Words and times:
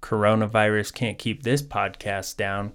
coronavirus 0.00 0.94
can't 0.94 1.18
keep 1.18 1.42
this 1.42 1.62
podcast 1.62 2.36
down. 2.36 2.72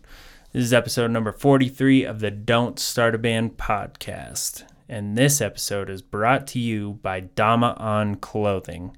This 0.52 0.64
is 0.64 0.74
episode 0.74 1.12
number 1.12 1.32
43 1.32 2.04
of 2.04 2.20
the 2.20 2.32
Don't 2.32 2.80
Start 2.80 3.16
a 3.16 3.18
Band 3.18 3.58
podcast. 3.58 4.64
And 4.88 5.18
this 5.18 5.42
episode 5.42 5.90
is 5.90 6.02
brought 6.02 6.48
to 6.48 6.60
you 6.60 7.00
by 7.02 7.22
Dama 7.22 7.76
on 7.78 8.16
Clothing. 8.16 8.96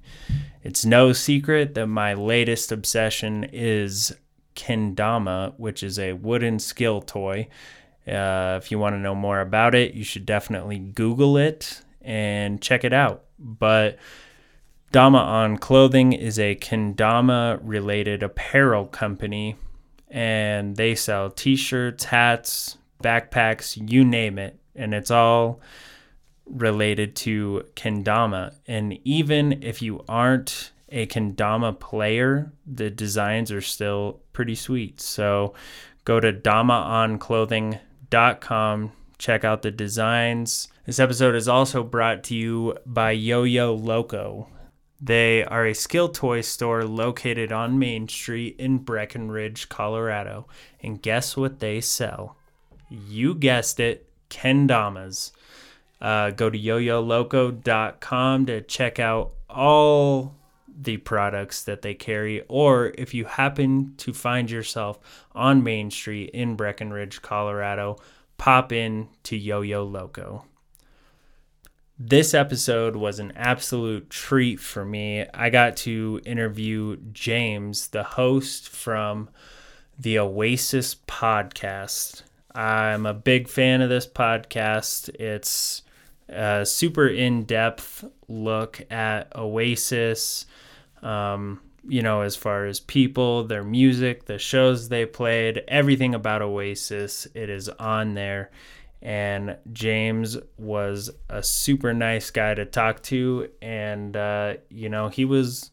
It's 0.61 0.85
no 0.85 1.13
secret 1.13 1.73
that 1.75 1.87
my 1.87 2.13
latest 2.13 2.71
obsession 2.71 3.45
is 3.45 4.13
Kendama, 4.55 5.53
which 5.57 5.81
is 5.81 5.97
a 5.97 6.13
wooden 6.13 6.59
skill 6.59 7.01
toy. 7.01 7.47
Uh, 8.07 8.59
if 8.61 8.69
you 8.69 8.79
want 8.79 8.95
to 8.95 8.99
know 8.99 9.15
more 9.15 9.39
about 9.39 9.75
it, 9.75 9.93
you 9.93 10.03
should 10.03 10.25
definitely 10.25 10.79
Google 10.79 11.37
it 11.37 11.81
and 12.01 12.61
check 12.61 12.83
it 12.83 12.93
out. 12.93 13.23
But 13.39 13.97
Dama 14.91 15.17
on 15.17 15.57
Clothing 15.57 16.13
is 16.13 16.39
a 16.39 16.55
kendama 16.55 17.59
related 17.61 18.23
apparel 18.23 18.85
company, 18.85 19.57
and 20.09 20.77
they 20.77 20.95
sell 20.95 21.29
t 21.29 21.57
shirts, 21.57 22.05
hats, 22.05 22.77
backpacks, 23.03 23.77
you 23.89 24.05
name 24.05 24.39
it. 24.39 24.57
And 24.75 24.93
it's 24.93 25.11
all 25.11 25.59
related 26.45 27.17
to 27.17 27.65
kendama. 27.75 28.55
And 28.65 28.97
even 29.03 29.61
if 29.63 29.81
you 29.81 30.05
aren't 30.07 30.71
a 30.89 31.05
kendama 31.07 31.77
player, 31.77 32.53
the 32.65 32.89
designs 32.89 33.51
are 33.51 33.59
still 33.61 34.21
pretty 34.31 34.55
sweet. 34.55 35.01
So 35.01 35.53
go 36.05 36.21
to 36.21 36.31
damaonclothing.com, 36.31 38.91
check 39.17 39.43
out 39.43 39.63
the 39.63 39.71
designs. 39.71 40.69
This 40.85 40.99
episode 40.99 41.35
is 41.35 41.49
also 41.49 41.83
brought 41.83 42.23
to 42.25 42.35
you 42.35 42.77
by 42.85 43.09
Yo 43.11 43.43
Yo 43.43 43.73
Loco. 43.73 44.47
They 44.99 45.43
are 45.43 45.65
a 45.65 45.73
skill 45.73 46.09
toy 46.09 46.41
store 46.41 46.83
located 46.83 47.51
on 47.51 47.77
Main 47.77 48.07
Street 48.07 48.55
in 48.57 48.79
Breckenridge, 48.79 49.69
Colorado. 49.69 50.47
And 50.81 51.01
guess 51.01 51.37
what 51.37 51.59
they 51.59 51.81
sell? 51.81 52.35
You 52.89 53.35
guessed 53.35 53.79
it, 53.79 54.07
kendamas. 54.29 55.31
Uh, 56.01 56.31
go 56.31 56.49
to 56.49 56.57
yoyoloco.com 56.57 58.45
to 58.47 58.61
check 58.61 58.99
out 58.99 59.33
all 59.49 60.35
the 60.79 60.97
products 60.97 61.63
that 61.63 61.81
they 61.81 61.95
carry, 61.95 62.43
or 62.47 62.93
if 62.97 63.13
you 63.13 63.25
happen 63.25 63.95
to 63.97 64.13
find 64.13 64.51
yourself 64.51 64.99
on 65.33 65.63
Main 65.63 65.89
Street 65.89 66.29
in 66.31 66.55
Breckenridge, 66.55 67.21
Colorado, 67.23 67.97
pop 68.37 68.71
in 68.71 69.09
to 69.23 69.35
Yo 69.35 69.61
Yo 69.61 69.83
Loco. 69.83 70.45
This 71.99 72.35
episode 72.35 72.95
was 72.95 73.17
an 73.17 73.33
absolute 73.35 74.11
treat 74.11 74.59
for 74.59 74.85
me. 74.85 75.25
I 75.33 75.49
got 75.49 75.77
to 75.77 76.21
interview 76.25 76.97
James, 77.11 77.87
the 77.87 78.03
host 78.03 78.69
from 78.69 79.29
the 79.97 80.19
Oasis 80.19 80.93
podcast. 81.07 82.21
I'm 82.53 83.07
a 83.07 83.15
big 83.15 83.47
fan 83.47 83.81
of 83.81 83.89
this 83.89 84.05
podcast. 84.05 85.09
It's 85.15 85.81
a 86.29 86.67
super 86.67 87.07
in 87.07 87.45
depth 87.45 88.05
look 88.27 88.79
at 88.91 89.35
Oasis, 89.35 90.45
um, 91.01 91.59
you 91.87 92.03
know, 92.03 92.21
as 92.21 92.35
far 92.35 92.67
as 92.67 92.79
people, 92.79 93.43
their 93.45 93.63
music, 93.63 94.25
the 94.25 94.37
shows 94.37 94.89
they 94.89 95.07
played, 95.07 95.63
everything 95.67 96.13
about 96.13 96.43
Oasis. 96.43 97.27
It 97.33 97.49
is 97.49 97.69
on 97.69 98.13
there. 98.13 98.51
And 99.01 99.57
James 99.71 100.37
was 100.57 101.11
a 101.29 101.43
super 101.43 101.93
nice 101.93 102.31
guy 102.31 102.55
to 102.55 102.65
talk 102.65 103.03
to, 103.03 103.49
and 103.61 104.17
uh, 104.17 104.55
you 104.69 104.89
know 104.89 105.09
he 105.09 105.23
was 105.23 105.71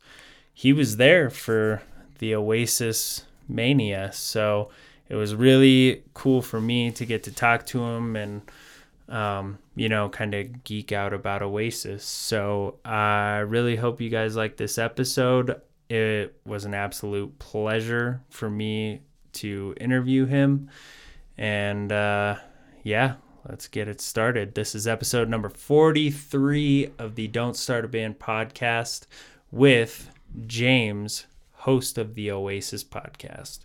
he 0.53 0.73
was 0.73 0.99
there 0.99 1.31
for 1.31 1.83
the 2.19 2.35
Oasis 2.35 3.25
mania, 3.49 4.13
so 4.13 4.71
it 5.09 5.15
was 5.17 5.35
really 5.35 6.03
cool 6.13 6.43
for 6.43 6.61
me 6.61 6.91
to 6.93 7.07
get 7.07 7.23
to 7.25 7.33
talk 7.33 7.67
to 7.67 7.83
him 7.83 8.15
and 8.15 8.43
um, 9.09 9.59
you 9.77 9.89
know, 9.89 10.09
kind 10.09 10.35
of 10.35 10.65
geek 10.65 10.93
out 10.93 11.13
about 11.13 11.43
Oasis. 11.43 12.05
So 12.05 12.79
I 12.85 13.39
really 13.39 13.77
hope 13.77 14.01
you 14.01 14.09
guys 14.09 14.37
like 14.37 14.57
this 14.57 14.79
episode. 14.79 15.61
It 15.89 16.37
was 16.47 16.65
an 16.65 16.75
absolute 16.75 17.39
pleasure 17.39 18.23
for 18.31 18.49
me 18.49 19.03
to 19.35 19.75
interview 19.81 20.27
him. 20.27 20.71
And 21.37 21.93
uh, 21.93 22.37
yeah, 22.83 23.15
let's 23.49 23.69
get 23.69 23.89
it 23.89 24.01
started. 24.01 24.55
This 24.55 24.75
is 24.75 24.87
episode 24.87 25.29
number 25.29 25.49
43 25.49 26.91
of 26.99 27.15
the 27.15 27.29
Don't 27.29 27.57
Start 27.57 27.85
a 27.85 27.89
Band 27.89 28.19
podcast 28.19 29.07
with 29.51 30.11
James, 30.47 31.27
host 31.53 31.99
of 31.99 32.15
the 32.15 32.31
Oasis 32.31 32.85
podcast. 32.85 33.61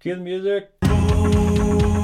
Cue 0.00 0.14
the 0.14 0.20
music. 0.20 1.95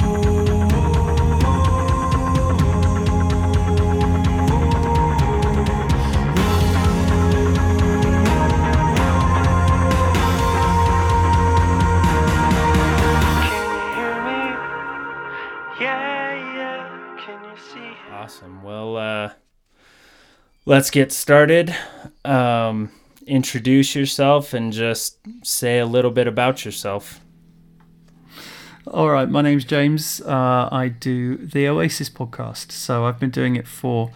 Let's 20.64 20.90
get 20.90 21.12
started. 21.12 21.74
Um, 22.24 22.90
introduce 23.26 23.94
yourself 23.94 24.52
and 24.52 24.72
just 24.72 25.18
say 25.42 25.78
a 25.78 25.86
little 25.86 26.10
bit 26.10 26.26
about 26.26 26.64
yourself. 26.64 27.20
All 28.86 29.10
right, 29.10 29.28
my 29.28 29.42
name's 29.42 29.64
James. 29.64 30.20
Uh, 30.20 30.68
I 30.72 30.88
do 30.88 31.36
the 31.36 31.68
Oasis 31.68 32.10
podcast. 32.10 32.72
So 32.72 33.04
I've 33.04 33.20
been 33.20 33.30
doing 33.30 33.54
it 33.54 33.66
for 33.68 34.10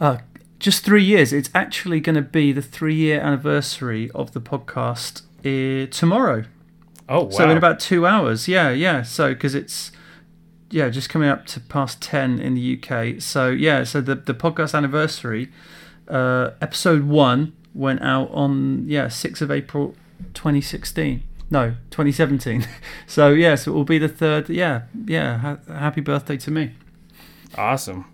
uh, 0.00 0.18
just 0.60 0.84
three 0.84 1.02
years. 1.02 1.32
It's 1.32 1.50
actually 1.54 2.00
going 2.00 2.14
to 2.14 2.22
be 2.22 2.52
the 2.52 2.62
three 2.62 2.94
year 2.94 3.20
anniversary 3.20 4.10
of 4.14 4.32
the 4.32 4.40
podcast 4.40 5.22
uh, 5.40 5.88
tomorrow. 5.90 6.44
Oh, 7.08 7.24
wow. 7.24 7.30
So 7.30 7.50
in 7.50 7.56
about 7.56 7.80
two 7.80 8.06
hours. 8.06 8.46
Yeah, 8.46 8.70
yeah. 8.70 9.02
So 9.02 9.34
because 9.34 9.56
it's 9.56 9.90
yeah, 10.70 10.88
just 10.88 11.08
coming 11.08 11.28
up 11.28 11.46
to 11.46 11.60
past 11.60 12.00
10 12.02 12.40
in 12.40 12.54
the 12.54 12.78
UK. 12.78 13.20
So, 13.20 13.50
yeah, 13.50 13.84
so 13.84 14.00
the, 14.00 14.14
the 14.14 14.34
podcast 14.34 14.74
anniversary, 14.74 15.50
uh, 16.08 16.50
episode 16.60 17.04
one 17.04 17.54
went 17.74 18.02
out 18.02 18.30
on, 18.32 18.84
yeah, 18.86 19.06
6th 19.06 19.40
of 19.40 19.50
April 19.50 19.94
2016. 20.34 21.22
No, 21.50 21.70
2017. 21.90 22.66
so, 23.06 23.30
yeah, 23.30 23.54
so 23.54 23.72
it 23.72 23.74
will 23.74 23.84
be 23.84 23.98
the 23.98 24.08
third. 24.08 24.50
Yeah, 24.50 24.82
yeah, 25.06 25.38
ha- 25.38 25.58
happy 25.68 26.00
birthday 26.00 26.36
to 26.38 26.50
me. 26.50 26.74
Awesome. 27.56 28.04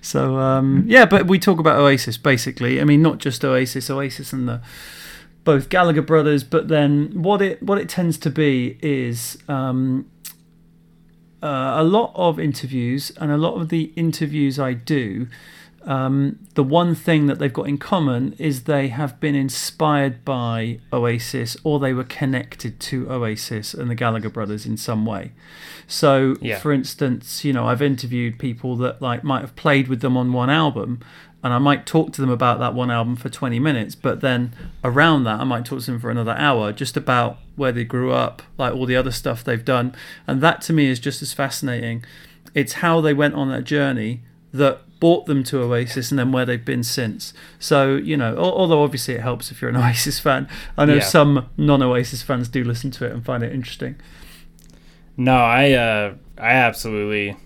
So, 0.00 0.38
um, 0.38 0.84
yeah, 0.86 1.04
but 1.04 1.26
we 1.26 1.38
talk 1.38 1.58
about 1.58 1.78
Oasis 1.78 2.16
basically. 2.16 2.80
I 2.80 2.84
mean, 2.84 3.02
not 3.02 3.18
just 3.18 3.44
Oasis, 3.44 3.90
Oasis 3.90 4.32
and 4.32 4.48
the 4.48 4.62
both 5.44 5.68
Gallagher 5.68 6.02
brothers, 6.02 6.44
but 6.44 6.68
then 6.68 7.22
what 7.22 7.42
it 7.42 7.62
what 7.62 7.78
it 7.78 7.88
tends 7.88 8.18
to 8.18 8.30
be 8.30 8.78
is 8.82 9.38
um, 9.48 10.10
uh, 11.42 11.74
a 11.76 11.84
lot 11.84 12.12
of 12.14 12.38
interviews, 12.40 13.12
and 13.20 13.30
a 13.30 13.36
lot 13.36 13.54
of 13.60 13.68
the 13.68 13.92
interviews 13.96 14.58
I 14.58 14.72
do, 14.74 15.28
um, 15.84 16.40
the 16.54 16.64
one 16.64 16.96
thing 16.96 17.26
that 17.26 17.38
they've 17.38 17.52
got 17.52 17.68
in 17.68 17.78
common 17.78 18.34
is 18.38 18.64
they 18.64 18.88
have 18.88 19.20
been 19.20 19.36
inspired 19.36 20.24
by 20.24 20.80
Oasis 20.92 21.56
or 21.62 21.78
they 21.78 21.92
were 21.92 22.02
connected 22.04 22.80
to 22.80 23.08
Oasis 23.08 23.72
and 23.72 23.88
the 23.88 23.94
Gallagher 23.94 24.28
brothers 24.28 24.66
in 24.66 24.76
some 24.76 25.06
way. 25.06 25.30
So, 25.86 26.34
Yeah. 26.40 26.58
for 26.58 26.72
instance, 26.72 27.44
you 27.44 27.52
know, 27.52 27.66
I've 27.68 27.82
interviewed 27.82 28.36
people 28.40 28.74
that 28.76 29.00
like 29.00 29.22
might 29.22 29.42
have 29.42 29.54
played 29.54 29.86
with 29.86 30.00
them 30.00 30.16
on 30.16 30.32
one 30.32 30.50
album, 30.50 30.98
and 31.44 31.52
I 31.52 31.58
might 31.58 31.86
talk 31.86 32.12
to 32.14 32.20
them 32.20 32.30
about 32.30 32.58
that 32.58 32.74
one 32.74 32.90
album 32.90 33.14
for 33.16 33.28
20 33.28 33.58
minutes, 33.60 33.94
but 33.94 34.20
then 34.20 34.52
around 34.82 35.24
that, 35.24 35.40
I 35.40 35.44
might 35.44 35.64
talk 35.64 35.80
to 35.80 35.86
them 35.86 36.00
for 36.00 36.10
another 36.10 36.32
hour 36.36 36.72
just 36.72 36.96
about 36.96 37.38
where 37.54 37.72
they 37.72 37.84
grew 37.84 38.10
up, 38.12 38.42
like 38.58 38.72
all 38.74 38.86
the 38.86 38.96
other 38.96 39.12
stuff 39.12 39.44
they've 39.44 39.64
done. 39.64 39.94
And 40.26 40.40
that 40.42 40.60
to 40.62 40.72
me 40.72 40.86
is 40.86 40.98
just 40.98 41.22
as 41.22 41.32
fascinating. 41.32 42.04
It's 42.54 42.74
how 42.74 43.00
they 43.00 43.14
went 43.14 43.34
on 43.34 43.48
that 43.50 43.64
journey 43.64 44.22
that 44.52 44.80
brought 44.98 45.26
them 45.26 45.44
to 45.44 45.60
Oasis 45.62 46.10
and 46.10 46.18
then 46.18 46.32
where 46.32 46.46
they've 46.46 46.64
been 46.64 46.82
since. 46.82 47.34
So, 47.58 47.96
you 47.96 48.16
know, 48.16 48.34
although 48.38 48.82
obviously 48.82 49.14
it 49.14 49.20
helps 49.20 49.50
if 49.50 49.60
you're 49.60 49.68
an 49.70 49.76
Oasis 49.84 50.18
fan, 50.18 50.48
I 50.78 50.86
know 50.86 50.94
Yeah. 50.94 51.00
some 51.02 51.48
non 51.58 51.82
Oasis 51.82 52.22
fans 52.22 52.48
do 52.48 52.64
listen 52.64 52.90
to 52.92 53.04
it 53.04 53.12
and 53.12 53.24
find 53.24 53.42
it 53.44 53.52
interesting. 53.52 53.96
No, 55.16 55.36
I 55.36 55.72
uh, 55.72 56.14
I 56.38 56.50
absolutely 56.52 57.36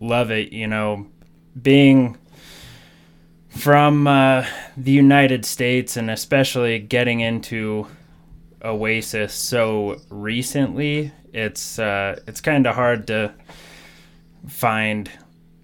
love 0.00 0.30
it. 0.30 0.52
You 0.52 0.66
know, 0.66 1.06
being 1.60 2.16
from 3.58 4.06
uh, 4.06 4.46
the 4.76 4.92
United 4.92 5.44
States 5.44 5.96
and 5.96 6.10
especially 6.10 6.78
getting 6.78 7.20
into 7.20 7.86
Oasis 8.62 9.34
so 9.34 10.00
recently, 10.10 11.12
it's 11.32 11.78
uh, 11.78 12.20
it's 12.26 12.40
kind 12.40 12.66
of 12.66 12.74
hard 12.74 13.06
to 13.08 13.34
find 14.46 15.10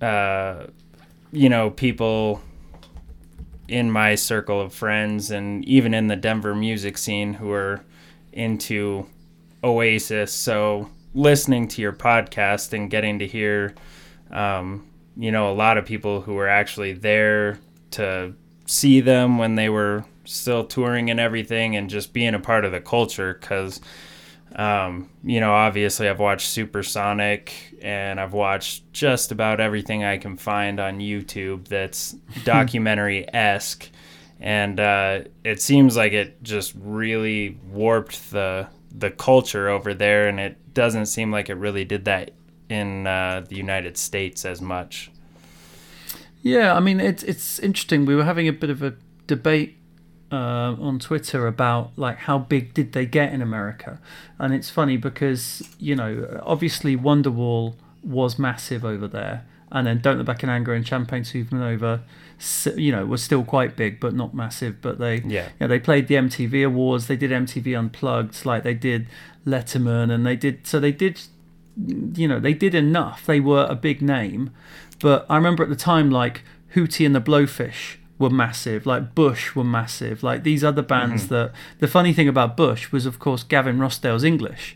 uh, 0.00 0.66
you 1.32 1.48
know 1.48 1.70
people 1.70 2.42
in 3.68 3.90
my 3.90 4.14
circle 4.14 4.60
of 4.60 4.74
friends 4.74 5.30
and 5.30 5.64
even 5.64 5.94
in 5.94 6.08
the 6.08 6.16
Denver 6.16 6.54
music 6.54 6.98
scene 6.98 7.34
who 7.34 7.50
are 7.52 7.80
into 8.32 9.06
Oasis. 9.62 10.32
So 10.32 10.90
listening 11.14 11.68
to 11.68 11.80
your 11.80 11.92
podcast 11.92 12.72
and 12.72 12.90
getting 12.90 13.20
to 13.20 13.26
hear, 13.26 13.74
um, 14.30 14.86
you 15.16 15.30
know, 15.30 15.50
a 15.50 15.54
lot 15.54 15.78
of 15.78 15.86
people 15.86 16.20
who 16.20 16.34
were 16.34 16.48
actually 16.48 16.92
there 16.92 17.58
to 17.94 18.34
see 18.66 19.00
them 19.00 19.38
when 19.38 19.54
they 19.54 19.68
were 19.68 20.04
still 20.24 20.64
touring 20.64 21.10
and 21.10 21.20
everything 21.20 21.76
and 21.76 21.90
just 21.90 22.12
being 22.12 22.34
a 22.34 22.40
part 22.40 22.64
of 22.64 22.72
the 22.72 22.80
culture 22.80 23.34
because 23.34 23.80
um, 24.56 25.10
you 25.22 25.40
know 25.40 25.52
obviously 25.52 26.08
i've 26.08 26.20
watched 26.20 26.48
supersonic 26.48 27.76
and 27.82 28.18
i've 28.18 28.32
watched 28.32 28.90
just 28.92 29.32
about 29.32 29.60
everything 29.60 30.04
i 30.04 30.16
can 30.16 30.36
find 30.36 30.80
on 30.80 30.98
youtube 30.98 31.66
that's 31.68 32.12
documentary-esque. 32.44 33.90
And 34.40 34.78
uh, 34.78 35.20
it 35.42 35.62
seems 35.62 35.96
like 35.96 36.12
it 36.12 36.42
just 36.42 36.74
really 36.76 37.58
warped 37.70 38.30
the 38.30 38.68
the 38.90 39.10
culture 39.10 39.68
over 39.68 39.94
there 39.94 40.28
and 40.28 40.38
it 40.38 40.74
doesn't 40.74 41.06
seem 41.06 41.30
like 41.30 41.48
it 41.48 41.54
really 41.54 41.84
did 41.84 42.04
that 42.04 42.32
in 42.68 43.06
uh, 43.06 43.44
the 43.48 43.56
united 43.56 43.96
states 43.96 44.44
as 44.44 44.60
much 44.60 45.10
yeah, 46.44 46.74
I 46.74 46.80
mean 46.80 47.00
it's 47.00 47.22
it's 47.22 47.58
interesting. 47.58 48.04
We 48.04 48.14
were 48.14 48.24
having 48.24 48.46
a 48.46 48.52
bit 48.52 48.68
of 48.68 48.82
a 48.82 48.94
debate 49.26 49.78
uh, 50.30 50.76
on 50.78 50.98
Twitter 50.98 51.46
about 51.46 51.92
like 51.96 52.18
how 52.18 52.38
big 52.38 52.74
did 52.74 52.92
they 52.92 53.06
get 53.06 53.32
in 53.32 53.40
America, 53.40 53.98
and 54.38 54.52
it's 54.52 54.68
funny 54.68 54.98
because 54.98 55.66
you 55.78 55.96
know 55.96 56.40
obviously 56.44 56.96
Wonderwall 56.96 57.76
was 58.02 58.38
massive 58.38 58.84
over 58.84 59.08
there, 59.08 59.46
and 59.72 59.86
then 59.86 60.00
Don't 60.02 60.18
Look 60.18 60.26
Back 60.26 60.42
in 60.42 60.50
Anger 60.50 60.74
and 60.74 60.86
Champagne 60.86 61.22
Supernova, 61.22 62.02
you 62.76 62.92
know, 62.92 63.06
was 63.06 63.22
still 63.22 63.42
quite 63.42 63.74
big 63.74 63.98
but 63.98 64.12
not 64.12 64.34
massive. 64.34 64.82
But 64.82 64.98
they 64.98 65.22
yeah 65.22 65.46
you 65.46 65.60
know, 65.60 65.68
they 65.68 65.80
played 65.80 66.08
the 66.08 66.16
MTV 66.16 66.66
Awards, 66.66 67.06
they 67.06 67.16
did 67.16 67.30
MTV 67.30 67.78
Unplugged, 67.78 68.44
like 68.44 68.64
they 68.64 68.74
did 68.74 69.06
Letterman, 69.46 70.12
and 70.12 70.26
they 70.26 70.36
did 70.36 70.66
so 70.66 70.78
they 70.78 70.92
did 70.92 71.22
you 71.76 72.28
know 72.28 72.38
they 72.38 72.54
did 72.54 72.74
enough. 72.74 73.26
They 73.26 73.40
were 73.40 73.66
a 73.68 73.74
big 73.74 74.00
name, 74.00 74.50
but 75.04 75.26
I 75.28 75.36
remember 75.36 75.62
at 75.62 75.68
the 75.68 75.76
time, 75.76 76.10
like 76.10 76.44
Hootie 76.74 77.04
and 77.04 77.14
the 77.14 77.20
Blowfish 77.20 77.96
were 78.18 78.30
massive, 78.30 78.86
like 78.86 79.14
Bush 79.14 79.54
were 79.54 79.62
massive, 79.62 80.22
like 80.22 80.44
these 80.44 80.64
other 80.64 80.80
bands 80.80 81.24
mm-hmm. 81.24 81.34
that. 81.34 81.52
The 81.78 81.86
funny 81.86 82.14
thing 82.14 82.26
about 82.26 82.56
Bush 82.56 82.90
was, 82.90 83.04
of 83.04 83.18
course, 83.18 83.42
Gavin 83.42 83.76
Rossdale's 83.76 84.24
English, 84.24 84.74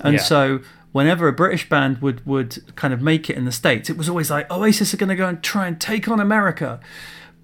and 0.00 0.14
yeah. 0.14 0.20
so 0.20 0.60
whenever 0.92 1.26
a 1.26 1.32
British 1.32 1.68
band 1.68 2.00
would 2.02 2.24
would 2.24 2.76
kind 2.76 2.94
of 2.94 3.02
make 3.02 3.28
it 3.28 3.36
in 3.36 3.46
the 3.46 3.52
states, 3.52 3.90
it 3.90 3.96
was 3.96 4.08
always 4.08 4.30
like 4.30 4.48
Oasis 4.48 4.94
are 4.94 4.96
going 4.96 5.08
to 5.08 5.16
go 5.16 5.26
and 5.26 5.42
try 5.42 5.66
and 5.66 5.80
take 5.80 6.06
on 6.06 6.20
America, 6.20 6.78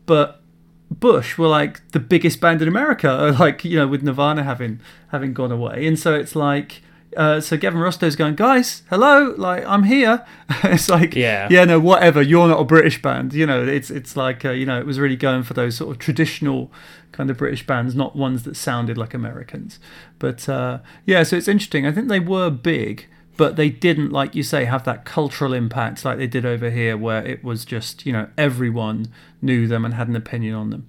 but 0.06 0.40
Bush 0.88 1.36
were 1.36 1.48
like 1.48 1.90
the 1.90 1.98
biggest 1.98 2.40
band 2.40 2.62
in 2.62 2.68
America, 2.68 3.34
like 3.40 3.64
you 3.64 3.74
know, 3.74 3.88
with 3.88 4.04
Nirvana 4.04 4.44
having 4.44 4.78
having 5.08 5.34
gone 5.34 5.50
away, 5.50 5.84
and 5.84 5.98
so 5.98 6.14
it's 6.14 6.36
like 6.36 6.80
uh, 7.16 7.40
so 7.40 7.56
Gavin 7.56 7.80
Rossdale's 7.80 8.16
going, 8.16 8.36
guys, 8.36 8.82
hello, 8.88 9.34
like 9.36 9.64
I'm 9.66 9.84
here. 9.84 10.24
it's 10.64 10.88
like, 10.88 11.14
yeah, 11.14 11.48
yeah, 11.50 11.64
no, 11.64 11.80
whatever. 11.80 12.22
You're 12.22 12.48
not 12.48 12.60
a 12.60 12.64
British 12.64 13.02
band, 13.02 13.34
you 13.34 13.46
know. 13.46 13.66
It's 13.66 13.90
it's 13.90 14.16
like 14.16 14.44
uh, 14.44 14.50
you 14.50 14.66
know, 14.66 14.78
it 14.78 14.86
was 14.86 15.00
really 15.00 15.16
going 15.16 15.42
for 15.42 15.54
those 15.54 15.76
sort 15.76 15.90
of 15.90 15.98
traditional 15.98 16.70
kind 17.12 17.30
of 17.30 17.36
British 17.36 17.66
bands, 17.66 17.94
not 17.94 18.14
ones 18.14 18.44
that 18.44 18.56
sounded 18.56 18.96
like 18.96 19.12
Americans. 19.12 19.78
But 20.18 20.48
uh, 20.48 20.78
yeah, 21.04 21.22
so 21.24 21.36
it's 21.36 21.48
interesting. 21.48 21.86
I 21.86 21.92
think 21.92 22.08
they 22.08 22.20
were 22.20 22.48
big, 22.50 23.06
but 23.36 23.56
they 23.56 23.70
didn't, 23.70 24.10
like 24.10 24.34
you 24.34 24.42
say, 24.42 24.64
have 24.66 24.84
that 24.84 25.04
cultural 25.04 25.52
impact 25.52 26.04
like 26.04 26.18
they 26.18 26.28
did 26.28 26.46
over 26.46 26.70
here, 26.70 26.96
where 26.96 27.24
it 27.26 27.42
was 27.42 27.64
just 27.64 28.06
you 28.06 28.12
know 28.12 28.28
everyone 28.38 29.08
knew 29.42 29.66
them 29.66 29.84
and 29.84 29.94
had 29.94 30.08
an 30.08 30.16
opinion 30.16 30.54
on 30.54 30.70
them. 30.70 30.88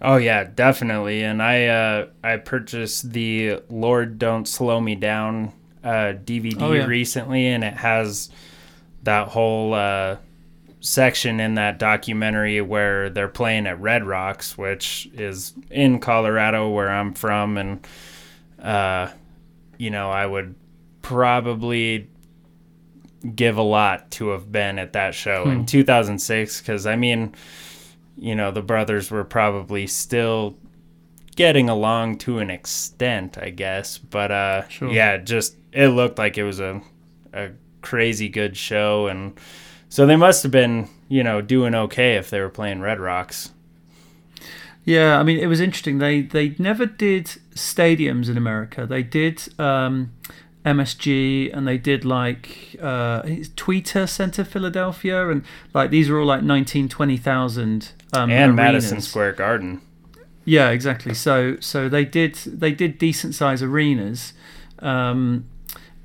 Oh 0.00 0.16
yeah, 0.16 0.44
definitely. 0.44 1.22
And 1.22 1.42
I 1.42 1.66
uh, 1.66 2.06
I 2.22 2.36
purchased 2.36 3.12
the 3.12 3.60
Lord 3.70 4.18
Don't 4.18 4.46
Slow 4.46 4.80
Me 4.80 4.94
Down 4.94 5.52
uh, 5.82 6.12
DVD 6.12 6.60
oh, 6.60 6.72
yeah. 6.72 6.86
recently, 6.86 7.46
and 7.46 7.64
it 7.64 7.74
has 7.74 8.28
that 9.04 9.28
whole 9.28 9.72
uh, 9.72 10.16
section 10.80 11.40
in 11.40 11.54
that 11.54 11.78
documentary 11.78 12.60
where 12.60 13.08
they're 13.08 13.28
playing 13.28 13.66
at 13.66 13.80
Red 13.80 14.04
Rocks, 14.06 14.58
which 14.58 15.08
is 15.14 15.54
in 15.70 16.00
Colorado, 16.00 16.68
where 16.68 16.90
I'm 16.90 17.14
from, 17.14 17.56
and 17.56 17.86
uh, 18.60 19.08
you 19.78 19.90
know 19.90 20.10
I 20.10 20.26
would 20.26 20.54
probably 21.00 22.10
give 23.34 23.56
a 23.56 23.62
lot 23.62 24.10
to 24.12 24.28
have 24.28 24.52
been 24.52 24.78
at 24.78 24.92
that 24.92 25.14
show 25.14 25.44
hmm. 25.44 25.50
in 25.50 25.66
2006 25.66 26.60
because 26.60 26.86
I 26.86 26.96
mean 26.96 27.34
you 28.18 28.34
know, 28.34 28.50
the 28.50 28.62
brothers 28.62 29.10
were 29.10 29.24
probably 29.24 29.86
still 29.86 30.56
getting 31.36 31.68
along 31.68 32.18
to 32.18 32.38
an 32.38 32.50
extent, 32.50 33.38
I 33.38 33.50
guess. 33.50 33.98
But 33.98 34.30
uh, 34.30 34.68
sure. 34.68 34.90
yeah, 34.90 35.18
just 35.18 35.56
it 35.72 35.88
looked 35.88 36.18
like 36.18 36.38
it 36.38 36.44
was 36.44 36.60
a 36.60 36.82
a 37.32 37.50
crazy 37.82 38.28
good 38.28 38.56
show, 38.56 39.06
and 39.06 39.38
so 39.88 40.06
they 40.06 40.16
must 40.16 40.42
have 40.42 40.52
been, 40.52 40.88
you 41.08 41.22
know, 41.22 41.40
doing 41.40 41.74
okay 41.74 42.16
if 42.16 42.30
they 42.30 42.40
were 42.40 42.48
playing 42.48 42.80
Red 42.80 42.98
Rocks. 42.98 43.50
Yeah, 44.84 45.18
I 45.18 45.24
mean, 45.24 45.38
it 45.38 45.46
was 45.46 45.60
interesting. 45.60 45.98
They 45.98 46.22
they 46.22 46.54
never 46.58 46.86
did 46.86 47.26
stadiums 47.54 48.30
in 48.30 48.36
America. 48.36 48.86
They 48.86 49.02
did 49.02 49.42
um, 49.58 50.12
MSG 50.66 51.56
and 51.56 51.66
they 51.66 51.78
did 51.78 52.04
like 52.04 52.76
uh, 52.82 53.22
Tweeter 53.22 54.08
Center 54.08 54.44
Philadelphia 54.44 55.30
and 55.30 55.44
like 55.72 55.90
these 55.90 56.10
are 56.10 56.18
all 56.18 56.26
like 56.26 56.42
19 56.42 56.88
20,000 56.88 57.92
um, 58.12 58.30
and 58.30 58.32
arenas. 58.32 58.56
Madison 58.56 59.00
Square 59.00 59.34
Garden. 59.34 59.80
Yeah, 60.44 60.70
exactly. 60.70 61.14
So 61.14 61.56
so 61.60 61.88
they 61.88 62.04
did 62.04 62.34
they 62.34 62.72
did 62.72 62.98
decent 62.98 63.34
size 63.34 63.62
arenas. 63.62 64.32
Um, 64.80 65.46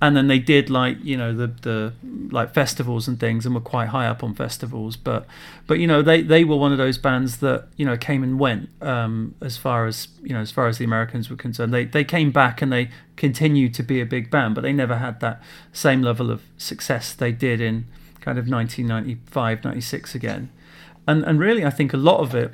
and 0.01 0.18
then 0.18 0.27
they 0.27 0.39
did 0.39 0.69
like 0.69 0.98
you 1.03 1.15
know 1.15 1.33
the 1.33 1.48
the 1.48 1.94
like 2.31 2.53
festivals 2.53 3.07
and 3.07 3.19
things 3.19 3.45
and 3.45 3.53
were 3.53 3.62
quite 3.62 3.89
high 3.89 4.07
up 4.07 4.24
on 4.24 4.33
festivals 4.33 4.98
but 4.98 5.27
but 5.68 5.77
you 5.77 5.86
know 5.86 6.01
they 6.01 6.21
they 6.21 6.44
were 6.44 6.56
one 6.56 6.71
of 6.71 6.77
those 6.80 6.98
bands 6.98 7.38
that 7.38 7.68
you 7.77 7.86
know 7.86 7.95
came 7.95 8.24
and 8.24 8.39
went 8.39 8.69
um, 8.81 9.36
as 9.42 9.57
far 9.57 9.86
as 9.86 10.07
you 10.24 10.33
know 10.33 10.42
as 10.42 10.51
far 10.51 10.68
as 10.68 10.80
the 10.80 10.86
Americans 10.86 11.30
were 11.30 11.36
concerned 11.36 11.74
they 11.74 11.86
they 11.86 12.03
came 12.03 12.31
back 12.31 12.62
and 12.62 12.74
they 12.74 12.89
continued 13.15 13.74
to 13.75 13.83
be 13.83 14.01
a 14.01 14.06
big 14.06 14.31
band 14.31 14.56
but 14.56 14.62
they 14.62 14.74
never 14.74 14.98
had 14.98 15.19
that 15.19 15.42
same 15.71 16.01
level 16.01 16.31
of 16.31 16.42
success 16.57 17.13
they 17.13 17.31
did 17.31 17.62
in 17.62 17.86
kind 18.19 18.39
of 18.39 18.50
1995 18.50 19.63
96 19.63 20.15
again 20.15 20.50
and 21.07 21.24
and 21.24 21.39
really 21.39 21.63
I 21.63 21.69
think 21.69 21.94
a 21.94 21.98
lot 21.98 22.19
of 22.19 22.33
it 22.33 22.53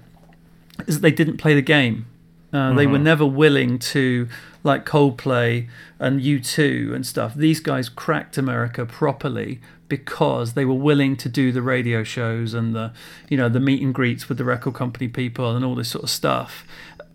is 0.85 0.95
that 0.95 1.01
they 1.01 1.11
didn't 1.11 1.37
play 1.37 1.53
the 1.53 1.61
game 1.61 2.07
uh, 2.53 2.57
mm-hmm. 2.57 2.77
They 2.77 2.87
were 2.87 2.95
mm-hmm. 2.95 3.03
never 3.03 3.25
willing 3.25 3.79
to, 3.79 4.27
like 4.67 4.85
Coldplay 4.85 5.67
and 5.97 6.21
U2 6.21 6.93
and 6.93 7.05
stuff. 7.05 7.33
These 7.33 7.59
guys 7.59 7.89
cracked 7.89 8.37
America 8.37 8.85
properly 8.85 9.59
because 9.87 10.53
they 10.53 10.65
were 10.65 10.75
willing 10.75 11.15
to 11.15 11.29
do 11.29 11.51
the 11.51 11.61
radio 11.61 12.03
shows 12.03 12.53
and 12.53 12.75
the, 12.75 12.93
you 13.29 13.37
know, 13.37 13.49
the 13.49 13.59
meet 13.59 13.81
and 13.81 13.95
greets 13.95 14.29
with 14.29 14.37
the 14.37 14.43
record 14.43 14.75
company 14.75 15.07
people 15.07 15.55
and 15.55 15.65
all 15.65 15.73
this 15.73 15.89
sort 15.89 16.03
of 16.03 16.09
stuff. 16.09 16.65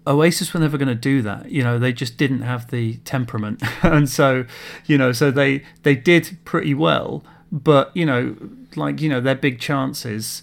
Oasis 0.04 0.52
were 0.52 0.58
never 0.58 0.78
going 0.78 0.88
to 0.88 0.94
do 0.96 1.22
that. 1.22 1.52
You 1.52 1.62
know, 1.62 1.78
they 1.78 1.92
just 1.92 2.16
didn't 2.16 2.40
have 2.40 2.72
the 2.72 2.96
temperament, 3.04 3.62
and 3.84 4.08
so, 4.08 4.46
you 4.86 4.98
know, 4.98 5.12
so 5.12 5.30
they 5.30 5.62
they 5.84 5.94
did 5.94 6.38
pretty 6.44 6.74
well. 6.74 7.22
But 7.52 7.96
you 7.96 8.04
know, 8.04 8.36
like 8.74 9.00
you 9.00 9.08
know, 9.08 9.20
their 9.20 9.36
big 9.36 9.60
chances. 9.60 10.42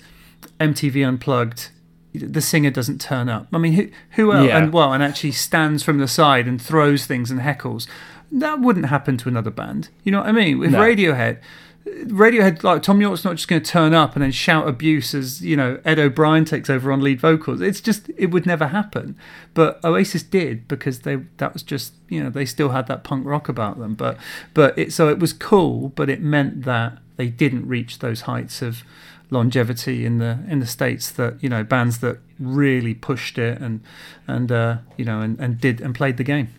MTV 0.61 1.05
Unplugged 1.05 1.69
the 2.13 2.41
singer 2.41 2.71
doesn't 2.71 2.99
turn 2.99 3.29
up. 3.29 3.47
I 3.53 3.57
mean, 3.57 3.73
who 3.73 3.89
who 4.11 4.33
else? 4.33 4.47
Yeah. 4.47 4.57
And 4.57 4.73
well, 4.73 4.93
and 4.93 5.03
actually 5.03 5.31
stands 5.31 5.83
from 5.83 5.99
the 5.99 6.07
side 6.07 6.47
and 6.47 6.61
throws 6.61 7.05
things 7.05 7.31
and 7.31 7.41
heckles. 7.41 7.87
That 8.31 8.59
wouldn't 8.59 8.87
happen 8.87 9.17
to 9.17 9.29
another 9.29 9.51
band. 9.51 9.89
You 10.03 10.11
know 10.11 10.19
what 10.19 10.27
I 10.27 10.31
mean? 10.31 10.59
With 10.59 10.71
no. 10.71 10.79
Radiohead, 10.79 11.39
Radiohead, 11.85 12.63
like 12.63 12.83
Thom 12.83 13.01
Yorke's 13.01 13.23
not 13.23 13.35
just 13.35 13.47
going 13.47 13.61
to 13.61 13.71
turn 13.71 13.93
up 13.93 14.15
and 14.15 14.23
then 14.23 14.31
shout 14.31 14.67
abuse 14.67 15.13
as 15.13 15.41
you 15.43 15.55
know 15.55 15.79
Ed 15.85 15.99
O'Brien 15.99 16.45
takes 16.45 16.69
over 16.69 16.91
on 16.91 17.01
lead 17.01 17.19
vocals. 17.19 17.61
It's 17.61 17.81
just 17.81 18.09
it 18.17 18.27
would 18.27 18.45
never 18.45 18.67
happen. 18.67 19.15
But 19.53 19.83
Oasis 19.83 20.23
did 20.23 20.67
because 20.67 21.01
they 21.01 21.17
that 21.37 21.53
was 21.53 21.63
just 21.63 21.93
you 22.07 22.23
know 22.23 22.29
they 22.29 22.45
still 22.45 22.69
had 22.69 22.87
that 22.87 23.03
punk 23.03 23.25
rock 23.25 23.49
about 23.49 23.79
them. 23.79 23.95
But 23.95 24.17
but 24.53 24.77
it 24.77 24.93
so 24.93 25.09
it 25.09 25.19
was 25.19 25.33
cool, 25.33 25.89
but 25.89 26.09
it 26.09 26.21
meant 26.21 26.63
that 26.63 26.97
they 27.17 27.27
didn't 27.27 27.67
reach 27.67 27.99
those 27.99 28.21
heights 28.21 28.61
of 28.61 28.83
longevity 29.31 30.05
in 30.05 30.17
the 30.17 30.39
in 30.47 30.59
the 30.59 30.65
states 30.65 31.11
that 31.11 31.41
you 31.43 31.49
know 31.49 31.63
bands 31.63 31.99
that 31.99 32.17
really 32.39 32.93
pushed 32.93 33.37
it 33.37 33.59
and 33.61 33.81
and 34.27 34.51
uh, 34.51 34.77
you 34.97 35.05
know 35.05 35.21
and, 35.21 35.39
and 35.39 35.59
did 35.59 35.81
and 35.81 35.93
played 35.95 36.17
the 36.17 36.23
game. 36.23 36.49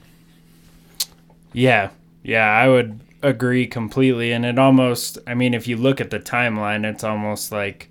Yeah, 1.52 1.90
yeah, 2.22 2.46
I 2.46 2.68
would 2.68 3.00
agree 3.22 3.66
completely. 3.66 4.32
And 4.32 4.44
it 4.44 4.58
almost, 4.58 5.18
I 5.26 5.34
mean, 5.34 5.54
if 5.54 5.66
you 5.66 5.76
look 5.76 6.00
at 6.00 6.10
the 6.10 6.20
timeline, 6.20 6.84
it's 6.84 7.04
almost 7.04 7.52
like 7.52 7.90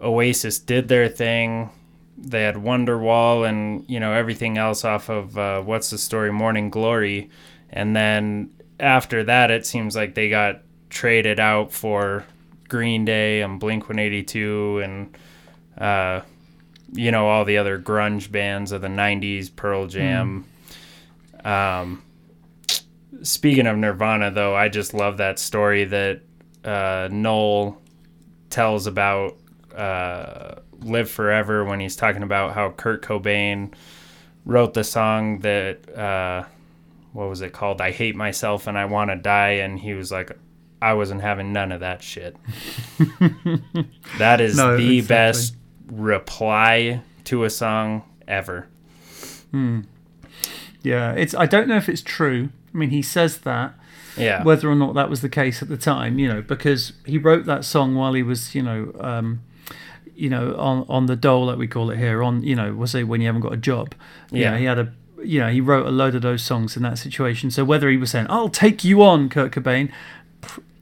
Oasis 0.00 0.58
did 0.58 0.88
their 0.88 1.08
thing. 1.08 1.70
They 2.16 2.42
had 2.42 2.56
Wonderwall 2.56 3.48
and 3.48 3.84
you 3.88 3.98
know 3.98 4.12
everything 4.12 4.58
else 4.58 4.84
off 4.84 5.08
of 5.08 5.36
uh, 5.36 5.62
what's 5.62 5.90
the 5.90 5.98
story, 5.98 6.32
Morning 6.32 6.70
Glory, 6.70 7.30
and 7.70 7.96
then 7.96 8.50
after 8.78 9.24
that, 9.24 9.50
it 9.50 9.66
seems 9.66 9.96
like 9.96 10.14
they 10.14 10.28
got 10.28 10.62
traded 10.90 11.40
out 11.40 11.72
for 11.72 12.24
Green 12.72 13.04
Day 13.04 13.42
and 13.42 13.60
Blink 13.60 13.82
182 13.82 14.80
and 14.80 15.16
uh, 15.76 16.22
you 16.90 17.10
know 17.10 17.28
all 17.28 17.44
the 17.44 17.58
other 17.58 17.78
grunge 17.78 18.32
bands 18.32 18.72
of 18.72 18.80
the 18.80 18.88
'90s, 18.88 19.54
Pearl 19.54 19.86
Jam. 19.86 20.46
Um, 21.44 22.02
speaking 23.22 23.66
of 23.66 23.76
Nirvana, 23.76 24.30
though, 24.30 24.56
I 24.56 24.70
just 24.70 24.94
love 24.94 25.18
that 25.18 25.38
story 25.38 25.84
that 25.84 26.22
uh, 26.64 27.10
Noel 27.12 27.78
tells 28.48 28.86
about 28.86 29.36
uh, 29.76 30.54
"Live 30.80 31.10
Forever" 31.10 31.66
when 31.66 31.78
he's 31.78 31.94
talking 31.94 32.22
about 32.22 32.54
how 32.54 32.70
Kurt 32.70 33.02
Cobain 33.02 33.74
wrote 34.46 34.72
the 34.72 34.84
song 34.84 35.40
that 35.40 35.94
uh, 35.94 36.44
what 37.12 37.28
was 37.28 37.42
it 37.42 37.52
called? 37.52 37.82
"I 37.82 37.90
Hate 37.90 38.16
Myself 38.16 38.66
and 38.66 38.78
I 38.78 38.86
Want 38.86 39.10
to 39.10 39.16
Die," 39.16 39.50
and 39.50 39.78
he 39.78 39.92
was 39.92 40.10
like, 40.10 40.38
"I 40.82 40.94
wasn't 40.94 41.20
having 41.22 41.52
none 41.52 41.72
of 41.72 41.80
that 41.80 42.02
shit." 42.02 42.36
that 44.18 44.40
is 44.40 44.56
No, 44.56 44.76
the 44.76 44.98
exactly. 44.98 45.00
best 45.02 45.56
reply 45.86 47.00
to 47.24 47.44
a 47.44 47.50
song 47.50 48.02
ever. 48.28 48.68
Yeah, 50.82 51.12
it's. 51.12 51.34
I 51.34 51.46
don't 51.46 51.68
know 51.68 51.76
if 51.76 51.88
it's 51.88 52.02
true. 52.02 52.48
I 52.74 52.76
mean, 52.78 52.90
he 52.90 53.02
says 53.02 53.38
that. 53.38 53.74
Yeah. 54.16 54.42
Whether 54.42 54.70
or 54.70 54.74
not 54.74 54.94
that 54.94 55.08
was 55.08 55.22
the 55.22 55.28
case 55.30 55.62
at 55.62 55.68
the 55.68 55.76
time, 55.78 56.18
you 56.18 56.28
know, 56.28 56.42
because 56.42 56.92
he 57.06 57.16
wrote 57.16 57.46
that 57.46 57.64
song 57.64 57.94
while 57.94 58.12
he 58.12 58.22
was, 58.22 58.54
you 58.54 58.62
know, 58.62 58.92
um, 59.00 59.40
you 60.14 60.28
know, 60.28 60.54
on 60.58 60.84
on 60.88 61.06
the 61.06 61.16
dole 61.16 61.46
like 61.46 61.56
we 61.58 61.66
call 61.66 61.90
it 61.90 61.96
here, 61.98 62.22
on 62.22 62.42
you 62.42 62.54
know, 62.54 62.74
was 62.74 62.94
it 62.94 63.04
when 63.04 63.20
you 63.22 63.26
haven't 63.28 63.40
got 63.42 63.52
a 63.54 63.56
job? 63.58 63.94
You 64.30 64.42
Yeah. 64.42 64.50
know, 64.50 64.56
he 64.58 64.64
had 64.66 64.78
a, 64.78 64.92
you 65.24 65.40
know, 65.40 65.48
he 65.50 65.60
wrote 65.62 65.86
a 65.86 65.90
load 65.90 66.14
of 66.14 66.20
those 66.22 66.42
songs 66.42 66.76
in 66.76 66.82
that 66.82 66.98
situation. 66.98 67.50
So 67.50 67.64
whether 67.64 67.88
he 67.88 67.96
was 67.96 68.10
saying, 68.10 68.26
"I'll 68.28 68.50
take 68.50 68.84
you 68.84 69.02
on," 69.02 69.28
Kurt 69.30 69.50
Cobain, 69.52 69.90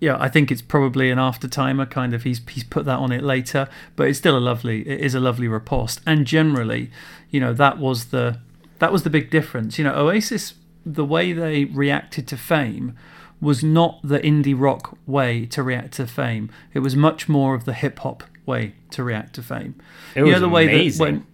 yeah, 0.00 0.16
I 0.18 0.28
think 0.28 0.50
it's 0.50 0.62
probably 0.62 1.10
an 1.10 1.18
after 1.18 1.46
timer 1.46 1.84
kind 1.84 2.14
of. 2.14 2.22
He's 2.22 2.40
he's 2.48 2.64
put 2.64 2.86
that 2.86 2.98
on 2.98 3.12
it 3.12 3.22
later, 3.22 3.68
but 3.96 4.08
it's 4.08 4.18
still 4.18 4.36
a 4.36 4.40
lovely. 4.40 4.80
It 4.88 5.00
is 5.00 5.14
a 5.14 5.20
lovely 5.20 5.46
riposte, 5.46 6.00
and 6.06 6.26
generally, 6.26 6.90
you 7.30 7.38
know, 7.38 7.52
that 7.52 7.78
was 7.78 8.06
the 8.06 8.38
that 8.78 8.92
was 8.92 9.02
the 9.02 9.10
big 9.10 9.30
difference. 9.30 9.78
You 9.78 9.84
know, 9.84 9.94
Oasis, 9.94 10.54
the 10.86 11.04
way 11.04 11.34
they 11.34 11.66
reacted 11.66 12.26
to 12.28 12.36
fame 12.38 12.96
was 13.42 13.62
not 13.62 14.00
the 14.02 14.18
indie 14.20 14.58
rock 14.58 14.98
way 15.06 15.44
to 15.46 15.62
react 15.62 15.94
to 15.94 16.06
fame. 16.06 16.50
It 16.72 16.80
was 16.80 16.96
much 16.96 17.28
more 17.28 17.54
of 17.54 17.66
the 17.66 17.74
hip 17.74 17.98
hop 17.98 18.24
way 18.46 18.74
to 18.90 19.04
react 19.04 19.34
to 19.34 19.42
fame. 19.42 19.74
It 20.14 20.20
you 20.20 20.26
was 20.26 20.34
know 20.34 20.40
the 20.40 20.48
way 20.48 20.64
amazing. 20.64 20.98
that 20.98 21.12
when 21.12 21.26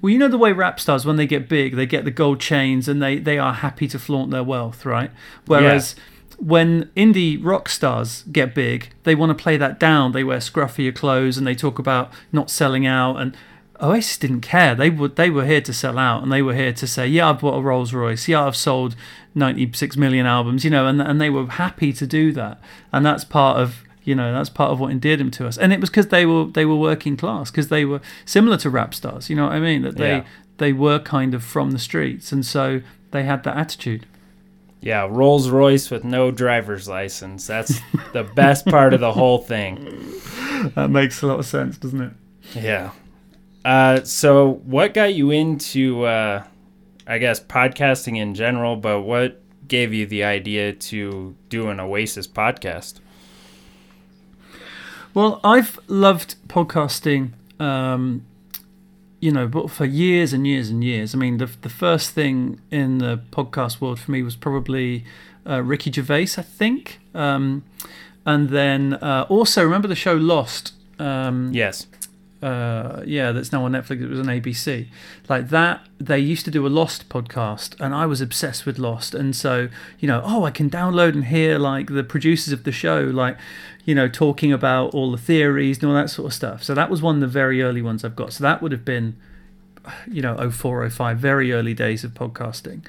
well, 0.00 0.10
you 0.10 0.18
know 0.18 0.28
the 0.28 0.38
way 0.38 0.52
rap 0.52 0.78
stars 0.78 1.06
when 1.06 1.16
they 1.16 1.26
get 1.26 1.48
big, 1.48 1.76
they 1.76 1.86
get 1.86 2.04
the 2.04 2.10
gold 2.10 2.40
chains 2.40 2.86
and 2.86 3.02
they 3.02 3.18
they 3.18 3.38
are 3.38 3.54
happy 3.54 3.88
to 3.88 3.98
flaunt 3.98 4.30
their 4.30 4.44
wealth, 4.44 4.84
right? 4.84 5.10
Whereas 5.46 5.96
when 6.38 6.90
indie 6.96 7.38
rock 7.42 7.68
stars 7.68 8.24
get 8.32 8.54
big, 8.54 8.90
they 9.04 9.14
want 9.14 9.36
to 9.36 9.42
play 9.42 9.56
that 9.56 9.78
down. 9.80 10.12
They 10.12 10.24
wear 10.24 10.38
scruffier 10.38 10.94
clothes 10.94 11.36
and 11.38 11.46
they 11.46 11.54
talk 11.54 11.78
about 11.78 12.12
not 12.32 12.50
selling 12.50 12.86
out. 12.86 13.16
And 13.16 13.36
Oasis 13.80 14.18
didn't 14.18 14.40
care. 14.42 14.74
They 14.74 14.90
would 14.90 15.16
they 15.16 15.30
were 15.30 15.44
here 15.44 15.60
to 15.62 15.72
sell 15.72 15.98
out 15.98 16.22
and 16.22 16.32
they 16.32 16.42
were 16.42 16.54
here 16.54 16.72
to 16.72 16.86
say, 16.86 17.06
yeah, 17.06 17.30
I've 17.30 17.40
bought 17.40 17.58
a 17.58 17.60
Rolls 17.62 17.92
Royce. 17.92 18.28
Yeah, 18.28 18.44
I've 18.46 18.56
sold 18.56 18.94
96 19.34 19.96
million 19.96 20.26
albums. 20.26 20.64
You 20.64 20.70
know, 20.70 20.86
and 20.86 21.00
and 21.02 21.20
they 21.20 21.30
were 21.30 21.46
happy 21.46 21.92
to 21.92 22.06
do 22.06 22.32
that. 22.32 22.60
And 22.92 23.04
that's 23.04 23.24
part 23.24 23.58
of 23.58 23.82
you 24.04 24.14
know 24.14 24.32
that's 24.34 24.50
part 24.50 24.70
of 24.70 24.78
what 24.80 24.90
endeared 24.90 25.18
them 25.18 25.30
to 25.30 25.46
us 25.46 25.56
and 25.56 25.72
it 25.72 25.80
was 25.80 25.88
because 25.88 26.08
they 26.08 26.26
were 26.26 26.44
they 26.44 26.66
were 26.66 26.76
working 26.76 27.16
class 27.16 27.50
because 27.50 27.68
they 27.68 27.86
were 27.86 28.02
similar 28.26 28.58
to 28.58 28.68
rap 28.68 28.92
stars 28.94 29.30
you 29.30 29.34
know 29.34 29.44
what 29.44 29.52
i 29.54 29.58
mean 29.58 29.80
that 29.80 29.96
they 29.96 30.16
Yeah. 30.16 30.24
they 30.58 30.74
were 30.74 30.98
kind 30.98 31.32
of 31.32 31.42
from 31.42 31.70
the 31.70 31.78
streets 31.78 32.30
and 32.30 32.44
so 32.44 32.82
they 33.12 33.22
had 33.22 33.44
that 33.44 33.56
attitude 33.56 34.04
Yeah, 34.84 35.08
Rolls 35.10 35.48
Royce 35.48 35.90
with 35.90 36.04
no 36.04 36.30
driver's 36.30 36.86
license. 36.86 37.46
That's 37.46 37.80
the 38.12 38.22
best 38.34 38.66
part 38.66 38.92
of 38.92 39.00
the 39.00 39.12
whole 39.12 39.38
thing. 39.38 40.20
that 40.74 40.90
makes 40.90 41.22
a 41.22 41.26
lot 41.26 41.38
of 41.38 41.46
sense 41.46 41.78
doesn't 41.78 42.02
it 42.02 42.12
Yeah. 42.54 42.90
Uh, 43.64 44.02
so, 44.02 44.60
what 44.66 44.92
got 44.92 45.14
you 45.14 45.30
into, 45.30 46.04
uh, 46.04 46.44
I 47.06 47.16
guess, 47.16 47.40
podcasting 47.40 48.18
in 48.18 48.34
general, 48.34 48.76
but 48.76 49.00
what 49.00 49.40
gave 49.66 49.94
you 49.94 50.04
the 50.04 50.22
idea 50.22 50.74
to 50.74 51.34
do 51.48 51.70
an 51.70 51.80
Oasis 51.80 52.28
podcast? 52.28 53.00
Well, 55.14 55.40
I've 55.42 55.80
loved 55.88 56.34
podcasting, 56.46 57.30
um, 57.58 58.26
you 59.24 59.32
know, 59.32 59.46
but 59.48 59.70
for 59.70 59.86
years 59.86 60.34
and 60.34 60.46
years 60.46 60.68
and 60.68 60.84
years. 60.84 61.14
I 61.14 61.18
mean, 61.18 61.38
the 61.38 61.48
the 61.62 61.70
first 61.84 62.10
thing 62.18 62.60
in 62.70 62.98
the 62.98 63.14
podcast 63.30 63.80
world 63.80 63.98
for 63.98 64.10
me 64.10 64.22
was 64.22 64.36
probably 64.36 65.04
uh, 65.50 65.62
Ricky 65.62 65.90
Gervais, 65.90 66.30
I 66.36 66.42
think, 66.60 67.00
um, 67.14 67.62
and 68.26 68.50
then 68.50 68.80
uh, 68.94 69.24
also 69.30 69.64
remember 69.64 69.88
the 69.88 69.94
show 70.06 70.14
Lost. 70.14 70.74
Um, 70.98 71.52
Yes. 71.54 71.86
uh, 72.42 73.02
yeah, 73.06 73.32
that's 73.32 73.50
now 73.50 73.64
on 73.64 73.72
Netflix. 73.72 74.02
It 74.02 74.10
was 74.10 74.20
on 74.20 74.26
ABC. 74.26 74.88
Like 75.30 75.48
that, 75.48 75.76
they 75.98 76.18
used 76.18 76.44
to 76.44 76.50
do 76.50 76.66
a 76.66 76.72
Lost 76.80 77.08
podcast, 77.08 77.80
and 77.80 77.94
I 77.94 78.04
was 78.04 78.20
obsessed 78.20 78.66
with 78.66 78.78
Lost. 78.78 79.14
And 79.14 79.34
so, 79.34 79.68
you 80.00 80.06
know, 80.06 80.20
oh, 80.22 80.44
I 80.44 80.50
can 80.50 80.68
download 80.68 81.14
and 81.14 81.24
hear 81.24 81.58
like 81.58 81.86
the 81.94 82.04
producers 82.04 82.52
of 82.52 82.64
the 82.64 82.72
show, 82.72 83.00
like, 83.00 83.38
you 83.84 83.94
know, 83.94 84.08
talking 84.08 84.52
about 84.52 84.94
all 84.94 85.10
the 85.10 85.18
theories 85.18 85.78
and 85.78 85.88
all 85.88 85.94
that 85.94 86.10
sort 86.10 86.26
of 86.26 86.32
stuff. 86.32 86.62
So 86.62 86.74
that 86.74 86.88
was 86.90 87.02
one 87.02 87.16
of 87.16 87.20
the 87.20 87.26
very 87.26 87.62
early 87.62 87.82
ones 87.82 88.04
I've 88.04 88.16
got. 88.16 88.32
So 88.32 88.42
that 88.42 88.62
would 88.62 88.72
have 88.72 88.84
been, 88.84 89.16
you 90.10 90.22
know, 90.22 90.50
04, 90.50 90.88
05, 90.88 91.18
very 91.18 91.52
early 91.52 91.74
days 91.74 92.02
of 92.04 92.12
podcasting. 92.14 92.80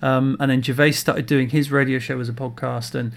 Um, 0.00 0.36
and 0.38 0.50
then 0.50 0.62
Gervais 0.62 0.92
started 0.92 1.26
doing 1.26 1.48
his 1.48 1.72
radio 1.72 1.98
show 1.98 2.20
as 2.20 2.28
a 2.28 2.32
podcast, 2.32 2.94
and 2.94 3.12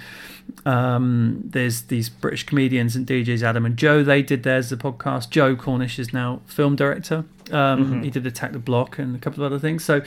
um, 0.65 1.41
there's 1.43 1.83
these 1.83 2.09
British 2.09 2.45
comedians 2.45 2.95
and 2.95 3.05
DJs, 3.05 3.43
Adam 3.43 3.65
and 3.65 3.77
Joe. 3.77 4.03
They 4.03 4.21
did 4.23 4.43
theirs 4.43 4.67
as 4.67 4.71
a 4.71 4.77
podcast. 4.77 5.29
Joe 5.29 5.55
Cornish 5.55 5.99
is 5.99 6.13
now 6.13 6.41
film 6.47 6.75
director. 6.75 7.25
Um, 7.51 8.01
He 8.03 8.09
did 8.09 8.25
Attack 8.25 8.53
the 8.53 8.59
Block 8.59 8.97
and 8.97 9.15
a 9.15 9.19
couple 9.19 9.43
of 9.43 9.51
other 9.51 9.59
things. 9.59 9.83
So, 9.83 10.01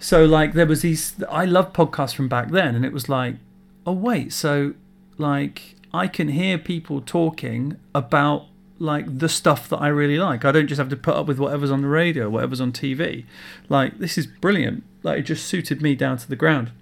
so 0.00 0.24
like 0.24 0.54
there 0.54 0.66
was 0.66 0.82
these. 0.82 1.14
I 1.30 1.44
love 1.44 1.72
podcasts 1.72 2.14
from 2.14 2.28
back 2.28 2.50
then, 2.50 2.74
and 2.74 2.84
it 2.84 2.92
was 2.92 3.08
like, 3.08 3.36
oh 3.86 3.92
wait, 3.92 4.32
so 4.32 4.74
like 5.18 5.76
I 5.94 6.06
can 6.06 6.28
hear 6.28 6.58
people 6.58 7.00
talking 7.00 7.76
about 7.94 8.46
like 8.78 9.18
the 9.18 9.28
stuff 9.28 9.68
that 9.68 9.76
I 9.76 9.88
really 9.88 10.18
like. 10.18 10.44
I 10.44 10.52
don't 10.52 10.66
just 10.66 10.78
have 10.78 10.88
to 10.88 10.96
put 10.96 11.14
up 11.14 11.26
with 11.26 11.38
whatever's 11.38 11.70
on 11.70 11.82
the 11.82 11.88
radio, 11.88 12.28
whatever's 12.28 12.60
on 12.60 12.72
TV. 12.72 13.24
Like 13.68 13.98
this 13.98 14.18
is 14.18 14.26
brilliant. 14.26 14.84
Like 15.02 15.20
it 15.20 15.22
just 15.22 15.46
suited 15.46 15.82
me 15.82 15.94
down 15.94 16.16
to 16.18 16.28
the 16.28 16.36
ground 16.36 16.72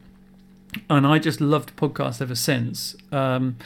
and 0.88 1.06
I 1.06 1.18
just 1.18 1.40
loved 1.40 1.76
podcasts 1.76 2.20
ever 2.20 2.34
since. 2.34 2.96
Um, 3.12 3.56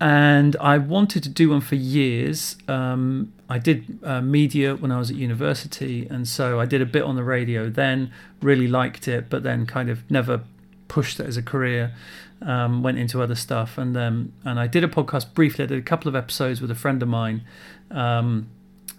and 0.00 0.56
I 0.60 0.78
wanted 0.78 1.22
to 1.22 1.28
do 1.28 1.50
one 1.50 1.62
for 1.62 1.74
years. 1.74 2.56
Um, 2.68 3.32
I 3.48 3.58
did 3.58 3.98
uh, 4.02 4.20
media 4.20 4.76
when 4.76 4.92
I 4.92 4.98
was 4.98 5.10
at 5.10 5.16
university, 5.16 6.06
and 6.10 6.28
so 6.28 6.60
I 6.60 6.66
did 6.66 6.82
a 6.82 6.86
bit 6.86 7.02
on 7.02 7.16
the 7.16 7.24
radio. 7.24 7.70
Then 7.70 8.12
really 8.42 8.68
liked 8.68 9.08
it, 9.08 9.30
but 9.30 9.42
then 9.42 9.64
kind 9.64 9.88
of 9.88 10.08
never 10.10 10.42
pushed 10.88 11.18
it 11.18 11.26
as 11.26 11.36
a 11.36 11.42
career. 11.42 11.94
Um, 12.42 12.82
went 12.82 12.98
into 12.98 13.22
other 13.22 13.34
stuff, 13.34 13.78
and 13.78 13.96
um, 13.96 14.32
and 14.44 14.60
I 14.60 14.66
did 14.66 14.84
a 14.84 14.88
podcast 14.88 15.32
briefly. 15.32 15.64
I 15.64 15.66
did 15.66 15.78
a 15.78 15.82
couple 15.82 16.08
of 16.08 16.14
episodes 16.14 16.60
with 16.60 16.70
a 16.70 16.74
friend 16.74 17.02
of 17.02 17.08
mine, 17.08 17.42
um, 17.90 18.48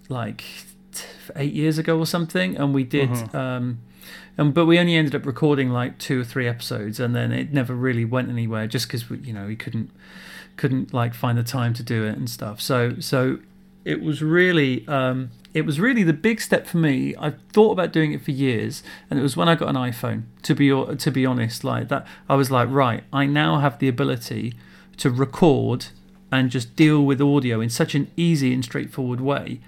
like 0.09 0.43
t- 0.91 1.05
eight 1.35 1.53
years 1.53 1.77
ago 1.77 1.99
or 1.99 2.07
something, 2.07 2.57
and 2.57 2.73
we 2.73 2.83
did. 2.83 3.09
Um, 3.35 3.79
and 4.37 4.53
but 4.53 4.65
we 4.65 4.79
only 4.79 4.95
ended 4.95 5.15
up 5.15 5.25
recording 5.25 5.69
like 5.69 5.97
two 5.99 6.21
or 6.21 6.23
three 6.23 6.47
episodes, 6.47 6.99
and 6.99 7.15
then 7.15 7.31
it 7.31 7.53
never 7.53 7.73
really 7.75 8.05
went 8.05 8.29
anywhere, 8.29 8.67
just 8.67 8.87
because 8.87 9.05
you 9.25 9.33
know 9.33 9.47
we 9.47 9.55
couldn't 9.55 9.91
couldn't 10.57 10.93
like 10.93 11.13
find 11.13 11.37
the 11.37 11.43
time 11.43 11.73
to 11.75 11.83
do 11.83 12.03
it 12.05 12.17
and 12.17 12.29
stuff. 12.29 12.59
So 12.59 12.99
so 12.99 13.39
it 13.85 14.01
was 14.01 14.21
really 14.21 14.87
um, 14.87 15.31
it 15.57 15.65
was 15.65 15.79
really 15.79 16.03
the 16.03 16.13
big 16.13 16.39
step 16.41 16.67
for 16.67 16.77
me. 16.77 17.15
I 17.19 17.31
thought 17.53 17.71
about 17.71 17.91
doing 17.91 18.11
it 18.13 18.21
for 18.21 18.31
years, 18.31 18.83
and 19.09 19.19
it 19.19 19.23
was 19.23 19.35
when 19.35 19.49
I 19.49 19.55
got 19.55 19.69
an 19.69 19.75
iPhone. 19.75 20.23
To 20.43 20.55
be 20.55 20.69
to 20.95 21.11
be 21.11 21.25
honest, 21.25 21.63
like 21.63 21.87
that, 21.89 22.05
I 22.29 22.35
was 22.35 22.49
like, 22.51 22.69
right, 22.69 23.03
I 23.11 23.25
now 23.25 23.59
have 23.59 23.79
the 23.79 23.87
ability 23.87 24.53
to 24.97 25.09
record 25.09 25.87
and 26.31 26.49
just 26.49 26.75
deal 26.75 27.03
with 27.05 27.21
audio 27.21 27.61
in 27.61 27.69
such 27.69 27.95
an 27.95 28.09
easy 28.17 28.53
and 28.53 28.63
straightforward 28.63 29.21
way. 29.21 29.59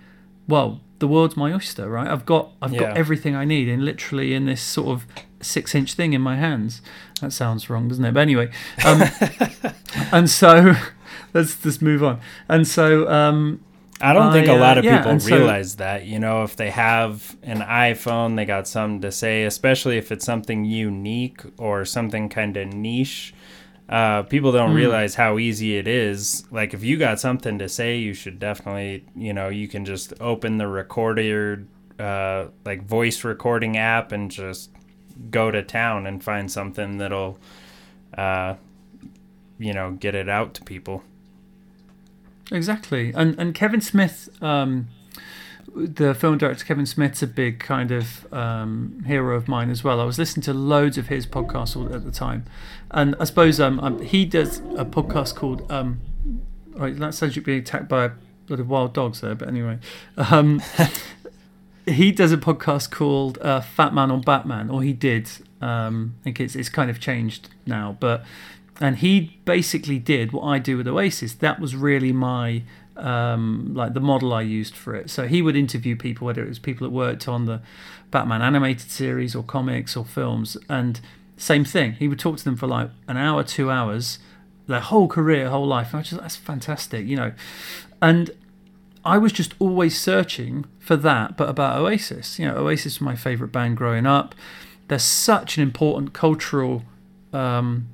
Well, 0.48 0.82
the 1.00 1.08
world's 1.08 1.38
my 1.38 1.54
oyster, 1.54 1.90
right? 1.90 2.08
I've 2.08 2.26
got 2.26 2.52
I've 2.62 2.74
Yeah. 2.74 2.80
got 2.80 2.98
everything 2.98 3.36
I 3.36 3.46
need 3.46 3.68
in 3.68 3.84
literally 3.86 4.34
in 4.34 4.46
this 4.46 4.62
sort 4.62 4.90
of 4.90 5.06
six 5.42 5.74
inch 5.74 5.94
thing 5.94 6.14
in 6.14 6.22
my 6.22 6.36
hands. 6.36 6.82
That 7.22 7.32
sounds 7.34 7.70
wrong, 7.70 7.88
doesn't 7.88 8.04
it? 8.06 8.14
But 8.14 8.20
anyway, 8.22 8.52
um, 8.86 9.04
and 10.12 10.30
so 10.30 10.76
let's 11.34 11.56
just 11.62 11.82
move 11.82 12.04
on. 12.04 12.20
And 12.48 12.68
so 12.68 13.10
um, 13.10 13.62
I 14.02 14.14
don't 14.14 14.32
think 14.32 14.48
a 14.48 14.52
I, 14.52 14.56
uh, 14.56 14.60
lot 14.60 14.78
of 14.78 14.86
yeah, 14.86 14.98
people 14.98 15.12
and 15.12 15.22
so- 15.22 15.36
realize 15.36 15.76
that. 15.76 16.06
You 16.06 16.20
know, 16.20 16.44
if 16.44 16.56
they 16.56 16.70
have 16.70 17.36
an 17.44 17.60
iPhone, 17.60 18.36
they 18.36 18.46
got 18.46 18.68
something 18.68 19.02
to 19.02 19.12
say, 19.12 19.44
especially 19.44 19.98
if 19.98 20.12
it's 20.12 20.26
something 20.26 20.64
unique 20.66 21.42
or 21.58 21.86
something 21.86 22.30
kind 22.30 22.56
of 22.58 22.74
niche. 22.74 23.34
Uh, 23.90 24.22
people 24.22 24.52
don't 24.52 24.74
realize 24.76 25.16
how 25.16 25.40
easy 25.40 25.76
it 25.76 25.88
is. 25.88 26.44
Like, 26.52 26.76
if 26.76 26.84
you 26.84 26.98
got 26.98 27.20
something 27.20 27.58
to 27.58 27.68
say, 27.68 27.98
you 27.98 28.14
should 28.14 28.38
definitely, 28.38 29.04
you 29.16 29.34
know, 29.34 29.50
you 29.50 29.68
can 29.68 29.84
just 29.84 30.14
open 30.22 30.60
the 30.60 30.68
recorder, 30.68 31.66
uh, 31.98 32.46
like 32.66 32.84
voice 32.86 33.24
recording 33.24 33.78
app 33.78 34.12
and 34.12 34.30
just 34.30 34.70
go 35.32 35.50
to 35.50 35.64
town 35.64 36.06
and 36.06 36.24
find 36.24 36.52
something 36.52 37.00
that'll, 37.00 37.40
uh, 38.16 38.54
you 39.58 39.74
know, 39.74 39.92
get 39.92 40.14
it 40.14 40.30
out 40.30 40.54
to 40.54 40.64
people. 40.64 41.04
Exactly, 42.52 43.14
and 43.16 43.40
and 43.40 43.54
Kevin 43.54 43.82
Smith 43.82 44.30
um, 44.42 44.88
the 45.76 46.14
film 46.14 46.38
director 46.38 46.66
Kevin 46.66 46.86
Smith's 46.86 47.22
a 47.22 47.28
big 47.28 47.60
kind 47.60 47.92
of 47.92 48.32
um, 48.34 49.04
hero 49.06 49.36
of 49.36 49.48
mine 49.48 49.70
as 49.70 49.84
well. 49.84 50.00
I 50.02 50.04
was 50.04 50.18
listening 50.18 50.44
to 50.44 50.54
loads 50.54 50.98
of 50.98 51.08
his 51.08 51.26
podcasts 51.26 51.94
at 51.94 52.04
the 52.04 52.12
time, 52.12 52.46
and 52.92 53.16
I 53.20 53.26
suppose 53.26 53.60
um, 53.60 53.80
um, 53.80 54.02
he 54.02 54.26
does 54.26 54.60
a 54.78 54.86
podcast 54.86 55.36
called. 55.36 55.70
Um, 55.72 56.02
right, 56.74 56.96
that 56.98 57.14
sounds 57.14 57.32
like 57.32 57.36
you're 57.36 57.46
being 57.46 57.60
attacked 57.60 57.88
by 57.88 58.06
a 58.06 58.12
lot 58.48 58.60
of 58.60 58.70
wild 58.70 58.94
dogs 58.94 59.22
there, 59.22 59.36
but 59.36 59.48
anyway, 59.48 59.80
um, 60.18 60.62
he 61.86 62.12
does 62.12 62.32
a 62.32 62.38
podcast 62.38 62.92
called 62.92 63.38
uh, 63.40 63.62
Fat 63.62 63.94
Man 63.94 64.12
on 64.12 64.22
Batman, 64.22 64.70
or 64.70 64.82
he 64.82 64.94
did. 64.94 65.30
Um, 65.62 66.16
I 66.22 66.24
think 66.24 66.40
it's 66.40 66.56
it's 66.56 66.70
kind 66.70 66.90
of 66.90 67.00
changed 67.00 67.50
now, 67.66 67.98
but 68.00 68.24
and 68.80 68.98
he 68.98 69.40
basically 69.46 70.00
did 70.00 70.32
what 70.32 70.44
I 70.44 70.60
do 70.60 70.78
with 70.78 70.88
Oasis. 70.88 71.34
That 71.34 71.60
was 71.60 71.76
really 71.76 72.12
my 72.12 72.64
um, 72.96 73.74
like 73.74 73.94
the 73.94 74.00
model 74.00 74.34
I 74.34 74.42
used 74.42 74.76
for 74.76 74.94
it. 74.96 75.10
So 75.10 75.28
he 75.28 75.42
would 75.42 75.56
interview 75.56 75.96
people, 75.96 76.26
whether 76.26 76.44
it 76.44 76.50
was 76.50 76.60
people 76.60 76.86
that 76.88 76.94
worked 76.94 77.28
on 77.28 77.46
the 77.46 77.62
Batman 78.12 78.42
animated 78.42 78.92
series 78.92 79.36
or 79.36 79.44
comics 79.44 79.96
or 79.96 80.06
films, 80.06 80.58
and 80.68 81.00
same 81.38 81.64
thing. 81.64 81.94
He 81.94 82.08
would 82.08 82.20
talk 82.20 82.38
to 82.38 82.44
them 82.44 82.58
for 82.58 82.68
like 82.68 82.90
an 83.08 83.18
hour, 83.18 83.44
two 83.44 83.72
hours, 83.72 84.20
their 84.68 84.82
whole 84.82 85.08
career, 85.08 85.50
whole 85.50 85.68
life. 85.68 85.94
And 85.94 86.00
I 86.00 86.04
just 86.04 86.22
that's 86.22 86.36
fantastic, 86.36 87.06
you 87.06 87.16
know. 87.16 87.34
And 88.02 88.32
I 89.06 89.18
was 89.18 89.32
just 89.32 89.54
always 89.60 90.00
searching 90.00 90.66
for 90.80 90.96
that, 90.98 91.38
but 91.38 91.50
about 91.50 91.80
Oasis. 91.80 92.40
You 92.40 92.48
know, 92.48 92.58
Oasis 92.58 93.00
was 93.00 93.02
my 93.02 93.16
favorite 93.16 93.52
band 93.52 93.78
growing 93.78 94.06
up. 94.06 94.36
They're 94.88 95.00
such 95.00 95.58
an 95.58 95.64
important 95.64 96.14
cultural, 96.14 96.84
um, 97.32 97.88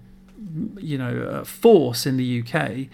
you 0.77 0.97
know, 0.97 1.21
uh, 1.41 1.43
force 1.43 2.05
in 2.05 2.17
the 2.17 2.41
UK, 2.43 2.87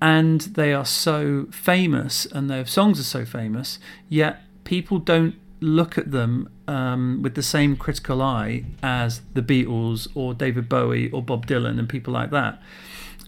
and 0.00 0.40
they 0.42 0.72
are 0.72 0.84
so 0.84 1.46
famous, 1.50 2.26
and 2.26 2.48
their 2.50 2.66
songs 2.66 2.98
are 3.00 3.04
so 3.04 3.24
famous. 3.24 3.78
Yet 4.08 4.40
people 4.64 4.98
don't 4.98 5.34
look 5.60 5.98
at 5.98 6.10
them 6.10 6.48
um, 6.66 7.20
with 7.22 7.34
the 7.34 7.42
same 7.42 7.76
critical 7.76 8.22
eye 8.22 8.64
as 8.82 9.20
the 9.34 9.42
Beatles 9.42 10.08
or 10.14 10.32
David 10.32 10.68
Bowie 10.68 11.10
or 11.10 11.22
Bob 11.22 11.46
Dylan 11.46 11.78
and 11.78 11.88
people 11.88 12.14
like 12.14 12.30
that. 12.30 12.60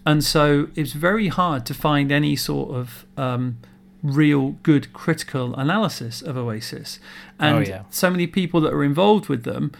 And 0.05 0.23
so 0.23 0.67
it's 0.75 0.93
very 0.93 1.27
hard 1.27 1.65
to 1.67 1.73
find 1.73 2.11
any 2.11 2.35
sort 2.35 2.71
of 2.71 3.05
um, 3.17 3.59
real 4.01 4.51
good 4.63 4.91
critical 4.93 5.55
analysis 5.55 6.21
of 6.23 6.35
Oasis. 6.35 6.99
And 7.39 7.57
Oh, 7.57 7.61
yeah. 7.61 7.83
so 7.89 8.09
many 8.09 8.25
people 8.27 8.59
that 8.61 8.73
are 8.73 8.83
involved 8.83 9.29
with 9.29 9.43
them 9.43 9.71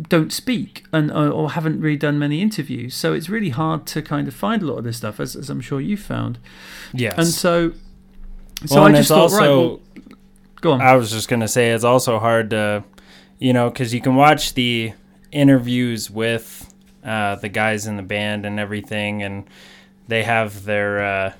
don't 0.00 0.32
speak 0.32 0.84
and 0.92 1.10
or, 1.10 1.28
or 1.28 1.50
haven't 1.50 1.80
really 1.80 1.96
done 1.96 2.18
many 2.18 2.40
interviews. 2.40 2.94
So 2.94 3.12
it's 3.14 3.28
really 3.28 3.50
hard 3.50 3.86
to 3.88 4.02
kind 4.02 4.28
of 4.28 4.34
find 4.34 4.62
a 4.62 4.66
lot 4.66 4.78
of 4.78 4.84
this 4.84 4.98
stuff, 4.98 5.18
as, 5.18 5.34
as 5.34 5.50
I'm 5.50 5.60
sure 5.60 5.80
you 5.80 5.96
found. 5.96 6.38
Yes. 6.92 7.14
And 7.18 7.26
so, 7.26 7.72
so 8.64 8.76
well, 8.76 8.84
I 8.84 8.86
and 8.88 8.96
just 8.96 9.00
it's 9.00 9.08
thought, 9.08 9.20
also, 9.22 9.38
right, 9.38 9.48
well, 9.48 9.80
go 10.60 10.72
on. 10.72 10.80
I 10.80 10.94
was 10.94 11.10
just 11.10 11.28
gonna 11.28 11.48
say 11.48 11.70
it's 11.70 11.84
also 11.84 12.18
hard 12.18 12.50
to, 12.50 12.84
you 13.38 13.52
know, 13.52 13.70
because 13.70 13.92
you 13.92 14.00
can 14.00 14.14
watch 14.14 14.54
the 14.54 14.92
interviews 15.32 16.10
with 16.10 16.72
uh, 17.04 17.36
the 17.36 17.48
guys 17.48 17.86
in 17.86 17.96
the 17.96 18.02
band 18.02 18.46
and 18.46 18.58
everything, 18.60 19.22
and 19.22 19.44
they 20.06 20.22
have 20.22 20.64
their 20.64 21.04
uh, 21.04 21.32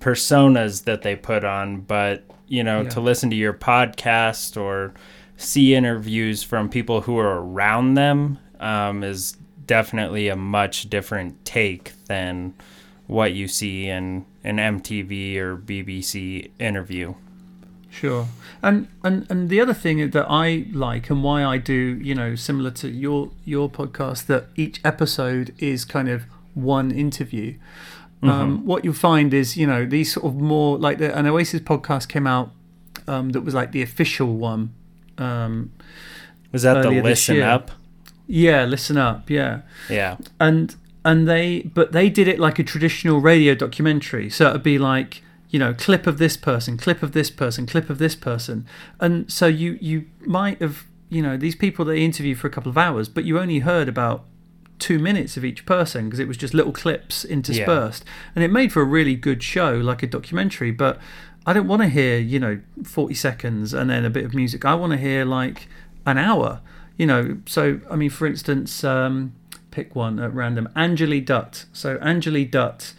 personas 0.00 0.84
that 0.84 1.02
they 1.02 1.14
put 1.16 1.44
on. 1.44 1.80
But 1.82 2.24
you 2.46 2.64
know, 2.64 2.82
Yeah. 2.82 2.88
to 2.90 3.00
listen 3.00 3.28
to 3.30 3.36
your 3.36 3.52
podcast 3.52 4.56
or 4.60 4.94
see 5.38 5.74
interviews 5.74 6.42
from 6.42 6.68
people 6.68 7.02
who 7.02 7.16
are 7.16 7.40
around 7.40 7.94
them 7.94 8.38
um, 8.60 9.02
is 9.02 9.36
definitely 9.66 10.28
a 10.28 10.36
much 10.36 10.90
different 10.90 11.42
take 11.44 11.92
than 12.06 12.52
what 13.06 13.32
you 13.32 13.48
see 13.48 13.88
in 13.88 14.26
an 14.44 14.56
MTV 14.56 15.36
or 15.36 15.56
BBC 15.56 16.50
interview. 16.58 17.14
Sure. 17.88 18.26
And 18.62 18.88
and 19.02 19.26
and 19.30 19.48
the 19.48 19.60
other 19.60 19.72
thing 19.72 20.10
that 20.10 20.26
I 20.28 20.66
like 20.72 21.08
and 21.08 21.22
why 21.22 21.44
I 21.44 21.56
do, 21.56 21.72
you 21.72 22.14
know, 22.14 22.34
similar 22.34 22.70
to 22.72 22.88
your 22.88 23.30
your 23.44 23.70
podcast, 23.70 24.26
that 24.26 24.48
each 24.56 24.80
episode 24.84 25.54
is 25.58 25.84
kind 25.84 26.08
of 26.08 26.24
one 26.54 26.90
interview. 26.90 27.56
Um, 28.20 28.66
what 28.66 28.84
you'll 28.84 28.94
find 28.94 29.32
is, 29.32 29.56
you 29.56 29.64
know, 29.64 29.86
these 29.86 30.12
sort 30.12 30.26
of 30.26 30.34
more 30.34 30.76
like 30.76 30.98
the 30.98 31.16
an 31.16 31.26
Oasis 31.26 31.60
podcast 31.60 32.08
came 32.08 32.26
out 32.26 32.50
um, 33.06 33.30
that 33.30 33.42
was 33.42 33.54
like 33.54 33.70
the 33.70 33.80
official 33.80 34.34
one. 34.34 34.74
Um, 35.18 35.72
Was 36.52 36.62
that 36.62 36.82
the 36.82 36.90
listen 37.02 37.40
up? 37.42 37.70
yeah, 38.26 38.64
listen 38.64 38.96
up, 38.96 39.30
yeah. 39.30 39.62
Yeah. 39.88 40.16
and 40.40 40.74
and 41.04 41.28
they 41.28 41.62
but 41.62 41.92
they 41.92 42.10
did 42.10 42.28
it 42.28 42.38
like 42.38 42.58
a 42.58 42.64
traditional 42.64 43.20
radio 43.20 43.54
documentary 43.54 44.28
so 44.28 44.50
it'd 44.50 44.62
be 44.62 44.78
like 44.78 45.22
you 45.48 45.58
know 45.58 45.72
clip 45.72 46.06
of 46.06 46.18
this 46.18 46.36
person 46.36 46.76
clip 46.76 47.02
of 47.02 47.12
this 47.12 47.30
person 47.30 47.66
clip 47.66 47.88
of 47.88 47.98
this 47.98 48.14
person 48.14 48.66
and 49.00 49.30
so 49.32 49.46
you 49.46 49.78
you 49.80 50.04
might 50.26 50.60
have 50.60 50.84
you 51.08 51.22
know 51.22 51.36
these 51.36 51.54
people 51.54 51.84
they 51.84 52.04
interview 52.04 52.34
for 52.34 52.46
a 52.46 52.50
couple 52.50 52.68
of 52.68 52.76
hours 52.76 53.08
but 53.08 53.24
you 53.24 53.38
only 53.38 53.60
heard 53.60 53.88
about 53.88 54.24
two 54.78 54.98
minutes 54.98 55.36
of 55.36 55.44
each 55.44 55.64
person 55.66 56.04
because 56.06 56.20
it 56.20 56.28
was 56.28 56.36
just 56.36 56.52
little 56.52 56.72
clips 56.72 57.24
interspersed 57.24 58.04
and 58.34 58.44
it 58.44 58.48
made 58.48 58.72
for 58.72 58.82
a 58.82 58.84
really 58.84 59.14
good 59.14 59.42
show 59.42 59.72
like 59.72 60.02
a 60.02 60.06
documentary 60.06 60.70
but 60.70 60.98
i 61.46 61.52
don't 61.52 61.68
want 61.68 61.82
to 61.82 61.88
hear 61.88 62.18
you 62.18 62.38
know 62.38 62.60
40 62.84 63.14
seconds 63.14 63.74
and 63.74 63.90
then 63.90 64.04
a 64.04 64.10
bit 64.10 64.24
of 64.24 64.34
music 64.34 64.64
i 64.64 64.74
want 64.74 64.92
to 64.92 64.98
hear 64.98 65.24
like 65.24 65.68
an 66.06 66.18
hour 66.18 66.60
you 66.96 67.06
know 67.06 67.38
so 67.46 67.80
i 67.90 67.96
mean 67.96 68.10
for 68.10 68.26
instance 68.26 68.84
um 68.84 69.32
pick 69.78 69.94
one 69.94 70.18
at 70.18 70.34
random. 70.34 70.68
Anjali 70.74 71.24
Dutt. 71.24 71.66
So 71.72 71.98
Anjali 71.98 72.50
Dutt, 72.50 72.94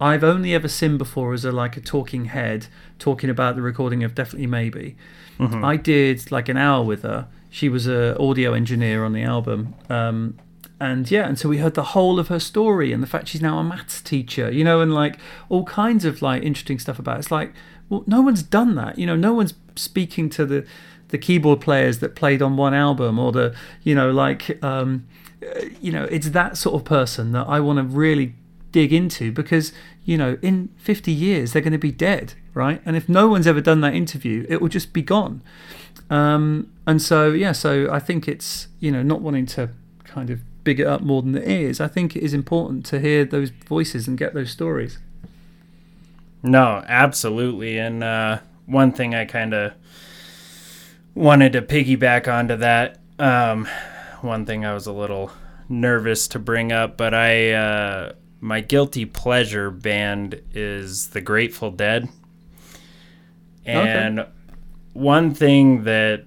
I've 0.00 0.24
only 0.24 0.54
ever 0.54 0.68
seen 0.68 0.96
before 0.96 1.34
as 1.34 1.44
a 1.44 1.52
like 1.52 1.76
a 1.76 1.80
talking 1.80 2.26
head 2.26 2.68
talking 2.98 3.28
about 3.28 3.54
the 3.54 3.62
recording 3.62 4.02
of 4.02 4.14
Definitely 4.14 4.46
Maybe. 4.46 4.96
I 5.64 5.76
did 5.76 6.30
like 6.30 6.48
an 6.48 6.56
hour 6.56 6.84
with 6.84 7.02
her. 7.02 7.26
She 7.50 7.68
was 7.68 7.86
a 7.86 8.16
audio 8.18 8.54
engineer 8.54 9.04
on 9.04 9.12
the 9.12 9.24
album. 9.24 9.74
Um, 9.90 10.38
and 10.80 11.10
yeah, 11.10 11.26
and 11.26 11.38
so 11.38 11.48
we 11.48 11.58
heard 11.58 11.74
the 11.74 11.82
whole 11.82 12.18
of 12.18 12.28
her 12.28 12.38
story 12.38 12.92
and 12.92 13.02
the 13.02 13.06
fact 13.06 13.28
she's 13.28 13.42
now 13.42 13.58
a 13.58 13.64
maths 13.64 14.00
teacher, 14.00 14.50
you 14.50 14.64
know, 14.64 14.80
and 14.80 14.94
like 14.94 15.18
all 15.48 15.64
kinds 15.64 16.04
of 16.04 16.22
like 16.22 16.42
interesting 16.42 16.78
stuff 16.78 16.98
about 16.98 17.16
it. 17.16 17.20
It's 17.20 17.30
like, 17.30 17.52
well, 17.92 18.04
no 18.06 18.22
one's 18.22 18.42
done 18.42 18.74
that, 18.76 18.98
you 18.98 19.06
know, 19.06 19.16
no 19.16 19.34
one's 19.34 19.52
speaking 19.76 20.30
to 20.30 20.46
the 20.46 20.66
the 21.08 21.18
keyboard 21.18 21.60
players 21.60 21.98
that 21.98 22.14
played 22.14 22.40
on 22.40 22.56
one 22.56 22.72
album 22.72 23.18
or 23.18 23.32
the, 23.32 23.54
you 23.82 23.94
know, 23.94 24.10
like 24.10 24.62
um, 24.64 25.06
you 25.78 25.92
know, 25.92 26.04
it's 26.04 26.30
that 26.30 26.56
sort 26.56 26.74
of 26.74 26.86
person 26.86 27.32
that 27.32 27.46
I 27.46 27.60
want 27.60 27.76
to 27.78 27.82
really 27.82 28.34
dig 28.70 28.94
into 28.94 29.30
because, 29.30 29.74
you 30.06 30.16
know, 30.16 30.38
in 30.40 30.70
50 30.78 31.12
years, 31.12 31.52
they're 31.52 31.60
going 31.60 31.72
to 31.72 31.78
be 31.78 31.92
dead, 31.92 32.32
right? 32.54 32.80
And 32.86 32.96
if 32.96 33.10
no 33.10 33.28
one's 33.28 33.46
ever 33.46 33.60
done 33.60 33.82
that 33.82 33.94
interview, 33.94 34.46
it 34.48 34.62
will 34.62 34.70
just 34.70 34.94
be 34.94 35.02
gone. 35.02 35.42
Um, 36.08 36.72
and 36.86 37.02
so, 37.02 37.30
yeah, 37.32 37.52
so 37.52 37.90
I 37.92 37.98
think 37.98 38.26
it's, 38.26 38.68
you 38.80 38.90
know, 38.90 39.02
not 39.02 39.20
wanting 39.20 39.44
to 39.46 39.68
kind 40.04 40.30
of 40.30 40.40
big 40.64 40.80
it 40.80 40.86
up 40.86 41.02
more 41.02 41.20
than 41.20 41.34
it 41.34 41.46
is. 41.46 41.78
I 41.78 41.88
think 41.88 42.16
it 42.16 42.22
is 42.22 42.32
important 42.32 42.86
to 42.86 43.00
hear 43.00 43.26
those 43.26 43.50
voices 43.50 44.08
and 44.08 44.16
get 44.16 44.32
those 44.32 44.50
stories. 44.50 44.98
No, 46.42 46.84
absolutely. 46.86 47.78
And 47.78 48.02
uh, 48.02 48.38
one 48.66 48.92
thing 48.92 49.14
I 49.14 49.24
kind 49.24 49.54
of 49.54 49.72
wanted 51.14 51.52
to 51.52 51.62
piggyback 51.62 52.32
onto 52.32 52.56
that. 52.56 52.98
Um, 53.18 53.68
one 54.22 54.46
thing 54.46 54.64
I 54.64 54.74
was 54.74 54.86
a 54.86 54.92
little 54.92 55.30
nervous 55.68 56.28
to 56.28 56.38
bring 56.38 56.72
up, 56.72 56.96
but 56.96 57.14
I 57.14 57.52
uh, 57.52 58.12
my 58.40 58.60
guilty 58.60 59.04
pleasure 59.04 59.70
band 59.70 60.40
is 60.52 61.08
the 61.08 61.20
Grateful 61.20 61.70
Dead. 61.70 62.08
And 63.64 64.26
one 64.92 65.34
thing 65.34 65.84
that 65.84 66.24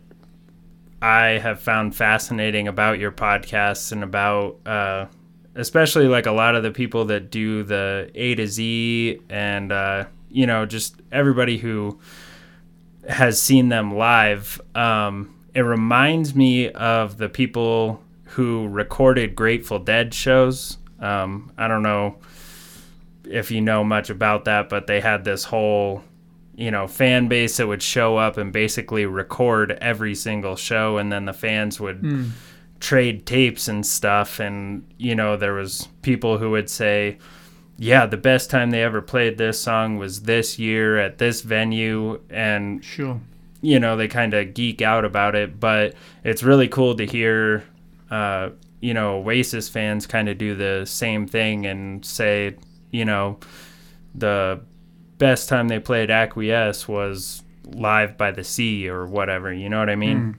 I 1.02 1.40
have 1.40 1.60
found 1.60 1.96
fascinating 1.96 2.68
about 2.68 3.00
your 3.00 3.12
podcasts 3.12 3.92
and 3.92 4.04
about 4.04 4.60
uh, 4.66 5.08
especially 5.56 6.08
like 6.08 6.26
a 6.26 6.32
lot 6.32 6.56
of 6.56 6.64
the 6.64 6.72
people 6.72 7.06
that 7.06 7.32
do 7.32 7.64
the 7.64 8.12
A 8.14 8.36
to 8.36 8.48
Z 8.48 9.20
and 9.30 9.72
uh, 9.72 10.06
you 10.30 10.46
know 10.46 10.66
just 10.66 11.02
everybody 11.12 11.58
who 11.58 12.00
has 13.08 13.42
seen 13.42 13.70
them 13.70 13.96
live. 13.96 14.60
Um, 14.74 15.34
it 15.54 15.62
reminds 15.62 16.36
me 16.36 16.70
of 16.72 17.18
the 17.18 17.30
people 17.30 18.02
who 18.26 18.68
recorded 18.68 19.36
Grateful 19.36 19.80
Dead 19.80 20.14
shows. 20.14 20.78
Um, 21.00 21.52
I 21.58 21.68
don't 21.68 21.84
know 21.84 22.18
if 23.24 23.52
you 23.52 23.62
know 23.62 23.84
much 23.84 24.10
about 24.10 24.46
that, 24.46 24.70
but 24.70 24.88
they 24.88 25.00
had 25.00 25.24
this 25.24 25.46
whole 25.46 26.04
you 26.56 26.72
know 26.72 26.88
fan 26.88 27.28
base 27.28 27.58
that 27.58 27.68
would 27.68 27.84
show 27.84 28.18
up 28.18 28.38
and 28.38 28.52
basically 28.52 29.06
record 29.06 29.72
every 29.82 30.16
single 30.16 30.56
show 30.56 30.98
and 30.98 31.12
then 31.12 31.26
the 31.26 31.34
fans 31.34 31.80
would 31.80 32.02
trade 32.86 33.26
tapes 33.26 33.68
and 33.68 33.84
stuff 33.84 34.40
and 34.40 34.86
you 35.00 35.16
know 35.16 35.36
there 35.36 35.54
was 35.56 35.88
people 36.04 36.38
who 36.38 36.52
would 36.52 36.70
say 36.70 37.18
yeah 37.80 38.06
the 38.06 38.16
best 38.16 38.52
time 38.52 38.70
they 38.70 38.84
ever 38.84 39.02
played 39.02 39.40
this 39.40 39.60
song 39.60 39.98
was 39.98 40.22
this 40.22 40.60
year 40.60 41.00
at 41.00 41.18
this 41.18 41.42
venue 41.42 42.22
and 42.30 42.86
Sure. 42.86 43.20
you 43.62 43.80
know 43.80 43.98
they 43.98 44.08
kind 44.08 44.36
of 44.36 44.54
geek 44.54 44.84
out 44.84 45.04
about 45.04 45.34
it 45.34 45.60
but 45.60 45.96
it's 46.24 46.44
really 46.44 46.68
cool 46.68 46.94
to 46.96 47.08
hear 47.08 47.64
uh, 48.12 48.50
you 48.82 48.94
know 48.94 49.18
oasis 49.18 49.68
fans 49.68 50.06
kind 50.06 50.30
of 50.30 50.38
do 50.38 50.54
the 50.54 50.86
same 50.86 51.26
thing 51.26 51.66
and 51.66 52.06
say 52.06 52.56
you 52.92 53.04
know 53.04 53.40
the 54.14 54.60
best 55.18 55.50
time 55.50 55.70
they 55.70 55.80
played 55.80 56.12
acquiesce 56.12 56.88
was 56.88 57.42
live 57.66 58.16
by 58.16 58.30
the 58.30 58.44
sea 58.44 58.88
or 58.88 59.08
whatever. 59.08 59.52
You 59.52 59.70
know 59.70 59.80
what 59.80 59.90
I 59.90 59.96
mean? 59.96 60.20
Mm. 60.20 60.36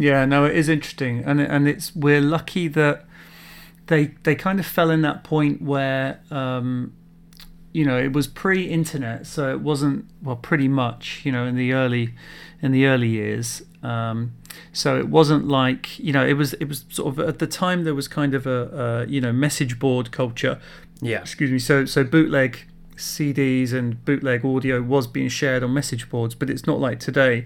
Yeah, 0.00 0.24
no, 0.24 0.46
it 0.46 0.56
is 0.56 0.70
interesting, 0.70 1.22
and 1.26 1.42
and 1.42 1.68
it's 1.68 1.94
we're 1.94 2.22
lucky 2.22 2.68
that 2.68 3.04
they 3.88 4.14
they 4.22 4.34
kind 4.34 4.58
of 4.58 4.64
fell 4.64 4.88
in 4.88 5.02
that 5.02 5.24
point 5.24 5.60
where 5.60 6.20
um, 6.30 6.94
you 7.72 7.84
know 7.84 7.98
it 7.98 8.14
was 8.14 8.26
pre-internet, 8.26 9.26
so 9.26 9.50
it 9.50 9.60
wasn't 9.60 10.06
well 10.22 10.36
pretty 10.36 10.68
much 10.68 11.20
you 11.24 11.30
know 11.30 11.44
in 11.44 11.54
the 11.54 11.74
early 11.74 12.14
in 12.62 12.72
the 12.72 12.86
early 12.86 13.08
years. 13.08 13.62
Um, 13.82 14.32
so 14.72 14.98
it 14.98 15.08
wasn't 15.08 15.48
like 15.48 15.98
you 15.98 16.14
know 16.14 16.26
it 16.26 16.32
was 16.32 16.54
it 16.54 16.64
was 16.64 16.86
sort 16.88 17.18
of 17.18 17.28
at 17.28 17.38
the 17.38 17.46
time 17.46 17.84
there 17.84 17.94
was 17.94 18.08
kind 18.08 18.32
of 18.32 18.46
a, 18.46 19.04
a 19.04 19.06
you 19.06 19.20
know 19.20 19.34
message 19.34 19.78
board 19.78 20.12
culture. 20.12 20.58
Yeah. 21.02 21.20
Excuse 21.20 21.50
me. 21.50 21.58
So 21.58 21.84
so 21.84 22.04
bootleg 22.04 22.64
CDs 22.96 23.74
and 23.74 24.02
bootleg 24.06 24.46
audio 24.46 24.80
was 24.80 25.06
being 25.06 25.28
shared 25.28 25.62
on 25.62 25.74
message 25.74 26.08
boards, 26.08 26.34
but 26.34 26.48
it's 26.48 26.66
not 26.66 26.80
like 26.80 27.00
today 27.00 27.44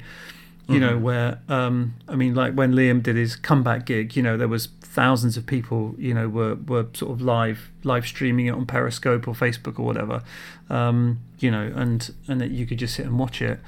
you 0.68 0.80
know, 0.80 0.94
mm-hmm. 0.94 1.02
where 1.02 1.40
um, 1.48 1.94
I 2.08 2.16
mean, 2.16 2.34
like 2.34 2.54
when 2.54 2.72
Liam 2.72 3.02
did 3.02 3.16
his 3.16 3.36
comeback 3.36 3.86
gig, 3.86 4.16
you 4.16 4.22
know, 4.22 4.36
there 4.36 4.48
was 4.48 4.68
thousands 4.80 5.36
of 5.36 5.44
people, 5.44 5.94
you 5.98 6.14
know, 6.14 6.28
were 6.28 6.54
were 6.54 6.86
sort 6.94 7.12
of 7.12 7.20
live 7.20 7.70
live 7.82 8.06
streaming 8.06 8.46
it 8.46 8.52
on 8.52 8.64
Periscope 8.64 9.28
or 9.28 9.34
Facebook 9.34 9.78
or 9.78 9.82
whatever, 9.82 10.22
um, 10.70 11.20
you 11.38 11.50
know, 11.50 11.72
and 11.74 12.14
and 12.28 12.40
that 12.40 12.50
you 12.50 12.64
could 12.64 12.78
just 12.78 12.94
sit 12.94 13.04
and 13.04 13.18
watch 13.18 13.42
it, 13.42 13.60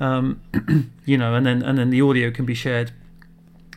um, 0.00 0.42
you 1.06 1.16
know, 1.16 1.34
and 1.34 1.46
then 1.46 1.62
and 1.62 1.78
then 1.78 1.90
the 1.90 2.02
audio 2.02 2.30
can 2.30 2.44
be 2.44 2.54
shared 2.54 2.92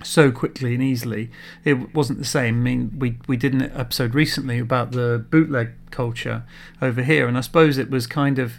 so 0.03 0.31
quickly 0.31 0.73
and 0.73 0.83
easily. 0.83 1.31
It 1.63 1.93
wasn't 1.95 2.19
the 2.19 2.25
same. 2.25 2.55
I 2.55 2.59
mean, 2.59 2.99
we 2.99 3.17
we 3.27 3.37
did 3.37 3.53
an 3.53 3.61
episode 3.61 4.13
recently 4.13 4.59
about 4.59 4.91
the 4.91 5.25
bootleg 5.29 5.71
culture 5.91 6.43
over 6.81 7.03
here, 7.03 7.27
and 7.27 7.37
I 7.37 7.41
suppose 7.41 7.77
it 7.77 7.89
was 7.89 8.05
kind 8.05 8.37
of 8.37 8.55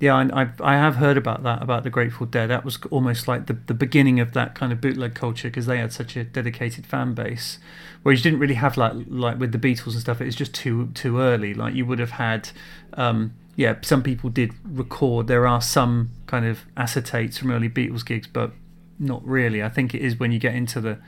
yeah, 0.00 0.14
I, 0.16 0.48
I 0.60 0.74
have 0.76 0.96
heard 0.96 1.16
about 1.16 1.42
that 1.44 1.62
about 1.62 1.84
the 1.84 1.90
Grateful 1.90 2.26
Dead. 2.26 2.50
That 2.50 2.64
was 2.64 2.78
almost 2.90 3.28
like 3.28 3.46
the, 3.46 3.52
the 3.52 3.74
beginning 3.74 4.20
of 4.20 4.32
that 4.32 4.54
kind 4.54 4.72
of 4.72 4.80
bootleg 4.80 5.14
culture 5.14 5.48
because 5.48 5.66
they 5.66 5.78
had 5.78 5.92
such 5.92 6.16
a 6.16 6.24
dedicated 6.24 6.86
fan 6.86 7.14
base. 7.14 7.58
Whereas 8.02 8.20
you 8.20 8.30
didn't 8.30 8.40
really 8.40 8.54
have 8.54 8.76
like 8.76 8.92
like 9.08 9.38
with 9.38 9.52
the 9.52 9.58
Beatles 9.58 9.92
and 9.92 10.00
stuff. 10.00 10.20
It 10.20 10.26
was 10.26 10.36
just 10.36 10.54
too 10.54 10.88
too 10.94 11.20
early. 11.20 11.54
Like 11.54 11.74
you 11.74 11.86
would 11.86 12.00
have 12.00 12.12
had, 12.12 12.50
um, 12.94 13.34
yeah, 13.56 13.76
some 13.82 14.02
people 14.02 14.30
did 14.30 14.52
record. 14.64 15.26
There 15.26 15.46
are 15.46 15.60
some 15.60 16.10
kind 16.26 16.44
of 16.44 16.64
acetates 16.76 17.38
from 17.38 17.50
early 17.50 17.68
Beatles 17.68 18.04
gigs, 18.04 18.26
but 18.26 18.52
not 18.98 19.24
really. 19.24 19.62
I 19.62 19.68
think 19.68 19.94
it 19.94 20.02
is 20.02 20.18
when 20.18 20.32
you 20.32 20.38
get 20.38 20.54
into 20.54 20.80
the 20.80 20.98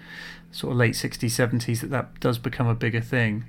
sort 0.52 0.72
of 0.72 0.78
late 0.78 0.94
60s, 0.94 1.18
70s 1.18 1.80
that 1.80 1.90
that 1.90 2.20
does 2.20 2.38
become 2.38 2.66
a 2.66 2.74
bigger 2.74 3.00
thing. 3.00 3.44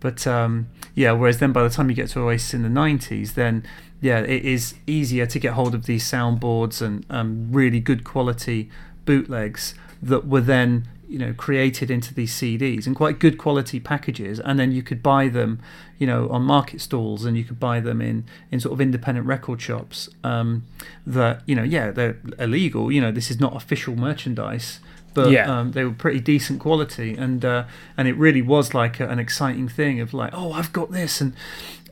But 0.00 0.26
um, 0.26 0.68
yeah, 0.94 1.12
whereas 1.12 1.38
then 1.38 1.52
by 1.52 1.62
the 1.62 1.70
time 1.70 1.88
you 1.88 1.96
get 1.96 2.10
to 2.10 2.20
Oasis 2.20 2.54
in 2.54 2.62
the 2.62 2.68
90s, 2.68 3.34
then 3.34 3.66
yeah, 4.04 4.18
it 4.18 4.44
is 4.44 4.74
easier 4.86 5.24
to 5.24 5.38
get 5.38 5.54
hold 5.54 5.74
of 5.74 5.86
these 5.86 6.04
soundboards 6.04 6.82
and 6.82 7.06
um, 7.08 7.48
really 7.50 7.80
good 7.80 8.04
quality 8.04 8.68
bootlegs 9.06 9.72
that 10.02 10.26
were 10.26 10.42
then 10.42 10.86
you 11.08 11.18
know 11.18 11.32
created 11.32 11.90
into 11.90 12.12
these 12.12 12.30
CDs 12.30 12.86
and 12.86 12.94
quite 12.94 13.18
good 13.18 13.38
quality 13.38 13.80
packages. 13.80 14.38
And 14.40 14.60
then 14.60 14.72
you 14.72 14.82
could 14.82 15.02
buy 15.02 15.28
them 15.28 15.58
you 15.96 16.06
know 16.06 16.28
on 16.28 16.42
market 16.42 16.82
stalls 16.82 17.24
and 17.24 17.34
you 17.38 17.44
could 17.44 17.58
buy 17.58 17.80
them 17.80 18.02
in 18.02 18.26
in 18.50 18.60
sort 18.60 18.74
of 18.74 18.80
independent 18.82 19.26
record 19.26 19.62
shops 19.62 20.10
um, 20.22 20.66
that 21.06 21.40
you 21.46 21.54
know 21.54 21.62
yeah 21.62 21.90
they're 21.90 22.18
illegal. 22.38 22.92
You 22.92 23.00
know 23.00 23.10
this 23.10 23.30
is 23.30 23.40
not 23.40 23.56
official 23.56 23.96
merchandise 23.96 24.80
but 25.14 25.30
yeah. 25.30 25.60
um, 25.60 25.72
they 25.72 25.84
were 25.84 25.92
pretty 25.92 26.20
decent 26.20 26.60
quality, 26.60 27.14
and 27.14 27.44
uh, 27.44 27.64
and 27.96 28.08
it 28.08 28.16
really 28.16 28.42
was 28.42 28.74
like 28.74 29.00
a, 29.00 29.08
an 29.08 29.18
exciting 29.18 29.68
thing 29.68 30.00
of 30.00 30.12
like, 30.12 30.32
oh, 30.34 30.52
I've 30.52 30.72
got 30.72 30.90
this, 30.90 31.20
and 31.20 31.34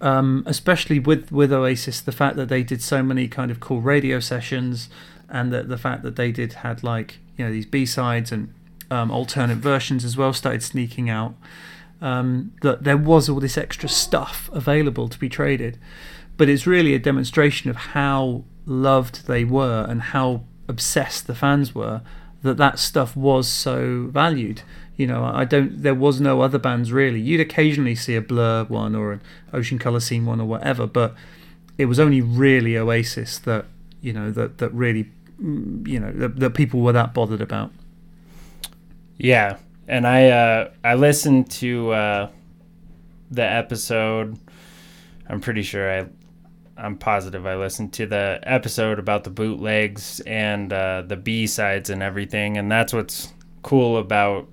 um, 0.00 0.42
especially 0.46 0.98
with 0.98 1.30
with 1.30 1.52
Oasis, 1.52 2.00
the 2.00 2.12
fact 2.12 2.36
that 2.36 2.48
they 2.48 2.62
did 2.62 2.82
so 2.82 3.02
many 3.02 3.28
kind 3.28 3.50
of 3.50 3.60
cool 3.60 3.80
radio 3.80 4.20
sessions, 4.20 4.88
and 5.28 5.52
that 5.52 5.68
the 5.68 5.78
fact 5.78 6.02
that 6.02 6.16
they 6.16 6.32
did 6.32 6.54
had 6.54 6.82
like 6.82 7.18
you 7.36 7.44
know 7.44 7.52
these 7.52 7.66
B 7.66 7.86
sides 7.86 8.32
and 8.32 8.52
um, 8.90 9.10
alternate 9.10 9.58
versions 9.58 10.04
as 10.04 10.16
well 10.16 10.32
started 10.32 10.62
sneaking 10.62 11.08
out. 11.08 11.34
Um, 12.00 12.52
that 12.62 12.82
there 12.82 12.96
was 12.96 13.28
all 13.28 13.38
this 13.38 13.56
extra 13.56 13.88
stuff 13.88 14.50
available 14.52 15.08
to 15.08 15.16
be 15.16 15.28
traded, 15.28 15.78
but 16.36 16.48
it's 16.48 16.66
really 16.66 16.94
a 16.94 16.98
demonstration 16.98 17.70
of 17.70 17.76
how 17.76 18.42
loved 18.66 19.28
they 19.28 19.44
were 19.44 19.86
and 19.88 20.02
how 20.02 20.42
obsessed 20.68 21.28
the 21.28 21.34
fans 21.34 21.76
were 21.76 22.02
that 22.42 22.56
that 22.56 22.78
stuff 22.78 23.16
was 23.16 23.48
so 23.48 24.08
valued. 24.10 24.62
You 24.96 25.06
know, 25.06 25.24
I 25.24 25.44
don't. 25.44 25.82
There 25.82 25.94
was 25.94 26.20
no 26.20 26.42
other 26.42 26.58
bands 26.58 26.92
really. 26.92 27.20
You'd 27.20 27.40
occasionally 27.40 27.94
see 27.94 28.14
a 28.14 28.20
Blur 28.20 28.64
one 28.64 28.94
or 28.94 29.12
an 29.12 29.22
Ocean 29.52 29.78
Colour 29.78 30.00
Scene 30.00 30.26
one 30.26 30.40
or 30.40 30.46
whatever, 30.46 30.86
but 30.86 31.14
it 31.78 31.86
was 31.86 31.98
only 31.98 32.20
really 32.20 32.76
Oasis 32.76 33.38
that 33.40 33.66
you 34.00 34.12
know 34.12 34.30
that 34.30 34.58
that 34.58 34.72
really 34.72 35.10
mm, 35.42 35.86
you 35.86 35.98
know 35.98 36.12
that, 36.12 36.36
that 36.36 36.50
people 36.50 36.80
were 36.80 36.92
that 36.92 37.14
bothered 37.14 37.40
about. 37.40 37.72
Yeah, 39.16 39.56
and 39.88 40.06
I 40.06 40.28
uh, 40.28 40.70
I 40.84 40.94
listened 40.94 41.50
to 41.52 41.92
uh, 41.92 42.30
the 43.30 43.44
episode. 43.44 44.38
I'm 45.28 45.40
pretty 45.40 45.62
sure 45.62 46.00
I 46.00 46.06
I'm 46.76 46.96
positive 46.96 47.46
I 47.46 47.56
listened 47.56 47.92
to 47.94 48.06
the 48.06 48.40
episode 48.42 48.98
about 48.98 49.24
the 49.24 49.30
bootlegs 49.30 50.20
and 50.20 50.72
uh, 50.72 51.02
the 51.06 51.16
B 51.16 51.46
sides 51.46 51.90
and 51.90 52.02
everything, 52.02 52.56
and 52.56 52.70
that's 52.70 52.92
what's 52.92 53.32
cool 53.62 53.98
about 53.98 54.48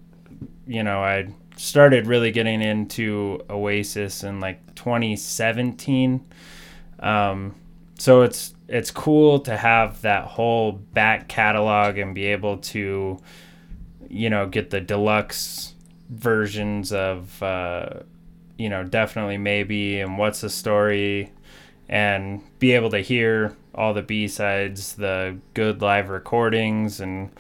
you 0.67 0.84
know 0.84 1.01
I 1.01 1.29
started 1.55 2.08
really 2.08 2.32
getting 2.32 2.62
into 2.62 3.41
Oasis 3.49 4.23
in 4.23 4.39
like 4.39 4.75
2017. 4.75 6.25
Um, 6.99 7.55
so 7.97 8.21
it's 8.21 8.53
it's 8.67 8.91
cool 8.91 9.39
to 9.41 9.58
have 9.58 10.01
that 10.01 10.25
whole 10.25 10.71
back 10.71 11.27
catalog 11.27 11.97
and 11.97 12.13
be 12.13 12.25
able 12.27 12.58
to 12.58 13.19
you 14.10 14.29
know 14.29 14.47
get 14.47 14.69
the 14.69 14.79
deluxe 14.82 15.75
versions 16.10 16.91
of 16.91 17.41
uh, 17.43 17.89
you 18.58 18.69
know 18.69 18.84
definitely 18.84 19.38
maybe 19.38 19.99
and 19.99 20.17
what's 20.17 20.41
the 20.41 20.49
story 20.49 21.32
and 21.89 22.41
be 22.60 22.73
able 22.73 22.91
to 22.91 22.99
hear 22.99 23.56
all 23.73 23.93
the 23.93 24.04
B 24.04 24.28
sides, 24.28 24.95
the 24.95 25.38
good 25.56 25.82
live 25.82 26.10
recordings, 26.10 27.02
and 27.02 27.32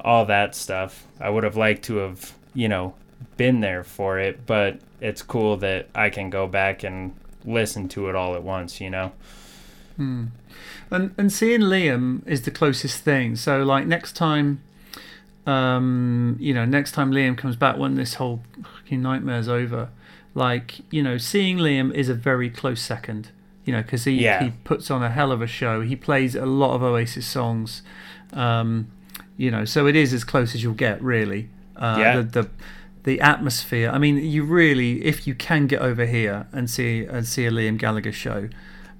all 0.00 0.26
that 0.26 0.54
stuff. 0.54 1.06
I 1.20 1.30
would 1.30 1.44
have 1.44 1.56
liked 1.56 1.84
to 1.84 1.98
have, 1.98 2.34
you 2.52 2.68
know, 2.68 2.94
been 3.36 3.60
there 3.60 3.84
for 3.84 4.18
it, 4.18 4.44
but 4.44 4.80
it's 5.00 5.22
cool 5.22 5.56
that 5.58 5.88
I 5.94 6.10
can 6.10 6.30
go 6.30 6.46
back 6.46 6.82
and 6.82 7.14
listen 7.44 7.88
to 7.90 8.08
it 8.08 8.16
all 8.16 8.34
at 8.34 8.42
once, 8.42 8.80
you 8.80 8.90
know? 8.90 9.12
Hmm. 9.96 10.26
And, 10.90 11.14
and 11.16 11.32
seeing 11.32 11.60
Liam 11.60 12.26
is 12.26 12.42
the 12.42 12.50
closest 12.50 13.02
thing. 13.02 13.36
So, 13.36 13.62
like, 13.62 13.86
next 13.86 14.14
time, 14.14 14.62
um, 15.46 16.36
you 16.40 16.52
know, 16.52 16.64
next 16.64 16.92
time 16.92 17.12
Liam 17.12 17.38
comes 17.38 17.54
back 17.56 17.76
when 17.76 17.94
this 17.94 18.14
whole 18.14 18.42
fucking 18.62 19.00
nightmare's 19.00 19.48
over, 19.48 19.90
like, 20.34 20.80
you 20.90 21.02
know, 21.02 21.18
seeing 21.18 21.58
Liam 21.58 21.94
is 21.94 22.08
a 22.08 22.14
very 22.14 22.50
close 22.50 22.82
second 22.82 23.30
you 23.66 23.72
know, 23.72 23.82
because 23.82 24.04
he, 24.04 24.12
yeah. 24.12 24.42
he 24.44 24.52
puts 24.64 24.90
on 24.90 25.02
a 25.02 25.10
hell 25.10 25.32
of 25.32 25.42
a 25.42 25.46
show. 25.46 25.82
He 25.82 25.96
plays 25.96 26.34
a 26.34 26.46
lot 26.46 26.74
of 26.74 26.82
Oasis 26.82 27.26
songs, 27.26 27.82
um, 28.32 28.90
you 29.36 29.50
know, 29.50 29.64
so 29.66 29.86
it 29.86 29.96
is 29.96 30.14
as 30.14 30.24
close 30.24 30.54
as 30.54 30.62
you'll 30.62 30.72
get, 30.72 31.02
really. 31.02 31.50
Uh, 31.76 31.96
yeah. 31.98 32.16
The, 32.16 32.22
the, 32.22 32.50
the 33.02 33.20
atmosphere. 33.20 33.90
I 33.90 33.98
mean, 33.98 34.16
you 34.18 34.44
really, 34.44 35.04
if 35.04 35.26
you 35.26 35.34
can 35.34 35.66
get 35.66 35.82
over 35.82 36.06
here 36.06 36.46
and 36.52 36.70
see 36.70 37.04
and 37.04 37.26
see 37.26 37.46
a 37.46 37.50
Liam 37.50 37.76
Gallagher 37.76 38.12
show, 38.12 38.48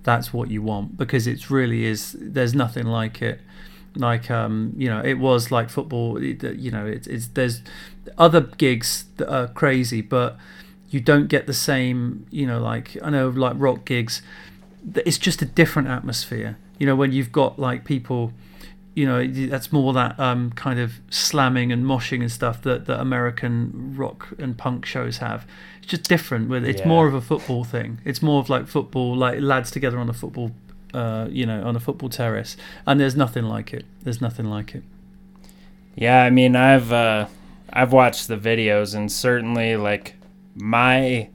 that's 0.02 0.32
what 0.32 0.48
you 0.48 0.62
want 0.62 0.96
because 0.96 1.26
it 1.26 1.50
really 1.50 1.84
is. 1.84 2.16
There's 2.18 2.54
nothing 2.54 2.86
like 2.86 3.20
it. 3.22 3.40
Like 3.96 4.30
um, 4.30 4.72
you 4.76 4.88
know, 4.88 5.00
it 5.00 5.14
was 5.14 5.50
like 5.50 5.70
football. 5.70 6.22
You 6.22 6.70
know, 6.70 6.86
it's, 6.86 7.08
it's 7.08 7.26
there's 7.28 7.62
other 8.16 8.42
gigs 8.42 9.06
that 9.16 9.28
are 9.28 9.48
crazy, 9.48 10.02
but 10.02 10.36
you 10.88 11.00
don't 11.00 11.26
get 11.26 11.46
the 11.46 11.54
same. 11.54 12.26
You 12.30 12.46
know, 12.46 12.60
like 12.60 12.96
I 13.02 13.10
know 13.10 13.28
like 13.30 13.54
rock 13.56 13.84
gigs 13.84 14.22
it's 14.94 15.18
just 15.18 15.42
a 15.42 15.44
different 15.44 15.88
atmosphere. 15.88 16.58
You 16.78 16.86
know, 16.86 16.96
when 16.96 17.12
you've 17.12 17.32
got 17.32 17.58
like 17.58 17.84
people, 17.84 18.32
you 18.94 19.06
know, 19.06 19.26
that's 19.26 19.72
more 19.72 19.92
that 19.92 20.18
um, 20.18 20.50
kind 20.52 20.78
of 20.78 21.00
slamming 21.10 21.72
and 21.72 21.84
moshing 21.84 22.20
and 22.20 22.30
stuff 22.30 22.62
that, 22.62 22.86
that 22.86 23.00
American 23.00 23.94
rock 23.96 24.28
and 24.38 24.56
punk 24.56 24.86
shows 24.86 25.18
have. 25.18 25.46
It's 25.78 25.88
just 25.88 26.04
different. 26.04 26.48
With 26.48 26.64
it's 26.64 26.80
yeah. 26.80 26.88
more 26.88 27.06
of 27.06 27.14
a 27.14 27.20
football 27.20 27.64
thing. 27.64 28.00
It's 28.04 28.22
more 28.22 28.40
of 28.40 28.48
like 28.48 28.66
football, 28.66 29.16
like 29.16 29.40
lads 29.40 29.70
together 29.70 29.98
on 29.98 30.08
a 30.08 30.14
football, 30.14 30.52
uh, 30.94 31.28
you 31.30 31.46
know, 31.46 31.64
on 31.64 31.76
a 31.76 31.80
football 31.80 32.08
terrace. 32.08 32.56
And 32.86 33.00
there's 33.00 33.16
nothing 33.16 33.44
like 33.44 33.72
it. 33.72 33.84
There's 34.02 34.20
nothing 34.20 34.46
like 34.46 34.74
it. 34.74 34.82
Yeah, 35.94 36.22
I 36.22 36.30
mean, 36.30 36.54
I've 36.56 36.92
uh, 36.92 37.26
I've 37.72 37.92
watched 37.92 38.28
the 38.28 38.36
videos 38.36 38.94
and 38.94 39.10
certainly 39.10 39.76
like 39.76 40.16
my 40.54 41.30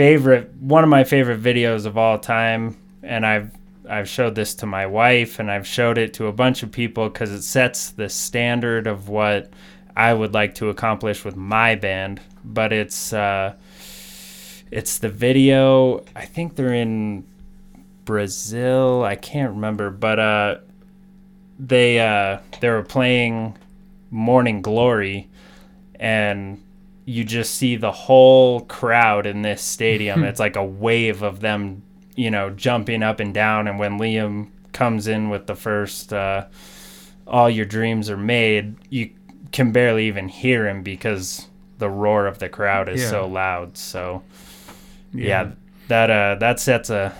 favorite 0.00 0.54
one 0.54 0.82
of 0.82 0.90
my 0.90 1.04
favorite 1.04 1.42
videos 1.42 1.84
of 1.84 1.98
all 1.98 2.18
time 2.18 2.76
and 3.02 3.26
I've 3.26 3.50
I've 3.88 4.08
showed 4.08 4.34
this 4.34 4.54
to 4.56 4.66
my 4.66 4.86
wife 4.86 5.38
and 5.38 5.50
I've 5.50 5.66
showed 5.66 5.98
it 5.98 6.14
to 6.14 6.26
a 6.26 6.32
bunch 6.32 6.62
of 6.62 6.72
people 6.72 7.10
cuz 7.10 7.30
it 7.30 7.42
sets 7.42 7.90
the 7.90 8.08
standard 8.08 8.86
of 8.86 9.08
what 9.08 9.50
I 9.94 10.14
would 10.14 10.32
like 10.32 10.54
to 10.56 10.70
accomplish 10.70 11.24
with 11.24 11.36
my 11.36 11.74
band 11.74 12.20
but 12.44 12.72
it's 12.72 13.12
uh 13.12 13.54
it's 14.70 14.98
the 14.98 15.10
video 15.10 16.04
I 16.16 16.24
think 16.24 16.56
they're 16.56 16.72
in 16.72 17.24
Brazil. 18.10 19.04
I 19.04 19.14
can't 19.14 19.54
remember, 19.54 19.90
but 19.90 20.18
uh, 20.18 20.56
they 21.60 22.00
uh, 22.00 22.38
they 22.60 22.68
were 22.68 22.82
playing 22.82 23.56
Morning 24.10 24.62
Glory, 24.62 25.28
and 26.00 26.60
you 27.04 27.24
just 27.24 27.54
see 27.54 27.76
the 27.76 27.90
whole 27.92 28.60
crowd 28.60 29.26
in 29.26 29.42
this 29.42 29.62
stadium. 29.62 30.22
it's 30.24 30.40
like 30.40 30.56
a 30.56 30.64
wave 30.64 31.22
of 31.22 31.40
them, 31.40 31.82
you 32.14 32.30
know, 32.30 32.50
jumping 32.50 33.02
up 33.02 33.20
and 33.20 33.34
down. 33.34 33.66
And 33.68 33.78
when 33.78 33.98
Liam 33.98 34.48
comes 34.72 35.06
in 35.08 35.28
with 35.30 35.46
the 35.46 35.56
first 35.56 36.12
uh, 36.12 36.46
"All 37.26 37.50
Your 37.50 37.66
Dreams 37.66 38.08
Are 38.10 38.16
Made," 38.16 38.76
you 38.90 39.10
can 39.52 39.72
barely 39.72 40.06
even 40.06 40.28
hear 40.28 40.68
him 40.68 40.82
because 40.82 41.48
the 41.78 41.90
roar 41.90 42.26
of 42.26 42.38
the 42.38 42.48
crowd 42.48 42.88
is 42.88 43.00
Yeah. 43.02 43.10
so 43.10 43.26
loud. 43.26 43.76
So 43.76 44.22
yeah, 45.12 45.50
that 45.88 46.10
uh 46.10 46.36
that 46.36 46.60
sets 46.60 46.90
a 46.90 47.12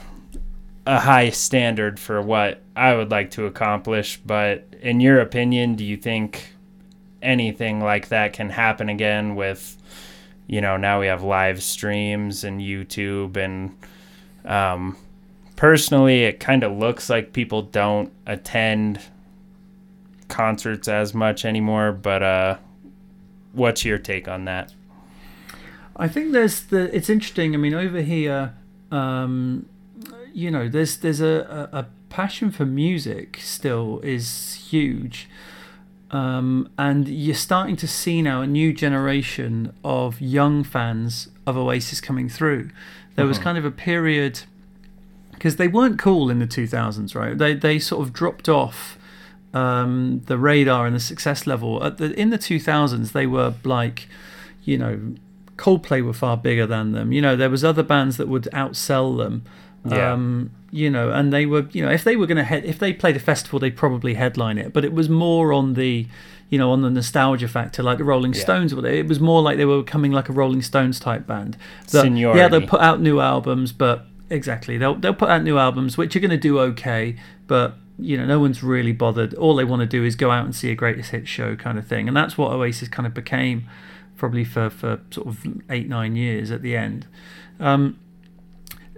a 0.86 1.00
high 1.00 1.30
standard 1.30 1.98
for 1.98 2.22
what 2.22 2.62
I 2.76 2.94
would 2.94 3.10
like 3.10 3.30
to 3.32 3.46
accomplish. 3.46 4.18
But 4.24 4.66
in 4.80 5.00
your 5.00 5.20
opinion, 5.20 5.74
do 5.74 5.84
you 5.84 5.96
think 5.96 6.54
anything 7.22 7.80
like 7.80 8.08
that 8.08 8.32
can 8.32 8.50
happen 8.50 8.88
again 8.88 9.34
with 9.34 9.76
you 10.46 10.60
know 10.60 10.76
now 10.76 11.00
we 11.00 11.06
have 11.06 11.22
live 11.22 11.62
streams 11.62 12.44
and 12.44 12.60
YouTube 12.60 13.36
and 13.36 13.76
um 14.44 14.96
personally 15.56 16.24
it 16.24 16.40
kind 16.40 16.64
of 16.64 16.72
looks 16.72 17.10
like 17.10 17.32
people 17.32 17.62
don't 17.62 18.12
attend 18.26 19.00
concerts 20.28 20.88
as 20.88 21.12
much 21.12 21.44
anymore 21.44 21.92
but 21.92 22.22
uh 22.22 22.56
what's 23.52 23.84
your 23.84 23.98
take 23.98 24.28
on 24.28 24.44
that 24.44 24.72
I 26.00 26.08
think 26.08 26.32
there's 26.32 26.62
the. 26.62 26.94
It's 26.96 27.10
interesting. 27.10 27.54
I 27.54 27.58
mean, 27.58 27.74
over 27.74 28.00
here, 28.00 28.54
um, 28.90 29.66
you 30.32 30.50
know, 30.50 30.66
there's 30.66 30.96
there's 30.96 31.20
a, 31.20 31.68
a, 31.72 31.78
a 31.80 31.86
passion 32.08 32.50
for 32.50 32.64
music 32.64 33.38
still 33.42 34.00
is 34.02 34.54
huge, 34.70 35.28
um, 36.10 36.68
and 36.78 37.08
you're 37.08 37.34
starting 37.34 37.76
to 37.76 37.86
see 37.88 38.22
now 38.22 38.40
a 38.42 38.46
new 38.46 38.72
generation 38.72 39.72
of 39.84 40.20
young 40.20 40.64
fans 40.64 41.28
of 41.46 41.56
Oasis 41.56 42.00
coming 42.00 42.28
through. 42.28 42.70
There 43.16 43.26
was 43.26 43.38
Mhm. 43.38 43.42
kind 43.42 43.58
of 43.58 43.64
a 43.64 43.70
period 43.70 44.40
because 45.32 45.56
they 45.56 45.68
weren't 45.68 45.98
cool 45.98 46.30
in 46.30 46.38
the 46.38 46.46
2000s, 46.46 47.14
right? 47.14 47.36
They 47.36 47.54
they 47.54 47.78
sort 47.78 48.06
of 48.06 48.12
dropped 48.12 48.48
off 48.48 48.98
um, 49.52 50.22
the 50.26 50.38
radar 50.38 50.86
and 50.86 50.94
the 50.94 51.00
success 51.00 51.44
level. 51.44 51.82
At 51.82 51.98
the, 51.98 52.12
in 52.18 52.30
the 52.30 52.38
2000s, 52.38 53.10
they 53.10 53.26
were 53.26 53.54
like, 53.64 54.08
you 54.62 54.78
know, 54.78 55.00
Coldplay 55.56 56.04
were 56.04 56.12
far 56.12 56.36
bigger 56.36 56.66
than 56.66 56.92
them. 56.92 57.10
You 57.12 57.20
know, 57.20 57.34
there 57.34 57.50
was 57.50 57.64
other 57.64 57.82
bands 57.82 58.16
that 58.18 58.28
would 58.28 58.48
outsell 58.52 59.18
them. 59.18 59.42
Yeah. 59.84 60.12
Um, 60.12 60.50
you 60.72 60.90
know, 60.90 61.10
and 61.10 61.32
they 61.32 61.46
were, 61.46 61.66
you 61.72 61.84
know, 61.84 61.90
if 61.90 62.04
they 62.04 62.16
were 62.16 62.26
going 62.26 62.36
to 62.36 62.44
head, 62.44 62.64
if 62.64 62.78
they 62.78 62.92
played 62.92 63.16
a 63.16 63.20
festival, 63.20 63.58
they'd 63.58 63.76
probably 63.76 64.14
headline 64.14 64.58
it. 64.58 64.72
But 64.72 64.84
it 64.84 64.92
was 64.92 65.08
more 65.08 65.52
on 65.52 65.74
the, 65.74 66.06
you 66.48 66.58
know, 66.58 66.70
on 66.70 66.82
the 66.82 66.90
nostalgia 66.90 67.48
factor, 67.48 67.82
like 67.82 67.98
the 67.98 68.04
Rolling 68.04 68.32
Yeah. 68.34 68.40
Stones. 68.40 68.72
It 68.72 69.06
was 69.08 69.20
more 69.20 69.42
like 69.42 69.56
they 69.56 69.64
were 69.64 69.82
becoming 69.82 70.12
like 70.12 70.28
a 70.28 70.32
Rolling 70.32 70.62
Stones 70.62 71.00
type 71.00 71.26
band. 71.26 71.56
That- 71.92 72.02
yeah, 72.36 72.48
they'll 72.48 72.60
put 72.68 72.80
out 72.80 73.00
new 73.00 73.20
albums, 73.20 73.72
but 73.72 74.06
exactly, 74.28 74.78
they'll 74.78 74.94
they'll 74.94 75.14
put 75.14 75.28
out 75.28 75.42
new 75.42 75.58
albums 75.58 75.96
which 75.98 76.14
are 76.14 76.20
going 76.20 76.30
to 76.30 76.36
do 76.36 76.58
okay, 76.60 77.16
but 77.46 77.74
you 77.98 78.16
know, 78.16 78.24
no 78.24 78.40
one's 78.40 78.62
really 78.62 78.92
bothered. 78.92 79.34
All 79.34 79.54
they 79.54 79.64
want 79.64 79.80
to 79.80 79.86
do 79.86 80.04
is 80.04 80.16
go 80.16 80.30
out 80.30 80.44
and 80.44 80.54
see 80.54 80.70
a 80.70 80.74
greatest 80.74 81.10
hits 81.10 81.28
show 81.28 81.54
kind 81.56 81.78
of 81.78 81.86
thing, 81.86 82.08
and 82.08 82.16
that's 82.16 82.38
what 82.38 82.50
Oasis 82.52 82.88
kind 82.88 83.06
of 83.06 83.12
became, 83.12 83.68
probably 84.16 84.44
for 84.44 84.70
for 84.70 85.00
sort 85.10 85.26
of 85.26 85.44
eight 85.68 85.88
nine 85.88 86.16
years 86.16 86.50
at 86.50 86.62
the 86.62 86.76
end. 86.76 87.06
Um, 87.58 87.98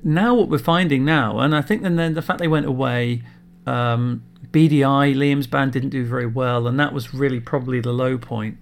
now 0.02 0.34
what 0.34 0.48
we're 0.48 0.58
finding 0.58 1.04
now, 1.04 1.38
and 1.38 1.54
I 1.54 1.62
think 1.62 1.82
then 1.82 1.96
then 1.96 2.14
the 2.14 2.22
fact 2.22 2.38
they 2.38 2.48
went 2.48 2.66
away, 2.66 3.22
um, 3.66 4.22
Beady 4.50 4.84
Eye 4.84 5.12
Liam's 5.12 5.46
band 5.46 5.72
didn't 5.72 5.90
do 5.90 6.04
very 6.04 6.26
well, 6.26 6.66
and 6.66 6.78
that 6.78 6.92
was 6.92 7.14
really 7.14 7.40
probably 7.40 7.80
the 7.80 7.92
low 7.92 8.18
point. 8.18 8.58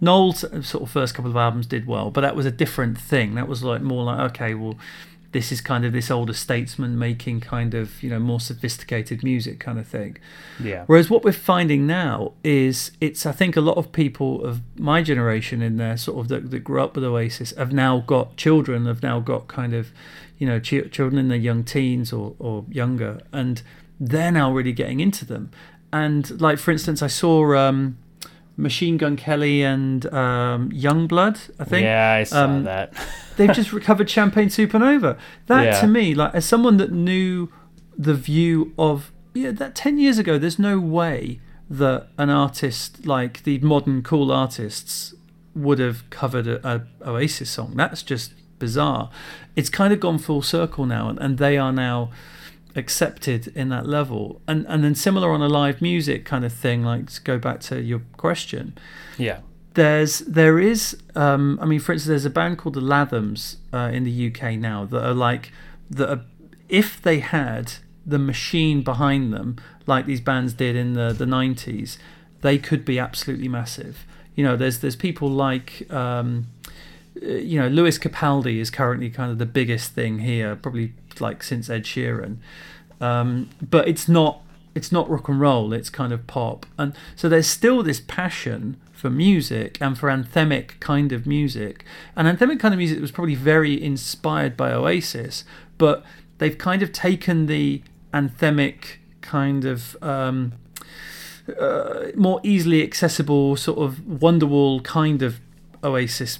Noel's 0.00 0.40
sort 0.66 0.82
of 0.82 0.90
first 0.90 1.14
couple 1.14 1.30
of 1.30 1.36
albums 1.36 1.66
did 1.66 1.86
well, 1.86 2.10
but 2.10 2.22
that 2.22 2.34
was 2.34 2.44
a 2.44 2.50
different 2.50 2.98
thing. 2.98 3.34
That 3.36 3.48
was 3.48 3.62
like 3.62 3.82
more 3.82 4.04
like 4.04 4.32
okay, 4.32 4.54
well, 4.54 4.76
this 5.32 5.50
is 5.50 5.60
kind 5.60 5.84
of 5.84 5.92
this 5.92 6.10
older 6.10 6.34
statesman 6.34 6.98
making 6.98 7.40
kind 7.40 7.74
of 7.74 8.02
you 8.02 8.10
know 8.10 8.18
more 8.18 8.40
sophisticated 8.40 9.24
music 9.24 9.58
kind 9.58 9.78
of 9.78 9.86
thing. 9.88 10.18
yeah 10.60 10.84
Whereas 10.86 11.10
what 11.10 11.24
we're 11.24 11.32
finding 11.32 11.86
now 11.86 12.32
is 12.44 12.92
it's 13.00 13.26
I 13.26 13.32
think 13.32 13.56
a 13.56 13.60
lot 13.60 13.76
of 13.76 13.92
people 13.92 14.44
of 14.44 14.60
my 14.78 15.02
generation 15.02 15.62
in 15.62 15.78
there 15.78 15.96
sort 15.96 16.18
of 16.20 16.28
that, 16.28 16.50
that 16.50 16.60
grew 16.60 16.82
up 16.82 16.94
with 16.94 17.04
Oasis 17.04 17.52
have 17.56 17.72
now 17.72 18.00
got 18.00 18.36
children, 18.36 18.86
have 18.86 19.02
now 19.02 19.20
got 19.20 19.48
kind 19.48 19.74
of 19.74 19.92
you 20.42 20.48
know 20.48 20.58
ch- 20.58 20.90
children 20.90 21.18
in 21.18 21.28
their 21.28 21.38
young 21.38 21.62
teens 21.62 22.12
or, 22.12 22.34
or 22.40 22.64
younger, 22.68 23.20
and 23.32 23.62
they're 24.00 24.32
now 24.32 24.52
really 24.52 24.72
getting 24.72 24.98
into 24.98 25.24
them. 25.24 25.52
And 25.92 26.40
like 26.40 26.58
for 26.58 26.72
instance, 26.72 27.00
I 27.00 27.06
saw 27.06 27.54
um, 27.54 27.96
Machine 28.56 28.96
Gun 28.96 29.14
Kelly 29.16 29.62
and 29.62 30.04
um, 30.12 30.70
Yungblud. 30.72 31.36
I 31.60 31.64
think 31.64 31.84
yeah 31.84 32.14
i 32.14 32.24
saw 32.24 32.42
um, 32.44 32.64
that 32.64 32.92
they've 33.36 33.52
just 33.52 33.72
recovered 33.72 34.10
Champagne 34.10 34.48
Supernova. 34.48 35.16
That 35.46 35.62
Yeah. 35.64 35.80
to 35.80 35.86
me, 35.86 36.12
like 36.12 36.34
as 36.34 36.44
someone 36.44 36.76
that 36.78 36.90
knew 36.90 37.48
the 37.96 38.14
view 38.14 38.72
of 38.76 39.12
yeah, 39.34 39.52
that 39.52 39.76
ten 39.76 39.96
years 39.96 40.18
ago, 40.18 40.38
there's 40.38 40.58
no 40.58 40.80
way 40.80 41.38
that 41.70 42.08
an 42.18 42.30
artist 42.30 43.06
like 43.06 43.44
the 43.44 43.60
modern 43.60 44.02
cool 44.02 44.32
artists 44.32 45.14
would 45.54 45.78
have 45.78 46.02
covered 46.10 46.48
a, 46.48 46.58
a 46.68 47.08
Oasis 47.10 47.48
song. 47.50 47.74
That's 47.76 48.02
just 48.02 48.32
bizarre. 48.66 49.10
It's 49.56 49.68
kind 49.68 49.92
of 49.92 50.00
gone 50.00 50.18
full 50.18 50.42
circle 50.42 50.86
now, 50.86 51.08
and, 51.10 51.18
and 51.18 51.38
they 51.38 51.58
are 51.58 51.72
now 51.72 52.10
accepted 52.74 53.48
in 53.54 53.68
that 53.68 53.86
level. 53.86 54.40
And 54.46 54.64
and 54.68 54.82
then 54.84 54.94
similar 54.94 55.30
on 55.30 55.42
a 55.42 55.48
live 55.48 55.82
music 55.82 56.24
kind 56.24 56.44
of 56.44 56.52
thing. 56.52 56.84
Like 56.84 57.10
to 57.10 57.20
go 57.20 57.38
back 57.38 57.60
to 57.68 57.82
your 57.82 58.02
question 58.16 58.74
yeah 59.18 59.40
there's 59.74 60.18
there 60.20 60.58
is 60.58 60.96
um 61.14 61.58
i 61.62 61.64
mean 61.64 61.80
for 61.80 61.92
instance 61.92 62.08
there's 62.08 62.24
a 62.24 62.30
band 62.30 62.58
called 62.58 62.74
the 62.74 62.80
Lathums 62.80 63.56
uh, 63.72 63.90
in 63.92 64.04
the 64.04 64.26
uk 64.28 64.42
now 64.58 64.84
that 64.84 65.04
are 65.04 65.14
like 65.14 65.52
that 65.90 66.10
are, 66.10 66.24
if 66.68 67.00
they 67.00 67.20
had 67.20 67.74
the 68.04 68.18
machine 68.18 68.82
behind 68.82 69.32
them 69.32 69.56
like 69.86 70.06
these 70.06 70.20
bands 70.20 70.52
did 70.54 70.76
in 70.76 70.92
the 70.94 71.12
the 71.12 71.24
90s 71.24 71.98
they 72.42 72.58
could 72.58 72.84
be 72.84 72.98
absolutely 72.98 73.48
massive 73.48 74.04
you 74.34 74.44
know 74.44 74.56
there's 74.56 74.80
there's 74.80 74.96
people 74.96 75.28
like 75.28 75.86
um 75.90 76.46
you 77.20 77.58
know 77.60 77.68
Lewis 77.68 77.98
Capaldi 77.98 78.58
is 78.58 78.70
currently 78.70 79.10
kind 79.10 79.30
of 79.30 79.38
the 79.38 79.46
biggest 79.46 79.92
thing 79.92 80.20
here 80.20 80.56
probably 80.56 80.92
like 81.20 81.42
since 81.42 81.68
Ed 81.68 81.84
Sheeran. 81.84 82.36
Um, 83.00 83.50
but 83.60 83.88
it's 83.88 84.08
not 84.08 84.40
it's 84.74 84.90
not 84.90 85.10
rock 85.10 85.28
and 85.28 85.40
roll 85.40 85.72
it's 85.72 85.90
kind 85.90 86.12
of 86.12 86.26
pop. 86.26 86.66
And 86.78 86.94
so 87.16 87.28
there's 87.28 87.46
still 87.46 87.82
this 87.82 88.00
passion 88.00 88.80
for 88.92 89.10
music 89.10 89.78
and 89.80 89.98
for 89.98 90.08
anthemic 90.08 90.78
kind 90.78 91.12
of 91.12 91.26
music. 91.26 91.84
And 92.16 92.28
anthemic 92.28 92.60
kind 92.60 92.72
of 92.72 92.78
music 92.78 93.00
was 93.00 93.10
probably 93.10 93.34
very 93.34 93.82
inspired 93.82 94.56
by 94.56 94.72
oasis 94.72 95.44
but 95.82 96.04
they've 96.38 96.58
kind 96.58 96.80
of 96.80 96.92
taken 96.92 97.46
the 97.46 97.82
anthemic 98.14 98.98
kind 99.20 99.64
of 99.64 100.00
um, 100.00 100.52
uh, 101.60 102.04
more 102.14 102.40
easily 102.44 102.84
accessible 102.84 103.56
sort 103.56 103.78
of 103.78 103.96
wonderwall 103.96 104.80
kind 104.84 105.22
of 105.22 105.40
oasis 105.82 106.38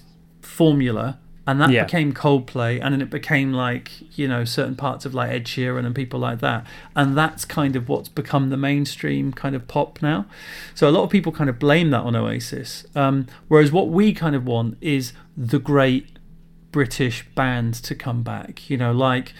formula 0.52 1.18
and 1.44 1.60
that 1.60 1.70
Yeah. 1.70 1.84
became 1.84 2.12
Coldplay, 2.12 2.78
and 2.80 2.94
then 2.94 3.02
it 3.02 3.10
became 3.10 3.52
like 3.52 3.90
you 4.16 4.28
know 4.28 4.44
certain 4.44 4.76
parts 4.76 5.04
of 5.04 5.12
like 5.12 5.28
Ed 5.32 5.44
Sheeran 5.44 5.84
and 5.84 5.92
people 5.92 6.20
like 6.20 6.38
that, 6.38 6.64
and 6.94 7.16
that's 7.18 7.44
kind 7.44 7.74
of 7.74 7.88
what's 7.88 8.08
become 8.08 8.50
the 8.50 8.56
mainstream 8.56 9.32
kind 9.32 9.56
of 9.56 9.66
pop 9.66 10.00
now. 10.00 10.26
So 10.74 10.88
a 10.88 10.92
lot 10.92 11.02
of 11.02 11.10
people 11.10 11.32
kind 11.32 11.50
of 11.50 11.58
blame 11.58 11.90
that 11.90 12.02
on 12.02 12.14
Oasis, 12.14 12.86
um, 12.94 13.26
whereas 13.48 13.72
what 13.72 13.88
we 13.88 14.12
kind 14.12 14.36
of 14.36 14.46
want 14.46 14.76
is 14.80 15.12
the 15.36 15.58
great 15.58 16.06
British 16.72 17.24
band 17.34 17.74
to 17.74 17.94
come 17.94 18.22
back. 18.22 18.68
You 18.68 18.76
know, 18.76 18.92
like 18.92 19.34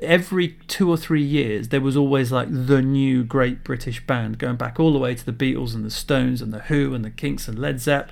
every 0.00 0.56
two 0.68 0.90
or 0.90 0.96
three 0.96 1.22
years, 1.22 1.68
there 1.68 1.80
was 1.80 1.96
always 1.96 2.32
like 2.32 2.48
the 2.50 2.82
new 2.82 3.24
great 3.24 3.64
British 3.64 4.04
band 4.06 4.38
going 4.38 4.56
back 4.56 4.78
all 4.78 4.92
the 4.92 4.98
way 4.98 5.14
to 5.14 5.24
the 5.24 5.32
Beatles 5.32 5.74
and 5.74 5.84
the 5.84 5.90
Stones 5.90 6.42
and 6.42 6.52
the 6.52 6.60
Who 6.60 6.94
and 6.94 7.04
the 7.04 7.10
Kinks 7.10 7.48
and 7.48 7.58
Led 7.58 7.80
Zepp 7.80 8.10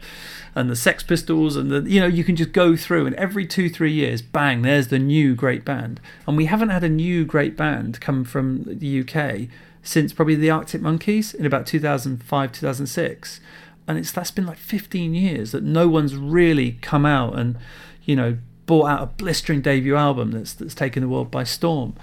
and 0.55 0.71
the 0.71 0.77
Sex 0.77 1.03
Pistols 1.03 1.57
and 1.57 1.71
the 1.71 1.89
you 1.89 2.01
know 2.01 2.07
you 2.07 2.25
can 2.25 2.37
just 2.37 2.53
go 2.53 2.77
through 2.77 3.07
and 3.07 3.15
every 3.17 3.47
two 3.47 3.69
three 3.69 3.93
years, 3.93 4.23
bang, 4.23 4.63
there's 4.63 4.89
the 4.89 4.99
new 4.99 5.35
great 5.35 5.65
band. 5.65 6.01
And 6.27 6.37
we 6.37 6.47
haven't 6.47 6.71
had 6.71 6.85
a 6.85 6.89
new 6.89 7.25
great 7.25 7.57
band 7.57 8.01
come 8.01 8.25
from 8.25 8.65
the 8.65 9.01
UK 9.01 9.49
since 9.83 10.13
probably 10.13 10.35
the 10.35 10.51
Arctic 10.51 10.81
Monkeys 10.81 11.35
in 11.35 11.47
about 11.47 11.67
2005 11.67 12.53
2006 12.53 13.41
and 13.89 13.99
it's 13.99 14.13
that's 14.13 14.31
been 14.31 14.47
like 14.47 14.59
15 14.59 15.15
years 15.15 15.53
that 15.53 15.65
no 15.65 15.89
one's 15.89 16.15
really 16.15 16.73
come 16.83 17.07
out 17.07 17.39
and 17.39 17.57
you 18.05 18.15
know 18.15 18.39
brought 18.71 18.87
out 18.93 19.03
a 19.03 19.07
blistering 19.07 19.61
debut 19.61 19.97
album 19.97 20.31
that's 20.33 20.53
that's 20.55 20.75
taken 20.75 21.03
the 21.03 21.09
world 21.09 21.31
by 21.31 21.45
storm 21.45 21.95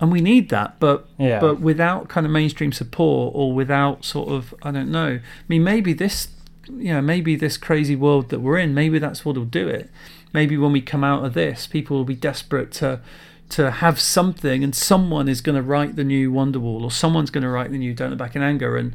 and 0.00 0.10
we 0.12 0.20
need 0.20 0.48
that 0.50 0.70
but 0.80 0.98
Yeah. 1.18 1.40
but 1.40 1.60
without 1.60 2.08
kind 2.08 2.24
of 2.26 2.32
mainstream 2.32 2.72
support 2.72 3.32
or 3.34 3.52
without 3.52 4.04
sort 4.04 4.28
of 4.36 4.54
i 4.62 4.70
don't 4.70 4.90
know 4.90 5.10
i 5.14 5.46
mean 5.48 5.62
maybe 5.64 5.92
this 5.92 6.28
you 6.68 6.92
know 6.94 7.00
maybe 7.02 7.36
this 7.36 7.56
crazy 7.56 7.96
world 7.96 8.28
that 8.30 8.40
we're 8.40 8.58
in 8.58 8.74
maybe 8.74 8.98
that's 8.98 9.24
what'll 9.24 9.44
do 9.62 9.68
it 9.68 9.88
maybe 10.32 10.56
when 10.56 10.72
we 10.72 10.80
come 10.92 11.04
out 11.04 11.24
of 11.24 11.32
this 11.34 11.66
people 11.66 11.96
will 11.96 12.04
be 12.16 12.20
desperate 12.30 12.70
to 12.80 13.00
to 13.48 13.70
have 13.70 14.00
something, 14.00 14.64
and 14.64 14.74
someone 14.74 15.28
is 15.28 15.40
going 15.40 15.54
to 15.54 15.62
write 15.62 15.94
the 15.94 16.02
new 16.02 16.32
Wonderwall, 16.32 16.82
or 16.82 16.90
someone's 16.90 17.30
going 17.30 17.44
to 17.44 17.48
write 17.48 17.70
the 17.70 17.78
new 17.78 17.94
Don't 17.94 18.10
Look 18.10 18.18
Back 18.18 18.34
in 18.34 18.42
Anger, 18.42 18.76
and 18.76 18.92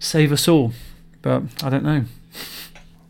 save 0.00 0.32
us 0.32 0.48
all. 0.48 0.72
But 1.22 1.44
I 1.62 1.70
don't 1.70 1.84
know. 1.84 2.02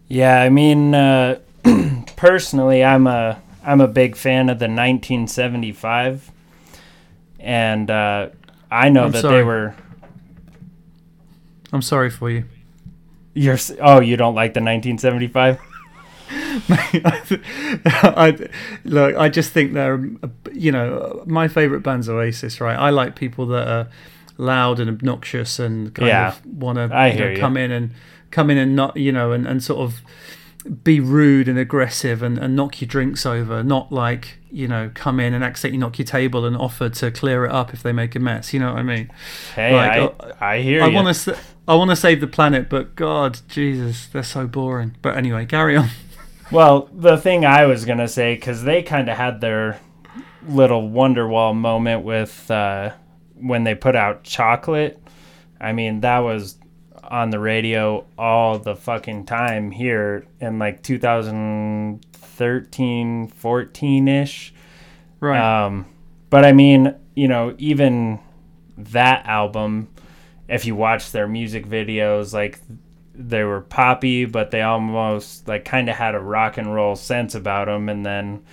Yeah, 0.09 0.43
I 0.43 0.51
mean, 0.51 0.95
uh, 0.95 1.39
personally, 2.17 2.85
I'm 2.85 3.07
a 3.07 3.41
I'm 3.65 3.81
a 3.81 3.89
big 3.89 4.17
fan 4.17 4.49
of 4.49 4.59
the 4.59 4.65
1975, 4.67 6.31
and 7.41 7.91
uh, 7.91 8.29
I 8.71 8.89
know 8.89 9.05
I'm 9.07 9.13
that 9.13 9.23
sorry. 9.23 9.37
they 9.39 9.43
were. 9.45 9.75
I'm 11.73 11.83
sorry 11.83 12.11
for 12.11 12.31
you. 12.31 12.45
You're 13.35 13.59
oh, 13.81 14.01
you 14.01 14.17
don't 14.17 14.35
like 14.35 14.55
the 14.55 14.61
1975? 14.61 15.59
I, 16.71 18.49
look, 18.85 19.17
I 19.17 19.29
just 19.29 19.53
think 19.53 19.73
they're, 19.73 20.05
you 20.53 20.73
know, 20.73 21.23
my 21.27 21.49
favorite 21.49 21.81
band's 21.83 22.09
Oasis, 22.09 22.61
right? 22.61 22.77
I 22.77 22.91
like 22.91 23.17
people 23.17 23.47
that 23.47 23.69
are 23.69 23.89
loud 24.37 24.81
and 24.81 24.91
obnoxious 24.91 25.59
and 25.59 25.95
kind 25.95 26.09
Yeah, 26.09 26.29
of 26.29 26.45
want 26.47 26.77
to 26.77 26.95
I 26.95 27.09
you 27.09 27.19
know, 27.19 27.19
hear 27.25 27.33
you. 27.33 27.39
come 27.39 27.57
in 27.57 27.71
and 27.71 27.91
come 28.31 28.51
in 28.51 28.59
and 28.59 28.77
not, 28.77 28.97
you 28.97 29.13
know, 29.13 29.33
and, 29.33 29.47
and 29.47 29.63
sort 29.63 29.81
of 29.81 30.01
be 30.83 31.01
rude 31.01 31.49
and 31.49 31.59
aggressive 31.59 32.23
and, 32.23 32.37
and 32.39 32.55
knock 32.57 32.81
your 32.81 32.89
drinks 32.89 33.25
over, 33.25 33.63
not 33.63 33.93
like, 33.93 34.39
you 34.51 34.67
know, 34.69 34.91
come 34.95 35.21
in 35.21 35.33
and 35.35 35.45
accidentally 35.45 35.79
knock 35.79 35.99
your 35.99 36.07
table 36.07 36.45
and 36.45 36.57
offer 36.57 36.89
to 36.89 37.11
clear 37.11 37.45
it 37.45 37.53
up 37.53 37.73
if 37.73 37.83
they 37.83 37.93
make 37.93 38.15
a 38.15 38.19
mess. 38.19 38.53
You 38.53 38.61
know 38.61 38.73
what 38.73 38.79
I 38.81 38.83
mean? 38.83 39.11
Hey, 39.55 39.75
Like, 39.75 40.35
I, 40.43 40.55
I 40.55 40.63
hear 40.63 40.83
I 40.83 40.89
you. 40.89 40.95
want 40.95 41.15
to, 41.15 41.39
I 41.67 41.75
want 41.75 41.91
to 41.91 41.97
save 41.97 42.21
the 42.21 42.27
planet, 42.27 42.69
but 42.69 42.97
God, 42.97 43.41
Jesus, 43.49 44.07
they're 44.07 44.23
so 44.23 44.47
boring. 44.47 44.97
But 45.01 45.17
anyway, 45.17 45.47
carry 45.47 45.77
on. 45.77 45.89
Well, 46.51 46.89
the 46.95 47.19
thing 47.19 47.45
I 47.45 47.67
was 47.67 47.85
gonna 47.85 48.09
say, 48.09 48.35
because 48.35 48.65
they 48.65 48.83
kind 48.83 49.11
of 49.11 49.19
had 49.19 49.43
their 49.43 49.79
little 50.49 50.81
Wonderwall 50.89 51.55
moment 51.55 52.05
with 52.05 52.51
uh, 52.51 52.93
when 53.35 53.65
they 53.65 53.75
put 53.75 53.95
out 53.95 54.25
Chocolate. 54.25 54.99
I 55.61 55.73
mean, 55.75 56.01
that 56.01 56.21
was 56.21 56.57
on 57.09 57.31
the 57.31 57.39
radio 57.39 58.05
all 58.19 58.59
the 58.59 58.77
fucking 58.77 59.25
time 59.27 59.71
here 59.71 60.27
in 60.41 60.59
like 60.59 60.83
2013, 60.83 63.29
14 63.29 64.09
ish. 64.09 64.53
Right. 65.21 65.65
Um, 65.65 65.87
but 66.31 66.45
I 66.45 66.53
mean, 66.53 66.95
you 67.15 67.29
know, 67.29 67.55
even 67.59 68.19
that 68.77 69.27
album, 69.27 69.89
if 70.49 70.67
you 70.67 70.77
watch 70.77 71.13
their 71.13 71.27
music 71.27 71.67
videos, 71.67 72.33
like 72.33 72.61
they 73.15 73.43
were 73.43 73.63
poppy, 73.63 74.27
but 74.27 74.51
they 74.51 74.63
almost 74.63 75.49
like 75.49 75.65
kind 75.65 75.89
of 75.89 75.97
had 75.97 76.15
a 76.15 76.21
rock 76.21 76.59
and 76.59 76.73
roll 76.73 76.95
sense 76.95 77.35
about 77.35 77.67
them. 77.67 77.89
And 77.89 78.07
then 78.07 78.45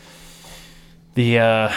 the 1.14 1.40
uh, 1.40 1.72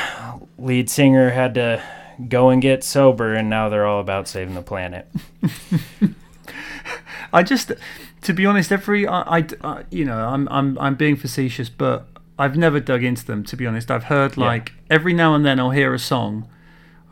lead 0.59 0.89
singer 0.89 1.31
had 1.31 1.55
to 1.55 1.83
go 2.29 2.49
and 2.49 2.63
get 2.63 2.83
sober, 2.83 3.35
and 3.35 3.51
now 3.51 3.69
they're 3.69 3.87
all 3.87 4.01
about 4.01 4.27
saving 4.27 4.55
the 4.55 4.63
planet. 4.63 5.07
I 7.33 7.43
just, 7.43 7.73
to 8.23 8.33
be 8.33 8.47
honest, 8.47 8.73
every 8.73 9.07
I, 9.07 9.39
I- 9.39 9.47
I- 9.63 9.85
you 9.91 10.05
know, 10.05 10.19
I'm 10.29 10.49
I'm 10.51 10.79
I'm 10.79 10.95
being 10.95 11.17
facetious, 11.17 11.69
but 11.69 12.07
I've 12.39 12.57
never 12.57 12.81
dug 12.81 13.03
into 13.05 13.25
them. 13.27 13.45
To 13.45 13.57
be 13.57 13.67
honest, 13.67 13.91
I've 13.91 14.05
heard 14.05 14.37
Yeah. 14.37 14.45
like 14.47 14.73
every 14.91 15.13
now 15.13 15.35
and 15.35 15.45
then 15.45 15.59
I'll 15.61 15.71
hear 15.71 15.93
a 15.95 15.99
song, 15.99 16.49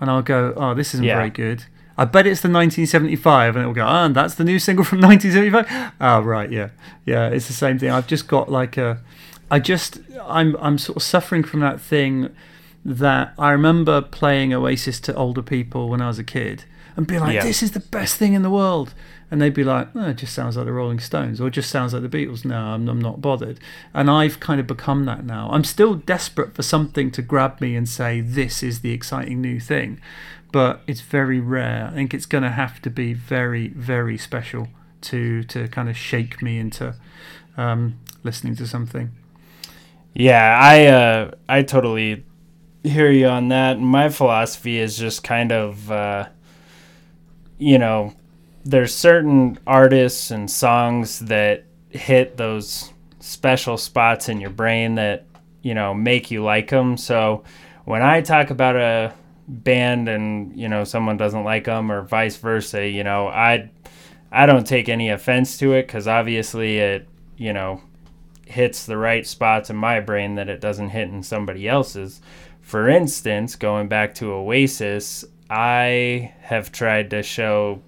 and 0.01 0.09
I'll 0.11 0.23
go, 0.23 0.55
oh, 0.57 0.75
this 0.75 0.95
isn't 0.95 1.05
Yeah. 1.07 1.17
very 1.17 1.31
good. 1.31 1.65
I 1.99 2.05
bet 2.05 2.27
it's 2.27 2.43
the 2.43 2.49
1975, 2.51 3.57
and 3.57 3.63
it'll 3.63 3.75
go, 3.75 3.85
ah, 3.87 4.05
and 4.05 4.15
that's 4.15 4.35
the 4.35 4.45
new 4.45 4.59
single 4.59 4.85
from 4.85 5.01
1975. 5.01 5.93
Oh, 6.01 6.21
right, 6.21 6.51
yeah, 6.53 6.69
yeah, 7.07 7.29
it's 7.29 7.47
the 7.47 7.55
same 7.55 7.79
thing. 7.79 7.91
I've 7.91 8.07
just 8.07 8.29
got 8.29 8.51
like 8.53 8.77
a, 8.77 9.01
I 9.51 9.59
just, 9.61 9.99
I'm 10.23 10.57
I'm 10.61 10.77
sort 10.79 10.97
of 10.97 11.03
suffering 11.03 11.43
from 11.43 11.61
that 11.61 11.81
thing 11.81 12.29
that 12.85 13.33
I 13.39 13.51
remember 13.51 14.01
playing 14.03 14.53
Oasis 14.55 15.01
to 15.01 15.15
older 15.15 15.43
people 15.43 15.89
when 15.89 16.01
I 16.01 16.07
was 16.09 16.19
a 16.19 16.25
kid 16.25 16.65
and 16.97 17.07
being 17.07 17.21
like, 17.21 17.35
Yeah. 17.35 17.43
this 17.43 17.63
is 17.63 17.73
the 17.73 17.81
best 17.81 18.17
thing 18.17 18.35
in 18.35 18.43
the 18.43 18.51
world. 18.51 18.95
And 19.31 19.43
they'd 19.43 19.55
be 19.55 19.65
like, 19.65 19.89
oh, 19.95 20.11
it 20.11 20.19
just 20.19 20.35
sounds 20.35 20.57
like 20.57 20.67
the 20.67 20.73
Rolling 20.73 21.01
Stones 21.01 21.41
or 21.41 21.51
just 21.51 21.71
sounds 21.71 21.93
like 21.93 22.03
the 22.03 22.09
Beatles. 22.09 22.45
No, 22.45 22.59
I'm, 22.59 22.89
I'm 22.89 23.01
not 23.01 23.21
bothered. 23.21 23.59
And 23.93 24.09
I've 24.09 24.39
kind 24.39 24.61
of 24.61 24.67
become 24.67 25.05
that 25.07 25.25
now. 25.25 25.49
I'm 25.51 25.65
still 25.65 25.95
desperate 25.95 26.55
for 26.55 26.63
something 26.63 27.11
to 27.11 27.23
grab 27.23 27.61
me 27.61 27.75
and 27.75 27.89
say, 27.89 28.21
this 28.21 28.63
is 28.63 28.81
the 28.81 28.93
exciting 28.93 29.41
new 29.41 29.59
thing. 29.59 30.01
But 30.53 30.83
it's 30.87 31.01
very 31.01 31.41
rare. 31.41 31.89
I 31.91 31.95
think 31.95 32.15
it's 32.15 32.27
going 32.27 32.45
to 32.45 32.51
have 32.51 32.81
to 32.83 32.91
be 32.91 33.15
very, 33.15 33.69
very 33.69 34.17
special 34.17 34.69
to, 35.03 35.43
to 35.45 35.69
kind 35.69 35.89
of 35.89 35.97
shake 35.97 36.41
me 36.41 36.59
into 36.59 36.95
um, 37.57 37.99
listening 38.23 38.55
to 38.57 38.67
something. 38.67 39.11
Yeah, 40.15 40.59
I 40.59 40.87
uh, 40.87 41.31
I 41.47 41.63
totally 41.63 42.25
hear 42.83 43.11
you 43.11 43.27
on 43.27 43.49
that. 43.49 43.79
My 43.79 44.09
philosophy 44.09 44.79
is 44.79 44.97
just 44.97 45.23
kind 45.23 45.53
of, 45.53 45.91
uh, 45.93 46.29
you 47.59 47.79
know, 47.79 48.15
there's 48.67 48.93
certain 48.93 49.59
artists 49.65 50.33
and 50.33 50.51
songs 50.51 51.21
that 51.21 51.65
hit 51.91 52.37
those 52.37 52.93
special 53.21 53.77
spots 53.77 54.29
in 54.29 54.41
your 54.41 54.51
brain 54.51 54.97
that 54.97 55.25
you 55.63 55.73
know 55.73 55.95
make 55.95 56.31
you 56.33 56.43
like 56.43 56.69
them. 56.71 56.97
So 56.97 57.45
when 57.85 58.03
I 58.03 58.21
talk 58.21 58.51
about 58.51 58.77
a 58.77 59.15
band 59.49 60.09
and 60.09 60.55
you 60.57 60.69
know 60.69 60.83
someone 60.83 61.17
doesn't 61.17 61.45
like 61.45 61.65
them 61.65 61.93
or 61.93 62.03
vice 62.03 62.37
versa, 62.37 62.87
you 62.89 63.05
know, 63.05 63.29
I 63.29 63.71
I 64.33 64.47
don't 64.47 64.67
take 64.67 64.89
any 64.89 65.11
offense 65.11 65.57
to 65.59 65.73
it 65.75 65.87
because 65.87 66.09
obviously 66.09 66.79
it 66.79 67.09
you 67.37 67.53
know 67.53 67.81
hits 68.47 68.85
the 68.85 68.97
right 68.97 69.27
spots 69.27 69.71
in 69.71 69.77
my 69.77 70.01
brain 70.01 70.35
that 70.37 70.49
it 70.49 70.61
doesn't 70.61 70.91
hit 70.91 71.09
in 71.09 71.23
somebody 71.23 71.69
else's. 71.69 72.21
For 72.63 72.89
instance, 72.89 73.55
going 73.55 73.87
back 73.87 74.13
to 74.17 74.33
Oasis, 74.33 75.25
I 75.49 76.35
have 76.41 76.73
tried 76.73 77.11
to 77.11 77.23
show 77.23 77.81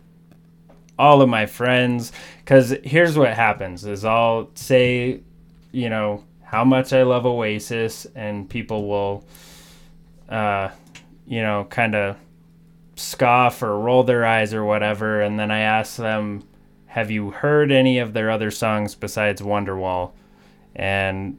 all 0.98 1.22
of 1.22 1.28
my 1.28 1.46
friends 1.46 2.12
cuz 2.44 2.74
here's 2.84 3.16
what 3.16 3.34
happens 3.34 3.84
is 3.84 4.04
I'll 4.04 4.50
say, 4.54 5.20
you 5.72 5.88
know, 5.88 6.24
how 6.42 6.64
much 6.64 6.92
I 6.92 7.02
love 7.02 7.26
Oasis 7.26 8.06
and 8.14 8.48
people 8.48 8.88
will 8.88 9.24
uh 10.28 10.70
you 11.26 11.42
know, 11.42 11.66
kind 11.68 11.94
of 11.94 12.16
scoff 12.96 13.62
or 13.62 13.78
roll 13.78 14.02
their 14.02 14.24
eyes 14.24 14.52
or 14.54 14.64
whatever 14.64 15.20
and 15.20 15.38
then 15.38 15.50
I 15.50 15.60
ask 15.60 15.96
them 15.96 16.44
have 16.86 17.10
you 17.10 17.30
heard 17.30 17.70
any 17.70 17.98
of 17.98 18.12
their 18.12 18.30
other 18.30 18.50
songs 18.50 18.94
besides 18.94 19.40
Wonderwall? 19.42 20.12
and 20.74 21.38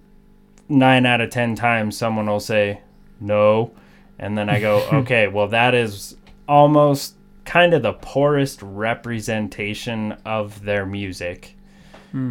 nine 0.67 1.05
out 1.05 1.21
of 1.21 1.29
ten 1.31 1.55
times 1.55 1.97
someone 1.97 2.27
will 2.27 2.39
say 2.39 2.81
no 3.19 3.71
and 4.19 4.37
then 4.37 4.49
i 4.49 4.59
go 4.59 4.77
okay 4.93 5.27
well 5.27 5.47
that 5.47 5.73
is 5.73 6.15
almost 6.47 7.15
kind 7.49 7.73
of 7.73 7.81
the 7.81 7.93
poorest 7.93 8.61
representation 8.61 10.11
of 10.23 10.63
their 10.63 10.85
music 10.85 11.57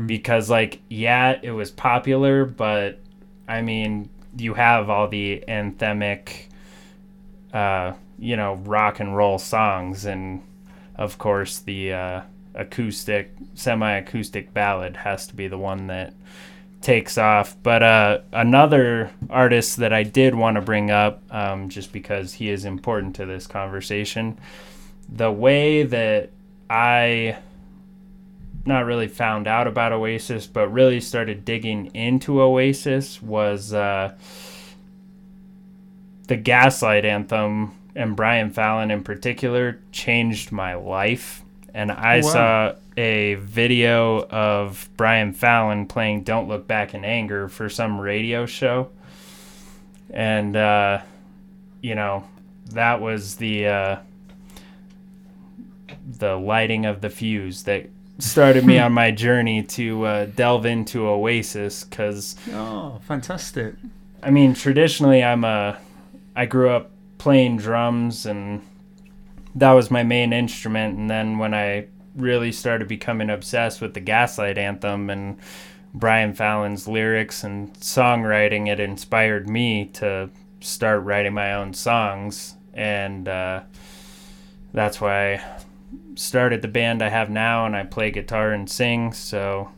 because 0.07 0.49
like 0.49 0.81
yeah 0.89 1.37
it 1.43 1.51
was 1.51 1.73
popular 1.73 2.45
but 2.45 3.01
i 3.49 3.61
mean 3.61 4.09
you 4.37 4.55
have 4.55 4.89
all 4.89 5.09
the 5.09 5.43
anthemic 5.49 6.45
uh 7.53 7.93
you 8.17 8.37
know 8.37 8.55
rock 8.59 9.01
and 9.01 9.17
roll 9.17 9.41
songs 9.41 10.05
and 10.05 10.41
of 10.95 11.19
course 11.19 11.59
the 11.59 11.93
uh 11.93 12.21
acoustic 12.55 13.33
semi-acoustic 13.55 14.55
ballad 14.55 14.97
has 14.97 15.27
to 15.27 15.35
be 15.35 15.49
the 15.49 15.59
one 15.59 15.89
that 15.89 16.15
takes 16.81 17.19
off. 17.19 17.57
But 17.63 17.83
uh, 17.83 18.21
another 18.33 19.11
artist 19.31 19.79
that 19.79 19.93
I 19.93 20.05
did 20.05 20.35
want 20.35 20.55
to 20.55 20.61
bring 20.61 20.91
up, 20.91 21.23
um, 21.31 21.69
just 21.69 21.93
because 21.93 22.35
he 22.35 22.51
is 22.51 22.65
important 22.65 23.17
to 23.17 23.27
this 23.27 23.47
conversation, 23.49 24.39
the 25.09 25.31
way 25.31 25.83
that 25.85 26.31
I 26.69 27.39
not 28.65 28.85
really 28.85 29.09
found 29.09 29.47
out 29.47 29.67
about 29.67 29.93
Oasis, 29.93 30.47
but 30.47 30.69
really 30.69 31.01
started 31.01 31.45
digging 31.45 31.87
into 31.95 32.43
Oasis 32.43 33.23
was 33.23 33.73
uh, 33.73 34.15
the 36.27 36.37
Gaslight 36.37 37.05
anthem 37.07 37.73
and 37.97 38.15
Brian 38.15 38.51
Fallon 38.51 38.91
in 38.91 39.03
particular 39.03 39.81
changed 39.93 40.53
my 40.53 40.75
life. 40.75 41.43
And 41.73 41.91
I 41.91 42.19
Oh, 42.19 42.23
wow. 42.27 42.33
saw 42.33 42.75
a 42.97 43.35
video 43.37 44.25
of 44.29 44.89
Brian 44.97 45.33
Fallon 45.33 45.87
playing 45.87 46.25
Don't 46.25 46.49
Look 46.49 46.67
Back 46.67 46.93
in 46.95 47.05
Anger 47.05 47.49
for 47.49 47.69
some 47.71 47.99
radio 48.01 48.45
show. 48.45 48.91
And, 50.11 50.57
uh, 50.57 51.01
you 51.81 51.95
know, 51.95 52.25
that 52.73 53.01
was 53.01 53.37
the, 53.37 53.67
uh, 53.67 53.97
the 56.09 56.37
lighting 56.37 56.87
of 56.87 57.01
the 57.01 57.11
fuse 57.11 57.65
that 57.65 57.89
started 58.19 58.65
me 58.65 58.79
on 58.79 58.93
my 58.93 59.11
journey 59.11 59.63
to 59.63 60.05
uh, 60.05 60.27
delve 60.27 60.67
into 60.67 61.07
Oasis 61.07 61.85
because 61.85 62.37
Oh, 62.53 63.01
fantastic. 63.07 63.75
I 64.23 64.31
mean, 64.31 64.55
traditionally, 64.55 65.23
I'm 65.23 65.45
a. 65.45 65.79
I 66.35 66.47
grew 66.47 66.71
up 66.71 66.91
playing 67.19 67.59
drums, 67.59 68.27
and 68.27 68.63
that 69.55 69.73
was 69.73 69.91
my 69.91 70.03
main 70.03 70.33
instrument. 70.33 70.99
And 70.99 71.11
then 71.11 71.39
when 71.39 71.55
I 71.55 71.87
really 72.17 72.51
started 72.51 72.89
becoming 72.89 73.31
obsessed 73.31 73.81
with 73.81 73.95
the 73.95 74.01
Gaslight 74.01 74.59
Anthem 74.59 75.09
and 75.11 75.39
Brian 75.95 76.35
Fallon's 76.35 76.89
lyrics 76.89 77.45
and 77.45 77.73
songwriting, 77.75 78.69
it 78.69 78.81
inspired 78.81 79.49
me 79.49 79.87
to 79.95 80.31
start 80.61 81.03
writing 81.05 81.35
my 81.35 81.55
own 81.55 81.75
songs, 81.75 82.57
and 82.75 83.29
uh, 83.29 83.63
that's 84.73 85.01
why 85.01 85.41
started 86.15 86.63
the 86.63 86.69
band 86.69 87.03
I 87.03 87.09
have 87.09 87.31
now, 87.31 87.65
and 87.67 87.77
I 87.77 87.85
play 87.85 88.11
guitar 88.11 88.53
and 88.53 88.69
sing. 88.69 89.13
So 89.13 89.71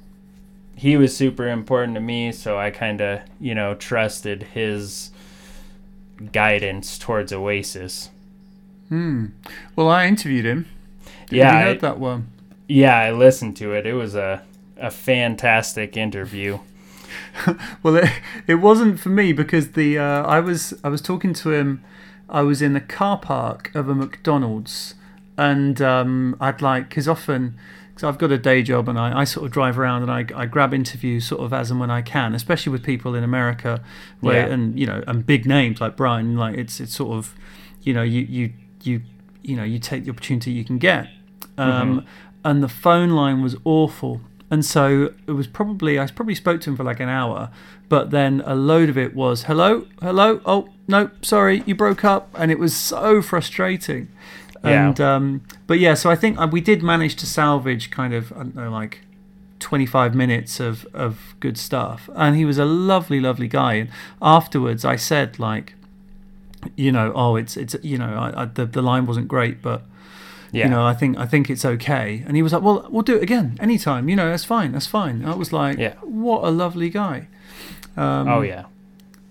he 0.77 0.97
was 0.97 1.17
super 1.17 1.49
important 1.49 1.95
to 1.95 2.01
me, 2.01 2.33
so 2.33 2.59
I 2.59 2.71
kind 2.71 3.01
of 3.01 3.21
you 3.41 3.55
know 3.55 3.75
trusted 3.75 4.43
his 4.55 5.11
guidance 6.33 6.99
towards 6.99 7.33
Oasis. 7.33 8.11
Hmm. 8.89 9.27
Well, 9.77 9.89
I 9.89 10.07
interviewed 10.07 10.45
him. 10.45 10.67
Did 11.29 11.37
Yeah, 11.37 11.59
you 11.61 11.65
heard 11.67 11.77
I- 11.79 11.81
that 11.81 11.99
one? 11.99 12.29
Yeah, 12.69 12.97
I 12.97 13.11
listened 13.11 13.57
to 13.59 13.73
it. 13.73 13.87
It 13.87 13.95
was 13.95 14.15
a 14.15 14.43
a 14.77 14.91
fantastic 14.91 15.97
interview. 15.97 16.59
Well, 17.83 17.97
it, 17.97 18.09
it 18.47 18.55
wasn't 18.57 19.01
for 19.01 19.09
me 19.09 19.33
because 19.33 19.73
the 19.73 19.99
uh, 19.99 20.23
I 20.25 20.39
was 20.41 20.75
I 20.85 20.89
was 20.89 21.01
talking 21.01 21.33
to 21.35 21.53
him. 21.53 21.83
I 22.29 22.43
was 22.43 22.63
in 22.63 22.73
the 22.73 22.81
car 22.81 23.19
park 23.19 23.71
of 23.75 23.89
a 23.89 23.95
McDonald's, 23.95 24.95
and 25.49 25.81
um, 25.81 26.37
I'd 26.41 26.61
like 26.63 26.89
because 26.91 27.09
often 27.09 27.57
because 27.89 28.05
I've 28.05 28.19
got 28.19 28.31
a 28.31 28.39
day 28.39 28.63
job 28.63 28.89
and 28.91 28.99
I, 28.99 29.21
I 29.23 29.25
sort 29.25 29.47
of 29.47 29.53
drive 29.53 29.79
around 29.79 30.03
and 30.07 30.11
I, 30.19 30.21
I 30.43 30.47
grab 30.47 30.73
interviews 30.73 31.25
sort 31.27 31.41
of 31.43 31.53
as 31.53 31.71
and 31.71 31.81
when 31.81 31.91
I 31.91 32.03
can, 32.03 32.35
especially 32.35 32.73
with 32.73 32.83
people 32.85 33.15
in 33.19 33.25
America, 33.25 33.83
where 34.21 34.47
Yeah. 34.47 34.55
and 34.55 34.79
you 34.81 34.87
know 34.87 35.03
and 35.07 35.25
big 35.25 35.47
names 35.47 35.81
like 35.81 35.97
Brian. 35.97 36.37
Like 36.37 36.57
it's 36.63 36.81
it's 36.81 36.95
sort 36.95 37.13
of 37.19 37.35
you 37.83 37.93
know 37.95 38.03
you 38.03 38.21
you 38.39 38.53
you 38.83 39.01
you 39.43 39.57
know 39.57 39.65
you 39.65 39.79
take 39.79 40.05
the 40.05 40.11
opportunity 40.11 40.51
you 40.53 40.65
can 40.65 40.79
get. 40.79 41.09
Um, 41.59 42.05
And 42.45 42.63
the 42.63 42.69
phone 42.69 43.11
line 43.11 43.43
was 43.43 43.55
awful. 43.65 44.21
And 44.53 44.65
so 44.65 45.11
it 45.29 45.33
was 45.33 45.47
probably 45.47 45.99
I 46.01 46.07
probably 46.07 46.35
spoke 46.35 46.61
to 46.63 46.71
him 46.71 46.77
for 46.77 46.85
like 46.85 47.01
an 47.01 47.09
hour, 47.09 47.51
but 47.89 48.11
then 48.11 48.43
a 48.47 48.55
load 48.55 48.89
of 48.89 48.97
it 48.99 49.15
was 49.15 49.45
hello, 49.45 49.87
hello, 50.01 50.41
oh 50.45 50.69
no, 50.89 51.11
sorry, 51.23 51.63
you 51.67 51.75
broke 51.75 52.03
up, 52.15 52.25
and 52.41 52.51
it 52.51 52.59
was 52.59 52.75
so 52.75 53.23
frustrating. 53.23 54.09
Yeah. 54.65 54.89
And 54.89 55.01
um, 55.01 55.43
but 55.67 55.79
yeah, 55.79 55.95
so 55.95 56.11
I 56.11 56.17
think 56.17 56.39
uh, 56.39 56.47
we 56.51 56.61
did 56.61 56.83
manage 56.83 57.17
to 57.17 57.27
salvage 57.27 57.91
kind 57.91 58.13
of 58.15 58.33
I 58.33 58.37
don't 58.37 58.55
know 58.55 58.71
like 58.71 59.01
25 59.59 60.15
minutes 60.15 60.61
of 60.61 60.87
of 60.95 61.35
good 61.41 61.57
stuff, 61.59 62.09
and 62.15 62.37
he 62.37 62.45
was 62.45 62.59
a 62.59 62.65
lovely, 62.65 63.21
lovely 63.21 63.49
guy. 63.49 63.75
And 63.75 63.91
afterwards, 64.21 64.85
I 64.85 64.97
said 64.97 65.39
like, 65.39 65.75
you 66.77 66.93
know, 66.93 67.13
oh, 67.15 67.37
it's 67.37 67.57
it's 67.57 67.75
you 67.83 67.97
know, 67.99 68.15
I, 68.17 68.43
I, 68.43 68.45
the 68.47 68.67
the 68.67 68.83
line 68.83 69.07
wasn't 69.07 69.29
great, 69.29 69.63
but 69.63 69.83
Yeah. 70.53 70.65
you 70.65 70.71
know, 70.71 70.85
I 70.85 70.95
think 70.95 71.17
I 71.19 71.27
think 71.27 71.49
it's 71.49 71.65
okay. 71.65 72.23
And 72.27 72.37
he 72.37 72.43
was 72.43 72.53
like, 72.53 72.63
well, 72.63 72.87
we'll 72.91 73.03
do 73.03 73.17
it 73.17 73.23
again 73.23 73.57
anytime. 73.61 74.09
You 74.09 74.17
know, 74.17 74.29
that's 74.31 74.45
fine, 74.45 74.73
that's 74.73 74.87
fine. 74.87 75.23
And 75.23 75.27
I 75.31 75.35
was 75.35 75.53
like, 75.53 75.79
Yeah. 75.79 75.95
what 76.03 76.45
a 76.45 76.51
lovely 76.51 76.91
guy. 76.91 77.29
Um, 77.97 78.29
oh 78.29 78.43
yeah. 78.43 78.65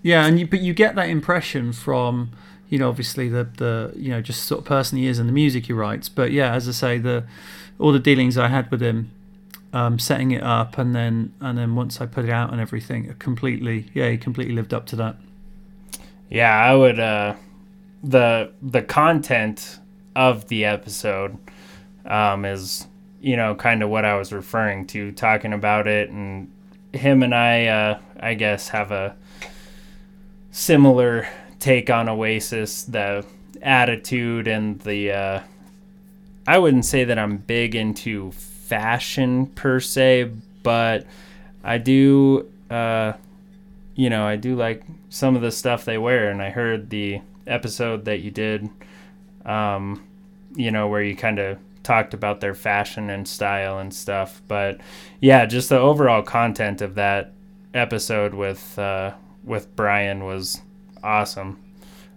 yeah, 0.02 0.26
and 0.26 0.38
you, 0.40 0.46
but 0.46 0.60
you 0.60 0.74
get 0.74 0.94
that 0.96 1.08
impression 1.08 1.72
from 1.72 2.30
you 2.70 2.78
know 2.78 2.88
obviously 2.88 3.28
the 3.28 3.44
the 3.58 3.92
you 3.96 4.10
know 4.10 4.22
just 4.22 4.44
sort 4.44 4.60
of 4.60 4.64
person 4.64 4.96
he 4.96 5.06
is 5.06 5.18
and 5.18 5.28
the 5.28 5.32
music 5.32 5.66
he 5.66 5.72
writes. 5.74 6.08
But 6.08 6.32
yeah, 6.32 6.54
as 6.54 6.68
I 6.68 6.72
say, 6.72 6.98
the 6.98 7.24
all 7.78 7.92
the 7.92 7.98
dealings 7.98 8.38
I 8.38 8.48
had 8.48 8.70
with 8.70 8.80
him, 8.80 9.10
um, 9.72 9.98
setting 9.98 10.30
it 10.30 10.42
up, 10.42 10.78
and 10.78 10.94
then 10.94 11.34
and 11.40 11.58
then 11.58 11.74
once 11.74 12.00
I 12.00 12.06
put 12.06 12.24
it 12.24 12.30
out 12.30 12.52
and 12.52 12.60
everything, 12.60 13.12
completely 13.18 13.90
yeah, 13.92 14.08
he 14.08 14.16
completely 14.16 14.54
lived 14.54 14.72
up 14.72 14.86
to 14.86 14.96
that. 14.96 15.16
Yeah, 16.30 16.56
I 16.56 16.74
would 16.74 17.00
uh 17.00 17.34
the 18.02 18.52
the 18.62 18.82
content 18.82 19.78
of 20.16 20.48
the 20.48 20.64
episode 20.64 21.36
um 22.06 22.44
is 22.44 22.86
you 23.20 23.36
know 23.36 23.54
kind 23.56 23.82
of 23.82 23.90
what 23.90 24.04
I 24.04 24.16
was 24.16 24.32
referring 24.32 24.86
to 24.88 25.12
talking 25.12 25.52
about 25.52 25.86
it 25.86 26.08
and 26.10 26.50
him 26.92 27.22
and 27.24 27.34
I 27.34 27.66
uh 27.66 27.98
I 28.20 28.34
guess 28.34 28.68
have 28.68 28.92
a 28.92 29.16
similar 30.52 31.28
take 31.60 31.90
on 31.90 32.08
Oasis 32.08 32.84
the 32.84 33.24
attitude 33.62 34.48
and 34.48 34.80
the 34.80 35.12
uh 35.12 35.40
I 36.46 36.58
wouldn't 36.58 36.86
say 36.86 37.04
that 37.04 37.18
I'm 37.18 37.36
big 37.36 37.74
into 37.74 38.32
fashion 38.32 39.46
per 39.46 39.78
se, 39.78 40.32
but 40.62 41.06
I 41.62 41.78
do 41.78 42.48
uh 42.70 43.12
you 43.94 44.08
know, 44.08 44.26
I 44.26 44.36
do 44.36 44.56
like 44.56 44.82
some 45.10 45.36
of 45.36 45.42
the 45.42 45.50
stuff 45.50 45.84
they 45.84 45.98
wear, 45.98 46.30
and 46.30 46.40
I 46.40 46.48
heard 46.48 46.88
the 46.88 47.20
episode 47.46 48.06
that 48.06 48.20
you 48.20 48.30
did, 48.30 48.70
um, 49.44 50.06
you 50.54 50.70
know, 50.70 50.88
where 50.88 51.02
you 51.02 51.14
kind 51.14 51.38
of 51.38 51.58
talked 51.82 52.14
about 52.14 52.40
their 52.40 52.54
fashion 52.54 53.10
and 53.10 53.28
style 53.28 53.78
and 53.78 53.92
stuff. 53.92 54.40
But 54.48 54.80
yeah, 55.20 55.44
just 55.44 55.68
the 55.68 55.78
overall 55.78 56.22
content 56.22 56.80
of 56.80 56.94
that 56.94 57.32
episode 57.74 58.32
with 58.32 58.78
uh, 58.78 59.12
with 59.44 59.74
Brian 59.76 60.24
was 60.24 60.62
awesome. 61.02 61.58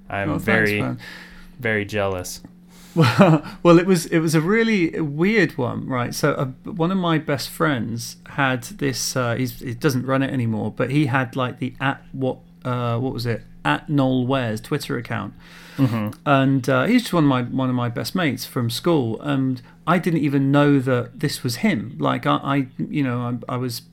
I'm 0.09 0.29
Oh, 0.31 0.37
very 0.37 0.81
man. 0.81 0.99
very 1.59 1.85
jealous. 1.85 2.41
Well, 2.95 3.43
well, 3.63 3.79
it 3.79 3.85
was 3.87 4.05
it 4.07 4.19
was 4.19 4.35
a 4.35 4.41
really 4.41 4.99
weird 5.01 5.57
one, 5.57 5.87
right? 5.87 6.13
So 6.13 6.33
uh, 6.33 6.45
one 6.69 6.91
of 6.91 6.97
my 6.97 7.17
best 7.17 7.49
friends 7.49 8.17
had 8.27 8.63
this. 8.63 9.15
Uh, 9.15 9.35
he's, 9.35 9.59
he 9.59 9.73
doesn't 9.73 10.05
run 10.05 10.21
it 10.21 10.31
anymore, 10.31 10.71
but 10.71 10.91
he 10.91 11.07
had 11.07 11.35
like 11.35 11.59
the 11.59 11.73
at 11.79 12.03
what 12.11 12.37
uh, 12.63 12.97
what 12.99 13.13
was 13.13 13.25
it 13.25 13.41
at 13.65 13.89
Noel 13.89 14.27
Wares 14.27 14.61
Twitter 14.61 14.97
account, 14.97 15.33
and 16.25 16.69
uh, 16.69 16.83
he's 16.85 17.01
just 17.03 17.13
one 17.13 17.23
of 17.23 17.29
my 17.29 17.43
one 17.43 17.69
of 17.69 17.75
my 17.75 17.89
best 17.89 18.13
mates 18.13 18.45
from 18.45 18.69
school, 18.69 19.19
and 19.21 19.61
I 19.87 19.97
didn't 19.97 20.19
even 20.21 20.51
know 20.51 20.79
that 20.79 21.19
this 21.19 21.43
was 21.43 21.57
him. 21.57 21.95
Like 21.99 22.25
I, 22.27 22.35
I 22.37 22.67
you 22.77 23.03
know, 23.03 23.39
I, 23.49 23.53
I 23.53 23.57
was. 23.57 23.83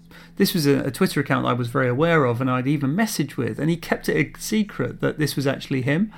This 0.41 0.55
was 0.55 0.67
a, 0.67 0.79
a 0.85 0.91
Twitter 0.91 1.21
account 1.21 1.45
I 1.47 1.53
was 1.53 1.69
very 1.69 1.89
aware 1.89 2.25
of, 2.25 2.41
and 2.41 2.51
I'd 2.51 2.67
even 2.67 2.97
messaged 2.97 3.37
with, 3.37 3.59
and 3.59 3.69
he 3.69 3.77
kept 3.77 4.09
it 4.09 4.17
a 4.17 4.41
secret 4.41 5.01
that 5.03 5.19
this 5.19 5.37
was 5.37 5.47
actually 5.47 5.83
him 5.83 6.13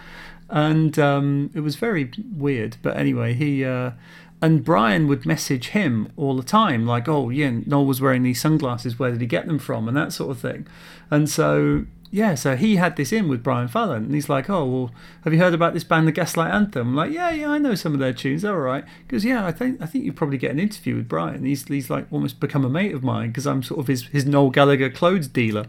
and 0.53 0.99
um, 0.99 1.51
it 1.55 1.61
was 1.61 1.77
very 1.77 2.13
weird. 2.37 2.77
But 2.83 2.97
anyway, 2.97 3.33
he 3.33 3.65
uh, 3.65 3.93
and 4.41 4.63
Brian 4.63 5.09
would 5.09 5.25
message 5.25 5.69
him 5.69 6.13
all 6.17 6.37
the 6.37 6.43
time, 6.43 6.87
like, 6.87 7.09
"Oh, 7.09 7.31
yeah, 7.31 7.51
Noel 7.67 7.87
was 7.87 8.01
wearing 8.01 8.23
these 8.23 8.41
sunglasses. 8.41 8.99
Where 8.99 9.11
did 9.11 9.21
he 9.21 9.27
get 9.27 9.47
them 9.47 9.59
from?" 9.59 9.89
and 9.89 9.97
that 9.97 10.13
sort 10.13 10.31
of 10.31 10.39
thing. 10.39 10.67
And 11.11 11.29
so, 11.29 11.87
yeah, 12.15 12.35
so 12.35 12.57
he 12.57 12.77
had 12.77 12.97
this 12.97 13.11
in 13.11 13.27
with 13.27 13.43
Brian 13.43 13.69
Fallon, 13.69 14.05
and 14.05 14.15
he's 14.15 14.29
like, 14.29 14.51
"Oh, 14.51 14.67
well, 14.67 14.91
have 15.25 15.33
you 15.33 15.39
heard 15.39 15.55
about 15.55 15.73
this 15.73 15.83
band, 15.83 16.07
the 16.07 16.13
Gaslight 16.13 16.53
Anthem?" 16.53 16.89
I'm 16.89 16.95
like, 16.95 17.11
"Yeah, 17.11 17.31
yeah, 17.31 17.49
I 17.51 17.57
know 17.57 17.75
some 17.75 17.95
of 17.95 18.01
their 18.01 18.13
tunes. 18.13 18.43
They're 18.43 18.53
all 18.53 18.61
right." 18.61 18.85
Because 19.07 19.25
yeah, 19.25 19.47
I 19.47 19.51
think 19.51 19.81
I 19.81 19.87
think 19.87 20.05
you 20.05 20.13
probably 20.13 20.37
get 20.37 20.51
an 20.51 20.59
interview 20.61 20.95
with 20.97 21.09
Brian. 21.09 21.45
He's 21.47 21.67
he's 21.67 21.89
like 21.89 22.07
almost 22.13 22.39
become 22.39 22.67
a 22.67 22.69
mate 22.69 22.95
of 22.95 23.03
mine 23.03 23.29
because 23.29 23.47
I'm 23.47 23.63
sort 23.63 23.81
of 23.81 23.87
his 23.87 24.03
his 24.09 24.27
Noel 24.27 24.51
Gallagher 24.51 24.91
clothes 24.91 25.27
dealer. 25.27 25.65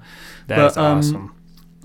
That's 0.47 0.75
um, 0.75 0.97
awesome. 0.97 1.35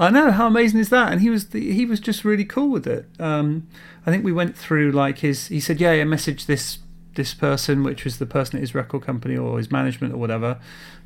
I 0.01 0.11
know 0.11 0.31
how 0.33 0.49
amazing 0.49 0.81
is 0.81 0.89
that, 0.91 1.13
and 1.13 1.21
he 1.21 1.31
was 1.31 1.51
the, 1.51 1.73
he 1.73 1.87
was 1.87 2.01
just 2.01 2.25
really 2.25 2.45
cool 2.45 2.69
with 2.71 2.87
it. 2.87 3.07
Um, 3.21 3.67
I 4.07 4.11
think 4.11 4.25
we 4.25 4.33
went 4.33 4.57
through 4.57 4.91
like 4.91 5.19
his. 5.19 5.47
He 5.49 5.61
said, 5.61 5.81
"Yeah, 5.81 5.93
yeah, 5.93 6.05
message 6.05 6.47
this 6.47 6.79
this 7.15 7.33
person, 7.35 7.83
which 7.83 8.05
was 8.05 8.19
the 8.19 8.27
person 8.27 8.57
at 8.57 8.61
his 8.61 8.75
record 8.77 9.03
company 9.03 9.37
or 9.37 9.59
his 9.59 9.71
management 9.71 10.15
or 10.15 10.17
whatever." 10.19 10.59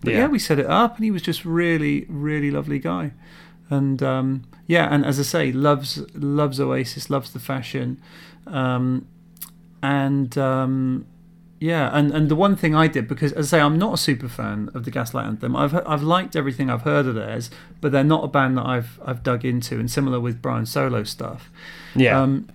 But 0.02 0.12
yeah, 0.12 0.20
Yeah. 0.20 0.26
we 0.28 0.38
set 0.38 0.58
it 0.58 0.66
up, 0.66 0.96
and 0.96 1.04
he 1.04 1.10
was 1.10 1.22
just 1.22 1.44
really, 1.44 2.06
really 2.08 2.50
lovely 2.50 2.78
guy. 2.78 3.12
And 3.72 4.02
um, 4.02 4.44
yeah, 4.66 4.86
and 4.94 5.02
as 5.02 5.18
I 5.18 5.22
say, 5.22 5.50
loves 5.50 5.98
loves 6.14 6.60
Oasis, 6.60 7.08
loves 7.08 7.32
the 7.32 7.38
fashion, 7.38 7.98
um, 8.46 9.06
and 9.82 10.36
um, 10.36 11.06
yeah, 11.58 11.88
and, 11.96 12.12
and 12.12 12.28
the 12.28 12.36
one 12.36 12.54
thing 12.54 12.74
I 12.74 12.86
did 12.86 13.08
because 13.08 13.32
as 13.32 13.54
I 13.54 13.56
say, 13.56 13.62
I'm 13.62 13.78
not 13.78 13.94
a 13.94 13.96
super 13.96 14.28
fan 14.28 14.68
of 14.74 14.84
the 14.84 14.90
Gaslight 14.90 15.24
Anthem. 15.24 15.56
I've 15.56 15.74
I've 15.86 16.02
liked 16.02 16.36
everything 16.36 16.68
I've 16.68 16.82
heard 16.82 17.06
of 17.06 17.14
theirs, 17.14 17.48
but 17.80 17.92
they're 17.92 18.04
not 18.04 18.24
a 18.24 18.28
band 18.28 18.58
that 18.58 18.66
I've 18.66 19.00
I've 19.06 19.22
dug 19.22 19.42
into. 19.42 19.80
And 19.80 19.90
similar 19.90 20.20
with 20.20 20.42
Brian 20.42 20.66
solo 20.66 21.02
stuff. 21.04 21.50
Yeah. 21.94 22.20
Um, 22.20 22.48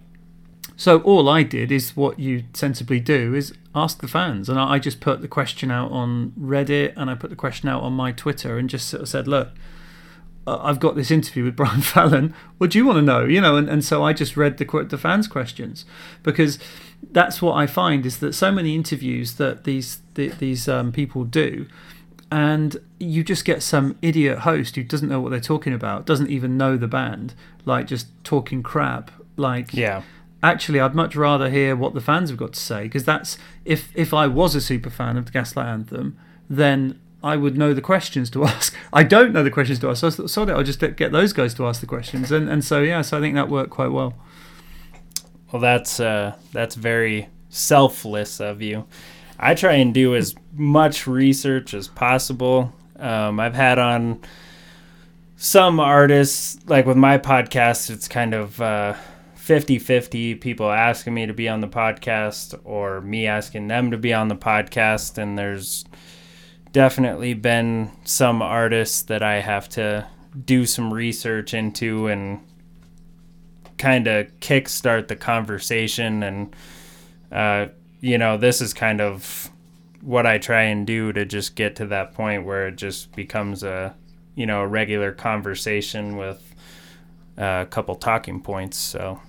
so 0.76 1.00
all 1.00 1.28
I 1.28 1.42
did 1.42 1.72
is 1.72 1.96
what 1.96 2.20
you 2.20 2.44
sensibly 2.54 3.00
do 3.00 3.34
is 3.34 3.56
ask 3.74 4.02
the 4.02 4.08
fans, 4.08 4.50
and 4.50 4.60
I, 4.60 4.74
I 4.74 4.80
just 4.80 5.00
put 5.00 5.22
the 5.22 5.28
question 5.28 5.72
out 5.72 5.92
on 5.92 6.34
Reddit, 6.40 6.94
and 6.96 7.10
I 7.10 7.16
put 7.16 7.32
the 7.32 7.36
question 7.36 7.70
out 7.70 7.82
on 7.82 7.94
my 7.94 8.12
Twitter, 8.12 8.60
and 8.60 8.70
just 8.70 8.88
sort 8.88 9.02
of 9.02 9.10
said, 9.10 9.28
look. 9.28 9.50
Uh, 10.48 10.60
I've 10.64 10.80
got 10.80 10.96
this 10.96 11.12
interview 11.12 11.44
with 11.44 11.56
Brian 11.58 11.82
Fallon. 11.82 12.34
What 12.58 12.72
do 12.72 12.78
you 12.78 12.86
want 12.86 12.98
to 12.98 13.02
know? 13.02 13.26
You 13.26 13.42
know, 13.42 13.58
and, 13.58 13.70
and 13.70 13.84
so 13.84 14.04
I 14.04 14.14
just 14.14 14.38
read 14.38 14.58
the 14.58 14.86
the 14.90 14.98
fans' 14.98 15.28
questions 15.28 15.86
because 16.24 16.58
that's 17.12 17.42
what 17.42 17.54
I 17.54 17.68
find 17.68 18.06
is 18.06 18.20
that 18.20 18.34
so 18.34 18.52
many 18.52 18.74
interviews 18.74 19.36
that 19.36 19.66
these 19.66 20.02
the, 20.16 20.30
these 20.30 20.68
um, 20.68 20.92
people 20.92 21.26
do, 21.26 21.68
and 22.32 22.78
you 23.00 23.24
just 23.24 23.46
get 23.46 23.62
some 23.62 23.98
idiot 24.02 24.40
host 24.40 24.76
who 24.76 24.84
doesn't 24.84 25.10
know 25.10 25.20
what 25.20 25.30
they're 25.30 25.40
talking 25.40 25.74
about, 25.74 26.06
doesn't 26.06 26.30
even 26.30 26.58
know 26.58 26.78
the 26.78 26.88
band, 26.88 27.34
like 27.66 27.86
just 27.86 28.08
talking 28.24 28.64
crap. 28.64 29.12
Like, 29.36 29.74
yeah. 29.74 30.02
actually, 30.42 30.80
I'd 30.80 30.96
much 30.96 31.16
rather 31.16 31.50
hear 31.50 31.76
what 31.76 31.94
the 31.94 32.02
fans 32.02 32.30
have 32.30 32.40
got 32.40 32.54
to 32.54 32.60
say 32.60 32.84
because 32.84 33.04
that's 33.04 33.38
if 33.66 33.92
if 33.94 34.14
I 34.14 34.28
was 34.28 34.56
a 34.56 34.62
super 34.62 34.90
fan 34.90 35.18
of 35.18 35.26
the 35.26 35.32
Gaslight 35.32 35.68
Anthem, 35.68 36.18
then 36.50 37.00
I 37.24 37.36
would 37.36 37.58
know 37.58 37.74
the 37.74 37.82
questions 37.82 38.30
to 38.32 38.44
ask. 38.46 38.74
I 38.94 39.04
don't 39.04 39.34
know 39.34 39.44
the 39.44 39.52
questions 39.52 39.80
to 39.80 39.90
ask, 39.90 40.02
so 40.02 40.08
I 40.08 40.12
thought, 40.12 40.30
sorry, 40.30 40.52
I'll 40.52 40.64
just 40.64 40.80
get 40.80 41.12
those 41.12 41.34
guys 41.34 41.54
to 41.56 41.68
ask 41.68 41.82
the 41.82 41.88
questions, 41.88 42.32
and 42.32 42.50
and 42.50 42.64
so 42.64 42.82
yeah, 42.82 43.02
so 43.02 43.18
I 43.18 43.22
think 43.22 43.36
that 43.36 43.50
worked 43.50 43.72
quite 43.72 43.92
well. 43.92 44.14
Well, 45.52 45.62
that's 45.62 46.00
uh, 46.00 46.36
that's 46.52 46.76
very 46.76 47.30
selfless 47.50 48.40
of 48.40 48.62
you. 48.62 48.86
I 49.40 49.54
try 49.54 49.74
and 49.74 49.94
do 49.94 50.16
as 50.16 50.36
much 50.54 51.08
research 51.08 51.74
as 51.74 51.88
possible. 51.88 52.74
Um, 52.98 53.40
I've 53.40 53.54
had 53.54 53.78
on 53.78 54.22
some 55.36 55.80
artists, 55.80 56.58
like 56.66 56.86
with 56.86 56.98
my 56.98 57.18
podcast, 57.18 57.92
it's 57.92 58.08
kind 58.08 58.34
of 58.34 58.60
uh, 58.60 58.96
50 59.36 59.80
50 59.80 60.36
people 60.36 60.70
asking 60.70 61.14
me 61.14 61.26
to 61.28 61.34
be 61.34 61.48
on 61.48 61.62
the 61.62 61.68
podcast 61.68 62.60
or 62.64 63.02
me 63.02 63.28
asking 63.28 63.68
them 63.68 63.92
to 63.92 63.98
be 63.98 64.14
on 64.14 64.28
the 64.28 64.36
podcast. 64.36 65.18
And 65.18 65.38
there's 65.38 65.86
definitely 66.78 67.34
been 67.34 67.90
some 68.04 68.40
artists 68.40 69.02
that 69.02 69.24
I 69.24 69.40
have 69.40 69.68
to 69.68 70.06
do 70.46 70.64
some 70.64 70.94
research 70.94 71.56
into 71.56 72.06
and 72.06 72.40
kind 73.80 74.06
of 74.06 74.28
kickstart 74.42 75.08
the 75.08 75.16
conversation. 75.16 76.22
And, 76.22 76.56
uh, 77.32 77.70
you 78.00 78.20
know, 78.20 78.38
this 78.38 78.62
is 78.62 78.76
kind 78.76 79.02
of 79.02 79.50
what 80.02 80.28
I 80.28 80.38
try 80.38 80.66
and 80.66 80.86
do 80.86 81.12
to 81.14 81.26
just 81.26 81.56
get 81.56 81.76
to 81.78 81.88
that 81.88 82.14
point 82.14 82.46
where 82.46 82.68
it 82.68 82.76
just 82.76 83.16
becomes 83.16 83.64
a, 83.64 83.96
you 84.36 84.46
know, 84.46 84.62
a 84.62 84.68
regular 84.68 85.12
conversation 85.12 86.16
with 86.16 86.54
uh, 87.40 87.64
a 87.64 87.68
couple 87.72 87.96
talking 87.96 88.40
points. 88.40 88.78
So, 88.78 89.20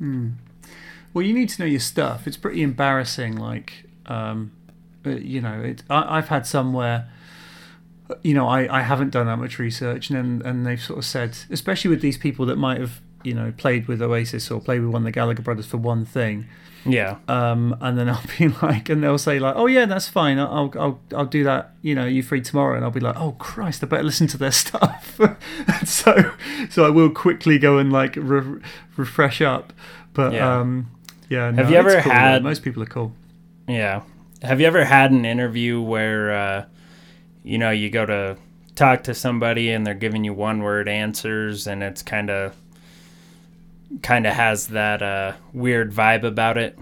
mm. 0.00 0.32
well, 1.12 1.26
you 1.26 1.34
need 1.34 1.50
to 1.50 1.60
know 1.60 1.68
your 1.68 1.78
stuff. 1.78 2.26
It's 2.26 2.38
pretty 2.38 2.62
embarrassing. 2.62 3.36
Like, 3.36 3.84
um, 4.06 4.52
you 5.04 5.40
know, 5.40 5.60
it, 5.60 5.82
I, 5.88 6.16
have 6.16 6.28
had 6.28 6.46
some 6.46 6.72
where, 6.72 7.08
you 8.22 8.34
know, 8.34 8.48
I, 8.48 8.78
I 8.78 8.82
haven't 8.82 9.10
done 9.10 9.26
that 9.26 9.38
much 9.38 9.58
research, 9.58 10.10
and 10.10 10.42
and 10.42 10.66
they've 10.66 10.80
sort 10.80 10.98
of 10.98 11.04
said, 11.04 11.36
especially 11.50 11.90
with 11.90 12.00
these 12.00 12.18
people 12.18 12.46
that 12.46 12.56
might 12.56 12.80
have, 12.80 13.00
you 13.22 13.34
know, 13.34 13.52
played 13.56 13.88
with 13.88 14.02
Oasis 14.02 14.50
or 14.50 14.60
played 14.60 14.80
with 14.80 14.90
one 14.90 15.02
of 15.02 15.06
the 15.06 15.12
Gallagher 15.12 15.42
brothers 15.42 15.66
for 15.66 15.76
one 15.76 16.04
thing. 16.04 16.46
Yeah. 16.84 17.18
Um, 17.28 17.76
and 17.80 17.98
then 17.98 18.08
I'll 18.08 18.22
be 18.38 18.48
like, 18.48 18.88
and 18.88 19.02
they'll 19.02 19.18
say 19.18 19.38
like, 19.38 19.54
oh 19.56 19.66
yeah, 19.66 19.86
that's 19.86 20.08
fine. 20.08 20.38
I'll 20.38 20.72
I'll 20.78 21.00
I'll 21.14 21.26
do 21.26 21.44
that. 21.44 21.74
You 21.82 21.94
know, 21.94 22.06
you 22.06 22.22
free 22.22 22.40
tomorrow, 22.40 22.76
and 22.76 22.84
I'll 22.84 22.90
be 22.90 23.00
like, 23.00 23.16
oh 23.16 23.32
Christ, 23.32 23.82
I 23.82 23.86
better 23.86 24.02
listen 24.02 24.26
to 24.28 24.38
their 24.38 24.52
stuff. 24.52 25.20
so 25.84 26.32
so 26.68 26.84
I 26.84 26.90
will 26.90 27.10
quickly 27.10 27.58
go 27.58 27.78
and 27.78 27.92
like 27.92 28.16
re- 28.16 28.60
refresh 28.96 29.40
up. 29.40 29.72
But 30.12 30.32
yeah. 30.32 30.60
um, 30.60 30.90
yeah. 31.28 31.52
Have 31.52 31.70
you 31.70 31.76
ever 31.76 32.00
cool, 32.00 32.12
had? 32.12 32.42
Most 32.42 32.62
people 32.62 32.82
are 32.82 32.86
cool. 32.86 33.12
Yeah. 33.68 34.02
Have 34.42 34.60
you 34.60 34.66
ever 34.66 34.84
had 34.84 35.10
an 35.10 35.24
interview 35.24 35.80
where, 35.80 36.32
uh, 36.32 36.64
you 37.42 37.58
know, 37.58 37.70
you 37.70 37.90
go 37.90 38.06
to 38.06 38.36
talk 38.74 39.04
to 39.04 39.14
somebody 39.14 39.70
and 39.70 39.86
they're 39.86 39.94
giving 39.94 40.24
you 40.24 40.32
one 40.32 40.62
word 40.62 40.88
answers 40.88 41.66
and 41.66 41.82
it's 41.82 42.02
kind 42.02 42.30
of 42.30 42.56
kind 44.02 44.26
of 44.26 44.34
has 44.34 44.68
that 44.68 45.02
uh, 45.02 45.34
weird 45.52 45.92
vibe 45.92 46.22
about 46.22 46.56
it? 46.56 46.78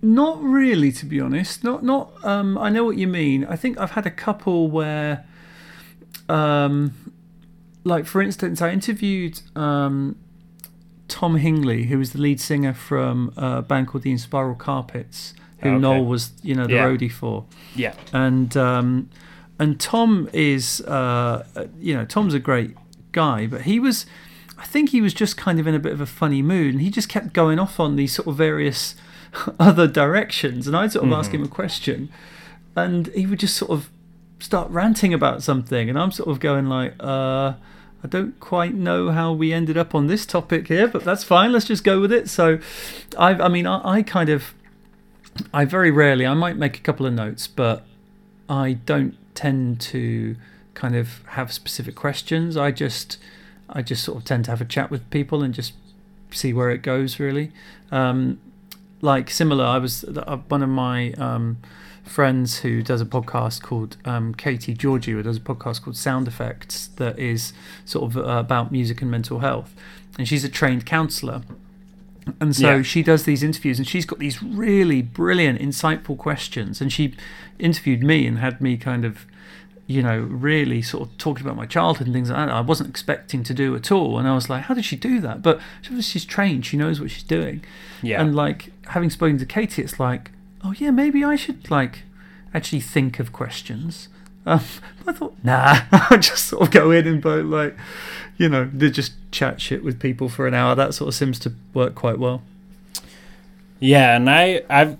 Not 0.00 0.42
really, 0.42 0.90
to 0.92 1.06
be 1.06 1.20
honest. 1.20 1.62
Not 1.62 1.84
not. 1.84 2.12
Um, 2.24 2.58
I 2.58 2.68
know 2.68 2.84
what 2.84 2.96
you 2.98 3.06
mean. 3.06 3.44
I 3.44 3.54
think 3.54 3.78
I've 3.78 3.92
had 3.92 4.06
a 4.06 4.10
couple 4.10 4.68
where, 4.68 5.24
um, 6.28 7.12
like 7.84 8.06
for 8.06 8.20
instance, 8.20 8.60
I 8.60 8.70
interviewed 8.70 9.40
um, 9.54 10.16
Tom 11.06 11.38
Hingley, 11.38 11.86
who 11.86 11.98
was 11.98 12.12
the 12.12 12.18
lead 12.18 12.40
singer 12.40 12.74
from 12.74 13.32
a 13.36 13.62
band 13.62 13.86
called 13.86 14.02
the 14.02 14.12
Inspiral 14.12 14.58
Carpets, 14.58 15.34
who 15.62 15.70
okay. 15.70 15.78
Noel 15.78 16.04
was, 16.04 16.32
you 16.42 16.54
know, 16.54 16.66
the 16.66 16.74
yeah. 16.74 16.86
roadie 16.86 17.10
for. 17.10 17.44
Yeah. 17.74 17.94
And 18.12 18.56
um, 18.56 19.10
and 19.58 19.78
Tom 19.78 20.28
is, 20.32 20.80
uh, 20.82 21.44
you 21.78 21.94
know, 21.94 22.04
Tom's 22.04 22.34
a 22.34 22.40
great 22.40 22.76
guy, 23.12 23.46
but 23.46 23.62
he 23.62 23.78
was, 23.78 24.06
I 24.58 24.66
think 24.66 24.90
he 24.90 25.00
was 25.00 25.14
just 25.14 25.36
kind 25.36 25.60
of 25.60 25.66
in 25.66 25.74
a 25.74 25.78
bit 25.78 25.92
of 25.92 26.00
a 26.00 26.06
funny 26.06 26.42
mood, 26.42 26.74
and 26.74 26.82
he 26.82 26.90
just 26.90 27.08
kept 27.08 27.32
going 27.32 27.58
off 27.58 27.78
on 27.78 27.96
these 27.96 28.12
sort 28.14 28.28
of 28.28 28.36
various 28.36 28.96
other 29.60 29.86
directions, 29.86 30.66
and 30.66 30.76
I'd 30.76 30.92
sort 30.92 31.04
of 31.04 31.10
mm-hmm. 31.10 31.20
ask 31.20 31.32
him 31.32 31.44
a 31.44 31.48
question, 31.48 32.08
and 32.74 33.06
he 33.08 33.26
would 33.26 33.38
just 33.38 33.56
sort 33.56 33.70
of 33.70 33.90
start 34.40 34.68
ranting 34.70 35.14
about 35.14 35.42
something, 35.42 35.88
and 35.88 35.98
I'm 35.98 36.10
sort 36.10 36.28
of 36.28 36.40
going 36.40 36.66
like, 36.66 36.94
uh. 37.00 37.54
I 38.04 38.08
don't 38.08 38.40
quite 38.40 38.74
know 38.74 39.12
how 39.12 39.32
we 39.32 39.52
ended 39.52 39.76
up 39.76 39.94
on 39.94 40.08
this 40.08 40.26
topic 40.26 40.66
here, 40.66 40.88
but 40.88 41.04
that's 41.04 41.22
fine. 41.22 41.52
Let's 41.52 41.66
just 41.66 41.84
go 41.84 42.00
with 42.00 42.10
it. 42.10 42.28
So, 42.28 42.58
I, 43.16 43.34
I 43.34 43.46
mean, 43.46 43.64
I, 43.64 43.98
I 43.98 44.02
kind 44.02 44.28
of 44.28 44.54
I 45.52 45.64
very 45.64 45.90
rarely, 45.90 46.26
I 46.26 46.34
might 46.34 46.56
make 46.56 46.78
a 46.78 46.80
couple 46.80 47.04
of 47.04 47.12
notes, 47.12 47.46
but 47.46 47.84
I 48.48 48.72
don't 48.72 49.16
tend 49.34 49.80
to 49.80 50.36
kind 50.74 50.96
of 50.96 51.22
have 51.28 51.52
specific 51.52 51.94
questions. 51.94 52.56
I 52.56 52.70
just, 52.70 53.18
I 53.68 53.82
just 53.82 54.02
sort 54.04 54.18
of 54.18 54.24
tend 54.24 54.46
to 54.46 54.50
have 54.50 54.60
a 54.60 54.64
chat 54.64 54.90
with 54.90 55.08
people 55.10 55.42
and 55.42 55.52
just 55.52 55.74
see 56.30 56.52
where 56.52 56.70
it 56.70 56.82
goes. 56.82 57.18
Really, 57.18 57.52
um, 57.90 58.40
like 59.00 59.30
similar. 59.30 59.64
I 59.64 59.78
was 59.78 60.04
uh, 60.04 60.38
one 60.48 60.62
of 60.62 60.70
my 60.70 61.12
um, 61.12 61.58
friends 62.02 62.60
who 62.60 62.82
does 62.82 63.00
a 63.00 63.06
podcast 63.06 63.62
called 63.62 63.96
um, 64.04 64.34
Katie 64.34 64.74
Georgiou, 64.74 65.14
who 65.14 65.22
does 65.22 65.36
a 65.36 65.40
podcast 65.40 65.82
called 65.82 65.96
Sound 65.96 66.28
Effects 66.28 66.88
that 66.96 67.18
is 67.18 67.52
sort 67.84 68.10
of 68.10 68.16
uh, 68.16 68.38
about 68.38 68.72
music 68.72 69.02
and 69.02 69.10
mental 69.10 69.40
health, 69.40 69.74
and 70.18 70.26
she's 70.26 70.44
a 70.44 70.48
trained 70.48 70.86
counselor. 70.86 71.42
And 72.40 72.54
so 72.54 72.76
yeah. 72.76 72.82
she 72.82 73.02
does 73.02 73.24
these 73.24 73.42
interviews, 73.42 73.78
and 73.78 73.86
she's 73.86 74.06
got 74.06 74.18
these 74.18 74.42
really 74.42 75.02
brilliant, 75.02 75.60
insightful 75.60 76.16
questions. 76.16 76.80
And 76.80 76.92
she 76.92 77.14
interviewed 77.58 78.02
me 78.02 78.26
and 78.26 78.38
had 78.38 78.60
me 78.60 78.76
kind 78.76 79.04
of, 79.04 79.26
you 79.86 80.02
know, 80.02 80.20
really 80.20 80.82
sort 80.82 81.08
of 81.08 81.18
talking 81.18 81.44
about 81.44 81.56
my 81.56 81.66
childhood 81.66 82.06
and 82.06 82.14
things 82.14 82.30
like 82.30 82.46
that. 82.46 82.54
I 82.54 82.60
wasn't 82.60 82.90
expecting 82.90 83.42
to 83.44 83.54
do 83.54 83.74
at 83.74 83.90
all. 83.90 84.18
And 84.18 84.28
I 84.28 84.34
was 84.34 84.48
like, 84.48 84.64
how 84.64 84.74
did 84.74 84.84
she 84.84 84.96
do 84.96 85.20
that? 85.20 85.42
But 85.42 85.60
she's 86.00 86.24
trained; 86.24 86.64
she 86.64 86.76
knows 86.76 87.00
what 87.00 87.10
she's 87.10 87.22
doing. 87.22 87.64
Yeah. 88.02 88.20
And 88.20 88.34
like 88.34 88.72
having 88.88 89.10
spoken 89.10 89.38
to 89.38 89.46
Katie, 89.46 89.82
it's 89.82 89.98
like, 89.98 90.30
oh 90.64 90.72
yeah, 90.72 90.90
maybe 90.90 91.24
I 91.24 91.36
should 91.36 91.70
like 91.70 92.04
actually 92.54 92.80
think 92.80 93.18
of 93.18 93.32
questions. 93.32 94.08
Um, 94.44 94.60
I 95.06 95.12
thought, 95.12 95.34
nah, 95.42 95.80
I'll 95.92 96.18
just 96.18 96.46
sort 96.46 96.62
of 96.62 96.70
go 96.70 96.90
in 96.90 97.06
and 97.06 97.22
vote 97.22 97.46
like 97.46 97.76
you 98.42 98.48
know, 98.48 98.68
they 98.72 98.90
just 98.90 99.12
chat 99.30 99.60
shit 99.60 99.84
with 99.84 100.00
people 100.00 100.28
for 100.28 100.46
an 100.46 100.54
hour. 100.54 100.74
That 100.74 100.94
sort 100.94 101.08
of 101.08 101.14
seems 101.14 101.38
to 101.40 101.52
work 101.74 101.94
quite 101.94 102.18
well. 102.18 102.42
Yeah, 103.78 104.16
and 104.16 104.28
I 104.28 104.62
I've 104.68 104.96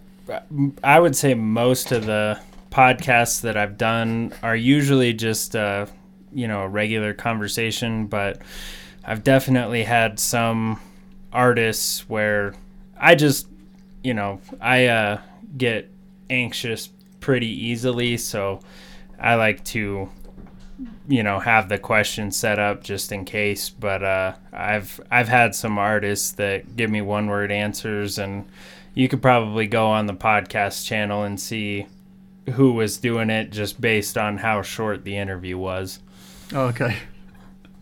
I 0.83 1.01
would 1.01 1.17
say 1.17 1.35
most 1.35 1.93
of 1.93 2.07
the 2.07 2.41
podcasts 2.71 3.41
that 3.43 3.57
I've 3.57 3.77
done 3.77 4.33
are 4.43 4.57
usually 4.57 5.13
just 5.13 5.57
uh, 5.57 5.87
you 6.33 6.47
know 6.47 6.63
a 6.63 6.69
regular 6.69 7.15
conversation, 7.15 8.07
but 8.07 8.41
I've 9.05 9.25
definitely 9.25 9.85
had 9.85 10.19
some 10.19 10.81
artists 11.33 12.09
where 12.09 12.55
I 12.97 13.15
just 13.15 13.49
you 14.05 14.15
know 14.15 14.41
I 14.61 14.87
uh, 14.87 15.21
get 15.57 15.91
anxious 16.31 16.89
pretty 17.21 17.67
easily, 17.67 18.17
so 18.17 18.61
I 19.23 19.37
like 19.37 19.65
to 19.67 20.11
you 21.09 21.23
know 21.23 21.39
have 21.39 21.69
the 21.69 21.79
question 21.79 22.31
set 22.31 22.59
up 22.59 22.83
just 22.83 23.13
in 23.13 23.25
case 23.25 23.71
but 23.71 24.03
uh, 24.03 24.33
i've 24.53 25.01
i've 25.11 25.29
had 25.29 25.55
some 25.55 25.79
artists 25.79 26.33
that 26.33 26.77
give 26.77 26.91
me 26.91 27.01
one 27.01 27.29
word 27.29 27.53
answers 27.53 28.19
and 28.19 28.49
you 28.95 29.09
could 29.09 29.23
probably 29.23 29.67
go 29.67 29.87
on 29.87 30.07
the 30.07 30.15
podcast 30.15 30.87
channel 30.87 31.23
and 31.23 31.41
see 31.41 31.87
who 32.55 32.73
was 32.73 32.99
doing 32.99 33.31
it 33.31 33.51
just 33.51 33.81
based 33.81 34.19
on 34.19 34.39
how 34.39 34.63
short 34.63 35.05
the 35.05 35.17
interview 35.17 35.57
was. 35.57 36.01
Oh, 36.53 36.67
okay. 36.67 36.97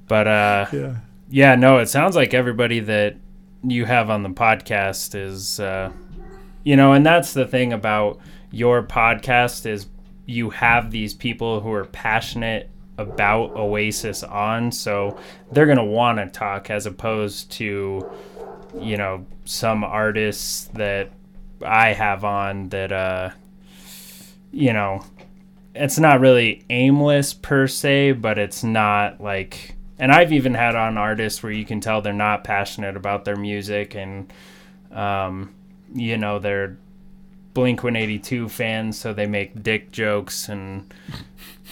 But 0.06 0.26
uh 0.26 0.66
yeah. 0.72 0.96
yeah 1.28 1.54
no 1.54 1.78
it 1.78 1.88
sounds 1.88 2.16
like 2.16 2.34
everybody 2.34 2.80
that 2.80 3.16
you 3.62 3.84
have 3.84 4.10
on 4.10 4.22
the 4.22 4.30
podcast 4.30 5.14
is 5.14 5.60
uh 5.60 5.90
you 6.64 6.76
know 6.76 6.92
and 6.92 7.04
that's 7.04 7.32
the 7.32 7.46
thing 7.46 7.72
about 7.72 8.18
your 8.50 8.82
podcast 8.82 9.66
is 9.66 9.86
you 10.30 10.50
have 10.50 10.90
these 10.90 11.12
people 11.12 11.60
who 11.60 11.72
are 11.72 11.84
passionate 11.84 12.70
about 12.96 13.56
Oasis 13.56 14.22
on, 14.22 14.70
so 14.70 15.18
they're 15.50 15.66
gonna 15.66 15.84
want 15.84 16.18
to 16.18 16.26
talk 16.26 16.70
as 16.70 16.86
opposed 16.86 17.50
to, 17.52 18.08
you 18.78 18.96
know, 18.96 19.26
some 19.44 19.82
artists 19.82 20.64
that 20.74 21.10
I 21.64 21.92
have 21.92 22.24
on 22.24 22.68
that, 22.68 22.92
uh, 22.92 23.30
you 24.52 24.72
know, 24.72 25.04
it's 25.74 25.98
not 25.98 26.20
really 26.20 26.64
aimless 26.70 27.32
per 27.32 27.66
se, 27.66 28.12
but 28.12 28.38
it's 28.38 28.62
not 28.62 29.20
like. 29.20 29.76
And 29.98 30.10
I've 30.10 30.32
even 30.32 30.54
had 30.54 30.76
on 30.76 30.96
artists 30.96 31.42
where 31.42 31.52
you 31.52 31.64
can 31.64 31.80
tell 31.80 32.00
they're 32.00 32.12
not 32.12 32.42
passionate 32.42 32.96
about 32.96 33.24
their 33.24 33.36
music, 33.36 33.94
and 33.94 34.32
um, 34.92 35.54
you 35.94 36.16
know 36.16 36.38
they're 36.38 36.78
Blink 37.54 37.82
182 37.82 38.48
fans, 38.48 38.98
so 38.98 39.12
they 39.12 39.26
make 39.26 39.62
dick 39.62 39.90
jokes 39.90 40.48
and 40.48 40.92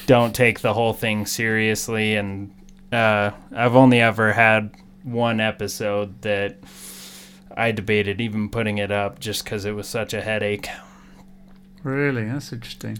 don't 0.06 0.34
take 0.34 0.60
the 0.60 0.74
whole 0.74 0.92
thing 0.92 1.26
seriously. 1.26 2.16
And 2.16 2.52
uh, 2.92 3.30
I've 3.54 3.76
only 3.76 4.00
ever 4.00 4.32
had 4.32 4.74
one 5.02 5.40
episode 5.40 6.22
that 6.22 6.58
I 7.56 7.72
debated 7.72 8.20
even 8.20 8.48
putting 8.48 8.78
it 8.78 8.90
up 8.90 9.20
just 9.20 9.44
because 9.44 9.64
it 9.64 9.72
was 9.72 9.88
such 9.88 10.14
a 10.14 10.20
headache. 10.20 10.68
Really, 11.82 12.24
that's 12.24 12.52
interesting. 12.52 12.98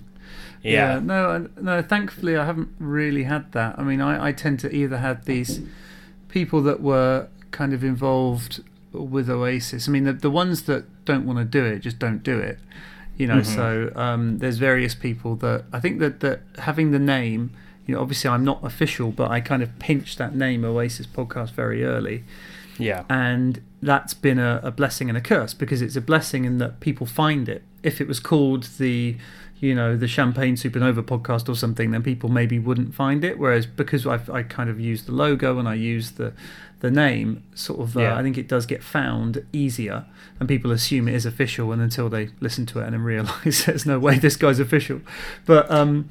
Yeah. 0.63 0.95
yeah. 0.95 1.01
no, 1.01 1.49
no. 1.61 1.83
Thankfully, 1.83 2.37
I 2.37 2.45
haven't 2.45 2.71
really 2.79 3.25
had 3.25 3.53
that. 3.53 3.79
I 3.79 3.83
mean, 3.83 4.01
I, 4.01 4.29
I 4.29 4.33
tend 4.33 4.61
to 4.61 4.75
either 4.75 4.99
have 4.99 5.25
these 5.25 5.61
people 6.29 6.63
that 6.63 6.81
were 6.81 7.29
kind 7.51 7.73
of 7.73 7.83
involved 7.83 8.63
with 8.93 9.29
Oasis. 9.29 9.89
I 9.89 9.93
mean, 9.93 10.05
the 10.05 10.13
the 10.13 10.31
ones 10.31 10.63
that 10.65 11.05
don't 11.05 11.27
want 11.27 11.39
to 11.39 11.45
do 11.45 11.65
it 11.65 11.81
just 11.81 11.99
don't 11.99 12.23
do 12.23 12.39
it 12.39 12.59
you 13.17 13.27
know. 13.27 13.41
Mm-hmm. 13.41 13.55
So 13.55 13.93
um, 14.01 14.39
there's 14.39 14.59
various 14.59 14.95
people 14.95 15.35
that 15.37 15.65
I 15.73 15.81
think 15.81 15.99
that 15.99 16.21
that 16.21 16.43
having 16.59 16.93
the 16.93 17.01
name 17.01 17.51
you 17.89 17.95
know, 17.95 18.03
obviously 18.03 18.29
I'm 18.29 18.45
not 18.45 18.63
official, 18.63 19.11
but 19.11 19.31
I 19.31 19.41
kind 19.41 19.63
of 19.63 19.77
pinched 19.79 20.19
that 20.19 20.35
name 20.35 20.63
Oasis 20.63 21.07
Podcast 21.07 21.53
very 21.53 21.85
early. 21.85 22.23
Yeah. 22.79 23.05
And 23.09 23.63
that's 23.81 24.13
been 24.13 24.39
a, 24.39 24.61
a 24.63 24.71
blessing 24.71 25.09
and 25.09 25.17
a 25.17 25.23
curse 25.23 25.55
because 25.55 25.81
it's 25.81 25.97
a 25.97 26.03
blessing 26.03 26.45
in 26.45 26.59
that 26.59 26.81
people 26.81 27.07
find 27.07 27.49
it. 27.49 27.63
If 27.83 28.01
it 28.01 28.07
was 28.07 28.21
called 28.21 28.65
the 28.79 29.17
you 29.61 29.75
know 29.75 29.97
the 29.97 30.09
champagne 30.09 30.55
supernova 30.55 31.03
podcast 31.03 31.49
or 31.49 31.57
something 31.57 31.91
then 31.91 32.03
people 32.03 32.29
maybe 32.29 32.59
wouldn't 32.59 32.95
find 32.95 33.25
it 33.25 33.39
whereas 33.39 33.67
because 33.67 34.07
I've, 34.07 34.31
i 34.31 34.43
kind 34.43 34.71
of 34.71 34.79
used 34.81 35.07
the 35.07 35.13
logo 35.13 35.59
and 35.59 35.69
i 35.69 35.75
use 35.75 36.13
the 36.13 36.33
the 36.81 36.91
name 36.91 37.43
sort 37.55 37.81
of 37.81 37.97
uh, 37.97 38.01
yeah. 38.01 38.17
i 38.17 38.23
think 38.23 38.39
it 38.39 38.47
does 38.47 38.67
get 38.67 38.83
found 38.83 39.45
easier 39.53 40.07
and 40.39 40.49
people 40.49 40.71
assume 40.71 41.09
it 41.09 41.15
is 41.15 41.27
official 41.27 41.73
and 41.73 41.83
until 41.83 42.09
they 42.09 42.31
listen 42.41 42.67
to 42.67 42.79
it 42.79 42.85
and 42.85 42.93
then 42.93 43.03
realize 43.03 43.65
there's 43.67 43.85
no 43.85 43.99
way 43.99 44.19
this 44.19 44.37
guy's 44.37 44.61
official 44.61 45.01
but 45.45 45.69
um 45.71 46.09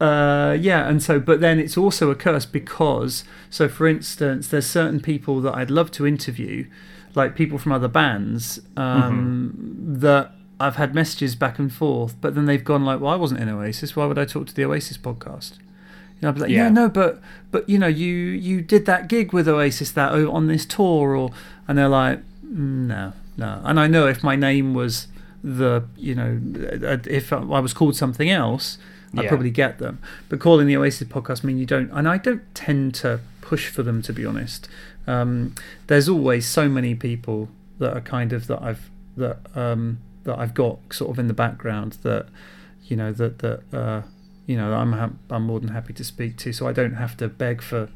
uh, 0.00 0.56
yeah, 0.60 0.88
and 0.88 1.02
so, 1.02 1.18
but 1.18 1.40
then 1.40 1.58
it's 1.58 1.76
also 1.76 2.10
a 2.10 2.14
curse 2.14 2.44
because, 2.44 3.24
so 3.48 3.66
for 3.66 3.86
instance, 3.86 4.48
there's 4.48 4.66
certain 4.66 5.00
people 5.00 5.40
that 5.40 5.54
I'd 5.54 5.70
love 5.70 5.90
to 5.92 6.06
interview, 6.06 6.68
like 7.14 7.34
people 7.34 7.56
from 7.56 7.72
other 7.72 7.88
bands, 7.88 8.60
um, 8.76 9.54
mm-hmm. 9.56 10.00
that 10.00 10.32
I've 10.60 10.76
had 10.76 10.94
messages 10.94 11.34
back 11.34 11.58
and 11.58 11.72
forth, 11.72 12.14
but 12.20 12.34
then 12.34 12.44
they've 12.44 12.62
gone 12.62 12.84
like, 12.84 13.00
"Well, 13.00 13.12
I 13.12 13.16
wasn't 13.16 13.40
in 13.40 13.48
Oasis. 13.48 13.96
Why 13.96 14.04
would 14.06 14.18
I 14.18 14.26
talk 14.26 14.46
to 14.48 14.54
the 14.54 14.64
Oasis 14.64 14.98
podcast?" 14.98 15.54
You 15.58 16.22
know, 16.22 16.28
I'd 16.28 16.34
be 16.34 16.40
like, 16.42 16.50
yeah. 16.50 16.64
"Yeah, 16.64 16.68
no, 16.68 16.88
but 16.88 17.20
but 17.50 17.68
you 17.68 17.78
know, 17.78 17.86
you 17.86 18.14
you 18.14 18.60
did 18.60 18.86
that 18.86 19.08
gig 19.08 19.32
with 19.32 19.48
Oasis 19.48 19.90
that 19.92 20.12
on 20.12 20.46
this 20.46 20.66
tour, 20.66 21.16
or," 21.16 21.30
and 21.66 21.78
they're 21.78 21.88
like, 21.88 22.20
mm, 22.44 22.86
"No, 22.86 23.14
no." 23.36 23.60
And 23.64 23.80
I 23.80 23.86
know 23.86 24.06
if 24.06 24.22
my 24.22 24.36
name 24.36 24.74
was 24.74 25.08
the, 25.42 25.84
you 25.96 26.14
know, 26.14 26.38
uh, 26.86 26.98
if 27.08 27.32
I 27.32 27.60
was 27.60 27.72
called 27.72 27.96
something 27.96 28.28
else, 28.28 28.76
I'd 29.16 29.24
yeah. 29.24 29.28
probably 29.28 29.50
get 29.50 29.78
them. 29.78 29.98
But 30.28 30.40
calling 30.40 30.66
the 30.66 30.76
Oasis 30.76 31.08
podcast, 31.08 31.42
I 31.44 31.46
mean, 31.46 31.58
you 31.58 31.66
don't, 31.66 31.90
and 31.90 32.06
I 32.06 32.18
don't 32.18 32.42
tend 32.54 32.94
to 32.96 33.20
push 33.40 33.68
for 33.68 33.82
them 33.82 34.02
to 34.02 34.12
be 34.12 34.24
honest. 34.26 34.68
Um, 35.06 35.54
there's 35.86 36.08
always 36.08 36.46
so 36.46 36.68
many 36.68 36.94
people 36.94 37.48
that 37.78 37.96
are 37.96 38.02
kind 38.02 38.32
of 38.32 38.46
that 38.46 38.62
I've 38.62 38.90
that 39.16 39.38
um, 39.56 39.98
that 40.24 40.38
I've 40.38 40.54
got 40.54 40.78
sort 40.92 41.10
of 41.10 41.18
in 41.18 41.28
the 41.28 41.34
background 41.34 41.98
that 42.02 42.26
you 42.84 42.96
know 42.96 43.12
that 43.12 43.38
that 43.38 43.62
uh, 43.72 44.02
you 44.46 44.56
know 44.56 44.74
I'm 44.74 44.92
ha- 44.92 45.12
I'm 45.30 45.44
more 45.44 45.60
than 45.60 45.70
happy 45.70 45.92
to 45.94 46.04
speak 46.04 46.36
to. 46.38 46.52
So 46.52 46.66
I 46.66 46.72
don't 46.72 46.94
have 46.94 47.16
to 47.18 47.28
beg 47.28 47.62
for 47.62 47.88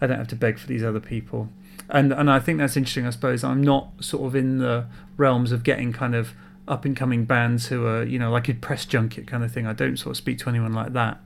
I 0.00 0.06
don't 0.06 0.18
have 0.18 0.28
to 0.28 0.36
beg 0.36 0.58
for 0.58 0.66
these 0.66 0.82
other 0.82 1.00
people. 1.00 1.48
And 1.88 2.12
and 2.12 2.30
I 2.30 2.38
think 2.38 2.58
that's 2.58 2.76
interesting. 2.76 3.06
I 3.06 3.10
suppose 3.10 3.42
I'm 3.44 3.62
not 3.62 3.88
sort 4.00 4.26
of 4.26 4.36
in 4.36 4.58
the 4.58 4.86
realms 5.16 5.52
of 5.52 5.62
getting 5.62 5.92
kind 5.92 6.14
of 6.14 6.32
up 6.68 6.84
and 6.84 6.96
coming 6.96 7.24
bands 7.24 7.66
who 7.66 7.86
are 7.86 8.04
you 8.04 8.18
know 8.18 8.30
like 8.30 8.48
a 8.48 8.54
press 8.54 8.84
junket 8.84 9.26
kind 9.26 9.42
of 9.42 9.52
thing. 9.52 9.66
I 9.66 9.72
don't 9.72 9.96
sort 9.96 10.12
of 10.12 10.16
speak 10.16 10.38
to 10.38 10.48
anyone 10.48 10.72
like 10.72 10.92
that. 10.92 11.18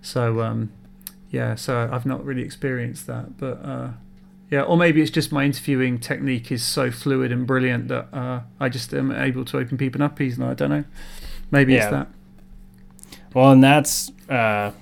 So 0.00 0.42
um, 0.42 0.72
yeah, 1.30 1.54
so 1.54 1.88
I've 1.90 2.06
not 2.06 2.24
really 2.24 2.42
experienced 2.42 3.06
that, 3.06 3.38
but. 3.38 3.64
Uh, 3.64 3.90
yeah, 4.52 4.64
or 4.64 4.76
maybe 4.76 5.00
it's 5.00 5.10
just 5.10 5.32
my 5.32 5.46
interviewing 5.46 5.98
technique 5.98 6.52
is 6.52 6.62
so 6.62 6.90
fluid 6.90 7.32
and 7.32 7.46
brilliant 7.46 7.88
that 7.88 8.12
uh, 8.12 8.42
I 8.60 8.68
just 8.68 8.92
am 8.92 9.10
able 9.10 9.46
to 9.46 9.56
open 9.56 9.78
people 9.78 10.02
up 10.02 10.20
easily. 10.20 10.46
I 10.46 10.52
don't 10.52 10.68
know. 10.68 10.84
Maybe 11.50 11.72
yeah. 11.72 11.84
it's 11.84 11.90
that. 11.90 12.08
Well, 13.32 13.50
and 13.50 13.64
that's 13.64 14.12
uh, 14.28 14.72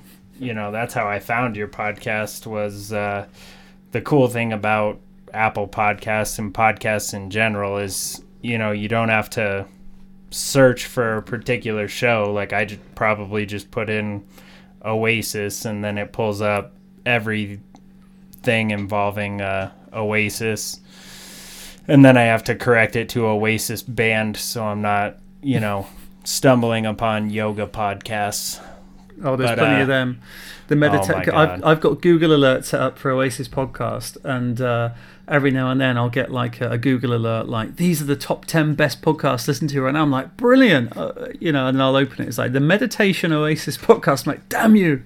you 0.41 0.55
know 0.55 0.73
that's 0.73 0.93
how 0.93 1.07
I 1.07 1.21
found 1.21 1.57
your 1.57 1.69
podcast 1.69 2.49
was 2.49 2.93
uh, 2.93 3.29
the 3.93 4.01
cool 4.01 4.27
thing 4.27 4.53
about 4.53 4.99
Apple 5.33 5.69
Podcasts 5.69 6.41
and 6.41 6.53
podcasts 6.53 7.15
in 7.15 7.31
general 7.31 7.79
is 7.79 8.25
you 8.43 8.59
know 8.59 8.73
you 8.73 8.89
don't 8.89 9.09
have 9.09 9.31
to 9.31 9.69
search 10.33 10.87
for 10.87 11.19
a 11.19 11.23
particular 11.23 11.87
show. 11.87 12.33
Like 12.33 12.53
I 12.53 12.77
probably 12.97 13.47
just 13.47 13.71
put 13.71 13.89
in 13.89 14.27
Oasis 14.85 15.65
and 15.65 15.85
then 15.85 15.97
it 15.97 16.13
pulls 16.13 16.41
up 16.41 16.75
every 17.07 17.61
thing 18.43 18.71
involving 18.71 19.41
uh, 19.41 19.73
Oasis, 19.93 20.81
and 21.89 22.05
then 22.05 22.17
I 22.17 22.23
have 22.23 22.45
to 22.45 22.55
correct 22.55 22.97
it 22.97 23.09
to 23.11 23.27
Oasis 23.27 23.83
band, 23.83 24.37
so 24.37 24.65
I'm 24.65 24.83
not, 24.83 25.19
you 25.43 25.61
know, 25.61 25.87
stumbling 26.25 26.87
upon 26.87 27.31
yoga 27.31 27.67
podcasts. 27.67 28.61
Oh, 29.23 29.37
there's 29.37 29.51
but, 29.51 29.59
plenty 29.59 29.81
uh, 29.81 29.83
of 29.83 29.89
them. 29.89 30.21
The 30.69 30.77
meditation. 30.77 31.35
Oh 31.35 31.37
I've 31.37 31.65
I've 31.65 31.81
got 31.81 32.01
Google 32.01 32.35
Alert 32.35 32.65
set 32.65 32.81
up 32.81 32.99
for 32.99 33.11
Oasis 33.11 33.49
podcast, 33.49 34.17
and 34.25 34.61
uh, 34.61 34.91
every 35.31 35.51
now 35.53 35.71
and 35.71 35.81
then 35.81 35.97
I'll 35.97 36.11
get 36.11 36.31
like 36.31 36.61
a, 36.61 36.73
a, 36.73 36.79
Google 36.79 37.15
alert, 37.15 37.49
like 37.49 37.77
these 37.77 38.03
are 38.03 38.05
the 38.05 38.17
top 38.17 38.45
ten 38.47 38.75
best 38.75 39.01
podcasts 39.01 39.45
to 39.45 39.53
listen 39.53 39.69
to 39.69 39.83
right 39.83 39.95
now. 39.95 40.03
I'm 40.03 40.11
like, 40.11 40.37
brilliant, 40.37 40.97
uh, 40.97 41.29
you 41.39 41.53
know, 41.53 41.69
and 41.69 41.81
I'll 41.81 41.97
open 41.97 42.25
it. 42.25 42.29
It's 42.29 42.39
like 42.39 42.53
the 42.53 42.61
Meditation 42.61 43.33
Oasis 43.33 43.79
podcast. 43.79 44.27
I'm 44.27 44.33
like, 44.33 44.49
damn 44.49 44.77
you. 44.77 45.03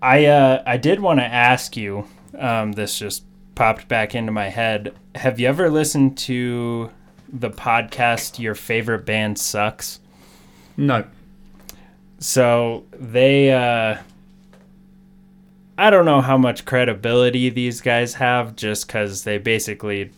I 0.00 0.26
uh, 0.26 0.62
I 0.66 0.76
did 0.76 1.00
want 1.00 1.20
to 1.20 1.26
ask 1.26 1.76
you. 1.76 2.06
Um, 2.38 2.72
this 2.72 2.98
just 2.98 3.24
popped 3.54 3.88
back 3.88 4.14
into 4.14 4.30
my 4.32 4.48
head. 4.48 4.94
Have 5.14 5.40
you 5.40 5.48
ever 5.48 5.70
listened 5.70 6.16
to 6.18 6.90
the 7.32 7.50
podcast 7.50 8.38
"Your 8.38 8.54
Favorite 8.54 9.04
Band 9.04 9.38
Sucks"? 9.38 10.00
No. 10.76 11.04
So 12.20 12.84
they, 12.92 13.52
uh, 13.52 13.98
I 15.76 15.90
don't 15.90 16.04
know 16.04 16.20
how 16.20 16.36
much 16.36 16.64
credibility 16.64 17.48
these 17.50 17.80
guys 17.80 18.14
have, 18.14 18.56
just 18.56 18.86
because 18.86 19.24
they 19.24 19.38
basically 19.38 20.10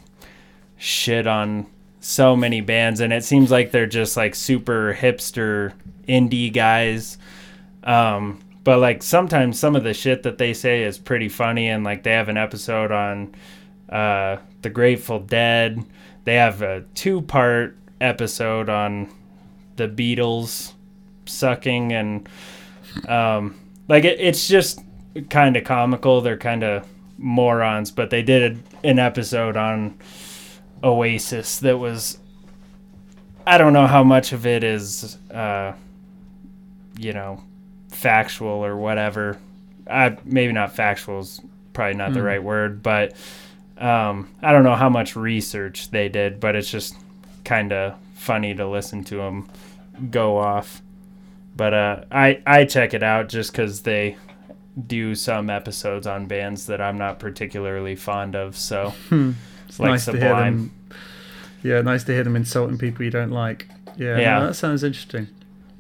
shit 0.77 1.27
on 1.27 1.67
so 2.01 2.35
many 2.35 2.61
bands, 2.61 3.01
and 3.01 3.13
it 3.13 3.25
seems 3.25 3.51
like 3.51 3.71
they're 3.71 3.87
just 3.87 4.17
like 4.17 4.35
super 4.35 4.95
hipster 4.99 5.73
indie 6.09 6.53
guys. 6.53 7.19
Um, 7.85 8.41
but 8.65 8.79
like 8.79 9.03
sometimes 9.03 9.59
some 9.59 9.77
of 9.77 9.85
the 9.85 9.95
shit 9.95 10.23
that 10.23 10.39
they 10.39 10.53
say 10.53 10.83
is 10.83 10.99
pretty 10.99 11.29
funny 11.29 11.69
and 11.69 11.85
like 11.85 12.03
they 12.03 12.13
have 12.13 12.29
an 12.29 12.37
episode 12.37 12.93
on 12.93 13.35
uh 13.89 14.37
the 14.63 14.71
grateful 14.71 15.19
dead. 15.19 15.85
They 16.25 16.35
have 16.35 16.63
a 16.63 16.85
two 16.95 17.23
part 17.23 17.77
episode 18.01 18.69
on 18.69 19.11
the 19.77 19.89
beatles 19.89 20.73
sucking 21.27 21.93
and 21.93 22.29
um 23.09 23.59
like 23.89 24.05
it, 24.05 24.21
it's 24.21 24.47
just 24.47 24.81
kind 25.31 25.57
of 25.57 25.65
comical. 25.65 26.21
They're 26.21 26.37
kind 26.37 26.63
of 26.63 26.87
morons 27.21 27.91
but 27.91 28.09
they 28.11 28.23
did 28.23 28.63
an 28.83 28.99
episode 28.99 29.57
on 29.57 29.95
oasis 30.83 31.59
that 31.59 31.79
was 31.79 32.19
i 33.47 33.59
don't 33.59 33.75
know 33.75 33.87
how 33.87 34.03
much 34.03 34.33
of 34.33 34.47
it 34.47 34.65
is 34.65 35.19
uh 35.31 35.75
you 36.99 37.13
know 37.13 37.43
factual 38.01 38.65
or 38.65 38.77
whatever. 38.77 39.39
I 39.89 40.17
maybe 40.25 40.53
not 40.53 40.75
factual 40.75 41.21
is 41.21 41.41
probably 41.73 41.95
not 41.95 42.11
mm. 42.11 42.15
the 42.15 42.21
hmm. 42.21 42.27
right 42.27 42.43
word, 42.43 42.83
but 42.83 43.15
um, 43.79 44.29
I 44.43 44.53
don't 44.53 44.65
know 44.65 44.75
how 44.75 44.89
much 44.89 45.17
research 45.17 45.91
they 45.91 46.09
did, 46.09 46.41
but 46.41 46.57
it's 46.57 46.71
just 46.71 46.97
kind 47.45 47.73
of 47.73 47.95
funny 48.15 48.55
to 48.55 48.67
listen 48.69 49.05
to 49.05 49.17
them 49.17 49.49
go 50.11 50.39
off. 50.39 50.83
But 51.57 51.75
uh, 51.75 52.05
I 52.11 52.43
I 52.47 52.65
check 52.65 52.95
it 52.95 53.03
out 53.03 53.29
just 53.29 53.53
because 53.53 53.83
they 53.83 54.17
do 54.87 55.15
some 55.15 55.51
episodes 55.51 56.07
on 56.07 56.27
bands 56.27 56.67
that 56.67 56.81
I'm 56.81 56.97
not 56.97 57.19
particularly 57.19 57.97
fond 57.97 58.35
of. 58.35 58.57
So 58.57 58.91
hmm. 59.09 59.33
it's 59.69 59.79
like 59.79 59.91
nice 59.91 60.05
Sublime. 60.05 60.21
To 60.21 60.27
hear 60.27 60.45
them, 60.45 60.73
yeah, 61.63 61.81
nice 61.83 62.05
to 62.05 62.13
hear 62.13 62.25
them 62.25 62.37
insulting 62.37 62.79
people 62.79 63.05
you 63.05 63.11
don't 63.11 63.31
like. 63.31 63.69
Yeah, 63.97 64.19
yeah. 64.19 64.39
No, 64.39 64.47
that 64.47 64.55
sounds 64.55 64.85
interesting. 64.85 65.29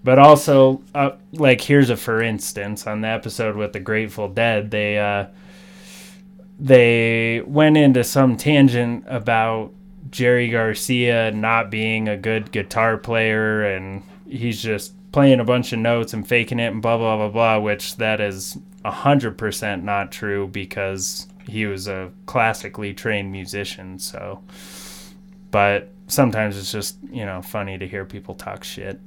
But 0.03 0.18
also, 0.18 0.82
uh, 0.94 1.12
like 1.32 1.61
here's 1.61 1.90
a 1.90 1.96
for 1.96 2.22
instance 2.22 2.86
on 2.86 3.03
the 3.03 3.09
episode 3.09 3.57
with 3.57 3.72
the 3.72 3.80
Grateful 3.80 4.28
Dead, 4.28 4.70
they 4.70 4.98
uh, 4.98 5.26
they 6.59 7.42
went 7.46 7.76
into 7.76 8.05
some 8.05 8.36
tangent 8.36 9.05
about 9.07 9.72
Jerry 10.11 10.48
Garcia 10.48 11.30
not 11.32 11.70
being 11.70 12.09
a 12.09 12.16
good 12.16 12.51
guitar 12.51 12.96
player, 12.96 13.64
and 13.64 14.03
he's 14.26 14.62
just 14.62 14.94
playing 15.12 15.40
a 15.40 15.44
bunch 15.44 15.72
of 15.72 15.78
notes 15.78 16.14
and 16.14 16.26
faking 16.26 16.61
it 16.61 16.72
and 16.72 16.80
blah 16.80 16.96
blah 16.96 17.16
blah 17.16 17.28
blah. 17.28 17.59
Which 17.59 17.96
that 17.96 18.20
is 18.20 18.59
hundred 18.84 19.36
percent 19.36 19.84
not 19.84 20.11
true 20.11 20.48
because 20.48 21.26
he 21.46 21.66
was 21.66 21.88
a 21.88 22.11
classically 22.24 22.94
trained 22.94 23.30
musician. 23.32 23.98
So, 23.98 24.40
but 25.51 25.90
sometimes 26.07 26.57
it's 26.57 26.72
just 26.72 26.96
you 27.11 27.26
know 27.26 27.42
funny 27.42 27.76
to 27.76 27.86
hear 27.86 28.07
people 28.07 28.34
talk 28.34 28.64
shit. 28.64 28.98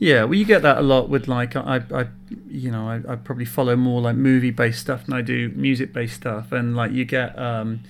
Yeah, 0.00 0.24
well, 0.24 0.34
you 0.34 0.46
get 0.46 0.62
that 0.62 0.78
a 0.78 0.80
lot 0.80 1.10
with 1.10 1.28
like 1.28 1.54
I, 1.54 1.82
I 1.92 2.06
you 2.48 2.70
know, 2.70 2.88
I, 2.88 3.02
I 3.06 3.16
probably 3.16 3.44
follow 3.44 3.76
more 3.76 4.00
like 4.00 4.16
movie 4.16 4.50
based 4.50 4.80
stuff 4.80 5.04
than 5.04 5.14
I 5.14 5.20
do 5.20 5.50
music 5.50 5.92
based 5.92 6.14
stuff, 6.14 6.52
and 6.52 6.74
like 6.74 6.90
you 6.90 7.04
get 7.04 7.38
um, 7.38 7.80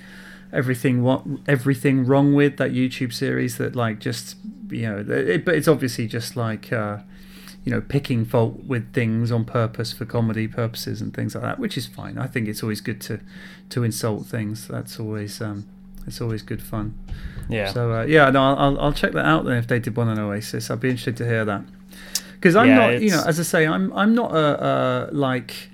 everything 0.52 1.04
what 1.04 1.24
everything 1.46 2.04
wrong 2.04 2.34
with 2.34 2.56
that 2.56 2.72
YouTube 2.72 3.12
series 3.12 3.58
that 3.58 3.76
like 3.76 4.00
just 4.00 4.36
you 4.70 4.82
know, 4.82 5.04
it, 5.08 5.44
but 5.44 5.54
it's 5.54 5.68
obviously 5.68 6.06
just 6.06 6.36
like. 6.36 6.70
Uh, 6.72 6.98
you 7.62 7.70
know, 7.70 7.82
picking 7.82 8.24
fault 8.24 8.64
with 8.64 8.90
things 8.94 9.30
on 9.30 9.44
purpose 9.44 9.92
for 9.92 10.06
comedy 10.06 10.48
purposes 10.48 11.02
and 11.02 11.12
things 11.12 11.34
like 11.34 11.44
that, 11.44 11.58
which 11.58 11.76
is 11.76 11.86
fine. 11.86 12.16
I 12.16 12.26
think 12.26 12.48
it's 12.48 12.62
always 12.62 12.80
good 12.80 13.02
to 13.02 13.20
to 13.68 13.84
insult 13.84 14.24
things. 14.24 14.66
That's 14.66 14.98
always 14.98 15.42
um, 15.42 15.68
it's 16.06 16.22
always 16.22 16.40
good 16.40 16.62
fun. 16.62 16.98
Yeah. 17.50 17.70
So 17.70 17.92
uh, 17.92 18.04
yeah, 18.04 18.30
no, 18.30 18.54
I'll 18.54 18.80
I'll 18.80 18.94
check 18.94 19.12
that 19.12 19.26
out 19.26 19.44
then 19.44 19.58
if 19.58 19.66
they 19.66 19.78
did 19.78 19.94
one 19.94 20.08
on 20.08 20.18
Oasis. 20.18 20.70
I'd 20.70 20.80
be 20.80 20.88
interested 20.88 21.18
to 21.18 21.26
hear 21.26 21.44
that 21.44 21.64
because 22.40 22.56
I'm 22.56 22.68
Yeah, 22.68 22.74
not, 22.74 23.00
you 23.02 23.10
know, 23.10 23.22
as 23.26 23.38
I 23.38 23.42
say, 23.44 23.66
I'm 23.66 23.92
I'm 23.92 24.14
not 24.14 24.32
a, 24.34 25.08
a 25.10 25.14
like 25.14 25.68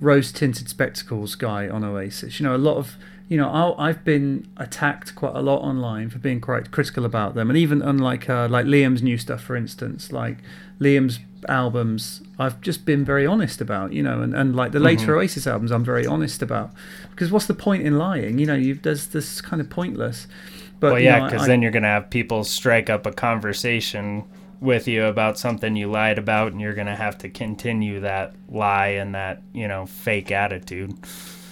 rose 0.00 0.32
tinted 0.32 0.68
spectacles 0.68 1.34
guy 1.34 1.68
on 1.68 1.84
Oasis. 1.84 2.40
You 2.40 2.46
know, 2.46 2.56
a 2.56 2.58
lot 2.58 2.76
of 2.76 2.96
you 3.28 3.36
know, 3.36 3.48
I'll, 3.48 3.76
I've 3.78 4.04
been 4.04 4.48
attacked 4.56 5.14
quite 5.14 5.36
a 5.36 5.40
lot 5.40 5.60
online 5.62 6.10
for 6.10 6.18
being 6.18 6.40
quite 6.40 6.72
critical 6.72 7.04
about 7.04 7.34
them, 7.34 7.48
and 7.48 7.56
even 7.56 7.80
unlike 7.80 8.28
uh, 8.28 8.48
like 8.50 8.66
Liam's 8.66 9.02
new 9.02 9.16
stuff, 9.18 9.40
for 9.42 9.56
instance, 9.56 10.10
like 10.12 10.38
Liam's 10.80 11.20
albums, 11.48 12.22
I've 12.38 12.60
just 12.60 12.84
been 12.84 13.04
very 13.04 13.26
honest 13.26 13.60
about. 13.60 13.92
You 13.92 14.02
know, 14.02 14.20
and, 14.20 14.34
and 14.34 14.56
like 14.56 14.72
the 14.72 14.80
later 14.80 15.16
Oasis 15.16 15.46
albums, 15.46 15.70
I'm 15.70 15.84
very 15.84 16.06
honest 16.06 16.42
about 16.42 16.72
because 17.10 17.30
what's 17.30 17.46
the 17.46 17.54
point 17.54 17.84
in 17.84 17.98
lying? 17.98 18.38
You 18.38 18.46
know, 18.46 18.54
you 18.56 18.74
there's 18.74 19.06
this 19.08 19.40
kind 19.40 19.60
of 19.60 19.70
pointless. 19.70 20.26
But 20.80 20.92
Well, 20.92 21.00
yeah, 21.00 21.18
know, 21.18 21.24
I- 21.26 21.30
because 21.30 21.46
then 21.46 21.62
you're 21.62 21.70
gonna 21.70 21.86
have 21.88 22.10
people 22.10 22.42
strike 22.44 22.90
up 22.90 23.06
a 23.06 23.12
conversation 23.12 24.24
with 24.60 24.86
you 24.86 25.04
about 25.04 25.38
something 25.38 25.74
you 25.76 25.90
lied 25.90 26.18
about, 26.18 26.52
and 26.52 26.60
you're 26.60 26.74
gonna 26.74 26.96
have 26.96 27.16
to 27.18 27.28
continue 27.28 28.00
that 28.00 28.34
lie 28.48 28.88
and 28.88 29.14
that 29.14 29.42
you 29.52 29.66
know 29.68 29.86
fake 29.86 30.30
attitude. 30.30 30.92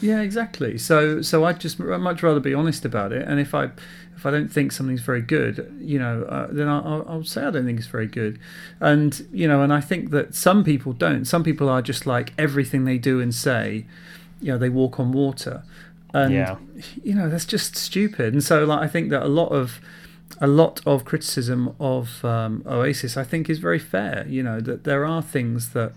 Yeah, 0.01 0.21
exactly. 0.21 0.79
So, 0.79 1.23
so 1.23 1.45
I'd 1.45 1.59
just 1.59 1.81
I'd 1.81 1.99
much 2.01 2.23
rather 2.23 2.39
be 2.41 2.55
honest 2.55 2.85
about 2.85 3.13
it. 3.13 3.27
And 3.27 3.41
if 3.41 3.55
I 3.55 3.71
if 4.17 4.27
I 4.27 4.31
don't 4.33 4.49
think 4.49 4.73
something's 4.73 5.01
very 5.01 5.23
good, 5.23 5.73
you 5.81 5.97
know, 5.99 6.23
uh, 6.25 6.49
then 6.51 6.67
I'll, 6.69 6.85
I'll- 6.85 7.05
I'll 7.09 7.25
say 7.25 7.45
I 7.45 7.51
don't 7.51 7.65
think 7.65 7.79
it's 7.79 7.87
very 7.89 8.07
good. 8.09 8.39
And 8.81 9.27
you 9.33 9.47
know, 9.49 9.63
and 9.63 9.73
I 9.73 9.81
think 9.81 10.11
that 10.11 10.35
some 10.35 10.63
people 10.65 10.93
don't. 10.93 11.25
Some 11.25 11.43
people 11.45 11.69
are 11.69 11.81
just 11.83 12.07
like 12.07 12.33
everything 12.39 12.85
they 12.85 12.99
do 12.99 13.21
and 13.21 13.35
say, 13.35 13.87
you 14.41 14.53
know, 14.53 14.59
they 14.59 14.69
walk 14.69 14.99
on 15.01 15.13
water. 15.13 15.63
And 16.15 16.33
Yeah. 16.35 16.57
you 17.03 17.15
know, 17.15 17.29
that's 17.29 17.45
just 17.45 17.77
stupid. 17.77 18.33
And 18.33 18.43
so, 18.43 18.65
like, 18.65 18.81
I 18.81 18.87
think 18.89 19.11
that 19.11 19.23
a 19.23 19.29
lot 19.29 19.49
of 19.51 19.81
a 20.41 20.47
lot 20.47 20.81
of 20.87 21.05
criticism 21.05 21.75
of 21.81 22.25
um, 22.25 22.63
Oasis, 22.67 23.17
I 23.17 23.25
think, 23.25 23.49
is 23.51 23.59
very 23.59 23.79
fair. 23.79 24.25
You 24.29 24.43
know, 24.43 24.61
that 24.61 24.85
there 24.85 25.05
are 25.05 25.23
things 25.23 25.71
that 25.71 25.93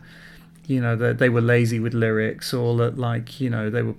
you 0.68 0.80
know 0.80 0.96
that 0.96 1.18
they 1.18 1.28
were 1.30 1.42
lazy 1.42 1.80
with 1.80 1.94
lyrics 1.94 2.54
or 2.54 2.78
that 2.78 2.98
like 2.98 3.42
you 3.42 3.50
know 3.50 3.70
they 3.70 3.82
were 3.82 3.96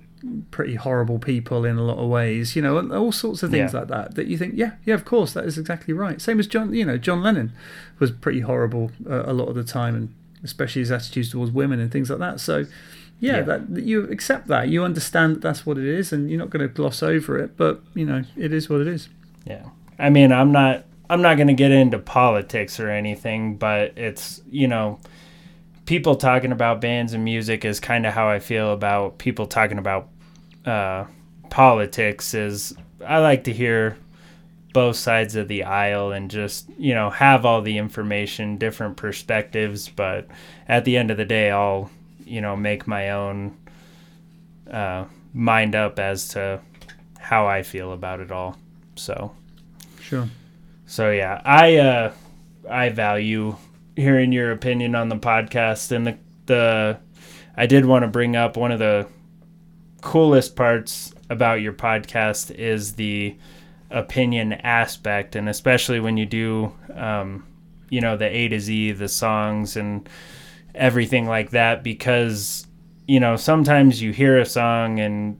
pretty 0.49 0.75
horrible 0.75 1.19
people 1.19 1.65
in 1.65 1.75
a 1.77 1.83
lot 1.83 1.97
of 1.97 2.07
ways 2.09 2.55
you 2.55 2.61
know 2.61 2.77
and 2.77 2.93
all 2.93 3.11
sorts 3.11 3.43
of 3.43 3.51
things 3.51 3.73
Yeah. 3.73 3.79
like 3.79 3.89
that 3.89 4.15
that 4.15 4.27
you 4.27 4.37
think 4.37 4.53
yeah 4.55 4.71
yeah 4.85 4.93
of 4.95 5.03
course 5.03 5.33
that 5.33 5.43
is 5.43 5.57
exactly 5.57 5.93
right 5.93 6.21
same 6.21 6.39
as 6.39 6.47
john 6.47 6.73
you 6.73 6.85
know 6.85 6.97
john 6.97 7.21
lennon 7.21 7.51
was 7.99 8.09
pretty 8.11 8.39
horrible 8.39 8.89
uh, 9.07 9.23
a 9.25 9.33
lot 9.33 9.49
of 9.49 9.55
the 9.55 9.65
time 9.65 9.93
and 9.95 10.13
especially 10.41 10.79
his 10.79 10.91
attitudes 10.91 11.29
towards 11.31 11.51
women 11.51 11.81
and 11.81 11.91
things 11.91 12.09
like 12.09 12.19
that 12.19 12.39
so 12.39 12.65
yeah, 13.19 13.39
Yeah. 13.39 13.41
that 13.57 13.83
you 13.83 14.05
accept 14.09 14.47
that 14.47 14.69
you 14.69 14.85
understand 14.85 15.35
that 15.35 15.41
that's 15.41 15.65
what 15.65 15.77
it 15.77 15.85
is 15.85 16.13
and 16.13 16.29
you're 16.29 16.39
not 16.39 16.49
going 16.49 16.65
to 16.65 16.73
gloss 16.73 17.03
over 17.03 17.37
it 17.37 17.57
but 17.57 17.81
you 17.93 18.05
know 18.05 18.23
it 18.37 18.53
is 18.53 18.69
what 18.69 18.79
it 18.79 18.87
is 18.87 19.09
Yeah. 19.45 19.65
I 19.99 20.09
mean, 20.09 20.31
I'm 20.31 20.51
not 20.51 20.85
I'm 21.09 21.21
not 21.21 21.35
going 21.35 21.47
to 21.47 21.53
get 21.53 21.71
into 21.71 21.99
politics 21.99 22.79
or 22.79 22.89
anything, 22.89 23.57
but 23.57 23.97
it's, 23.97 24.41
you 24.49 24.67
know, 24.67 24.99
people 25.85 26.15
talking 26.15 26.51
about 26.51 26.81
bands 26.81 27.13
and 27.13 27.23
music 27.23 27.65
is 27.65 27.79
kind 27.79 28.05
of 28.05 28.13
how 28.13 28.29
I 28.29 28.39
feel 28.39 28.71
about 28.71 29.17
people 29.17 29.45
talking 29.45 29.77
about 29.77 30.09
uh, 30.65 31.05
politics 31.49 32.33
is 32.33 32.75
I 33.05 33.19
like 33.19 33.43
to 33.43 33.53
hear 33.53 33.97
both 34.73 34.95
sides 34.95 35.35
of 35.35 35.47
the 35.47 35.65
aisle 35.65 36.13
and 36.13 36.31
just, 36.31 36.67
you 36.79 36.95
know, 36.95 37.09
have 37.11 37.45
all 37.45 37.61
the 37.61 37.77
information, 37.77 38.57
different 38.57 38.97
perspectives, 38.97 39.89
but 39.89 40.27
at 40.67 40.83
the 40.85 40.97
end 40.97 41.11
of 41.11 41.17
the 41.17 41.25
day 41.25 41.51
I'll, 41.51 41.91
you 42.25 42.41
know, 42.41 42.55
make 42.55 42.87
my 42.87 43.11
own 43.11 43.55
uh, 44.71 45.05
mind 45.33 45.75
up 45.75 45.99
as 45.99 46.29
to 46.29 46.59
how 47.19 47.45
I 47.45 47.61
feel 47.61 47.91
about 47.91 48.19
it 48.19 48.31
all. 48.31 48.57
So, 48.95 49.33
sure. 50.13 50.29
So 50.85 51.11
yeah, 51.11 51.41
I 51.43 51.77
uh 51.77 52.13
I 52.69 52.89
value 52.89 53.55
hearing 53.95 54.31
your 54.31 54.51
opinion 54.51 54.95
on 54.95 55.09
the 55.09 55.17
podcast 55.17 55.91
and 55.91 56.07
the 56.07 56.17
the 56.45 56.99
I 57.55 57.65
did 57.65 57.85
want 57.85 58.03
to 58.03 58.07
bring 58.07 58.35
up 58.35 58.57
one 58.57 58.71
of 58.71 58.79
the 58.79 59.07
coolest 60.01 60.55
parts 60.55 61.13
about 61.29 61.61
your 61.61 61.73
podcast 61.73 62.51
is 62.51 62.93
the 62.93 63.35
opinion 63.89 64.53
aspect 64.53 65.35
and 65.35 65.47
especially 65.47 65.99
when 65.99 66.17
you 66.17 66.25
do 66.25 66.73
um 66.95 67.45
you 67.89 68.01
know 68.01 68.17
the 68.17 68.25
A 68.25 68.47
to 68.49 68.59
Z 68.59 68.93
the 68.93 69.07
songs 69.07 69.77
and 69.77 70.09
everything 70.75 71.27
like 71.27 71.51
that 71.51 71.83
because 71.83 72.67
you 73.07 73.19
know 73.19 73.35
sometimes 73.35 74.01
you 74.01 74.11
hear 74.11 74.39
a 74.39 74.45
song 74.45 74.99
and 74.99 75.39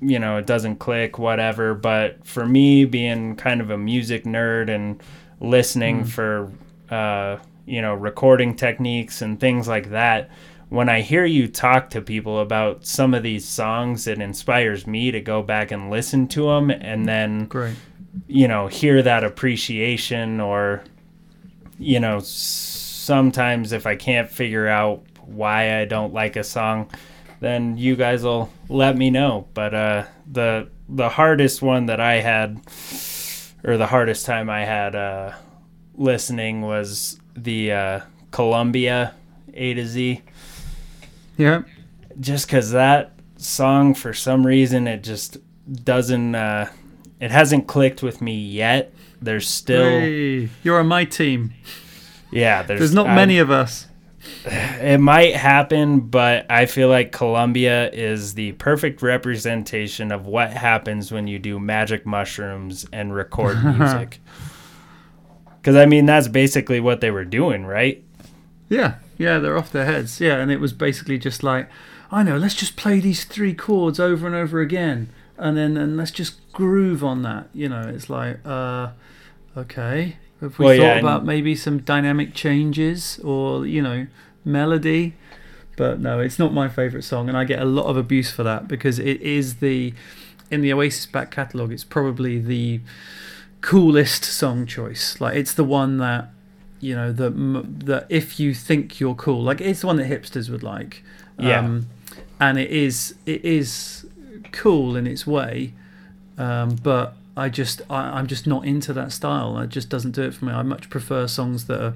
you 0.00 0.18
know 0.18 0.36
it 0.38 0.46
doesn't 0.46 0.76
click 0.76 1.18
whatever. 1.18 1.74
But 1.74 2.26
for 2.26 2.46
me 2.46 2.84
being 2.84 3.36
kind 3.36 3.60
of 3.60 3.70
a 3.70 3.78
music 3.78 4.24
nerd 4.24 4.68
and 4.68 5.02
listening 5.40 6.04
for 6.04 6.50
uh 6.90 7.38
you 7.68 7.82
know 7.82 7.94
recording 7.94 8.54
techniques 8.56 9.22
and 9.22 9.38
things 9.38 9.68
like 9.68 9.90
that 9.90 10.30
when 10.70 10.88
i 10.88 11.00
hear 11.00 11.24
you 11.24 11.46
talk 11.46 11.90
to 11.90 12.00
people 12.00 12.40
about 12.40 12.84
some 12.84 13.14
of 13.14 13.22
these 13.22 13.46
songs 13.46 14.06
it 14.06 14.20
inspires 14.20 14.86
me 14.86 15.10
to 15.10 15.20
go 15.20 15.42
back 15.42 15.70
and 15.70 15.90
listen 15.90 16.26
to 16.26 16.46
them 16.46 16.70
and 16.70 17.06
then 17.06 17.44
great. 17.44 17.76
you 18.26 18.48
know 18.48 18.66
hear 18.66 19.02
that 19.02 19.22
appreciation 19.22 20.40
or 20.40 20.82
you 21.78 22.00
know 22.00 22.18
sometimes 22.20 23.72
if 23.72 23.86
i 23.86 23.94
can't 23.94 24.30
figure 24.30 24.66
out 24.66 25.02
why 25.26 25.78
i 25.80 25.84
don't 25.84 26.14
like 26.14 26.36
a 26.36 26.44
song 26.44 26.90
then 27.40 27.76
you 27.78 27.96
guys 27.96 28.22
will 28.22 28.50
let 28.68 28.96
me 28.96 29.10
know. 29.10 29.46
But 29.54 29.74
uh 29.74 30.04
the 30.30 30.68
the 30.88 31.08
hardest 31.08 31.60
one 31.62 31.86
that 31.86 32.00
i 32.00 32.14
had 32.14 32.58
or 33.64 33.76
the 33.76 33.86
hardest 33.86 34.24
time 34.24 34.48
i 34.48 34.64
had 34.64 34.94
uh 34.96 35.32
listening 35.94 36.62
was 36.62 37.20
the 37.36 37.72
uh 37.72 38.00
columbia 38.30 39.14
a 39.54 39.74
to 39.74 39.86
z. 39.86 40.22
Yeah. 41.36 41.62
Just 42.20 42.46
because 42.46 42.70
that 42.72 43.12
song 43.36 43.94
for 43.94 44.12
some 44.14 44.46
reason 44.46 44.86
it 44.88 45.02
just 45.02 45.36
doesn't 45.84 46.34
uh 46.34 46.70
it 47.20 47.30
hasn't 47.30 47.66
clicked 47.66 48.02
with 48.02 48.20
me 48.22 48.34
yet. 48.38 48.92
There's 49.20 49.48
still 49.48 49.84
hey, 50.00 50.48
you're 50.62 50.78
on 50.80 50.86
my 50.86 51.04
team. 51.04 51.52
Yeah 52.30 52.62
there's, 52.62 52.80
there's 52.80 52.94
not 52.94 53.08
I- 53.08 53.14
many 53.14 53.38
of 53.38 53.50
us 53.50 53.87
it 54.46 54.98
might 54.98 55.34
happen 55.34 56.00
but 56.00 56.46
i 56.50 56.64
feel 56.66 56.88
like 56.88 57.12
columbia 57.12 57.90
is 57.90 58.34
the 58.34 58.52
perfect 58.52 59.02
representation 59.02 60.10
of 60.12 60.26
what 60.26 60.50
happens 60.50 61.10
when 61.12 61.26
you 61.26 61.38
do 61.38 61.58
magic 61.58 62.06
mushrooms 62.06 62.86
and 62.92 63.14
record 63.14 63.62
music 63.78 64.20
because 65.60 65.76
i 65.76 65.84
mean 65.86 66.06
that's 66.06 66.28
basically 66.28 66.80
what 66.80 67.00
they 67.00 67.10
were 67.10 67.24
doing 67.24 67.64
right 67.66 68.02
Yeah, 68.70 68.96
yeah, 69.16 69.38
they're 69.38 69.56
off 69.56 69.72
their 69.72 69.86
heads. 69.86 70.20
Yeah, 70.20 70.36
and 70.36 70.50
it 70.52 70.60
was 70.60 70.74
basically 70.74 71.16
just 71.18 71.42
like, 71.42 71.70
I 72.12 72.22
know, 72.22 72.36
let's 72.36 72.54
just 72.54 72.76
play 72.76 73.00
these 73.00 73.24
three 73.24 73.54
chords 73.54 73.98
over 73.98 74.26
and 74.26 74.36
over 74.36 74.60
again, 74.60 75.08
and 75.38 75.56
then 75.56 75.78
and 75.78 75.96
let's 75.96 76.10
just 76.10 76.34
groove 76.52 77.02
on 77.02 77.22
that. 77.22 77.48
You 77.54 77.70
know, 77.70 77.88
it's 77.88 78.10
like, 78.10 78.40
uh, 78.44 78.90
okay, 79.56 80.18
have 80.40 80.58
we 80.58 80.64
Well, 80.66 80.76
thought 80.76 80.82
yeah, 80.82 80.94
about 80.98 81.24
maybe 81.24 81.54
some 81.54 81.78
dynamic 81.78 82.34
changes 82.34 83.18
or 83.24 83.66
you 83.66 83.82
know, 83.82 84.06
melody? 84.44 85.14
But 85.76 86.00
no, 86.00 86.18
it's 86.20 86.38
not 86.38 86.52
my 86.52 86.68
favorite 86.68 87.02
song, 87.04 87.28
and 87.28 87.36
I 87.36 87.44
get 87.44 87.60
a 87.60 87.64
lot 87.64 87.86
of 87.86 87.96
abuse 87.96 88.30
for 88.32 88.42
that 88.42 88.66
because 88.66 88.98
it 88.98 89.20
is 89.20 89.56
the 89.56 89.94
in 90.50 90.60
the 90.60 90.72
Oasis 90.72 91.06
back 91.06 91.30
catalogue. 91.30 91.72
It's 91.72 91.84
probably 91.84 92.38
the 92.40 92.80
coolest 93.60 94.24
song 94.24 94.66
choice. 94.66 95.20
Like 95.20 95.36
it's 95.36 95.54
the 95.54 95.64
one 95.64 95.98
that 95.98 96.30
you 96.80 96.94
know 96.94 97.12
that 97.12 97.30
that 97.86 98.06
if 98.08 98.40
you 98.40 98.54
think 98.54 98.98
you're 99.00 99.14
cool, 99.14 99.42
like 99.42 99.60
it's 99.60 99.80
the 99.82 99.86
one 99.86 99.96
that 99.96 100.08
hipsters 100.10 100.48
would 100.50 100.62
like. 100.62 101.02
Yeah. 101.38 101.60
Um, 101.60 101.86
and 102.40 102.58
it 102.58 102.70
is 102.70 103.14
it 103.26 103.44
is 103.44 104.06
cool 104.52 104.96
in 104.96 105.06
its 105.06 105.26
way, 105.26 105.74
um, 106.36 106.76
but 106.82 107.14
I 107.38 107.48
just 107.48 107.82
I, 107.88 108.18
I'm 108.18 108.26
just 108.26 108.46
not 108.46 108.64
into 108.64 108.92
that 108.94 109.12
style. 109.12 109.58
It 109.58 109.70
just 109.70 109.88
doesn't 109.88 110.12
do 110.12 110.22
it 110.22 110.34
for 110.34 110.44
me. 110.46 110.52
I 110.52 110.62
much 110.62 110.90
prefer 110.90 111.26
songs 111.26 111.66
that 111.66 111.80
are 111.80 111.94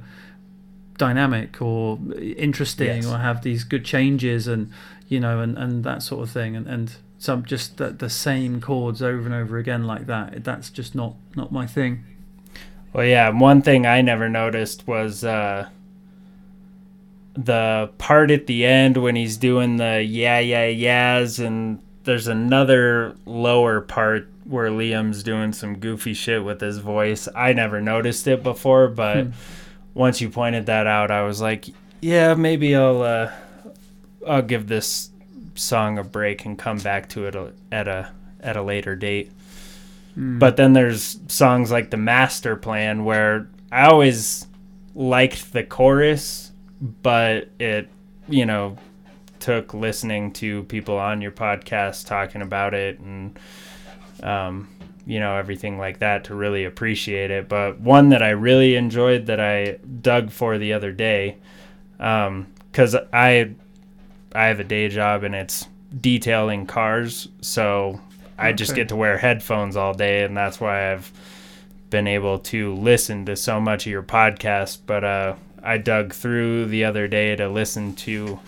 dynamic 0.99 1.61
or 1.61 1.99
interesting 2.36 2.86
Yes. 3.03 3.07
or 3.07 3.18
have 3.18 3.43
these 3.43 3.64
good 3.64 3.84
changes 3.84 4.47
and 4.47 4.70
you 5.09 5.18
know 5.18 5.40
and, 5.40 5.59
and 5.59 5.84
that 5.84 6.03
sort 6.03 6.22
of 6.22 6.30
thing 6.30 6.55
and 6.55 6.66
and 6.66 6.95
some 7.18 7.45
just 7.45 7.76
the, 7.76 7.90
the 7.90 8.11
same 8.11 8.61
chords 8.61 9.01
over 9.03 9.24
and 9.24 9.34
over 9.34 9.59
again 9.59 9.84
like 9.84 10.07
that. 10.07 10.45
That's 10.45 10.70
just 10.70 10.95
not 10.95 11.14
not 11.36 11.51
my 11.53 11.66
thing. 11.66 12.05
Well, 12.93 13.07
yeah, 13.07 13.30
one 13.30 13.62
thing 13.62 13.86
I 13.86 14.03
never 14.03 14.28
noticed 14.28 14.86
was 14.86 15.24
uh, 15.24 15.68
the 17.34 17.90
part 17.99 18.30
at 18.30 18.47
the 18.47 18.64
end 18.66 18.97
when 18.99 19.16
he's 19.16 19.36
doing 19.36 19.76
the 19.76 20.03
yeah, 20.03 20.38
yeah, 20.40 20.66
yeahs, 20.66 21.38
and 21.38 21.80
there's 22.05 22.26
another 22.28 23.16
lower 23.24 23.80
part 23.80 24.28
where 24.45 24.70
Liam's 24.70 25.22
doing 25.22 25.53
some 25.53 25.78
goofy 25.78 26.14
shit 26.14 26.45
with 26.45 26.61
his 26.61 26.78
voice. 26.78 27.28
I 27.34 27.53
never 27.53 27.80
noticed 27.80 28.26
it 28.26 28.43
before, 28.43 28.88
but 28.88 29.24
Hmm. 29.24 29.30
once 29.95 30.20
you 30.20 30.28
pointed 30.30 30.66
that 30.66 30.86
out, 30.86 31.11
I 31.11 31.22
was 31.22 31.40
like, 31.40 31.66
yeah, 32.01 32.34
maybe 32.34 32.74
I'll 32.74 33.03
uh, 33.03 33.30
I'll 34.26 34.43
give 34.43 34.66
this 34.68 35.11
song 35.55 35.99
a 35.99 36.05
break 36.05 36.45
and 36.45 36.59
come 36.59 36.78
back 36.78 37.09
to 37.11 37.26
it 37.26 37.36
at 37.70 37.86
a 37.88 38.11
at 38.40 38.57
a 38.57 38.62
later 38.62 38.97
date. 38.97 39.30
Hmm. 40.14 40.38
But 40.38 40.57
then 40.57 40.72
there's 40.72 41.18
songs 41.28 41.70
like 41.70 41.90
the 41.90 41.97
Master 41.97 42.57
Plan 42.57 43.05
where 43.05 43.49
I 43.70 43.86
always 43.86 44.47
liked 44.95 45.53
the 45.53 45.62
chorus, 45.62 46.53
but 46.80 47.49
it, 47.59 47.88
you 48.28 48.45
know, 48.45 48.76
took 49.40 49.72
listening 49.74 50.32
to 50.32 50.64
people 50.64 50.99
on 50.99 51.20
your 51.22 51.30
podcast 51.32 52.07
talking 52.07 52.43
about 52.43 52.74
it 52.74 52.99
and, 52.99 53.38
um, 54.22 54.68
you 55.06 55.18
know, 55.18 55.36
everything 55.36 55.78
like 55.78 55.98
that 55.98 56.24
to 56.24 56.34
really 56.34 56.64
appreciate 56.64 57.30
it. 57.30 57.48
But 57.48 57.80
one 57.80 58.10
that 58.10 58.22
I 58.22 58.30
really 58.30 58.76
enjoyed 58.76 59.26
that 59.26 59.40
I 59.40 59.78
dug 60.00 60.30
for 60.30 60.58
the 60.58 60.72
other 60.72 60.92
day, 60.92 61.38
because 61.96 62.94
um, 62.94 63.08
I, 63.12 63.50
I 64.34 64.44
have 64.46 64.60
a 64.60 64.64
day 64.64 64.88
job 64.88 65.24
and 65.24 65.34
it's 65.34 65.66
detailing 66.00 66.66
cars, 66.66 67.28
so 67.40 68.00
I 68.38 68.48
okay. 68.48 68.56
just 68.56 68.74
get 68.74 68.88
to 68.88 68.96
wear 68.96 69.18
headphones 69.18 69.76
all 69.76 69.94
day, 69.94 70.24
and 70.24 70.36
that's 70.36 70.60
why 70.60 70.92
I've 70.92 71.12
been 71.90 72.06
able 72.06 72.38
to 72.38 72.74
listen 72.74 73.26
to 73.26 73.36
so 73.36 73.60
much 73.60 73.86
of 73.86 73.92
your 73.92 74.02
podcast. 74.02 74.78
But 74.86 75.04
uh, 75.04 75.34
I 75.62 75.78
dug 75.78 76.14
through 76.14 76.66
the 76.66 76.84
other 76.84 77.06
day 77.06 77.36
to 77.36 77.48
listen 77.48 77.94
to 77.96 78.40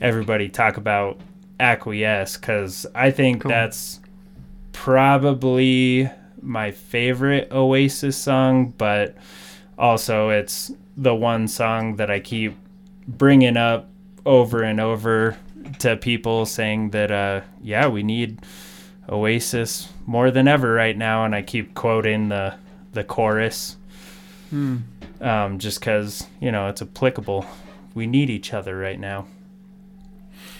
everybody 0.00 0.48
talk 0.48 0.76
about 0.76 1.20
acquiesce 1.58 2.36
because 2.36 2.86
I 2.94 3.10
think 3.10 3.42
cool. 3.42 3.50
that's 3.50 4.00
probably 4.72 6.10
my 6.40 6.70
favorite 6.70 7.50
Oasis 7.52 8.16
song, 8.16 8.74
but 8.76 9.16
also 9.78 10.30
it's 10.30 10.72
the 10.96 11.14
one 11.14 11.48
song 11.48 11.96
that 11.96 12.10
I 12.10 12.20
keep 12.20 12.56
bringing 13.06 13.56
up 13.56 13.88
over 14.24 14.62
and 14.62 14.80
over 14.80 15.36
to 15.78 15.96
people 15.96 16.46
saying 16.46 16.90
that, 16.90 17.10
uh, 17.10 17.40
yeah, 17.62 17.86
we 17.88 18.02
need 18.02 18.40
Oasis 19.08 19.88
more 20.06 20.30
than 20.30 20.48
ever 20.48 20.72
right 20.72 20.96
now, 20.96 21.24
and 21.24 21.34
I 21.34 21.42
keep 21.42 21.74
quoting 21.74 22.28
the 22.28 22.54
the 22.92 23.02
chorus, 23.02 23.76
hmm. 24.50 24.78
um, 25.20 25.58
just 25.58 25.80
because 25.80 26.26
you 26.40 26.52
know 26.52 26.68
it's 26.68 26.82
applicable. 26.82 27.46
We 27.94 28.06
need 28.06 28.30
each 28.30 28.54
other 28.54 28.76
right 28.76 28.98
now. 28.98 29.26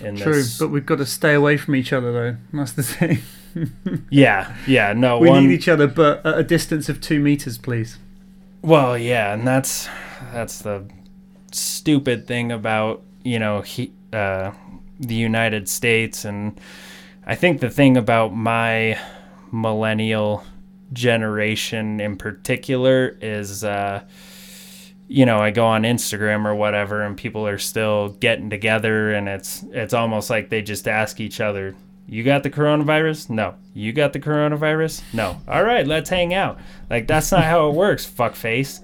True, 0.01 0.35
this... 0.35 0.59
but 0.59 0.69
we've 0.69 0.85
got 0.85 0.99
to 0.99 1.07
stay 1.07 1.35
away 1.35 1.57
from 1.57 1.77
each 1.77 1.93
other, 1.93 2.13
though. 2.13 2.37
That's 2.53 2.73
the 2.73 2.83
thing. 2.83 3.19
yeah, 4.11 4.55
yeah, 4.67 4.93
no. 4.93 5.19
We 5.19 5.29
one... 5.29 5.47
need 5.47 5.55
each 5.55 5.69
other, 5.69 5.87
but 5.87 6.25
at 6.25 6.39
a 6.39 6.43
distance 6.43 6.89
of 6.89 7.01
two 7.01 7.21
meters, 7.21 7.59
please. 7.59 7.99
Well, 8.63 8.97
yeah, 8.97 9.35
and 9.35 9.47
that's 9.47 9.89
that's 10.33 10.61
the 10.61 10.89
stupid 11.51 12.27
thing 12.27 12.53
about 12.53 13.03
you 13.25 13.39
know 13.39 13.61
he, 13.61 13.93
uh, 14.13 14.53
the 15.01 15.15
United 15.15 15.69
States 15.69 16.25
and 16.25 16.59
I 17.25 17.37
think 17.37 17.61
the 17.61 17.71
thing 17.71 17.97
about 17.97 18.35
my 18.35 18.99
millennial 19.53 20.45
generation 20.93 22.01
in 22.01 22.17
particular 22.17 23.17
is, 23.21 23.63
uh, 23.63 24.03
you 25.07 25.25
know, 25.25 25.39
I 25.39 25.51
go 25.51 25.67
on 25.67 25.83
Instagram 25.83 26.47
or 26.47 26.55
whatever, 26.55 27.03
and 27.03 27.17
people 27.17 27.47
are 27.47 27.59
still 27.59 28.09
getting 28.09 28.51
together, 28.51 29.13
and 29.13 29.29
it's 29.29 29.63
it's 29.71 29.95
almost 29.95 30.31
like 30.31 30.49
they 30.49 30.63
just 30.63 30.89
ask 30.89 31.21
each 31.21 31.41
other, 31.41 31.77
"You 32.13 32.23
got 32.23 32.43
the 32.43 32.51
coronavirus? 32.51 33.31
No. 33.31 33.55
You 33.75 33.93
got 33.93 34.13
the 34.13 34.21
coronavirus? 34.21 35.03
No. 35.13 35.41
All 35.49 35.65
right, 35.65 35.87
let's 35.87 36.11
hang 36.11 36.35
out." 36.35 36.59
Like 36.91 37.07
that's 37.07 37.33
not 37.33 37.45
how 37.45 37.69
it 37.69 37.75
works, 37.75 38.09
fuckface. 38.19 38.81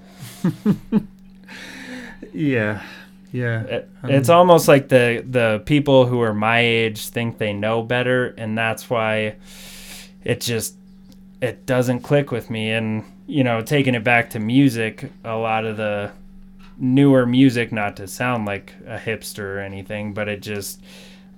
yeah. 2.33 2.83
Yeah. 3.31 3.63
It, 3.65 3.91
um, 4.03 4.11
it's 4.11 4.29
almost 4.29 4.69
like 4.69 4.89
the 4.89 5.25
the 5.29 5.63
people 5.67 6.07
who 6.07 6.21
are 6.23 6.33
my 6.33 6.61
age 6.61 7.09
think 7.09 7.39
they 7.39 7.53
know 7.53 7.83
better 7.83 8.29
and 8.39 8.57
that's 8.57 8.89
why 8.89 9.37
it 10.25 10.41
just 10.41 10.77
it 11.43 11.67
doesn't 11.67 12.01
click 12.01 12.31
with 12.31 12.49
me 12.49 12.71
and 12.71 13.05
you 13.29 13.45
know, 13.45 13.61
taking 13.61 13.95
it 13.95 14.03
back 14.03 14.31
to 14.31 14.41
music, 14.41 15.13
a 15.23 15.37
lot 15.37 15.67
of 15.67 15.77
the 15.77 16.11
newer 16.79 17.27
music 17.27 17.71
not 17.71 17.97
to 17.99 18.09
sound 18.09 18.47
like 18.47 18.73
a 18.87 18.97
hipster 18.97 19.57
or 19.57 19.59
anything, 19.61 20.15
but 20.15 20.29
it 20.29 20.41
just 20.41 20.83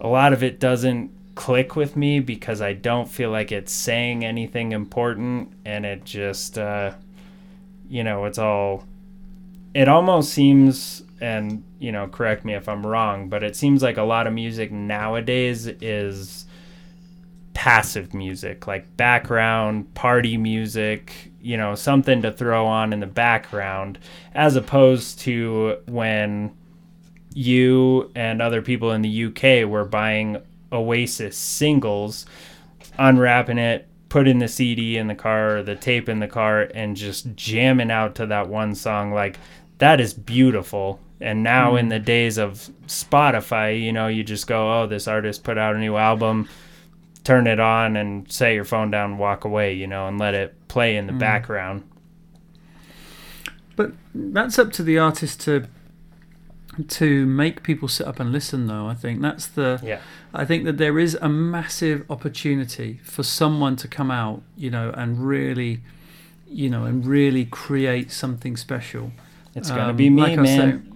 a 0.00 0.06
lot 0.06 0.32
of 0.32 0.42
it 0.42 0.60
doesn't 0.60 1.10
click 1.40 1.74
with 1.74 1.96
me 1.96 2.20
because 2.20 2.60
I 2.60 2.74
don't 2.74 3.08
feel 3.08 3.30
like 3.30 3.50
it's 3.50 3.72
saying 3.72 4.26
anything 4.26 4.72
important 4.72 5.50
and 5.64 5.86
it 5.86 6.04
just 6.04 6.58
uh 6.58 6.92
you 7.88 8.04
know, 8.04 8.26
it's 8.26 8.38
all 8.38 8.84
it 9.72 9.88
almost 9.88 10.34
seems 10.34 11.02
and 11.18 11.64
you 11.78 11.92
know, 11.92 12.08
correct 12.08 12.44
me 12.44 12.52
if 12.52 12.68
I'm 12.68 12.86
wrong, 12.86 13.30
but 13.30 13.42
it 13.42 13.56
seems 13.56 13.82
like 13.82 13.96
a 13.96 14.02
lot 14.02 14.26
of 14.26 14.34
music 14.34 14.70
nowadays 14.70 15.66
is 15.66 16.44
passive 17.54 18.12
music, 18.12 18.66
like 18.66 18.94
background 18.98 19.94
party 19.94 20.36
music, 20.36 21.32
you 21.40 21.56
know, 21.56 21.74
something 21.74 22.20
to 22.20 22.30
throw 22.30 22.66
on 22.66 22.92
in 22.92 23.00
the 23.00 23.06
background, 23.06 23.98
as 24.34 24.56
opposed 24.56 25.20
to 25.20 25.78
when 25.86 26.54
you 27.32 28.10
and 28.14 28.42
other 28.42 28.60
people 28.60 28.92
in 28.92 29.00
the 29.00 29.24
UK 29.24 29.66
were 29.66 29.86
buying 29.86 30.36
Oasis 30.72 31.36
singles, 31.36 32.26
unwrapping 32.98 33.58
it, 33.58 33.88
putting 34.08 34.38
the 34.38 34.48
CD 34.48 34.96
in 34.96 35.06
the 35.06 35.14
car 35.14 35.58
or 35.58 35.62
the 35.62 35.76
tape 35.76 36.08
in 36.08 36.20
the 36.20 36.28
car, 36.28 36.62
and 36.74 36.96
just 36.96 37.34
jamming 37.34 37.90
out 37.90 38.14
to 38.16 38.26
that 38.26 38.48
one 38.48 38.74
song. 38.74 39.12
Like, 39.12 39.38
that 39.78 40.00
is 40.00 40.12
beautiful 40.12 41.00
and 41.20 41.42
now 41.42 41.72
mm. 41.72 41.80
in 41.80 41.88
the 41.88 41.98
days 41.98 42.38
of 42.38 42.70
Spotify, 42.86 43.80
you 43.80 43.92
know, 43.92 44.08
you 44.08 44.24
just 44.24 44.46
go, 44.46 44.80
oh, 44.80 44.86
this 44.86 45.06
artist 45.06 45.44
put 45.44 45.58
out 45.58 45.76
a 45.76 45.78
new 45.78 45.96
album, 45.96 46.48
turn 47.24 47.46
it 47.46 47.60
on 47.60 47.96
and 47.96 48.30
set 48.32 48.54
your 48.54 48.64
phone 48.64 48.90
down 48.90 49.12
and 49.12 49.18
walk 49.18 49.44
away, 49.44 49.74
you 49.74 49.86
know, 49.86 50.08
and 50.08 50.18
let 50.18 50.34
it 50.34 50.56
play 50.68 50.96
in 50.96 51.06
the 51.06 51.12
mm. 51.12 51.18
background. 51.18 51.86
But 53.76 53.92
that's 54.14 54.58
up 54.58 54.72
to 54.72 54.82
the 54.82 54.98
artist 54.98 55.40
to 55.42 55.66
to 56.88 57.26
make 57.26 57.62
people 57.62 57.88
sit 57.88 58.06
up 58.06 58.20
and 58.20 58.30
listen 58.32 58.66
though 58.66 58.86
i 58.86 58.94
think 58.94 59.20
that's 59.20 59.46
the 59.48 59.80
yeah 59.82 60.00
i 60.32 60.44
think 60.44 60.64
that 60.64 60.78
there 60.78 60.98
is 60.98 61.16
a 61.20 61.28
massive 61.28 62.08
opportunity 62.10 63.00
for 63.02 63.22
someone 63.22 63.74
to 63.76 63.88
come 63.88 64.10
out 64.10 64.40
you 64.56 64.70
know 64.70 64.90
and 64.96 65.26
really 65.26 65.80
you 66.48 66.70
know 66.70 66.84
and 66.84 67.04
really 67.04 67.44
create 67.44 68.10
something 68.10 68.56
special 68.56 69.10
it's 69.54 69.68
gonna 69.68 69.90
um, 69.90 69.96
be 69.96 70.08
me 70.08 70.22
like 70.22 70.38
man 70.38 70.90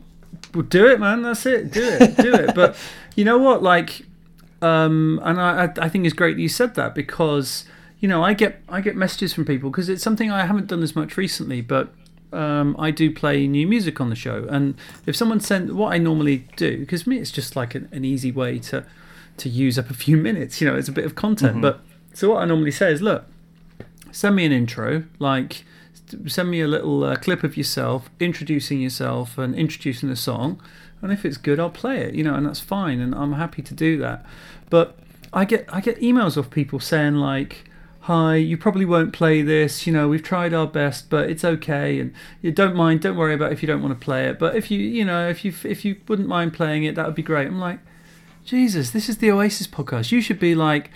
well, 0.55 0.63
do 0.63 0.87
it, 0.87 1.01
man. 1.01 1.23
That's 1.23 1.47
it. 1.47 1.73
Do 1.73 1.83
it. 1.83 2.17
Do 2.17 2.35
it. 2.35 2.55
But 2.55 2.77
you 3.17 3.25
know 3.25 3.39
what? 3.39 3.63
Like, 3.63 4.07
um, 4.63 5.21
and 5.23 5.41
I, 5.41 5.73
I 5.79 5.89
think 5.89 6.07
it's 6.07 6.15
great 6.15 6.37
that 6.37 6.43
you 6.43 6.49
said 6.49 6.75
that 6.77 6.95
because 6.95 7.65
you 8.01 8.09
know 8.09 8.23
I 8.23 8.35
get 8.35 8.63
I 8.69 8.81
get 8.81 8.97
messages 8.97 9.33
from 9.33 9.45
people 9.45 9.71
because 9.71 9.89
it's 9.89 10.03
something 10.03 10.31
I 10.31 10.47
haven't 10.47 10.69
done 10.69 10.83
as 10.83 10.95
much 10.95 11.17
recently, 11.17 11.61
but 11.61 11.93
um, 12.35 12.77
I 12.79 12.91
do 12.91 13.13
play 13.13 13.47
new 13.47 13.67
music 13.67 14.01
on 14.01 14.11
the 14.11 14.17
show. 14.17 14.47
And 14.49 14.75
if 15.07 15.17
someone 15.17 15.41
sent 15.41 15.75
what 15.75 15.93
I 15.93 15.99
normally 15.99 16.49
do, 16.57 16.79
because 16.79 17.07
me 17.07 17.19
it's 17.19 17.31
just 17.31 17.57
like 17.57 17.75
an, 17.75 17.89
an, 17.93 18.05
easy 18.05 18.33
way 18.33 18.59
to 18.61 18.85
to 19.37 19.49
use 19.49 19.79
up 19.79 19.91
a 19.91 19.95
few 19.95 20.17
minutes. 20.29 20.61
You 20.61 20.69
know, 20.69 20.77
it's 20.77 20.89
a 20.89 20.93
bit 20.93 21.05
of 21.05 21.15
content. 21.15 21.53
Mm-hmm. 21.53 21.61
But 21.63 21.81
so 22.13 22.31
what 22.31 22.43
I 22.43 22.45
normally 22.45 22.71
say 22.71 22.93
is, 22.93 23.03
look, 23.03 23.25
send 24.13 24.37
me 24.37 24.45
an 24.45 24.53
intro, 24.53 25.05
like 25.19 25.65
send 26.27 26.51
me 26.51 26.61
a 26.61 26.69
little 26.69 27.05
uh, 27.05 27.17
clip 27.17 27.43
of 27.43 27.57
yourself 27.57 28.11
introducing 28.21 28.81
yourself 28.81 29.39
and 29.39 29.55
introducing 29.55 30.09
the 30.09 30.17
song 30.17 30.61
and 31.03 31.13
if 31.13 31.25
it's 31.25 31.37
good 31.37 31.59
i'll 31.59 31.71
play 31.71 31.99
it 31.99 32.15
you 32.15 32.23
know 32.23 32.35
and 32.35 32.47
that's 32.47 32.61
fine 32.61 33.01
and 33.01 33.15
i'm 33.15 33.33
happy 33.33 33.63
to 33.63 33.75
do 33.75 33.97
that 33.99 34.25
but 34.71 34.99
i 35.33 35.45
get 35.45 35.67
i 35.73 35.81
get 35.81 35.99
emails 36.01 36.37
of 36.37 36.51
people 36.51 36.79
saying 36.79 37.15
like 37.15 37.65
hi 38.05 38.37
you 38.37 38.57
probably 38.57 38.85
won't 38.85 39.13
play 39.13 39.41
this 39.41 39.87
you 39.87 39.93
know 39.93 40.09
we've 40.09 40.23
tried 40.23 40.53
our 40.53 40.67
best 40.67 41.09
but 41.09 41.31
it's 41.31 41.45
okay 41.45 41.99
and 41.99 42.13
you 42.43 42.53
don't 42.53 42.77
mind 42.77 43.01
don't 43.01 43.17
worry 43.17 43.35
about 43.35 43.53
if 43.53 43.63
you 43.63 43.67
don't 43.67 43.83
want 43.83 43.99
to 43.99 44.05
play 44.05 44.27
it 44.27 44.39
but 44.39 44.55
if 44.55 44.71
you 44.71 44.79
you 44.79 45.05
know 45.05 45.29
if 45.29 45.45
you 45.45 45.53
if 45.65 45.85
you 45.85 45.97
wouldn't 46.07 46.29
mind 46.29 46.53
playing 46.53 46.85
it 46.85 46.95
that 46.95 47.07
would 47.07 47.15
be 47.15 47.23
great 47.23 47.47
i'm 47.47 47.59
like 47.59 47.81
jesus 48.45 48.91
this 48.91 49.09
is 49.09 49.19
the 49.19 49.31
oasis 49.31 49.67
podcast 49.67 50.13
you 50.13 50.21
should 50.21 50.39
be 50.39 50.55
like 50.55 50.91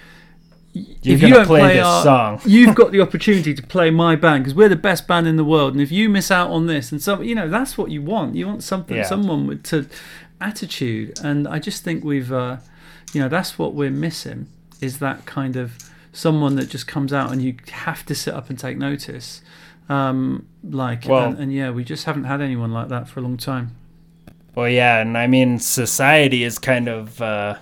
you're 0.74 1.16
if 1.16 1.22
you 1.22 1.28
don't 1.30 1.46
play, 1.46 1.61
play 1.61 1.74
this 1.76 1.86
our, 1.86 2.02
song, 2.02 2.40
you've 2.44 2.74
got 2.74 2.92
the 2.92 3.00
opportunity 3.00 3.54
to 3.54 3.62
play 3.62 3.90
my 3.90 4.14
band 4.14 4.44
because 4.44 4.54
we're 4.54 4.68
the 4.68 4.76
best 4.76 5.09
band 5.09 5.26
in 5.26 5.36
the 5.36 5.44
world. 5.44 5.72
And 5.72 5.80
if 5.80 5.90
you 5.90 6.09
miss 6.09 6.30
out 6.30 6.50
on 6.50 6.66
this, 6.66 6.92
and 6.92 7.02
so 7.02 7.20
you 7.20 7.34
know 7.34 7.48
that's 7.48 7.78
what 7.78 7.90
you 7.90 8.02
want. 8.02 8.34
You 8.34 8.46
want 8.46 8.62
something, 8.62 8.98
yeah. 8.98 9.04
someone 9.04 9.46
with 9.46 9.64
to 9.64 9.88
attitude. 10.40 11.18
And 11.22 11.48
I 11.48 11.59
just 11.59 11.84
think 11.84 12.04
we've, 12.04 12.32
uh, 12.32 12.59
you 13.12 13.20
know, 13.20 13.28
that's 13.28 13.59
what 13.59 13.74
we're 13.74 13.90
missing 13.90 14.46
is 14.80 14.98
that 14.98 15.26
kind 15.26 15.56
of 15.56 15.88
someone 16.19 16.57
that 16.57 16.69
just 16.69 16.89
comes 16.89 17.12
out 17.12 17.31
and 17.31 17.41
you 17.41 17.55
have 17.71 18.05
to 18.05 18.12
sit 18.12 18.35
up 18.35 18.51
and 18.51 18.59
take 18.59 18.77
notice. 18.77 19.41
Um, 19.89 20.47
like, 20.64 21.05
well, 21.07 21.29
and, 21.29 21.39
and 21.39 21.53
yeah, 21.53 21.71
we 21.71 21.85
just 21.85 22.05
haven't 22.05 22.25
had 22.25 22.41
anyone 22.41 22.73
like 22.73 22.89
that 22.89 23.09
for 23.09 23.21
a 23.21 23.23
long 23.23 23.37
time. 23.37 23.77
Well, 24.57 24.69
yeah, 24.69 25.01
and 25.01 25.16
I 25.16 25.29
mean, 25.29 25.61
society 25.61 26.43
is 26.43 26.59
kind 26.59 26.89
of. 26.89 27.23
Uh, 27.23 27.59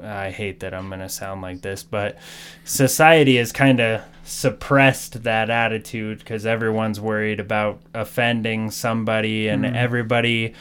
I 0.00 0.30
hate 0.30 0.60
that 0.60 0.72
I'm 0.72 0.86
going 0.86 1.00
to 1.00 1.08
sound 1.08 1.42
like 1.42 1.60
this, 1.60 1.82
but 1.82 2.18
society 2.64 3.36
has 3.36 3.50
kind 3.50 3.80
of 3.80 4.02
suppressed 4.22 5.24
that 5.24 5.50
attitude 5.50 6.20
because 6.20 6.46
everyone's 6.46 7.00
worried 7.00 7.40
about 7.40 7.80
offending 7.94 8.70
somebody 8.70 9.48
and 9.48 9.64
mm. 9.64 9.74
everybody, 9.74 10.54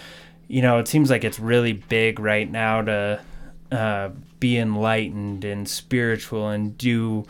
you 0.48 0.64
know, 0.64 0.80
it 0.80 0.88
seems 0.88 1.12
like 1.12 1.24
it's 1.24 1.40
really 1.40 1.74
big 1.74 2.20
right 2.20 2.50
now 2.50 2.82
to 2.82 3.22
uh, 3.72 4.10
be 4.40 4.58
enlightened 4.58 5.44
and 5.44 5.68
spiritual 5.68 6.50
and 6.50 6.78
do 6.78 7.26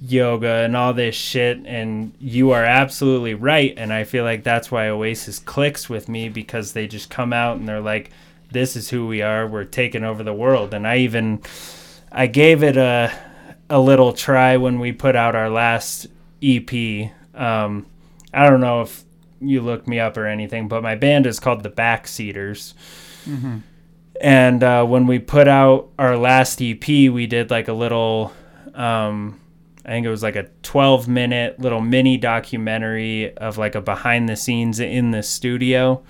yoga 0.00 0.48
and 0.64 0.76
all 0.76 0.92
this 0.92 1.14
shit 1.14 1.58
and 1.64 2.12
you 2.18 2.50
are 2.50 2.64
absolutely 2.64 3.34
right 3.34 3.74
and 3.76 3.92
I 3.92 4.02
feel 4.04 4.24
like 4.24 4.42
that's 4.42 4.70
why 4.70 4.88
Oasis 4.88 5.38
clicks 5.38 5.88
with 5.88 6.08
me 6.08 6.28
because 6.28 6.72
they 6.72 6.86
just 6.88 7.08
come 7.10 7.32
out 7.32 7.56
and 7.58 7.68
they're 7.68 7.80
like 7.80 8.10
this 8.50 8.74
is 8.74 8.90
who 8.90 9.06
we 9.06 9.22
are 9.22 9.46
we're 9.46 9.64
taking 9.64 10.02
over 10.02 10.22
the 10.24 10.34
world. 10.34 10.74
And 10.74 10.86
I 10.86 10.98
even 10.98 11.40
I 12.10 12.26
gave 12.26 12.62
it 12.64 12.76
a 12.76 13.12
a 13.68 13.78
little 13.78 14.12
try 14.12 14.56
when 14.56 14.80
we 14.80 14.90
put 14.90 15.14
out 15.14 15.36
our 15.36 15.48
last 15.48 16.08
EP 16.42 17.12
um 17.34 17.86
I 18.34 18.48
don't 18.50 18.60
know 18.60 18.80
if 18.82 19.04
you 19.40 19.60
looked 19.60 19.86
me 19.86 20.00
up 20.00 20.16
or 20.16 20.26
anything 20.26 20.66
but 20.66 20.82
my 20.82 20.96
band 20.96 21.26
is 21.26 21.38
called 21.38 21.62
the 21.62 21.70
Backseaters 21.70 22.74
and 24.20 24.62
uh, 24.62 24.84
when 24.84 25.06
we 25.06 25.18
put 25.18 25.48
out 25.48 25.88
our 25.98 26.16
last 26.16 26.60
EP, 26.60 26.86
we 26.86 27.26
did 27.26 27.50
like 27.50 27.68
a 27.68 27.72
little, 27.72 28.32
um, 28.74 29.40
I 29.84 29.88
think 29.88 30.06
it 30.06 30.10
was 30.10 30.22
like 30.22 30.36
a 30.36 30.48
12 30.62 31.08
minute 31.08 31.58
little 31.58 31.80
mini 31.80 32.18
documentary 32.18 33.34
of 33.38 33.56
like 33.56 33.74
a 33.74 33.80
behind 33.80 34.28
the 34.28 34.36
scenes 34.36 34.78
in 34.78 35.10
the 35.10 35.22
studio. 35.22 36.02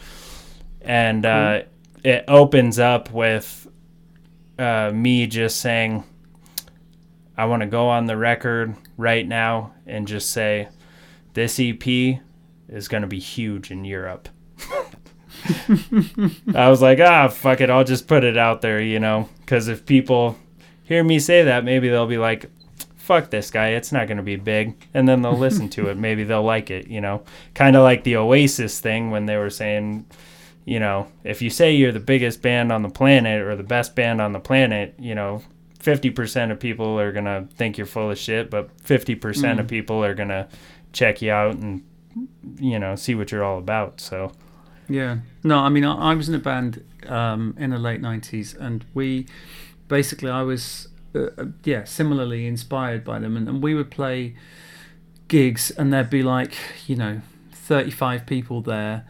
And 0.82 1.24
uh, 1.24 1.62
it 2.02 2.24
opens 2.26 2.78
up 2.78 3.12
with 3.12 3.68
uh, 4.58 4.90
me 4.92 5.26
just 5.28 5.60
saying, 5.60 6.04
I 7.36 7.44
want 7.44 7.62
to 7.62 7.66
go 7.66 7.88
on 7.88 8.06
the 8.06 8.16
record 8.16 8.74
right 8.96 9.26
now 9.26 9.72
and 9.86 10.08
just 10.08 10.30
say, 10.30 10.68
this 11.34 11.60
EP 11.60 11.86
is 12.68 12.88
going 12.88 13.02
to 13.02 13.08
be 13.08 13.20
huge 13.20 13.70
in 13.70 13.84
Europe. 13.84 14.28
I 16.54 16.68
was 16.68 16.82
like, 16.82 17.00
ah, 17.00 17.28
fuck 17.28 17.60
it, 17.60 17.70
I'll 17.70 17.84
just 17.84 18.06
put 18.06 18.24
it 18.24 18.36
out 18.36 18.60
there, 18.60 18.80
you 18.80 19.00
know, 19.00 19.28
because 19.40 19.68
if 19.68 19.86
people 19.86 20.38
hear 20.84 21.04
me 21.04 21.18
say 21.18 21.44
that, 21.44 21.64
maybe 21.64 21.88
they'll 21.88 22.06
be 22.06 22.18
like, 22.18 22.50
fuck 23.10 23.30
this 23.30 23.50
guy, 23.50 23.70
it's 23.70 23.90
not 23.90 24.06
going 24.06 24.18
to 24.18 24.22
be 24.22 24.36
big. 24.36 24.76
And 24.94 25.08
then 25.08 25.20
they'll 25.20 25.36
listen 25.36 25.68
to 25.70 25.88
it. 25.88 25.96
Maybe 25.98 26.22
they'll 26.22 26.44
like 26.44 26.70
it, 26.70 26.86
you 26.86 27.00
know, 27.00 27.24
kind 27.54 27.74
of 27.74 27.82
like 27.82 28.04
the 28.04 28.14
Oasis 28.14 28.78
thing 28.78 29.10
when 29.10 29.26
they 29.26 29.36
were 29.36 29.50
saying, 29.50 30.06
you 30.64 30.78
know, 30.78 31.08
if 31.24 31.42
you 31.42 31.50
say 31.50 31.74
you're 31.74 31.90
the 31.90 31.98
biggest 31.98 32.40
band 32.40 32.70
on 32.70 32.82
the 32.82 32.88
planet 32.88 33.42
or 33.42 33.56
the 33.56 33.64
best 33.64 33.96
band 33.96 34.20
on 34.20 34.32
the 34.32 34.38
planet, 34.38 34.94
you 34.96 35.16
know, 35.16 35.42
50% 35.80 36.52
of 36.52 36.60
people 36.60 37.00
are 37.00 37.10
going 37.10 37.24
to 37.24 37.48
think 37.56 37.76
you're 37.78 37.86
full 37.86 38.12
of 38.12 38.18
shit, 38.18 38.48
but 38.48 38.76
50% 38.84 39.58
of 39.58 39.66
people 39.66 40.04
are 40.04 40.14
going 40.14 40.28
to 40.28 40.46
check 40.92 41.20
you 41.20 41.32
out 41.32 41.56
and, 41.56 41.82
you 42.60 42.78
know, 42.78 42.94
see 42.94 43.16
what 43.16 43.32
you're 43.32 43.42
all 43.42 43.58
about. 43.58 44.00
So, 44.00 44.30
Yeah. 44.90 45.18
No, 45.44 45.58
I 45.58 45.68
mean, 45.68 45.84
I, 45.84 46.10
I 46.10 46.14
was 46.14 46.28
in 46.28 46.34
a 46.34 46.38
band 46.38 46.84
um, 47.06 47.54
in 47.58 47.70
the 47.70 47.78
late 47.78 48.02
90s, 48.02 48.58
and 48.58 48.84
we 48.92 49.26
basically, 49.88 50.30
I 50.30 50.42
was, 50.42 50.88
uh, 51.14 51.28
uh, 51.38 51.44
yeah, 51.64 51.84
similarly 51.84 52.46
inspired 52.46 53.04
by 53.04 53.20
them. 53.20 53.36
And, 53.36 53.48
and 53.48 53.62
we 53.62 53.74
would 53.74 53.90
play 53.90 54.34
gigs, 55.28 55.70
and 55.70 55.92
there'd 55.92 56.10
be 56.10 56.24
like, 56.24 56.54
you 56.88 56.96
know, 56.96 57.20
35 57.52 58.26
people 58.26 58.62
there. 58.62 59.06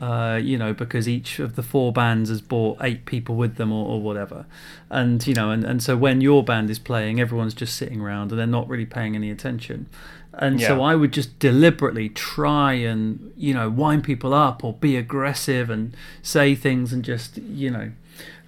Uh, 0.00 0.38
you 0.42 0.58
know, 0.58 0.74
because 0.74 1.08
each 1.08 1.38
of 1.38 1.54
the 1.54 1.62
four 1.62 1.92
bands 1.92 2.28
has 2.28 2.42
brought 2.42 2.76
eight 2.82 3.06
people 3.06 3.36
with 3.36 3.56
them 3.56 3.72
or, 3.72 3.86
or 3.86 4.00
whatever. 4.02 4.44
And, 4.90 5.24
you 5.26 5.34
know, 5.34 5.50
and, 5.50 5.64
and 5.64 5.82
so 5.82 5.96
when 5.96 6.20
your 6.20 6.42
band 6.44 6.68
is 6.68 6.78
playing, 6.78 7.20
everyone's 7.20 7.54
just 7.54 7.76
sitting 7.76 8.00
around 8.00 8.30
and 8.30 8.38
they're 8.38 8.46
not 8.46 8.68
really 8.68 8.86
paying 8.86 9.14
any 9.14 9.30
attention. 9.30 9.86
And 10.34 10.60
so 10.60 10.82
I 10.82 10.96
would 10.96 11.12
just 11.12 11.38
deliberately 11.38 12.08
try 12.08 12.72
and, 12.72 13.32
you 13.36 13.54
know, 13.54 13.70
wind 13.70 14.02
people 14.02 14.34
up 14.34 14.64
or 14.64 14.72
be 14.72 14.96
aggressive 14.96 15.70
and 15.70 15.96
say 16.22 16.56
things 16.56 16.92
and 16.92 17.04
just, 17.04 17.38
you 17.38 17.70
know, 17.70 17.92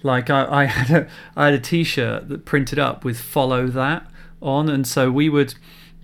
like 0.03 0.29
I, 0.29 0.63
I 0.63 0.65
had 0.65 0.89
a 0.91 1.07
I 1.35 1.45
had 1.45 1.53
a 1.53 1.59
t-shirt 1.59 2.29
that 2.29 2.45
printed 2.45 2.79
up 2.79 3.03
with 3.03 3.19
follow 3.19 3.67
that 3.67 4.09
on 4.41 4.69
and 4.69 4.87
so 4.87 5.09
we 5.09 5.29
would 5.29 5.55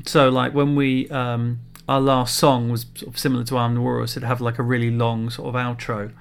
so 0.05 0.29
like 0.29 0.53
when 0.53 0.75
we 0.75 1.07
um 1.09 1.59
our 1.87 1.99
last 1.99 2.35
song 2.35 2.69
was 2.69 2.85
sort 2.95 3.13
of 3.13 3.19
similar 3.19 3.43
to 3.45 3.57
Arm 3.57 3.75
Walrus. 3.81 4.11
It'd 4.17 4.23
have 4.27 4.39
like 4.41 4.57
a 4.59 4.63
really 4.63 4.89
long 4.91 5.29
sort 5.29 5.53
of 5.53 5.55
outro. 5.55 6.11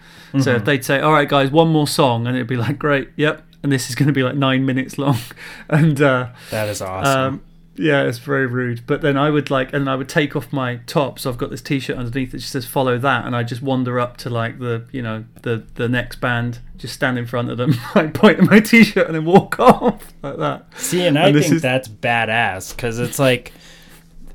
So 0.40 0.54
if 0.56 0.64
they'd 0.64 0.84
say, 0.84 0.98
"All 1.00 1.12
right, 1.12 1.28
guys, 1.28 1.50
one 1.50 1.68
more 1.68 1.86
song," 1.86 2.26
and 2.26 2.34
it'd 2.36 2.48
be 2.48 2.56
like, 2.56 2.78
"Great, 2.78 3.10
yep," 3.16 3.44
and 3.62 3.70
this 3.70 3.88
is 3.90 3.94
going 3.94 4.06
to 4.06 4.12
be 4.14 4.22
like 4.22 4.34
nine 4.34 4.64
minutes 4.64 4.96
long, 4.98 5.18
and 5.68 6.00
uh, 6.00 6.28
that 6.50 6.68
is 6.68 6.80
awesome. 6.80 7.20
um, 7.34 7.42
yeah, 7.76 8.02
it's 8.02 8.18
very 8.18 8.46
rude. 8.46 8.86
But 8.86 9.00
then 9.02 9.16
I 9.16 9.30
would 9.30 9.50
like, 9.50 9.72
and 9.72 9.88
I 9.90 9.94
would 9.96 10.08
take 10.08 10.34
off 10.36 10.52
my 10.52 10.76
top. 10.86 11.18
So 11.18 11.30
I've 11.30 11.38
got 11.38 11.50
this 11.50 11.62
T-shirt 11.62 11.96
underneath 11.96 12.32
that 12.32 12.38
just 12.38 12.52
says 12.52 12.64
"Follow 12.66 12.96
that," 12.98 13.24
and 13.26 13.36
I 13.36 13.42
just 13.42 13.60
wander 13.62 14.00
up 14.00 14.16
to 14.18 14.30
like 14.30 14.58
the, 14.58 14.84
you 14.90 15.02
know, 15.02 15.24
the 15.42 15.64
the 15.74 15.88
next 15.88 16.20
band, 16.20 16.60
just 16.78 16.94
stand 16.94 17.18
in 17.18 17.26
front 17.26 17.50
of 17.50 17.58
them, 17.58 17.74
like 17.94 18.14
point 18.14 18.38
at 18.40 18.44
my 18.50 18.60
T-shirt, 18.60 19.06
and 19.06 19.14
then 19.14 19.24
walk 19.26 19.58
off 19.60 20.12
like 20.22 20.38
that. 20.38 20.64
See, 20.78 21.06
and 21.06 21.18
I 21.18 21.26
and 21.28 21.36
this 21.36 21.44
think 21.44 21.56
is- 21.56 21.62
that's 21.62 21.88
badass 21.88 22.74
because 22.74 22.98
it's 22.98 23.18
like 23.18 23.52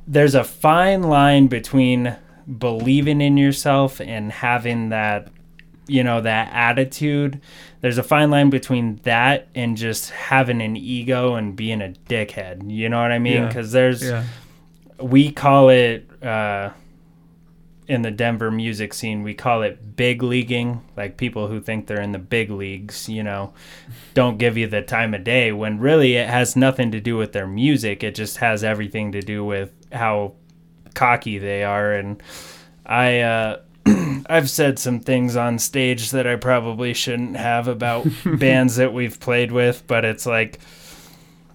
there's 0.07 0.35
a 0.35 0.43
fine 0.43 1.03
line 1.03 1.47
between 1.47 2.15
believing 2.57 3.19
in 3.19 3.35
yourself 3.37 3.99
and 3.99 4.31
having 4.31 4.89
that, 4.89 5.27
you 5.87 6.03
know, 6.03 6.21
that 6.21 6.49
attitude. 6.53 7.41
There's 7.81 7.97
a 7.97 8.03
fine 8.03 8.31
line 8.31 8.49
between 8.49 8.97
that 9.03 9.49
and 9.53 9.75
just 9.75 10.11
having 10.11 10.61
an 10.61 10.77
ego 10.77 11.35
and 11.35 11.55
being 11.55 11.81
a 11.81 11.93
dickhead. 12.07 12.71
You 12.71 12.87
know 12.89 13.01
what 13.01 13.11
I 13.11 13.19
mean? 13.19 13.33
Yeah. 13.33 13.47
Because 13.47 13.71
there's, 13.73 14.01
Yeah, 14.01 14.23
we 14.99 15.31
call 15.31 15.69
it, 15.69 16.09
uh, 16.23 16.71
in 17.87 18.01
the 18.01 18.11
Denver 18.11 18.51
music 18.51 18.93
scene, 18.93 19.23
we 19.23 19.33
call 19.33 19.61
it 19.61 19.95
big 19.95 20.21
leaguing. 20.21 20.81
Like 20.97 21.17
people 21.17 21.47
who 21.47 21.61
think 21.61 21.87
they're 21.87 22.01
in 22.01 22.11
the 22.11 22.19
big 22.19 22.49
leagues, 22.49 23.07
you 23.07 23.23
know, 23.23 23.53
don't 24.13 24.37
give 24.37 24.57
you 24.57 24.67
the 24.67 24.81
time 24.81 25.13
of 25.13 25.23
day 25.23 25.51
when 25.51 25.79
really 25.79 26.15
it 26.15 26.27
has 26.27 26.55
nothing 26.55 26.91
to 26.91 26.99
do 26.99 27.15
with 27.15 27.31
their 27.31 27.47
music. 27.47 28.03
It 28.03 28.15
just 28.15 28.37
has 28.37 28.63
everything 28.63 29.13
to 29.13 29.21
do 29.21 29.45
with 29.45 29.71
how 29.91 30.33
cocky 30.93 31.37
they 31.37 31.63
are. 31.63 31.93
And 31.93 32.21
I, 32.85 33.19
uh, 33.21 33.59
I've 34.29 34.49
said 34.49 34.79
some 34.79 34.99
things 34.99 35.35
on 35.35 35.59
stage 35.59 36.11
that 36.11 36.27
I 36.27 36.35
probably 36.35 36.93
shouldn't 36.93 37.37
have 37.37 37.67
about 37.67 38.07
bands 38.25 38.75
that 38.77 38.93
we've 38.93 39.19
played 39.19 39.51
with, 39.51 39.85
but 39.87 40.05
it's 40.05 40.25
like, 40.25 40.59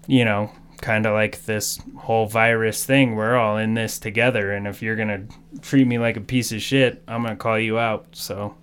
you 0.06 0.24
know, 0.24 0.50
kind 0.80 1.06
of 1.06 1.14
like 1.14 1.44
this 1.44 1.80
whole 1.96 2.26
virus 2.26 2.84
thing. 2.84 3.14
We're 3.14 3.36
all 3.36 3.56
in 3.56 3.74
this 3.74 3.98
together, 3.98 4.52
and 4.52 4.66
if 4.66 4.82
you're 4.82 4.96
gonna 4.96 5.26
treat 5.62 5.86
me 5.86 5.98
like 5.98 6.16
a 6.16 6.20
piece 6.20 6.52
of 6.52 6.60
shit, 6.60 7.02
I'm 7.08 7.22
gonna 7.22 7.36
call 7.36 7.58
you 7.58 7.78
out. 7.78 8.06
So 8.12 8.54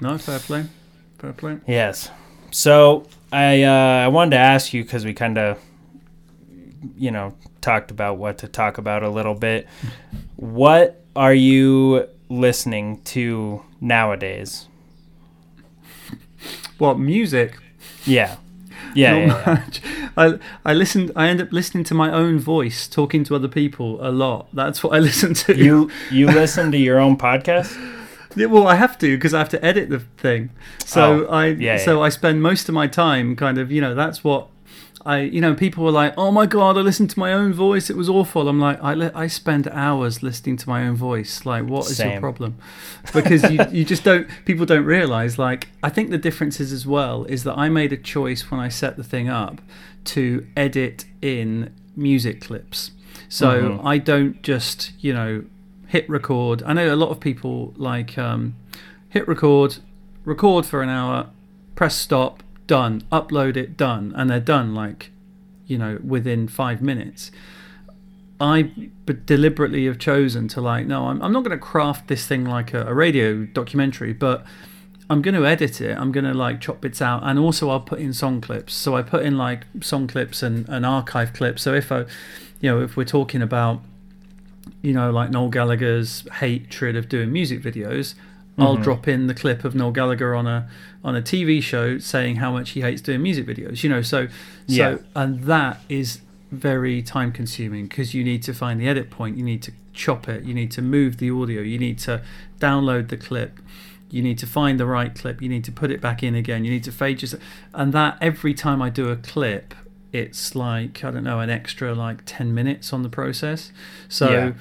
no, 0.00 0.16
fair 0.18 0.38
play, 0.38 0.66
fair 1.18 1.32
play. 1.32 1.58
yes. 1.66 2.10
So 2.52 3.06
I 3.32 3.62
uh, 3.64 4.04
I 4.04 4.08
wanted 4.08 4.30
to 4.30 4.38
ask 4.38 4.72
you 4.72 4.82
because 4.82 5.04
we 5.04 5.12
kind 5.14 5.36
of, 5.36 5.58
you 6.96 7.10
know, 7.10 7.34
talked 7.60 7.90
about 7.90 8.18
what 8.18 8.38
to 8.38 8.48
talk 8.48 8.78
about 8.78 9.02
a 9.02 9.08
little 9.08 9.34
bit. 9.34 9.66
What 10.36 11.02
are 11.14 11.34
you 11.34 12.08
listening 12.28 13.00
to 13.02 13.62
nowadays? 13.80 14.66
What 16.78 16.98
music? 16.98 17.56
Yeah. 18.04 18.36
Yeah, 18.94 19.16
yeah, 19.16 19.26
yeah. 19.26 19.52
much. 19.54 19.80
I 20.16 20.38
I 20.66 20.74
listened. 20.74 21.12
I 21.16 21.28
end 21.28 21.40
up 21.40 21.50
listening 21.52 21.84
to 21.84 21.94
my 21.94 22.10
own 22.12 22.38
voice 22.38 22.86
talking 22.88 23.24
to 23.24 23.34
other 23.34 23.48
people 23.48 24.06
a 24.06 24.10
lot. 24.10 24.48
That's 24.52 24.82
what 24.84 24.92
I 24.94 24.98
listen 25.08 25.32
to. 25.34 25.56
You 25.56 25.90
you 26.10 26.26
listen 26.26 26.70
to 26.72 26.78
your 26.78 26.98
own 26.98 27.16
podcast? 27.16 27.74
Yeah, 28.36 28.46
well, 28.46 28.66
I 28.66 28.74
have 28.74 28.98
to 28.98 29.16
because 29.16 29.32
I 29.32 29.38
have 29.38 29.48
to 29.50 29.64
edit 29.64 29.88
the 29.88 30.00
thing. 30.00 30.50
So 30.84 31.26
Oh, 31.26 31.32
I 31.32 31.46
yeah, 31.48 31.78
so. 31.78 32.02
I 32.02 32.08
spend 32.10 32.42
most 32.42 32.68
of 32.68 32.74
my 32.74 32.86
time 32.86 33.34
kind 33.36 33.56
of 33.58 33.70
you 33.72 33.80
know 33.80 33.94
that's 33.94 34.22
what 34.24 34.48
I 35.04 35.20
you 35.20 35.40
know 35.40 35.54
people 35.54 35.84
were 35.84 35.90
like 35.90 36.14
oh 36.16 36.30
my 36.30 36.46
god 36.46 36.76
I 36.78 36.80
listened 36.80 37.10
to 37.10 37.18
my 37.18 37.32
own 37.32 37.52
voice 37.52 37.90
it 37.90 37.96
was 37.96 38.08
awful. 38.08 38.48
I'm 38.48 38.60
like 38.60 38.82
I 38.82 38.94
li- 38.94 39.10
I 39.14 39.26
spend 39.26 39.66
hours 39.68 40.22
listening 40.22 40.56
to 40.58 40.68
my 40.68 40.86
own 40.86 40.94
voice. 40.96 41.44
Like 41.44 41.64
what 41.64 41.90
is 41.90 41.98
your 41.98 42.20
problem? 42.20 42.56
Because 43.12 43.42
you 43.50 43.58
you 43.70 43.84
just 43.84 44.04
don't 44.04 44.28
people 44.44 44.64
don't 44.66 44.84
realize 44.84 45.38
like 45.38 45.68
I 45.82 45.88
think 45.90 46.10
the 46.10 46.18
difference 46.18 46.60
is 46.60 46.72
as 46.72 46.86
well 46.86 47.24
is 47.24 47.42
that 47.44 47.58
I 47.58 47.68
made 47.68 47.92
a 47.92 47.96
choice 47.96 48.50
when 48.50 48.60
I 48.60 48.68
set 48.68 48.96
the 48.96 49.04
thing 49.04 49.28
up 49.28 49.60
to 50.04 50.46
edit 50.56 51.04
in 51.20 51.72
music 51.96 52.40
clips. 52.40 52.92
So 53.28 53.62
Mhm. 53.78 53.84
I 53.84 53.98
don't 53.98 54.42
just 54.42 54.92
you 55.00 55.12
know 55.12 55.44
hit 55.88 56.08
record. 56.08 56.62
I 56.64 56.72
know 56.72 56.94
a 56.94 56.96
lot 56.96 57.10
of 57.10 57.20
people 57.20 57.74
like 57.76 58.16
um, 58.16 58.54
hit 59.10 59.28
record, 59.28 59.76
record 60.24 60.64
for 60.64 60.80
an 60.82 60.88
hour, 60.88 61.28
press 61.74 61.94
stop, 61.94 62.41
done, 62.66 63.02
upload 63.12 63.56
it, 63.56 63.76
done, 63.76 64.12
and 64.16 64.30
they're 64.30 64.40
done 64.40 64.74
like, 64.74 65.10
you 65.66 65.78
know, 65.78 65.98
within 66.04 66.48
five 66.48 66.82
minutes. 66.82 67.30
I 68.40 68.72
deliberately 69.26 69.86
have 69.86 69.98
chosen 69.98 70.48
to 70.48 70.60
like, 70.60 70.86
no, 70.86 71.06
I'm, 71.06 71.22
I'm 71.22 71.32
not 71.32 71.44
going 71.44 71.56
to 71.56 71.64
craft 71.64 72.08
this 72.08 72.26
thing 72.26 72.44
like 72.44 72.74
a, 72.74 72.86
a 72.86 72.94
radio 72.94 73.44
documentary, 73.44 74.12
but 74.12 74.44
I'm 75.08 75.22
going 75.22 75.34
to 75.34 75.46
edit 75.46 75.80
it. 75.80 75.96
I'm 75.96 76.10
going 76.10 76.24
to 76.24 76.34
like 76.34 76.60
chop 76.60 76.80
bits 76.80 77.00
out, 77.00 77.22
and 77.24 77.38
also 77.38 77.70
I'll 77.70 77.80
put 77.80 78.00
in 78.00 78.12
song 78.12 78.40
clips. 78.40 78.74
So 78.74 78.96
I 78.96 79.02
put 79.02 79.24
in 79.24 79.38
like 79.38 79.66
song 79.80 80.08
clips 80.08 80.42
and, 80.42 80.68
and 80.68 80.84
archive 80.84 81.32
clips. 81.32 81.62
So 81.62 81.74
if 81.74 81.92
I, 81.92 82.00
you 82.60 82.70
know, 82.70 82.80
if 82.80 82.96
we're 82.96 83.04
talking 83.04 83.42
about 83.42 83.82
you 84.82 84.92
know, 84.92 85.10
like 85.10 85.30
Noel 85.30 85.48
Gallagher's 85.48 86.28
hatred 86.34 86.96
of 86.96 87.08
doing 87.08 87.32
music 87.32 87.62
videos, 87.62 88.14
I'll 88.58 88.74
mm-hmm. 88.74 88.82
drop 88.82 89.08
in 89.08 89.26
the 89.28 89.34
clip 89.34 89.64
of 89.64 89.74
Noel 89.74 89.92
Gallagher 89.92 90.34
on 90.34 90.46
a 90.46 90.68
on 91.02 91.16
a 91.16 91.22
TV 91.22 91.62
show 91.62 91.98
saying 91.98 92.36
how 92.36 92.52
much 92.52 92.70
he 92.70 92.80
hates 92.82 93.00
doing 93.00 93.22
music 93.22 93.46
videos. 93.46 93.82
You 93.82 93.90
know, 93.90 94.02
so 94.02 94.26
so 94.26 94.30
Yeah. 94.66 94.96
and 95.16 95.44
that 95.44 95.80
is 95.88 96.20
very 96.50 97.02
time 97.02 97.32
consuming 97.32 97.86
because 97.86 98.12
you 98.12 98.22
need 98.22 98.42
to 98.42 98.52
find 98.52 98.80
the 98.80 98.86
edit 98.86 99.10
point, 99.10 99.38
you 99.38 99.42
need 99.42 99.62
to 99.62 99.72
chop 99.94 100.28
it, 100.28 100.44
you 100.44 100.52
need 100.52 100.70
to 100.72 100.82
move 100.82 101.16
the 101.16 101.30
audio, 101.30 101.62
you 101.62 101.78
need 101.78 101.98
to 102.00 102.20
download 102.60 103.08
the 103.08 103.16
clip, 103.16 103.58
you 104.10 104.22
need 104.22 104.38
to 104.38 104.46
find 104.46 104.78
the 104.78 104.86
right 104.86 105.14
clip, 105.14 105.40
you 105.40 105.48
need 105.48 105.64
to 105.64 105.72
put 105.72 105.90
it 105.90 106.00
back 106.00 106.22
in 106.22 106.34
again, 106.34 106.64
you 106.64 106.70
need 106.70 106.84
to 106.84 106.92
fade 106.92 107.18
just 107.18 107.34
and 107.72 107.94
that 107.94 108.18
every 108.20 108.52
time 108.52 108.82
I 108.82 108.90
do 108.90 109.08
a 109.08 109.16
clip, 109.16 109.74
it's 110.12 110.54
like 110.54 111.02
I 111.02 111.10
don't 111.10 111.24
know 111.24 111.40
an 111.40 111.48
extra 111.48 111.94
like 111.94 112.20
ten 112.26 112.54
minutes 112.54 112.92
on 112.92 113.02
the 113.02 113.08
process. 113.08 113.72
So. 114.08 114.30
Yeah. 114.30 114.52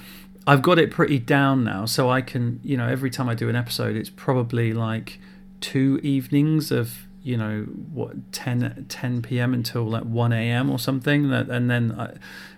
I've 0.48 0.62
got 0.62 0.80
it 0.80 0.89
pretty 0.92 1.20
down 1.20 1.64
now, 1.64 1.86
so 1.86 2.10
I 2.10 2.22
can, 2.22 2.60
you 2.64 2.76
know, 2.78 2.88
every 2.88 3.10
time 3.10 3.30
I 3.30 3.36
do 3.36 3.48
an 3.50 3.56
episode, 3.56 3.96
it's 3.96 4.10
probably 4.10 4.74
like 4.74 5.20
two 5.60 6.00
evenings 6.02 6.72
of, 6.72 7.06
you 7.24 7.38
know, 7.38 7.62
what 7.94 8.32
10, 8.34 8.86
10 8.89 9.22
p.m. 9.22 9.54
until 9.54 9.84
like 9.84 10.04
one 10.04 10.34
a.m. 10.34 10.70
or 10.72 10.80
something, 10.80 11.32
and 11.32 11.70
then, 11.70 11.92
I, 11.92 12.14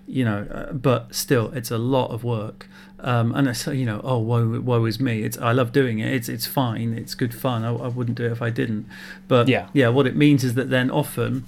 you 0.07 0.23
know, 0.23 0.47
uh, 0.49 0.71
but 0.73 1.13
still, 1.13 1.51
it's 1.53 1.71
a 1.71 1.77
lot 1.77 2.11
of 2.11 2.23
work. 2.23 2.67
Um, 2.99 3.35
and 3.35 3.49
it's, 3.49 3.67
you 3.67 3.85
know, 3.85 3.99
oh, 4.01 4.17
woe, 4.19 4.61
woe 4.61 4.85
is 4.85 4.97
me. 5.01 5.23
It's 5.23 5.37
I 5.37 5.51
love 5.51 5.73
doing 5.73 5.99
it. 5.99 6.13
It's 6.13 6.29
it's 6.29 6.45
fine. 6.45 6.93
It's 6.93 7.15
good 7.15 7.35
fun. 7.35 7.65
I, 7.65 7.73
I 7.73 7.87
wouldn't 7.89 8.17
do 8.17 8.25
it 8.25 8.31
if 8.31 8.41
I 8.41 8.49
didn't. 8.49 8.87
But 9.27 9.49
Yeah. 9.49 9.67
yeah, 9.73 9.89
what 9.89 10.07
it 10.07 10.15
means 10.15 10.45
is 10.45 10.53
that 10.53 10.69
then 10.69 10.89
often 10.89 11.43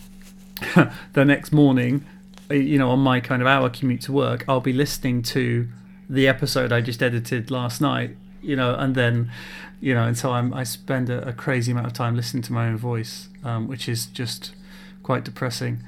the 1.13 1.23
next 1.23 1.53
morning, 1.53 2.05
uh, 2.51 2.55
you 2.55 2.77
know, 2.77 2.89
on 2.91 2.99
my 2.99 3.21
kind 3.21 3.41
of 3.41 3.47
hour 3.47 3.69
commute 3.69 4.01
to 4.01 4.11
work, 4.11 4.43
I'll 4.49 4.59
be 4.59 4.73
listening 4.73 5.21
to 5.23 5.69
the 6.09 6.27
episode 6.27 6.71
I 6.71 6.81
just 6.81 7.01
edited 7.01 7.51
last 7.51 7.81
night, 7.81 8.15
you 8.41 8.55
know, 8.55 8.75
and 8.75 8.95
then, 8.95 9.31
you 9.79 9.93
know, 9.93 10.03
and 10.03 10.17
so 10.17 10.31
I'm, 10.31 10.53
I 10.53 10.63
spend 10.63 11.09
a, 11.09 11.27
a 11.27 11.33
crazy 11.33 11.71
amount 11.71 11.87
of 11.87 11.93
time 11.93 12.15
listening 12.15 12.43
to 12.43 12.53
my 12.53 12.67
own 12.67 12.77
voice, 12.77 13.29
um, 13.43 13.67
which 13.67 13.89
is 13.89 14.05
just 14.05 14.53
quite 15.03 15.23
depressing. 15.23 15.83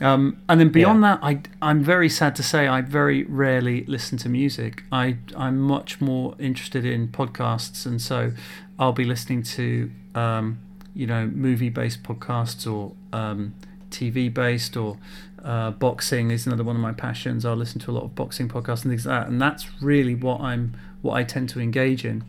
Um, 0.00 0.40
and 0.48 0.58
then 0.58 0.70
beyond 0.70 1.04
that, 1.04 1.18
I, 1.22 1.42
I'm 1.60 1.82
very 1.82 2.08
sad 2.08 2.34
to 2.36 2.42
say 2.42 2.66
I 2.66 2.80
very 2.80 3.24
rarely 3.24 3.84
listen 3.84 4.16
to 4.18 4.28
music. 4.28 4.82
I, 4.90 5.18
I'm 5.36 5.60
much 5.60 6.00
more 6.00 6.34
interested 6.38 6.86
in 6.86 7.08
podcasts, 7.08 7.84
and 7.84 8.00
so 8.00 8.32
I'll 8.78 8.92
be 8.92 9.04
listening 9.04 9.42
to, 9.42 9.90
um, 10.14 10.58
you 10.94 11.06
know, 11.06 11.26
movie-based 11.26 12.02
podcasts 12.02 12.70
or 12.70 12.92
um, 13.12 13.54
TV-based 13.90 14.76
or 14.76 14.96
uh, 15.44 15.70
boxing 15.72 16.30
is 16.30 16.46
another 16.46 16.64
one 16.64 16.76
of 16.76 16.82
my 16.82 16.92
passions. 16.92 17.44
I'll 17.44 17.56
listen 17.56 17.80
to 17.82 17.90
a 17.90 17.92
lot 17.92 18.04
of 18.04 18.14
boxing 18.14 18.48
podcasts 18.48 18.82
and 18.82 18.92
things 18.92 19.06
like 19.06 19.22
that, 19.22 19.28
and 19.28 19.40
that's 19.40 19.66
really 19.82 20.14
what 20.14 20.40
I'm 20.40 20.76
what 21.02 21.14
I 21.14 21.24
tend 21.24 21.48
to 21.50 21.60
engage 21.60 22.04
in. 22.04 22.24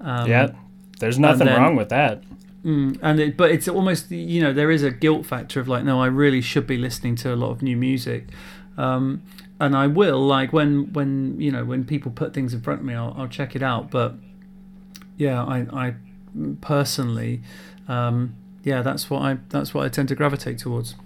Um, 0.00 0.28
yeah, 0.28 0.50
there's 0.98 1.18
nothing 1.18 1.46
then- 1.46 1.60
wrong 1.60 1.76
with 1.76 1.88
that. 1.90 2.22
Mm, 2.64 2.98
and 3.00 3.20
it, 3.20 3.36
but 3.36 3.52
it's 3.52 3.68
almost 3.68 4.10
you 4.10 4.40
know 4.42 4.52
there 4.52 4.72
is 4.72 4.82
a 4.82 4.90
guilt 4.90 5.24
factor 5.24 5.60
of 5.60 5.68
like 5.68 5.84
no 5.84 6.00
I 6.02 6.06
really 6.06 6.40
should 6.40 6.66
be 6.66 6.76
listening 6.76 7.14
to 7.16 7.32
a 7.32 7.36
lot 7.36 7.50
of 7.50 7.62
new 7.62 7.76
music, 7.76 8.26
um, 8.76 9.22
and 9.60 9.76
I 9.76 9.86
will 9.86 10.18
like 10.18 10.52
when 10.52 10.92
when 10.92 11.40
you 11.40 11.52
know 11.52 11.64
when 11.64 11.84
people 11.84 12.10
put 12.10 12.34
things 12.34 12.52
in 12.52 12.60
front 12.62 12.80
of 12.80 12.86
me 12.86 12.94
I'll, 12.94 13.14
I'll 13.16 13.28
check 13.28 13.54
it 13.54 13.62
out. 13.62 13.92
But 13.92 14.14
yeah, 15.16 15.44
I, 15.44 15.66
I 15.72 15.94
personally, 16.60 17.42
um, 17.88 18.34
yeah, 18.64 18.82
that's 18.82 19.08
what 19.08 19.22
I 19.22 19.38
that's 19.50 19.72
what 19.72 19.86
I 19.86 19.88
tend 19.88 20.08
to 20.08 20.14
gravitate 20.16 20.58
towards. 20.58 20.96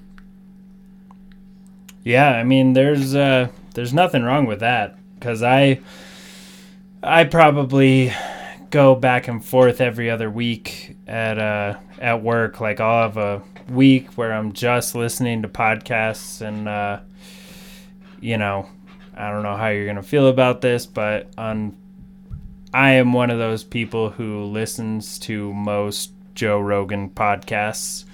Yeah, 2.05 2.31
I 2.31 2.45
mean, 2.45 2.73
there's 2.73 3.15
uh, 3.15 3.49
there's 3.75 3.93
nothing 3.93 4.23
wrong 4.23 4.47
with 4.47 4.61
that 4.61 4.97
because 5.15 5.43
I 5.43 5.81
I 7.03 7.25
probably 7.25 8.13
go 8.71 8.95
back 8.95 9.27
and 9.29 9.45
forth 9.45 9.81
every 9.81 10.09
other 10.11 10.31
week 10.31 10.97
at 11.07 11.39
uh 11.39 11.77
at 11.99 12.23
work. 12.23 12.61
Like 12.61 12.81
I'll 12.81 13.03
have 13.03 13.17
a 13.17 13.43
week 13.69 14.13
where 14.15 14.33
I'm 14.33 14.53
just 14.53 14.95
listening 14.95 15.43
to 15.43 15.49
podcasts 15.49 16.41
and 16.41 16.69
uh, 16.69 17.01
you 18.21 18.39
know 18.39 18.69
I 19.15 19.31
don't 19.31 19.43
know 19.43 19.57
how 19.57 19.69
you're 19.69 19.87
gonna 19.87 20.03
feel 20.03 20.29
about 20.29 20.61
this, 20.61 20.87
but 20.87 21.29
on 21.37 21.77
I 22.73 22.93
am 22.93 23.13
one 23.13 23.31
of 23.31 23.39
those 23.39 23.65
people 23.65 24.11
who 24.11 24.45
listens 24.45 25.19
to 25.21 25.53
most 25.53 26.13
Joe 26.35 26.61
Rogan 26.61 27.11
podcasts. 27.11 28.05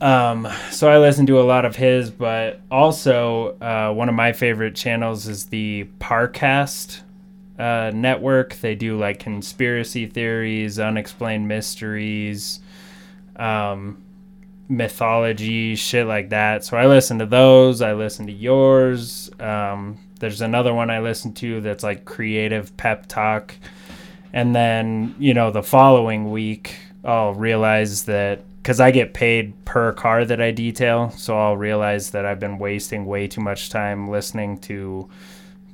Um, 0.00 0.48
so 0.70 0.88
I 0.88 0.98
listen 0.98 1.26
to 1.26 1.40
a 1.40 1.42
lot 1.42 1.64
of 1.64 1.76
his, 1.76 2.10
but 2.10 2.60
also 2.70 3.56
uh, 3.60 3.92
one 3.92 4.08
of 4.08 4.14
my 4.14 4.32
favorite 4.32 4.74
channels 4.74 5.26
is 5.26 5.46
the 5.46 5.88
Parcast 5.98 7.00
uh, 7.58 7.90
network. 7.94 8.54
They 8.54 8.74
do 8.74 8.98
like 8.98 9.18
conspiracy 9.18 10.06
theories, 10.06 10.78
unexplained 10.78 11.48
mysteries, 11.48 12.60
um, 13.36 14.02
mythology, 14.68 15.74
shit 15.74 16.06
like 16.06 16.30
that. 16.30 16.64
So 16.64 16.76
I 16.76 16.86
listen 16.86 17.18
to 17.18 17.26
those. 17.26 17.82
I 17.82 17.92
listen 17.94 18.26
to 18.26 18.32
yours. 18.32 19.30
Um, 19.40 19.98
there's 20.20 20.40
another 20.40 20.72
one 20.72 20.90
I 20.90 21.00
listen 21.00 21.32
to 21.34 21.60
that's 21.60 21.82
like 21.82 22.04
creative 22.04 22.76
pep 22.76 23.06
talk. 23.06 23.54
And 24.32 24.54
then, 24.54 25.14
you 25.18 25.34
know, 25.34 25.50
the 25.50 25.62
following 25.62 26.30
week, 26.30 26.76
I'll 27.04 27.34
realize 27.34 28.04
that 28.04 28.42
because 28.64 28.80
I 28.80 28.92
get 28.92 29.12
paid 29.12 29.62
per 29.66 29.92
car 29.92 30.24
that 30.24 30.40
I 30.40 30.50
detail. 30.50 31.10
So 31.10 31.38
I'll 31.38 31.56
realize 31.56 32.12
that 32.12 32.24
I've 32.24 32.40
been 32.40 32.58
wasting 32.58 33.04
way 33.04 33.28
too 33.28 33.42
much 33.42 33.68
time 33.68 34.08
listening 34.08 34.56
to 34.60 35.06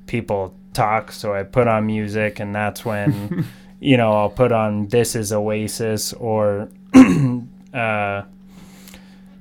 people 0.08 0.56
talk. 0.72 1.12
So 1.12 1.32
I 1.32 1.44
put 1.44 1.68
on 1.68 1.86
music, 1.86 2.40
and 2.40 2.52
that's 2.52 2.84
when, 2.84 3.46
you 3.80 3.96
know, 3.96 4.12
I'll 4.14 4.28
put 4.28 4.50
on 4.50 4.88
This 4.88 5.14
is 5.14 5.32
Oasis 5.32 6.12
or, 6.14 6.68
uh, 7.72 8.22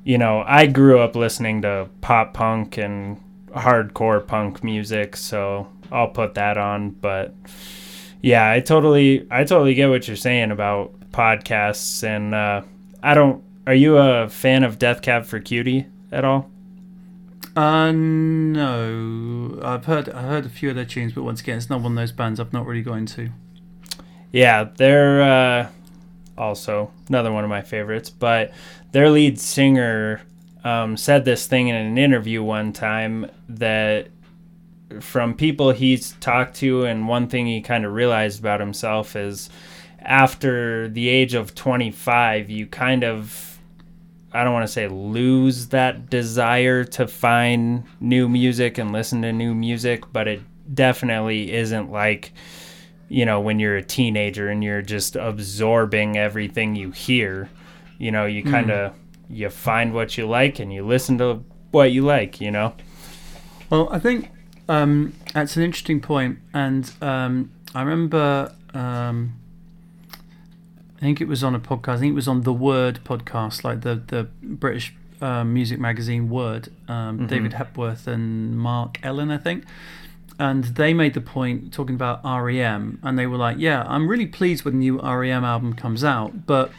you 0.03 0.19
know, 0.19 0.43
I 0.45 0.67
grew 0.67 0.99
up 0.99 1.15
listening 1.15 1.63
to 1.63 1.89
pop 2.01 2.35
punk 2.35 2.77
and 2.77 3.19
hardcore 3.47 4.27
punk 4.27 4.63
music. 4.63 5.15
So 5.15 5.67
I'll 5.91 6.09
put 6.09 6.35
that 6.35 6.59
on. 6.59 6.91
But 6.91 7.33
yeah, 8.21 8.51
I 8.51 8.59
totally, 8.59 9.25
I 9.31 9.43
totally 9.43 9.73
get 9.73 9.89
what 9.89 10.07
you're 10.07 10.17
saying 10.17 10.51
about 10.51 10.93
podcasts. 11.11 12.03
And, 12.03 12.35
uh, 12.35 12.61
I 13.01 13.13
don't, 13.13 13.43
are 13.65 13.73
you 13.73 13.97
a 13.97 14.29
fan 14.29 14.63
of 14.63 14.79
Death 14.79 15.01
Cab 15.01 15.25
for 15.25 15.39
Cutie 15.39 15.87
at 16.11 16.25
all? 16.25 16.49
Uh, 17.55 17.91
no, 17.91 19.59
I've 19.63 19.85
heard 19.85 20.09
I 20.09 20.21
heard 20.21 20.45
a 20.45 20.49
few 20.49 20.69
of 20.69 20.75
their 20.75 20.85
tunes, 20.85 21.13
but 21.13 21.23
once 21.23 21.41
again, 21.41 21.57
it's 21.57 21.69
not 21.69 21.81
one 21.81 21.93
of 21.93 21.97
those 21.97 22.11
bands 22.11 22.39
I've 22.39 22.53
not 22.53 22.65
really 22.65 22.81
got 22.81 22.93
into. 22.93 23.31
Yeah, 24.31 24.69
they're 24.77 25.21
uh, 25.21 25.69
also 26.37 26.91
another 27.09 27.31
one 27.31 27.43
of 27.43 27.49
my 27.49 27.61
favorites. 27.61 28.09
But 28.09 28.53
their 28.91 29.09
lead 29.09 29.39
singer 29.39 30.21
um, 30.63 30.95
said 30.95 31.25
this 31.25 31.47
thing 31.47 31.67
in 31.67 31.75
an 31.75 31.97
interview 31.97 32.43
one 32.43 32.71
time 32.71 33.29
that 33.49 34.07
from 34.99 35.33
people 35.35 35.71
he's 35.71 36.13
talked 36.13 36.55
to, 36.57 36.85
and 36.85 37.07
one 37.07 37.27
thing 37.27 37.45
he 37.45 37.61
kind 37.61 37.85
of 37.85 37.93
realized 37.93 38.39
about 38.39 38.59
himself 38.59 39.15
is 39.15 39.49
after 40.01 40.87
the 40.87 41.09
age 41.09 41.33
of 41.33 41.55
25, 41.55 42.49
you 42.49 42.67
kind 42.67 43.03
of 43.03 43.49
I 44.31 44.43
don't 44.43 44.53
want 44.53 44.67
to 44.67 44.71
say 44.71 44.87
lose 44.87 45.67
that 45.69 46.09
desire 46.09 46.83
to 46.83 47.07
find 47.07 47.83
new 47.99 48.29
music 48.29 48.77
and 48.77 48.91
listen 48.91 49.23
to 49.23 49.33
new 49.33 49.55
music, 49.55 50.03
but 50.11 50.27
it 50.27 50.41
definitely 50.71 51.51
isn't 51.51 51.91
like, 51.91 52.31
you 53.07 53.25
know, 53.25 53.39
when 53.39 53.59
you're 53.59 53.77
a 53.77 53.83
teenager 53.83 54.49
and 54.49 54.63
you're 54.63 54.83
just 54.83 55.15
absorbing 55.15 56.15
everything 56.15 56.75
you 56.75 56.91
hear. 56.91 57.49
You 57.97 58.11
know, 58.11 58.27
you 58.27 58.43
kind 58.43 58.71
of 58.71 58.93
you 59.29 59.49
find 59.49 59.93
what 59.93 60.17
you 60.17 60.27
like 60.27 60.59
and 60.59 60.71
you 60.71 60.85
listen 60.85 61.17
to 61.17 61.43
what 61.71 61.91
you 61.91 62.05
like, 62.05 62.39
you 62.39 62.51
know. 62.51 62.75
Well, 63.69 63.89
I 63.91 63.99
think 63.99 64.29
um, 64.67 65.13
that's 65.33 65.57
an 65.57 65.63
interesting 65.63 66.01
point, 66.01 66.39
and 66.53 66.91
um, 67.01 67.51
I 67.73 67.81
remember. 67.81 68.53
Um, 68.73 69.38
I 70.99 71.01
think 71.01 71.21
it 71.21 71.29
was 71.29 71.45
on 71.45 71.55
a 71.55 71.59
podcast. 71.59 71.93
I 71.93 71.97
think 71.99 72.11
it 72.11 72.15
was 72.15 72.27
on 72.27 72.41
the 72.41 72.51
Word 72.51 72.99
podcast, 73.05 73.63
like 73.63 73.81
the 73.81 73.95
the 73.95 74.23
British 74.43 74.93
um, 75.21 75.53
music 75.53 75.79
magazine 75.79 76.29
Word. 76.29 76.69
Um, 76.89 77.25
David 77.25 77.53
Hepworth 77.53 78.05
and 78.05 78.57
Mark 78.59 78.99
Ellen, 79.01 79.31
I 79.31 79.37
think, 79.37 79.63
and 80.37 80.65
they 80.65 80.93
made 80.93 81.13
the 81.13 81.21
point 81.21 81.71
talking 81.71 81.95
about 81.95 82.21
REM, 82.25 82.99
and 83.01 83.17
they 83.17 83.27
were 83.27 83.37
like, 83.37 83.55
"Yeah, 83.59 83.85
I'm 83.87 84.09
really 84.09 84.25
pleased 84.25 84.65
when 84.65 84.73
the 84.73 84.79
new 84.79 84.99
REM 84.99 85.45
album 85.45 85.73
comes 85.73 86.03
out, 86.03 86.45
but 86.45 86.71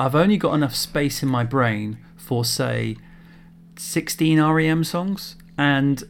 I've 0.00 0.16
only 0.16 0.36
got 0.36 0.54
enough 0.54 0.74
space 0.74 1.22
in 1.22 1.28
my 1.28 1.44
brain 1.44 1.98
for 2.16 2.44
say 2.44 2.96
16 3.76 4.40
REM 4.40 4.82
songs, 4.82 5.36
and 5.56 6.02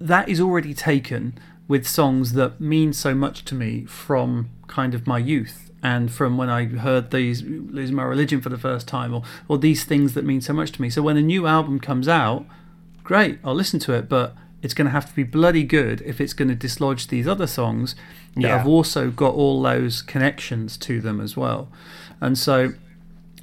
that 0.00 0.30
is 0.30 0.40
already 0.40 0.72
taken 0.72 1.38
with 1.68 1.86
songs 1.86 2.32
that 2.32 2.58
mean 2.58 2.94
so 2.94 3.14
much 3.14 3.44
to 3.44 3.54
me 3.54 3.84
from 3.84 4.48
kind 4.66 4.94
of 4.94 5.06
my 5.06 5.18
youth 5.18 5.71
and 5.82 6.10
from 6.12 6.36
when 6.36 6.48
I 6.48 6.64
heard 6.66 7.10
these 7.10 7.42
losing 7.42 7.96
my 7.96 8.04
religion 8.04 8.40
for 8.40 8.48
the 8.50 8.58
first 8.58 8.86
time 8.86 9.12
or 9.14 9.22
or 9.48 9.58
these 9.58 9.84
things 9.84 10.14
that 10.14 10.24
mean 10.24 10.40
so 10.40 10.52
much 10.52 10.72
to 10.72 10.82
me. 10.82 10.90
So 10.90 11.02
when 11.02 11.16
a 11.16 11.22
new 11.22 11.46
album 11.46 11.80
comes 11.80 12.06
out, 12.08 12.44
great, 13.04 13.38
I'll 13.44 13.54
listen 13.54 13.80
to 13.80 13.92
it, 13.94 14.08
but 14.08 14.34
it's 14.62 14.74
going 14.74 14.86
to 14.86 14.92
have 14.92 15.06
to 15.08 15.14
be 15.14 15.24
bloody 15.24 15.64
good 15.64 16.00
if 16.02 16.20
it's 16.20 16.32
going 16.32 16.48
to 16.48 16.54
dislodge 16.54 17.08
these 17.08 17.26
other 17.26 17.48
songs 17.48 17.96
that 18.34 18.42
Yeah. 18.42 18.58
have 18.58 18.66
also 18.66 19.10
got 19.10 19.34
all 19.34 19.60
those 19.60 20.02
connections 20.02 20.76
to 20.78 21.00
them 21.00 21.20
as 21.20 21.36
well. 21.36 21.68
And 22.20 22.38
so, 22.38 22.72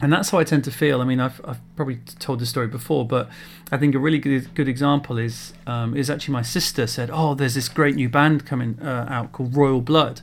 and 0.01 0.13
that's 0.13 0.29
how 0.29 0.39
I 0.39 0.45
tend 0.45 0.63
to 0.63 0.71
feel. 0.71 1.01
I 1.01 1.03
mean, 1.03 1.19
I've, 1.19 1.41
I've 1.43 1.59
probably 1.75 1.97
told 2.19 2.39
this 2.39 2.47
story 2.49 2.67
before, 2.67 3.05
but 3.05 3.29
I 3.69 3.75
think 3.77 3.93
a 3.95 3.99
really 3.99 4.17
good 4.17 4.55
good 4.55 4.69
example 4.69 5.17
is 5.17 5.51
um, 5.67 5.93
is 5.93 6.09
actually 6.09 6.31
my 6.31 6.41
sister 6.41 6.87
said, 6.87 7.09
"Oh, 7.11 7.35
there's 7.35 7.55
this 7.55 7.67
great 7.67 7.95
new 7.95 8.07
band 8.07 8.45
coming 8.45 8.79
uh, 8.81 9.05
out 9.09 9.33
called 9.33 9.57
Royal 9.57 9.81
Blood. 9.81 10.21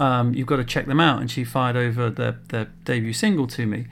Um, 0.00 0.34
you've 0.34 0.46
got 0.46 0.56
to 0.56 0.64
check 0.64 0.86
them 0.86 0.98
out." 1.00 1.20
And 1.20 1.30
she 1.30 1.44
fired 1.44 1.76
over 1.76 2.10
their 2.10 2.38
their 2.48 2.68
debut 2.84 3.12
single 3.12 3.46
to 3.48 3.66
me, 3.66 3.86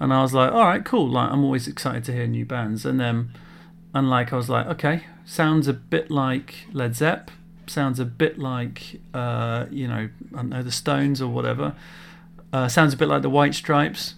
and 0.00 0.12
I 0.12 0.22
was 0.22 0.34
like, 0.34 0.52
"All 0.52 0.64
right, 0.64 0.84
cool. 0.84 1.08
Like, 1.08 1.30
I'm 1.30 1.44
always 1.44 1.68
excited 1.68 2.04
to 2.04 2.12
hear 2.12 2.26
new 2.26 2.44
bands." 2.44 2.84
And 2.84 2.98
then, 2.98 3.32
and 3.94 4.10
like, 4.10 4.32
I 4.32 4.36
was 4.36 4.48
like, 4.48 4.66
"Okay, 4.66 5.04
sounds 5.24 5.68
a 5.68 5.72
bit 5.72 6.10
like 6.10 6.66
Led 6.72 6.96
Zepp." 6.96 7.30
Sounds 7.66 8.00
a 8.00 8.04
bit 8.04 8.36
like, 8.36 9.00
uh, 9.14 9.66
you 9.70 9.86
know, 9.86 10.08
I 10.32 10.36
don't 10.36 10.48
know, 10.48 10.60
the 10.60 10.72
Stones 10.72 11.22
or 11.22 11.28
whatever. 11.28 11.76
Uh, 12.52 12.66
sounds 12.66 12.94
a 12.94 12.96
bit 12.96 13.06
like 13.06 13.22
the 13.22 13.30
White 13.30 13.54
Stripes 13.54 14.16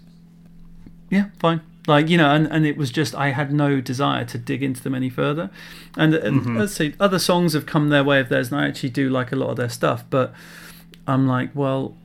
yeah, 1.13 1.25
fine. 1.37 1.61
Like 1.85 2.09
you 2.09 2.17
know, 2.17 2.33
and, 2.33 2.47
and 2.47 2.65
it 2.65 2.75
was 2.75 2.89
just 2.89 3.13
I 3.13 3.29
had 3.29 3.53
no 3.53 3.81
desire 3.81 4.25
to 4.25 4.37
dig 4.37 4.63
into 4.63 4.81
them 4.81 4.95
any 4.95 5.09
further. 5.09 5.51
And, 5.95 6.15
and 6.15 6.57
let's 6.57 6.73
see, 6.73 6.95
other 6.99 7.19
songs 7.19 7.53
have 7.53 7.65
come 7.65 7.89
their 7.89 8.03
way 8.03 8.19
of 8.19 8.29
theirs, 8.29 8.51
and 8.51 8.59
I 8.59 8.67
actually 8.67 8.89
do 8.89 9.09
like 9.09 9.31
a 9.31 9.35
lot 9.35 9.49
of 9.49 9.57
their 9.57 9.69
stuff. 9.69 10.03
But 10.09 10.33
I'm 11.07 11.27
like, 11.27 11.49
well, 11.53 11.95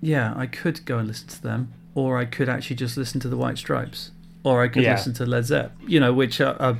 yeah, 0.00 0.34
I 0.36 0.46
could 0.46 0.84
go 0.84 0.98
and 0.98 1.08
listen 1.08 1.28
to 1.28 1.42
them, 1.42 1.72
or 1.94 2.18
I 2.18 2.24
could 2.24 2.48
actually 2.48 2.76
just 2.76 2.96
listen 2.96 3.20
to 3.20 3.28
the 3.28 3.36
White 3.36 3.56
Stripes, 3.58 4.10
or 4.42 4.62
I 4.62 4.68
could 4.68 4.82
Yeah. 4.82 4.92
listen 4.92 5.14
to 5.14 5.24
Led 5.26 5.46
Zepp. 5.46 5.72
You 5.86 5.98
know, 6.00 6.12
which 6.12 6.40
uh, 6.40 6.54
uh, 6.60 6.74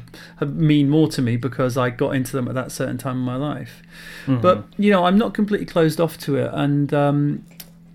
mean 0.45 0.91
more 0.91 1.09
to 1.09 1.23
me 1.23 1.37
because 1.37 1.77
I 1.79 1.89
got 1.91 2.11
into 2.11 2.33
them 2.33 2.49
at 2.49 2.55
that 2.55 2.71
certain 2.73 2.99
time 2.99 3.17
in 3.17 3.23
my 3.25 3.37
life. 3.37 3.83
But 4.27 4.65
you 4.77 4.91
know, 4.91 5.05
I'm 5.07 5.17
not 5.19 5.33
completely 5.35 5.67
closed 5.67 6.01
off 6.01 6.19
to 6.19 6.37
it, 6.37 6.51
and 6.53 6.93
um, 6.93 7.45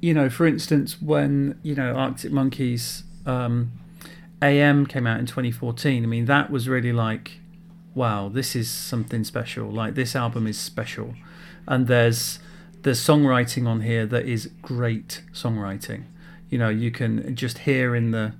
you 0.01 0.13
know, 0.13 0.29
for 0.29 0.47
instance, 0.47 1.01
when 1.01 1.59
you 1.61 1.75
know 1.75 1.93
Arctic 1.93 2.31
Monkeys 2.31 3.03
um, 3.27 3.71
AM 4.41 4.85
came 4.87 5.05
out 5.05 5.19
in 5.19 5.25
2014, 5.27 6.03
I 6.03 6.07
mean 6.07 6.25
that 6.25 6.49
was 6.49 6.67
really 6.69 6.93
like, 6.93 7.39
wow, 7.93 8.29
this 8.29 8.55
is 8.55 8.69
something 8.69 9.23
special. 9.23 9.69
Like 9.69 9.93
this 9.95 10.15
album 10.15 10.47
is 10.47 10.57
special, 10.57 11.13
and 11.67 11.85
there's 11.87 12.39
there's 12.83 12.99
songwriting 12.99 13.67
on 13.67 13.81
here 13.81 14.05
that 14.05 14.25
is 14.25 14.49
great 14.61 15.21
songwriting. 15.33 16.03
You 16.49 16.57
know, 16.57 16.69
you 16.69 16.91
can 16.91 17.35
just 17.35 17.59
hear 17.59 17.95
in 17.95 18.11
the 18.11 18.33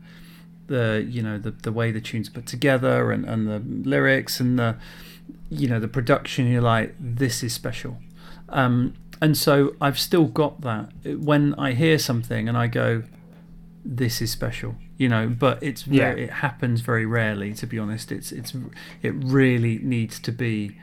the 0.67 1.05
you 1.09 1.21
know 1.21 1.37
the 1.39 1.51
the 1.51 1.71
way 1.71 1.91
the 1.91 1.99
tunes 2.01 2.29
put 2.29 2.45
together 2.45 3.11
and 3.11 3.25
and 3.25 3.47
the 3.47 3.59
lyrics 3.89 4.39
and 4.39 4.57
the 4.59 4.75
you 5.49 5.67
know 5.67 5.79
the 5.79 5.87
production 5.87 6.45
you're 6.47 6.61
like 6.61 6.93
this 6.99 7.41
is 7.43 7.53
special 7.53 7.97
um, 8.49 8.93
and 9.19 9.35
so 9.35 9.75
I've 9.81 9.97
still 9.99 10.25
got 10.25 10.61
that 10.61 10.91
when 11.17 11.55
I 11.55 11.71
hear 11.71 11.97
something 11.97 12.47
and 12.47 12.55
I 12.55 12.67
go 12.67 13.01
this 13.83 14.21
is 14.21 14.29
special 14.29 14.75
you 14.97 15.09
know 15.09 15.27
but 15.27 15.61
it's 15.63 15.81
very, 15.81 15.97
Yeah. 16.21 16.25
it 16.27 16.33
happens 16.33 16.81
very 16.81 17.05
rarely 17.07 17.53
to 17.55 17.65
be 17.65 17.79
honest 17.79 18.11
it's 18.11 18.31
it's 18.31 18.53
it 19.01 19.13
really 19.15 19.79
needs 19.79 20.19
to 20.19 20.31
be 20.31 20.77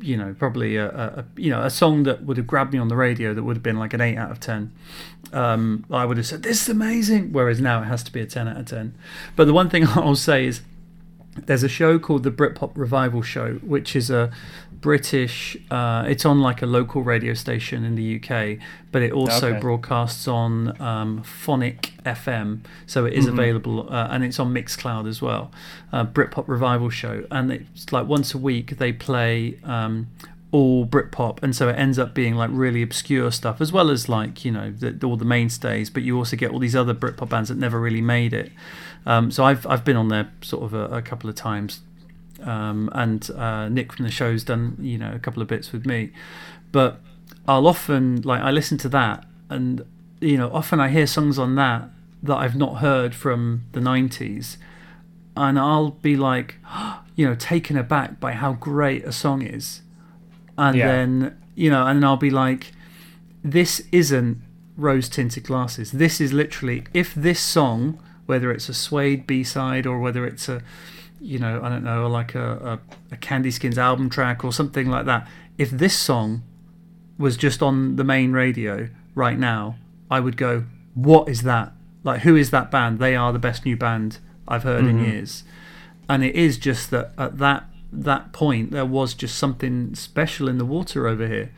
you 0.00 0.16
know 0.16 0.34
probably 0.38 0.76
a, 0.76 0.88
a, 0.88 1.24
you 1.36 1.50
know 1.50 1.62
a 1.62 1.70
song 1.70 2.02
that 2.04 2.24
would 2.24 2.36
have 2.36 2.46
grabbed 2.46 2.72
me 2.72 2.78
on 2.78 2.88
the 2.88 2.96
radio 2.96 3.34
that 3.34 3.42
would 3.42 3.56
have 3.56 3.62
been 3.62 3.78
like 3.78 3.92
an 3.94 4.00
8 4.00 4.16
out 4.16 4.30
of 4.30 4.40
10 4.40 4.72
um, 5.32 5.84
I 5.90 6.04
would 6.04 6.16
have 6.16 6.26
said 6.26 6.42
this 6.42 6.62
is 6.62 6.68
amazing 6.68 7.32
whereas 7.32 7.60
now 7.60 7.82
it 7.82 7.86
has 7.86 8.02
to 8.04 8.12
be 8.12 8.20
a 8.20 8.26
10 8.26 8.48
out 8.48 8.56
of 8.56 8.66
10 8.66 8.94
but 9.36 9.46
the 9.46 9.52
one 9.52 9.68
thing 9.70 9.86
I'll 9.88 10.14
say 10.14 10.46
is 10.46 10.62
there's 11.46 11.62
a 11.62 11.68
show 11.68 11.98
called 11.98 12.22
the 12.22 12.30
Britpop 12.30 12.72
Revival 12.74 13.22
Show, 13.22 13.54
which 13.56 13.94
is 13.94 14.10
a 14.10 14.30
British. 14.80 15.56
Uh, 15.70 16.04
it's 16.08 16.24
on 16.24 16.40
like 16.40 16.62
a 16.62 16.66
local 16.66 17.02
radio 17.02 17.34
station 17.34 17.84
in 17.84 17.94
the 17.94 18.16
UK, 18.16 18.58
but 18.92 19.02
it 19.02 19.12
also 19.12 19.50
Okay. 19.50 19.60
broadcasts 19.60 20.28
on 20.28 20.80
um, 20.80 21.22
Phonic 21.22 21.92
FM, 22.04 22.60
so 22.86 23.04
it 23.04 23.12
is 23.14 23.26
available, 23.26 23.92
uh, 23.92 24.08
and 24.10 24.24
it's 24.24 24.38
on 24.38 24.52
Mixcloud 24.54 25.08
as 25.08 25.20
well. 25.20 25.50
Uh, 25.92 26.04
Britpop 26.04 26.44
Revival 26.46 26.90
Show, 26.90 27.24
and 27.30 27.50
it's 27.52 27.92
like 27.92 28.06
once 28.06 28.34
a 28.34 28.38
week 28.38 28.78
they 28.78 28.92
play. 28.92 29.58
Um, 29.64 30.08
all 30.50 30.86
Britpop, 30.86 31.42
and 31.42 31.54
so 31.54 31.68
it 31.68 31.74
ends 31.74 31.98
up 31.98 32.14
being 32.14 32.34
like 32.34 32.48
really 32.50 32.80
obscure 32.80 33.30
stuff, 33.30 33.60
as 33.60 33.70
well 33.70 33.90
as 33.90 34.08
like 34.08 34.46
you 34.46 34.50
know 34.50 34.70
the, 34.70 34.98
all 35.04 35.18
the 35.18 35.24
mainstays. 35.26 35.90
But 35.90 36.04
you 36.04 36.16
also 36.16 36.38
get 36.38 36.50
all 36.52 36.58
these 36.58 36.74
other 36.74 36.94
Britpop 36.94 37.28
bands 37.28 37.50
that 37.50 37.58
never 37.58 37.78
really 37.78 38.00
made 38.00 38.32
it. 38.32 38.50
Um, 39.04 39.30
so 39.30 39.44
I've 39.44 39.66
I've 39.66 39.84
been 39.84 39.96
on 39.98 40.08
there 40.08 40.30
sort 40.40 40.62
of 40.64 40.72
a, 40.72 40.84
a 40.86 41.02
couple 41.02 41.28
of 41.28 41.36
times, 41.36 41.80
um, 42.42 42.88
and 42.92 43.30
uh, 43.32 43.68
Nick 43.68 43.92
from 43.92 44.04
the 44.04 44.10
show's 44.10 44.44
done 44.44 44.76
you 44.80 44.98
know 44.98 45.12
a 45.14 45.18
couple 45.18 45.42
of 45.42 45.48
bits 45.48 45.72
with 45.72 45.86
me, 45.86 46.10
but 46.72 47.00
I'll 47.46 47.66
often 47.66 48.22
like 48.22 48.40
I 48.40 48.50
listen 48.50 48.78
to 48.78 48.88
that, 48.90 49.24
and 49.48 49.84
you 50.20 50.36
know 50.36 50.50
often 50.52 50.80
I 50.80 50.88
hear 50.88 51.06
songs 51.06 51.38
on 51.38 51.54
that 51.56 51.90
that 52.22 52.36
I've 52.36 52.56
not 52.56 52.78
heard 52.78 53.14
from 53.14 53.64
the 53.72 53.80
'90s, 53.80 54.56
and 55.36 55.58
I'll 55.58 55.90
be 55.90 56.16
like, 56.16 56.56
you 57.16 57.26
know, 57.26 57.34
taken 57.34 57.76
aback 57.76 58.20
by 58.20 58.32
how 58.32 58.52
great 58.54 59.04
a 59.04 59.12
song 59.12 59.42
is, 59.42 59.82
and 60.56 60.78
Yeah. 60.78 60.86
then 60.86 61.38
you 61.54 61.70
know, 61.70 61.86
and 61.86 61.96
then 61.98 62.04
I'll 62.04 62.16
be 62.16 62.30
like, 62.30 62.72
this 63.42 63.82
isn't 63.90 64.38
rose 64.76 65.08
tinted 65.08 65.42
glasses. 65.44 65.90
This 65.92 66.20
is 66.20 66.32
literally 66.32 66.84
if 66.94 67.12
this 67.14 67.40
song, 67.40 68.00
whether 68.26 68.52
it's 68.52 68.68
a 68.68 68.74
Suede 68.74 69.26
B 69.26 69.42
side 69.42 69.86
or 69.86 69.98
whether 69.98 70.24
it's 70.24 70.48
a, 70.48 70.62
you 71.20 71.38
know, 71.38 71.60
I 71.62 71.68
don't 71.68 71.84
know, 71.84 72.08
like 72.08 72.34
a, 72.34 72.80
a, 73.10 73.14
a 73.14 73.16
Candy 73.16 73.50
Skins 73.50 73.78
album 73.78 74.10
track 74.10 74.44
or 74.44 74.52
something 74.52 74.88
like 74.88 75.06
that. 75.06 75.28
If 75.56 75.70
this 75.70 75.96
song 75.96 76.42
was 77.18 77.36
just 77.36 77.62
on 77.62 77.96
the 77.96 78.04
main 78.04 78.32
radio 78.32 78.88
right 79.14 79.38
now, 79.38 79.76
I 80.10 80.20
would 80.20 80.36
go, 80.36 80.64
what 80.94 81.28
is 81.28 81.42
that? 81.42 81.72
Like, 82.04 82.20
who 82.20 82.36
is 82.36 82.50
that 82.50 82.70
band? 82.70 82.98
They 82.98 83.16
are 83.16 83.32
the 83.32 83.38
best 83.38 83.64
new 83.64 83.76
band 83.76 84.18
I've 84.46 84.62
heard 84.62 84.84
in 84.84 84.96
mm-hmm. 84.96 85.10
years. 85.10 85.44
And 86.08 86.24
it 86.24 86.34
is 86.34 86.58
just 86.58 86.90
that 86.90 87.12
at 87.18 87.38
that 87.38 87.64
that 87.92 88.32
point 88.32 88.70
there 88.70 88.84
was 88.84 89.14
just 89.14 89.38
something 89.38 89.94
special 89.94 90.48
in 90.48 90.58
the 90.58 90.64
water 90.64 91.06
over 91.06 91.26
here 91.26 91.50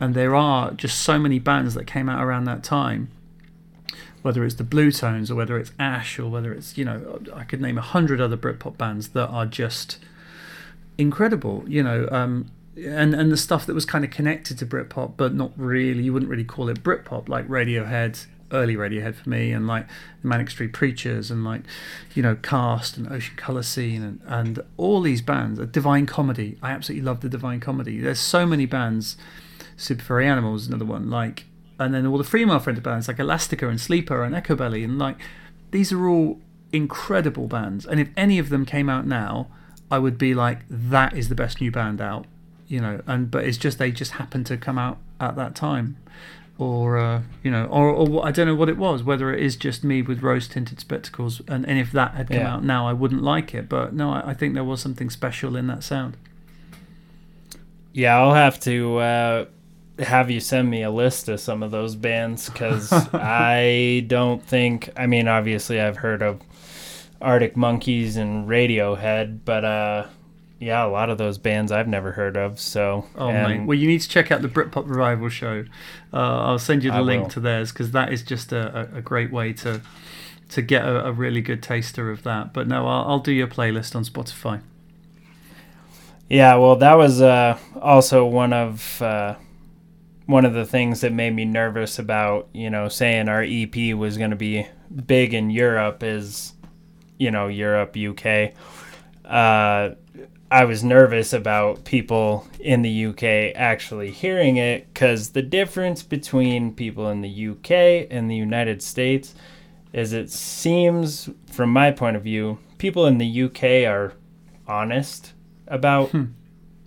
and 0.00 0.14
there 0.14 0.34
are 0.34 0.72
just 0.72 1.00
so 1.00 1.18
many 1.18 1.38
bands 1.38 1.74
that 1.74 1.86
came 1.86 2.08
out 2.08 2.22
around 2.22 2.44
that 2.44 2.62
time 2.62 3.10
whether 4.26 4.44
it's 4.44 4.56
the 4.56 4.64
blue 4.64 4.90
tones 4.90 5.30
or 5.30 5.36
whether 5.36 5.56
it's 5.56 5.70
ash 5.78 6.18
or 6.18 6.28
whether 6.28 6.52
it's 6.52 6.76
you 6.76 6.84
know 6.84 7.20
i 7.32 7.44
could 7.44 7.60
name 7.60 7.78
a 7.78 7.82
hundred 7.82 8.20
other 8.20 8.36
britpop 8.36 8.76
bands 8.76 9.10
that 9.10 9.28
are 9.28 9.46
just 9.46 9.98
incredible 10.98 11.64
you 11.68 11.80
know 11.80 12.08
um 12.10 12.50
and 12.76 13.14
and 13.14 13.30
the 13.30 13.36
stuff 13.36 13.64
that 13.64 13.74
was 13.74 13.84
kind 13.84 14.04
of 14.04 14.10
connected 14.10 14.58
to 14.58 14.66
britpop 14.66 15.12
but 15.16 15.32
not 15.32 15.52
really 15.56 16.02
you 16.02 16.12
wouldn't 16.12 16.28
really 16.28 16.44
call 16.44 16.68
it 16.68 16.82
britpop 16.82 17.28
like 17.28 17.46
radiohead 17.46 18.26
early 18.50 18.74
radiohead 18.74 19.14
for 19.14 19.28
me 19.28 19.52
and 19.52 19.68
like 19.68 19.86
the 20.22 20.28
manic 20.28 20.50
street 20.50 20.72
preachers 20.72 21.30
and 21.30 21.44
like 21.44 21.62
you 22.14 22.22
know 22.22 22.34
cast 22.36 22.96
and 22.96 23.10
ocean 23.12 23.36
color 23.36 23.62
scene 23.62 24.02
and, 24.02 24.20
and 24.26 24.60
all 24.76 25.00
these 25.00 25.22
bands 25.22 25.58
a 25.58 25.66
divine 25.66 26.06
comedy. 26.06 26.58
I 26.62 26.70
absolutely 26.70 27.04
love 27.04 27.20
the 27.20 27.28
divine 27.28 27.60
comedy. 27.60 27.98
There's 27.98 28.20
so 28.20 28.46
many 28.46 28.66
bands 28.66 29.16
super 29.76 30.02
furry 30.02 30.26
animals 30.26 30.66
another 30.66 30.84
one 30.84 31.10
like 31.10 31.44
and 31.78 31.92
then 31.94 32.06
all 32.06 32.18
the 32.18 32.24
female 32.24 32.58
friendly 32.58 32.80
bands 32.82 33.08
like 33.08 33.18
elastica 33.18 33.68
and 33.68 33.80
sleeper 33.80 34.22
and 34.24 34.34
echobelly 34.34 34.82
and 34.84 34.98
like 34.98 35.16
these 35.70 35.92
are 35.92 36.08
all 36.08 36.40
incredible 36.72 37.46
bands. 37.48 37.84
And 37.86 38.00
if 38.00 38.08
any 38.16 38.38
of 38.38 38.48
them 38.48 38.64
came 38.66 38.88
out 38.88 39.06
now 39.06 39.48
i 39.90 39.98
would 39.98 40.18
be 40.18 40.34
like 40.34 40.60
that 40.68 41.16
is 41.16 41.28
the 41.28 41.34
best 41.34 41.60
new 41.60 41.70
band 41.70 42.00
out 42.00 42.26
you 42.66 42.80
know 42.80 43.00
and 43.06 43.30
but 43.30 43.44
it's 43.44 43.56
just 43.58 43.78
they 43.78 43.92
just 43.92 44.12
happened 44.12 44.44
to 44.46 44.56
come 44.56 44.78
out 44.78 44.98
at 45.20 45.36
that 45.36 45.54
time. 45.54 45.96
Or 46.58 46.96
uh, 46.98 47.20
you 47.42 47.50
know 47.50 47.66
or, 47.66 47.90
or 47.90 48.24
i 48.26 48.30
don't 48.30 48.46
know 48.46 48.54
what 48.54 48.70
it 48.70 48.78
was 48.78 49.02
whether 49.02 49.30
it 49.32 49.42
is 49.42 49.56
just 49.56 49.84
me 49.84 50.00
with 50.00 50.22
rose 50.22 50.48
tinted 50.48 50.80
spectacles 50.80 51.42
and, 51.46 51.68
and 51.68 51.78
if 51.78 51.92
that 51.92 52.14
had 52.14 52.28
come 52.28 52.38
Yeah. 52.38 52.54
out 52.54 52.64
now 52.64 52.88
i 52.88 52.94
wouldn't 52.94 53.22
like 53.22 53.54
it 53.54 53.68
but 53.68 53.92
no 53.92 54.10
I, 54.10 54.30
I 54.30 54.34
think 54.34 54.54
there 54.54 54.64
was 54.64 54.80
something 54.80 55.10
special 55.10 55.54
in 55.54 55.66
that 55.66 55.84
sound. 55.84 56.16
Yeah, 57.92 58.16
I'll 58.18 58.34
have 58.34 58.58
to 58.60 58.96
uh, 58.98 59.44
have 59.98 60.30
you 60.30 60.40
send 60.40 60.70
me 60.70 60.82
a 60.82 60.90
list 60.90 61.28
of 61.28 61.40
some 61.40 61.62
of 61.62 61.70
those 61.70 61.96
bands 61.96 62.48
because 62.48 62.92
I 63.14 64.04
don't 64.06 64.42
think. 64.42 64.90
I 64.96 65.06
mean, 65.06 65.28
obviously, 65.28 65.80
I've 65.80 65.98
heard 65.98 66.22
of 66.22 66.40
Arctic 67.20 67.56
Monkeys 67.56 68.16
and 68.16 68.48
Radiohead, 68.48 69.40
but 69.44 69.64
uh, 69.64 70.06
yeah, 70.58 70.84
a 70.84 70.88
lot 70.88 71.10
of 71.10 71.18
those 71.18 71.38
bands 71.38 71.72
I've 71.72 71.88
never 71.88 72.12
heard 72.12 72.36
of. 72.36 72.60
So, 72.60 73.06
Oh 73.16 73.28
and- 73.28 73.60
mate! 73.60 73.66
Well, 73.66 73.78
you 73.78 73.86
need 73.86 74.00
to 74.00 74.08
check 74.08 74.30
out 74.30 74.42
the 74.42 74.48
Britpop 74.48 74.88
Revival 74.88 75.28
show. 75.28 75.64
Uh, 76.12 76.16
I'll 76.16 76.58
send 76.58 76.84
you 76.84 76.90
the 76.90 76.98
I 76.98 77.00
link 77.00 77.24
will. 77.24 77.30
to 77.30 77.40
theirs 77.40 77.72
because 77.72 77.92
that 77.92 78.12
is 78.12 78.22
just 78.22 78.52
a, 78.52 78.88
a, 78.94 79.00
great 79.02 79.32
way 79.32 79.52
to 79.54 79.80
to 80.50 80.62
get 80.62 80.84
a, 80.84 81.06
a 81.06 81.12
really 81.12 81.40
good 81.40 81.62
taster 81.62 82.10
of 82.10 82.22
that. 82.22 82.52
But 82.52 82.68
no, 82.68 82.86
I'll, 82.86 83.08
I'll 83.08 83.18
do 83.18 83.32
your 83.32 83.48
playlist 83.48 83.96
on 83.96 84.04
Spotify. 84.04 84.60
Yeah, 86.28 86.56
well, 86.56 86.76
that 86.76 86.94
was 86.94 87.20
uh, 87.22 87.56
also 87.80 88.26
one 88.26 88.52
of 88.52 89.00
uh, 89.00 89.36
one 90.26 90.44
of 90.44 90.52
the 90.54 90.66
things 90.66 91.00
that 91.00 91.12
made 91.12 91.34
me 91.34 91.44
nervous 91.44 91.98
about 91.98 92.48
you 92.52 92.68
know 92.70 92.88
saying 92.88 93.28
our 93.28 93.42
EP 93.42 93.94
was 93.96 94.18
going 94.18 94.30
to 94.30 94.36
be 94.36 94.66
big 95.06 95.32
in 95.34 95.50
Europe 95.50 96.02
is 96.02 96.52
you 97.18 97.30
know 97.30 97.48
Europe 97.48 97.96
UK. 97.96 98.52
uh, 99.24 99.90
I 100.48 100.64
was 100.64 100.84
nervous 100.84 101.32
about 101.32 101.84
people 101.84 102.46
in 102.60 102.82
the 102.82 103.06
UK 103.06 103.52
actually 103.56 104.12
hearing 104.12 104.58
it 104.58 104.86
because 104.94 105.30
the 105.30 105.42
difference 105.42 106.04
between 106.04 106.72
people 106.72 107.10
in 107.10 107.20
the 107.20 107.48
UK 107.48 108.06
and 108.10 108.30
the 108.30 108.36
United 108.36 108.80
States 108.80 109.34
is 109.92 110.12
it 110.12 110.30
seems, 110.30 111.28
from 111.50 111.70
my 111.70 111.90
point 111.90 112.16
of 112.16 112.22
view, 112.22 112.58
people 112.78 113.06
in 113.06 113.18
the 113.18 113.42
UK 113.42 113.90
are 113.90 114.12
honest 114.68 115.32
about, 115.66 116.10
Hmm. 116.10 116.26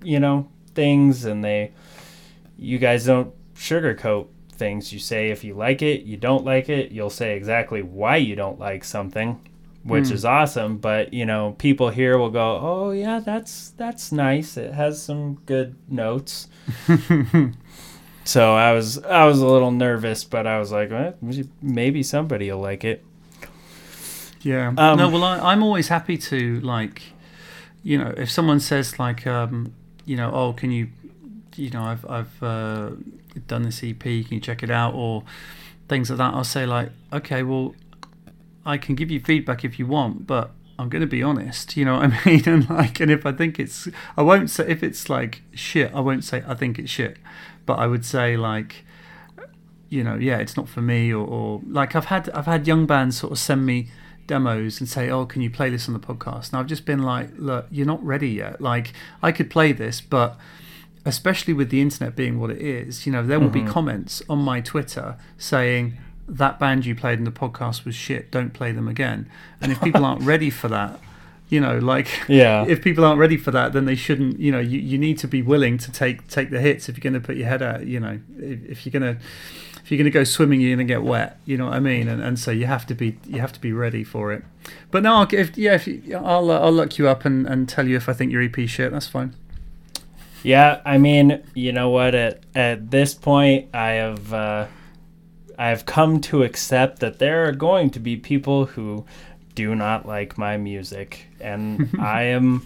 you 0.03 0.21
know, 0.21 0.47
things 0.73 1.25
and 1.25 1.43
they, 1.43 1.71
you 2.59 2.77
guys 2.77 3.05
don't 3.05 3.33
sugarcoat 3.55 4.27
things. 4.51 4.91
You 4.93 4.99
say 4.99 5.29
if 5.31 5.43
you 5.43 5.53
like 5.53 5.81
it, 5.81 6.03
you 6.03 6.17
don't 6.17 6.43
like 6.45 6.69
it, 6.69 6.91
you'll 6.91 7.09
say 7.09 7.35
exactly 7.37 7.81
why 7.81 8.17
you 8.17 8.35
don't 8.35 8.59
like 8.59 8.83
something 8.83 9.39
which 9.83 10.07
Hmm. 10.09 10.13
is 10.13 10.25
awesome. 10.25 10.77
But 10.77 11.13
you 11.13 11.25
know, 11.25 11.55
people 11.57 11.89
here 11.89 12.17
will 12.17 12.29
go, 12.31 12.59
"Oh 12.61 12.91
yeah, 12.91 13.19
that's 13.19 13.69
that's 13.77 14.11
nice. 14.11 14.57
It 14.57 14.73
has 14.73 15.01
some 15.01 15.35
good 15.45 15.75
notes." 15.87 16.49
so 18.25 18.55
I 18.55 18.73
was 18.73 18.97
I 19.03 19.25
was 19.25 19.39
a 19.39 19.47
little 19.47 19.71
nervous, 19.71 20.23
but 20.23 20.45
I 20.45 20.59
was 20.59 20.71
like, 20.71 20.91
eh, 20.91 21.11
maybe 21.61 22.03
somebody 22.03 22.51
will 22.51 22.59
like 22.59 22.83
it. 22.83 23.03
Yeah. 24.41 24.73
Um, 24.77 24.97
no, 24.97 25.09
well, 25.09 25.23
I, 25.23 25.39
I'm 25.51 25.63
always 25.63 25.87
happy 25.87 26.17
to 26.17 26.59
like, 26.61 27.01
you 27.83 27.97
know, 27.97 28.13
if 28.17 28.29
someone 28.29 28.59
says 28.59 28.99
like, 28.99 29.25
um, 29.27 29.73
you 30.05 30.15
know, 30.15 30.31
oh, 30.33 30.53
can 30.53 30.71
you, 30.71 30.87
you 31.59 31.69
know, 31.69 31.83
I've 31.83 32.05
I've 32.09 32.43
uh, 32.43 32.91
done 33.47 33.63
this 33.63 33.83
EP, 33.83 33.99
can 33.99 34.27
you 34.29 34.39
check 34.39 34.63
it 34.63 34.71
out, 34.71 34.93
or 34.93 35.23
things 35.87 36.09
like 36.09 36.17
that. 36.17 36.33
I'll 36.33 36.43
say 36.43 36.65
like, 36.65 36.91
okay, 37.11 37.43
well, 37.43 37.75
I 38.65 38.77
can 38.77 38.95
give 38.95 39.11
you 39.11 39.19
feedback 39.19 39.65
if 39.65 39.77
you 39.77 39.85
want, 39.87 40.25
but 40.25 40.51
I'm 40.77 40.89
going 40.89 41.01
to 41.01 41.07
be 41.07 41.21
honest. 41.21 41.75
You 41.77 41.85
know 41.85 41.97
what 41.97 42.11
I 42.11 42.21
mean? 42.25 42.43
And 42.47 42.69
like, 42.69 42.99
and 42.99 43.11
if 43.11 43.25
I 43.25 43.31
think 43.31 43.59
it's, 43.59 43.87
I 44.15 44.21
won't 44.21 44.49
say 44.49 44.69
if 44.69 44.83
it's 44.83 45.09
like 45.09 45.41
shit. 45.53 45.93
I 45.93 45.99
won't 45.99 46.23
say 46.23 46.43
I 46.47 46.55
think 46.55 46.79
it's 46.79 46.89
shit, 46.89 47.17
but 47.65 47.79
I 47.79 47.87
would 47.87 48.05
say 48.05 48.37
like 48.37 48.85
you 49.89 50.03
know, 50.03 50.15
yeah, 50.15 50.37
it's 50.37 50.55
not 50.55 50.69
for 50.69 50.81
me, 50.81 51.11
or, 51.11 51.25
or 51.25 51.61
like 51.67 51.95
I've 51.95 52.05
had 52.05 52.29
I've 52.29 52.45
had 52.45 52.67
young 52.67 52.85
bands 52.85 53.17
sort 53.19 53.33
of 53.33 53.39
send 53.39 53.65
me 53.65 53.89
demos 54.27 54.79
and 54.79 54.87
say, 54.87 55.09
oh, 55.09 55.25
can 55.25 55.41
you 55.41 55.49
play 55.49 55.69
this 55.69 55.87
on 55.87 55.93
the 55.93 55.99
podcast? 55.99 56.49
And 56.49 56.59
I've 56.59 56.67
just 56.67 56.85
been 56.85 57.01
like, 57.01 57.31
look, 57.37 57.65
you're 57.71 57.87
not 57.87 58.03
ready 58.05 58.29
yet. 58.29 58.61
Like 58.61 58.93
I 59.23 59.31
could 59.31 59.49
play 59.49 59.71
this, 59.71 59.99
but 59.99 60.37
especially 61.05 61.53
with 61.53 61.69
the 61.69 61.81
internet 61.81 62.15
being 62.15 62.39
what 62.39 62.49
it 62.51 62.61
is, 62.61 63.05
you 63.05 63.11
know, 63.11 63.25
there 63.25 63.39
will 63.39 63.49
be 63.49 63.63
comments 63.63 64.21
on 64.29 64.39
my 64.39 64.61
Twitter 64.61 65.17
saying 65.37 65.97
that 66.27 66.59
band 66.59 66.85
you 66.85 66.95
played 66.95 67.17
in 67.17 67.25
the 67.25 67.31
podcast 67.31 67.85
was 67.85 67.95
shit. 67.95 68.31
Don't 68.31 68.53
play 68.53 68.71
them 68.71 68.87
again. 68.87 69.29
And 69.61 69.71
if 69.71 69.81
people 69.81 70.05
aren't 70.05 70.21
ready 70.21 70.49
for 70.49 70.67
that. 70.69 70.99
You 71.49 71.59
know, 71.59 71.79
like 71.79 72.07
Yeah. 72.27 72.65
if 72.67 72.83
people 72.83 73.03
aren't 73.03 73.19
ready 73.19 73.37
for 73.37 73.49
that, 73.51 73.73
then 73.73 73.85
they 73.85 73.95
shouldn't. 73.95 74.39
You 74.39 74.51
know, 74.51 74.59
you, 74.59 74.79
you 74.79 74.99
need 74.99 75.17
to 75.19 75.27
be 75.27 75.41
willing 75.41 75.79
to 75.79 75.91
take 75.91 76.27
take 76.27 76.51
the 76.51 76.61
hits 76.61 76.87
if 76.87 76.97
you're 76.97 77.11
going 77.11 77.19
to 77.19 77.25
put 77.25 77.37
your 77.37 77.47
head 77.47 77.63
out. 77.63 77.87
You 77.87 77.99
know, 77.99 78.19
if, 78.37 78.65
if 78.65 78.85
you're 78.85 78.99
going 78.99 79.15
to 79.15 79.21
if 79.83 79.91
you're 79.91 79.97
going 79.97 80.05
to 80.05 80.11
go 80.11 80.23
swimming, 80.23 80.61
you're 80.61 80.75
going 80.75 80.87
to 80.87 80.93
get 80.93 81.01
wet. 81.01 81.39
You 81.45 81.57
know 81.57 81.65
what 81.65 81.73
I 81.73 81.79
mean? 81.79 82.07
And 82.07 82.21
and 82.21 82.37
so 82.37 82.51
you 82.51 82.67
have 82.67 82.85
to 82.85 82.93
be 82.93 83.17
you 83.25 83.39
have 83.39 83.51
to 83.53 83.59
be 83.59 83.73
ready 83.73 84.03
for 84.03 84.31
it. 84.31 84.43
But 84.91 85.01
no, 85.01 85.15
I'll, 85.15 85.33
if, 85.33 85.57
yeah, 85.57 85.73
if 85.73 85.87
you, 85.87 86.15
I'll 86.15 86.51
uh, 86.51 86.59
I'll 86.59 86.71
look 86.71 86.99
you 86.99 87.07
up 87.07 87.25
and, 87.25 87.47
and 87.47 87.67
tell 87.67 87.87
you 87.87 87.95
if 87.97 88.07
I 88.07 88.13
think 88.13 88.31
your 88.31 88.43
EP 88.43 88.69
shit. 88.69 88.91
That's 88.91 89.07
fine. 89.07 89.33
Yeah, 90.43 90.81
I 90.85 90.97
mean, 90.97 91.43
you 91.53 91.71
know 91.71 91.89
what? 91.89 92.15
At 92.15 92.43
at 92.55 92.91
this 92.91 93.13
point, 93.13 93.69
I 93.73 93.91
have 93.91 94.33
uh, 94.33 94.67
I 95.57 95.67
have 95.69 95.85
come 95.85 96.21
to 96.21 96.43
accept 96.43 96.99
that 96.99 97.19
there 97.19 97.45
are 97.47 97.51
going 97.51 97.89
to 97.91 97.99
be 97.99 98.15
people 98.15 98.65
who 98.65 99.05
do 99.55 99.75
not 99.75 100.05
like 100.07 100.37
my 100.37 100.57
music, 100.57 101.27
and 101.41 101.89
I 101.99 102.23
am 102.23 102.65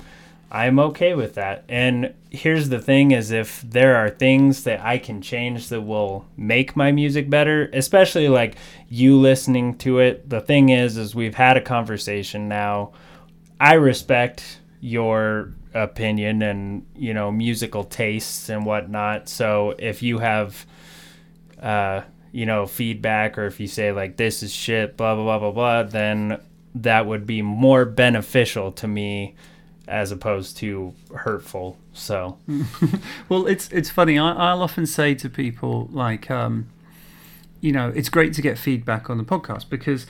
I 0.52 0.68
am 0.68 0.78
okay 0.78 1.16
with 1.16 1.34
that. 1.34 1.64
And 1.68 2.14
here's 2.30 2.70
the 2.70 2.80
thing: 2.80 3.12
is 3.12 3.32
if 3.32 3.62
there 3.62 3.96
are 3.96 4.10
things 4.10 4.64
that 4.66 4.80
I 4.82 5.00
can 5.00 5.22
change 5.22 5.70
that 5.70 5.82
will 5.82 6.26
make 6.38 6.76
my 6.76 6.92
music 6.92 7.28
better, 7.28 7.72
especially 7.74 8.30
like 8.30 8.56
you 8.88 9.18
listening 9.18 9.78
to 9.80 9.98
it. 9.98 10.30
The 10.30 10.42
thing 10.42 10.70
is, 10.70 10.96
is 10.98 11.16
we've 11.16 11.36
had 11.36 11.58
a 11.58 11.62
conversation 11.62 12.48
now. 12.48 12.92
I 13.60 13.74
respect 13.74 14.60
your 14.80 15.54
opinion 15.74 16.42
and 16.42 16.86
you 16.96 17.14
know 17.14 17.32
musical 17.32 17.84
tastes 17.84 18.50
and 18.50 18.66
whatnot. 18.66 19.30
So 19.30 19.76
if 19.80 20.04
you 20.04 20.20
have, 20.20 20.66
uh, 21.62 22.02
you 22.32 22.46
know, 22.46 22.66
feedback 22.66 23.38
or 23.38 23.46
if 23.46 23.60
you 23.60 23.68
say 23.68 23.92
like 23.92 24.18
this 24.18 24.44
is 24.44 24.54
shit, 24.54 24.98
blah 24.98 25.16
blah 25.16 25.24
blah 25.24 25.40
blah 25.40 25.52
blah, 25.52 25.84
then 25.84 26.40
that 26.76 27.06
would 27.06 27.26
be 27.26 27.42
more 27.42 27.86
beneficial 27.86 28.72
to 28.72 28.88
me 28.88 29.36
as 29.88 30.12
opposed 30.12 30.58
to 30.58 30.94
hurtful. 31.14 31.78
So 31.94 32.38
Well, 33.30 33.48
it's 33.48 33.70
it's 33.72 33.90
funny. 33.90 34.18
I, 34.18 34.32
I'll 34.34 34.62
often 34.62 34.86
say 34.86 35.14
to 35.16 35.30
people 35.30 35.90
like, 35.92 36.32
um, 36.32 36.70
you 37.62 37.72
know, 37.72 37.92
it's 37.96 38.10
great 38.10 38.34
to 38.34 38.42
get 38.42 38.58
feedback 38.58 39.10
on 39.10 39.18
the 39.18 39.24
podcast 39.24 39.70
because, 39.70 40.06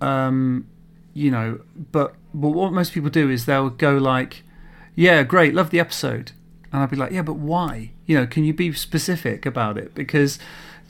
um, 0.00 0.66
you 1.14 1.30
know, 1.30 1.60
but 1.92 2.14
but 2.34 2.50
what 2.50 2.72
most 2.72 2.92
people 2.92 3.10
do 3.10 3.30
is 3.30 3.46
they'll 3.46 3.70
go 3.70 3.96
like, 3.96 4.42
yeah, 4.98 5.22
great, 5.22 5.54
love 5.54 5.70
the 5.70 5.78
episode, 5.78 6.32
and 6.72 6.82
I'd 6.82 6.90
be 6.90 6.96
like, 6.96 7.12
yeah, 7.12 7.22
but 7.22 7.36
why? 7.36 7.92
You 8.04 8.18
know, 8.18 8.26
can 8.26 8.42
you 8.44 8.52
be 8.52 8.72
specific 8.72 9.46
about 9.46 9.78
it? 9.78 9.94
Because 9.94 10.38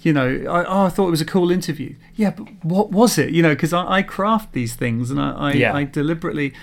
you 0.03 0.13
know, 0.13 0.29
I, 0.49 0.65
oh, 0.65 0.87
I 0.87 0.89
thought 0.89 1.09
it 1.09 1.11
was 1.11 1.21
a 1.21 1.27
cool 1.27 1.51
interview. 1.51 1.95
Yeah, 2.15 2.31
but 2.31 2.47
what 2.63 2.91
was 2.91 3.19
it? 3.19 3.31
You 3.31 3.43
know, 3.43 3.55
because 3.55 3.73
I, 3.73 3.99
I 3.99 4.03
craft 4.03 4.53
these 4.53 4.75
things 4.77 5.11
and 5.11 5.21
I, 5.21 5.31
I, 5.33 5.53
Yeah. 5.53 5.75
I 5.75 5.85
deliberately, 5.85 6.55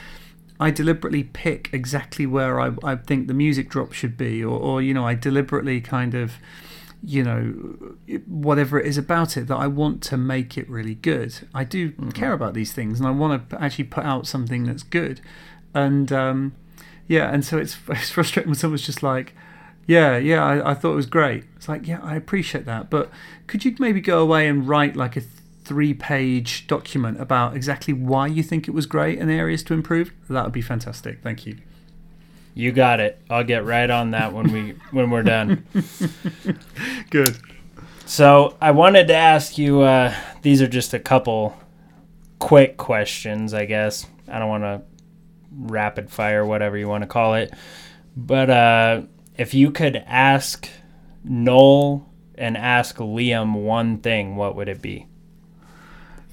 I 0.57 0.71
deliberately 0.71 1.23
pick 1.23 1.69
exactly 1.73 2.25
where 2.25 2.59
I, 2.61 2.71
I 2.83 2.95
think 2.95 3.27
the 3.27 3.33
music 3.33 3.69
drop 3.69 3.91
should 3.91 4.15
be, 4.17 4.43
or, 4.43 4.57
or 4.57 4.81
you 4.81 4.93
know, 4.93 5.05
I 5.05 5.15
deliberately 5.15 5.81
kind 5.81 6.13
of, 6.15 6.37
you 7.03 7.23
know, 7.23 7.41
whatever 8.25 8.79
it 8.79 8.85
is 8.85 8.97
about 8.97 9.35
it 9.35 9.47
that 9.47 9.57
I 9.57 9.67
want 9.67 10.01
to 10.03 10.17
make 10.17 10.57
it 10.57 10.69
really 10.69 10.95
good. 10.95 11.47
I 11.53 11.65
do 11.65 11.91
care 12.13 12.31
about 12.31 12.53
these 12.53 12.71
things, 12.71 12.99
and 12.99 13.07
I 13.07 13.11
want 13.11 13.49
to 13.49 13.61
actually 13.61 13.83
put 13.83 14.05
out 14.05 14.27
something 14.27 14.63
that's 14.63 14.83
good, 14.83 15.19
and 15.73 16.11
um, 16.13 16.53
yeah, 17.07 17.29
and 17.31 17.43
so 17.45 17.57
it's 17.57 17.77
it's 17.89 18.09
frustrating 18.09 18.49
when 18.49 18.55
someone's 18.55 18.85
just 18.85 19.03
like. 19.03 19.33
Yeah, 19.87 20.17
yeah, 20.17 20.43
I, 20.43 20.71
I 20.71 20.73
thought 20.73 20.93
it 20.93 20.95
was 20.95 21.05
great. 21.05 21.43
It's 21.55 21.69
like, 21.69 21.87
yeah, 21.87 21.99
I 22.01 22.15
appreciate 22.15 22.65
that, 22.65 22.89
but 22.89 23.11
could 23.45 23.63
you 23.63 23.75
maybe 23.77 24.01
go 24.01 24.19
away 24.19 24.47
and 24.47 24.67
write 24.67 24.95
like 24.95 25.15
a 25.15 25.21
three-page 25.63 26.65
document 26.65 27.21
about 27.21 27.55
exactly 27.55 27.93
why 27.93 28.25
you 28.25 28.41
think 28.41 28.67
it 28.67 28.71
was 28.71 28.87
great 28.87 29.19
and 29.19 29.29
areas 29.29 29.61
to 29.65 29.75
improve? 29.75 30.11
That 30.27 30.43
would 30.43 30.53
be 30.53 30.63
fantastic. 30.63 31.21
Thank 31.21 31.45
you. 31.45 31.57
you 32.55 32.71
got 32.71 32.99
it. 32.99 33.21
I'll 33.29 33.43
get 33.43 33.63
right 33.63 33.87
on 33.89 34.09
that 34.11 34.33
when 34.33 34.51
we 34.51 34.69
when 34.91 35.11
we're 35.11 35.21
done. 35.21 35.65
Good. 37.11 37.37
So 38.07 38.57
I 38.59 38.71
wanted 38.71 39.07
to 39.09 39.15
ask 39.15 39.57
you. 39.59 39.81
Uh, 39.81 40.15
these 40.41 40.61
are 40.63 40.67
just 40.67 40.93
a 40.95 40.99
couple 40.99 41.55
quick 42.39 42.77
questions, 42.77 43.53
I 43.53 43.65
guess. 43.65 44.07
I 44.27 44.39
don't 44.39 44.49
want 44.49 44.63
to 44.63 44.81
rapid 45.57 46.09
fire, 46.09 46.45
whatever 46.45 46.77
you 46.77 46.87
want 46.87 47.03
to 47.03 47.07
call 47.07 47.35
it. 47.35 47.53
But 48.15 48.49
uh, 48.49 49.01
if 49.37 49.53
you 49.53 49.71
could 49.71 49.97
ask 50.05 50.69
Noel 51.23 52.09
and 52.35 52.57
ask 52.57 52.97
Liam 52.97 53.63
one 53.63 53.99
thing, 53.99 54.35
what 54.35 54.55
would 54.55 54.69
it 54.69 54.81
be? 54.81 55.07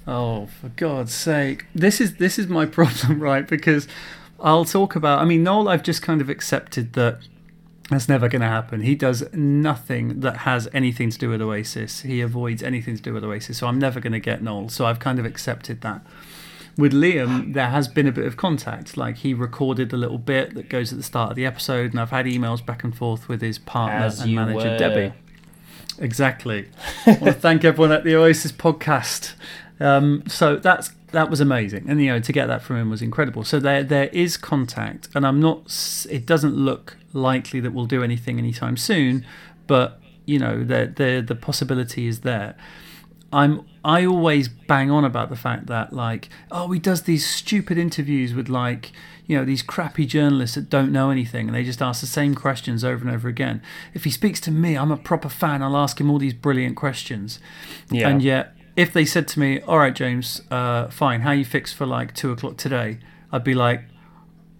Oh, 0.06 0.46
for 0.46 0.68
God's 0.70 1.14
sake! 1.14 1.66
This 1.74 2.00
is 2.00 2.16
this 2.16 2.38
is 2.38 2.48
my 2.48 2.66
problem, 2.78 3.22
right? 3.22 3.46
Because 3.46 3.86
I'll 4.40 4.64
talk 4.64 4.96
about. 4.96 5.20
I 5.20 5.24
mean, 5.24 5.42
Noel, 5.44 5.68
I've 5.68 5.82
just 5.82 6.02
kind 6.02 6.20
of 6.20 6.28
accepted 6.28 6.94
that 6.94 7.20
that's 7.92 8.08
never 8.08 8.28
going 8.28 8.42
to 8.42 8.48
happen. 8.48 8.80
He 8.80 8.94
does 8.94 9.24
nothing 9.32 10.20
that 10.20 10.38
has 10.38 10.68
anything 10.72 11.10
to 11.10 11.18
do 11.18 11.28
with 11.28 11.42
Oasis. 11.42 12.00
He 12.00 12.20
avoids 12.20 12.62
anything 12.62 12.96
to 12.96 13.02
do 13.02 13.12
with 13.12 13.22
Oasis. 13.22 13.58
So 13.58 13.66
I'm 13.66 13.78
never 13.78 14.00
going 14.00 14.12
to 14.12 14.20
get 14.20 14.42
Noel. 14.42 14.68
So 14.70 14.86
I've 14.86 14.98
kind 14.98 15.18
of 15.18 15.24
accepted 15.24 15.82
that. 15.82 16.00
With 16.76 16.92
Liam, 16.92 17.52
there 17.52 17.68
has 17.68 17.86
been 17.86 18.06
a 18.06 18.12
bit 18.12 18.24
of 18.24 18.36
contact. 18.36 18.96
Like 18.96 19.18
he 19.18 19.34
recorded 19.34 19.92
a 19.92 19.96
little 19.96 20.18
bit 20.18 20.54
that 20.54 20.68
goes 20.68 20.92
at 20.92 20.98
the 20.98 21.04
start 21.04 21.30
of 21.30 21.36
the 21.36 21.44
episode, 21.44 21.92
and 21.92 22.00
I've 22.00 22.10
had 22.10 22.26
emails 22.26 22.64
back 22.64 22.82
and 22.82 22.96
forth 22.96 23.28
with 23.28 23.42
his 23.42 23.58
partner 23.58 24.06
As 24.06 24.20
and 24.20 24.34
manager 24.34 24.70
were. 24.70 24.78
Debbie. 24.78 25.12
Exactly. 25.98 26.68
I 27.06 27.10
want 27.12 27.24
to 27.24 27.32
thank 27.34 27.64
everyone 27.64 27.92
at 27.92 28.04
the 28.04 28.16
Oasis 28.16 28.52
podcast. 28.52 29.34
Um, 29.80 30.24
so 30.26 30.56
that's 30.56 30.92
that 31.12 31.28
was 31.28 31.40
amazing, 31.40 31.88
and 31.88 32.00
you 32.00 32.08
know 32.08 32.20
to 32.20 32.32
get 32.32 32.46
that 32.46 32.62
from 32.62 32.76
him 32.76 32.90
was 32.90 33.02
incredible. 33.02 33.44
So 33.44 33.60
there 33.60 33.82
there 33.82 34.06
is 34.08 34.36
contact, 34.36 35.08
and 35.14 35.26
I'm 35.26 35.40
not. 35.40 36.06
It 36.08 36.26
doesn't 36.26 36.54
look 36.54 36.96
likely 37.12 37.60
that 37.60 37.72
we'll 37.72 37.86
do 37.86 38.02
anything 38.02 38.38
anytime 38.38 38.76
soon, 38.76 39.26
but 39.66 40.00
you 40.24 40.38
know 40.38 40.64
the 40.64 40.92
the 40.94 41.22
the 41.26 41.34
possibility 41.34 42.06
is 42.06 42.20
there. 42.20 42.56
I'm 43.32 43.66
I 43.84 44.06
always 44.06 44.48
bang 44.48 44.90
on 44.90 45.04
about 45.04 45.28
the 45.28 45.36
fact 45.36 45.66
that 45.66 45.92
like 45.92 46.28
oh 46.50 46.70
he 46.70 46.78
does 46.78 47.02
these 47.02 47.26
stupid 47.26 47.78
interviews 47.78 48.32
with 48.34 48.48
like 48.48 48.92
you 49.26 49.36
know 49.36 49.44
these 49.44 49.62
crappy 49.62 50.06
journalists 50.06 50.54
that 50.54 50.70
don't 50.70 50.92
know 50.92 51.10
anything 51.10 51.48
and 51.48 51.54
they 51.54 51.64
just 51.64 51.82
ask 51.82 52.00
the 52.00 52.06
same 52.06 52.34
questions 52.34 52.84
over 52.84 53.06
and 53.06 53.14
over 53.14 53.28
again. 53.28 53.62
If 53.94 54.04
he 54.04 54.10
speaks 54.10 54.40
to 54.40 54.50
me, 54.50 54.76
I'm 54.76 54.90
a 54.90 54.96
proper 54.96 55.28
fan. 55.28 55.62
I'll 55.62 55.76
ask 55.76 56.00
him 56.00 56.10
all 56.10 56.18
these 56.18 56.34
brilliant 56.34 56.76
questions. 56.76 57.38
Yeah. 57.90 58.08
And 58.08 58.22
yet, 58.22 58.54
if 58.76 58.92
they 58.92 59.04
said 59.04 59.28
to 59.28 59.40
me, 59.40 59.60
"All 59.62 59.78
right, 59.78 59.94
James, 59.94 60.42
uh, 60.50 60.88
fine, 60.88 61.22
how 61.22 61.32
you 61.32 61.44
fixed 61.44 61.74
for 61.74 61.86
like 61.86 62.14
two 62.14 62.30
o'clock 62.32 62.56
today?" 62.56 62.98
I'd 63.32 63.44
be 63.44 63.54
like, 63.54 63.84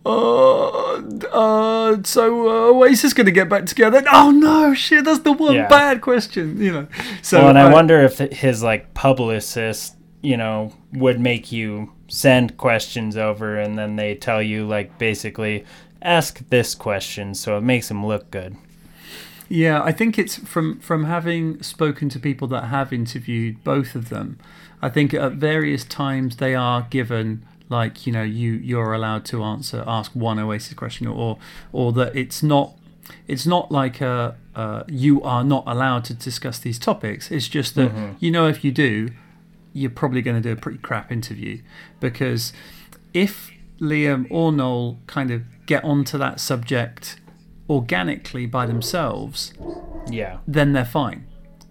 uh, 0.05 0.97
uh, 1.33 2.03
so 2.05 2.49
uh, 2.49 2.73
Oasis 2.73 3.13
going 3.13 3.27
to 3.27 3.33
get 3.33 3.49
back 3.49 3.67
together? 3.67 4.03
Oh 4.11 4.31
no, 4.31 4.75
shit, 4.75 5.05
that's 5.05 5.21
the 5.21 5.33
one 5.33 5.55
Yeah. 5.55 5.69
bad 5.69 6.01
question, 6.01 6.61
you 6.61 6.73
know. 6.73 6.87
So 7.23 7.39
well, 7.39 7.49
and 7.51 7.59
I 7.59 7.71
uh, 7.71 7.73
wonder 7.73 8.01
if 8.01 8.19
his 8.19 8.63
like 8.63 8.95
publicist, 8.95 9.97
you 10.23 10.37
know, 10.37 10.73
would 10.93 11.21
make 11.21 11.53
you 11.53 11.93
send 12.09 12.57
questions 12.57 13.17
over, 13.17 13.59
and 13.59 13.79
then 13.79 13.97
they 13.97 14.15
tell 14.15 14.43
you 14.43 14.67
like 14.67 14.99
basically 14.99 15.65
ask 16.03 16.41
this 16.49 16.75
question, 16.75 17.35
so 17.35 17.57
it 17.57 17.63
makes 17.63 17.91
him 17.91 18.05
look 18.05 18.31
good. 18.31 18.57
Yeah, 19.49 19.83
I 19.83 19.93
think 19.93 20.19
it's 20.19 20.37
from 20.37 20.81
from 20.81 21.05
having 21.05 21.63
spoken 21.63 22.09
to 22.11 22.19
people 22.19 22.49
that 22.49 22.65
have 22.65 22.93
interviewed 22.93 23.63
both 23.63 23.95
of 23.95 24.09
them. 24.09 24.39
I 24.81 24.89
think 24.89 25.15
at 25.15 25.33
various 25.33 25.85
times 25.85 26.37
they 26.37 26.55
are 26.55 26.87
given 26.91 27.45
like 27.73 28.07
you 28.07 28.13
know 28.13 28.23
you 28.23 28.53
you're 28.53 28.93
allowed 28.93 29.25
to 29.33 29.43
answer 29.43 29.83
ask 29.87 30.13
one 30.15 30.39
Oasis 30.39 30.75
question 30.75 31.07
or 31.09 31.39
or 31.73 31.93
that 31.99 32.15
it's 32.15 32.41
not 32.43 32.75
it's 33.27 33.47
not 33.47 33.73
like 33.73 34.01
a 34.01 34.37
uh, 34.55 34.83
you 34.87 35.21
are 35.23 35.43
not 35.43 35.65
allowed 35.67 36.05
to 36.05 36.15
discuss 36.15 36.59
these 36.61 36.79
topics. 36.79 37.31
It's 37.31 37.49
just 37.49 37.75
that 37.75 37.91
you 38.21 38.31
know 38.31 38.47
if 38.47 38.63
you 38.65 38.71
do, 38.71 39.09
you're 39.73 39.91
probably 40.03 40.23
going 40.23 40.37
to 40.41 40.47
do 40.49 40.53
a 40.53 40.61
pretty 40.65 40.79
crap 40.79 41.11
interview 41.11 41.55
because 42.01 42.53
if 43.15 43.51
Liam 43.81 44.27
or 44.31 44.53
Noel 44.53 44.99
kind 45.07 45.31
of 45.31 45.41
get 45.67 45.83
onto 45.83 46.17
that 46.19 46.39
subject 46.39 47.17
organically 47.69 48.47
by 48.47 48.67
themselves, 48.67 49.53
Yeah. 50.11 50.39
then 50.47 50.73
they're 50.73 50.85
fine. 50.85 51.27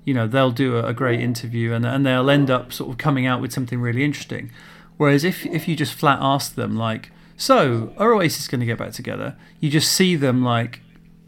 You 0.05 0.13
know, 0.15 0.27
they'll 0.27 0.51
do 0.51 0.77
a, 0.77 0.87
a 0.87 0.93
great 0.93 1.19
interview 1.19 1.73
and, 1.73 1.85
and 1.85 2.05
they'll 2.05 2.29
end 2.29 2.49
up 2.49 2.73
sort 2.73 2.89
of 2.91 2.97
coming 2.97 3.25
out 3.27 3.39
with 3.41 3.53
something 3.53 3.79
really 3.79 4.03
interesting. 4.03 4.51
Whereas 5.01 5.23
if, 5.23 5.47
if 5.47 5.67
you 5.67 5.75
just 5.75 5.95
flat 5.95 6.19
ask 6.21 6.53
them, 6.53 6.75
like, 6.75 7.11
so 7.35 7.91
are 7.97 8.13
Oasis 8.13 8.47
going 8.47 8.59
to 8.59 8.67
get 8.67 8.77
back 8.77 8.91
together? 8.91 9.35
You 9.59 9.71
just 9.71 9.91
see 9.91 10.15
them 10.15 10.43
like, 10.43 10.81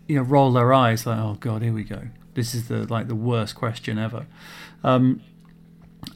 you 0.07 0.15
know, 0.15 0.21
roll 0.21 0.51
their 0.51 0.71
eyes 0.71 1.07
like, 1.07 1.17
oh 1.17 1.37
God, 1.39 1.63
here 1.63 1.73
we 1.73 1.83
go. 1.83 2.03
This 2.35 2.53
is 2.53 2.67
the 2.67 2.85
like 2.93 3.07
the 3.07 3.15
worst 3.15 3.55
question 3.55 3.97
ever. 3.97 4.27
Um, 4.83 5.23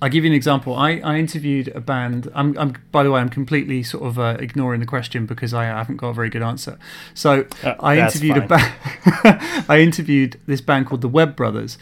I'll 0.04 0.10
give 0.10 0.24
you 0.24 0.30
an 0.30 0.36
example. 0.36 0.76
I, 0.76 1.00
I 1.00 1.18
interviewed 1.18 1.70
a 1.70 1.82
band. 1.82 2.32
I'm, 2.36 2.56
I'm 2.60 2.76
by 2.92 3.02
the 3.02 3.10
way, 3.10 3.22
I'm 3.22 3.30
completely 3.30 3.82
sort 3.82 4.04
of 4.04 4.20
uh, 4.20 4.38
ignoring 4.40 4.80
the 4.80 4.86
question 4.86 5.26
because 5.26 5.52
I 5.52 5.64
haven't 5.64 5.98
got 5.98 6.10
a 6.10 6.14
very 6.14 6.30
good 6.30 6.44
answer. 6.44 6.78
So 7.16 7.48
Uh, 7.64 7.74
I 7.80 7.98
interviewed 7.98 8.38
a 8.38 8.48
band. 8.48 8.76
I 9.68 9.80
interviewed 9.80 10.40
this 10.46 10.62
band 10.62 10.86
called 10.86 11.02
the 11.02 11.10
Webb 11.10 11.36
Brothers. 11.36 11.80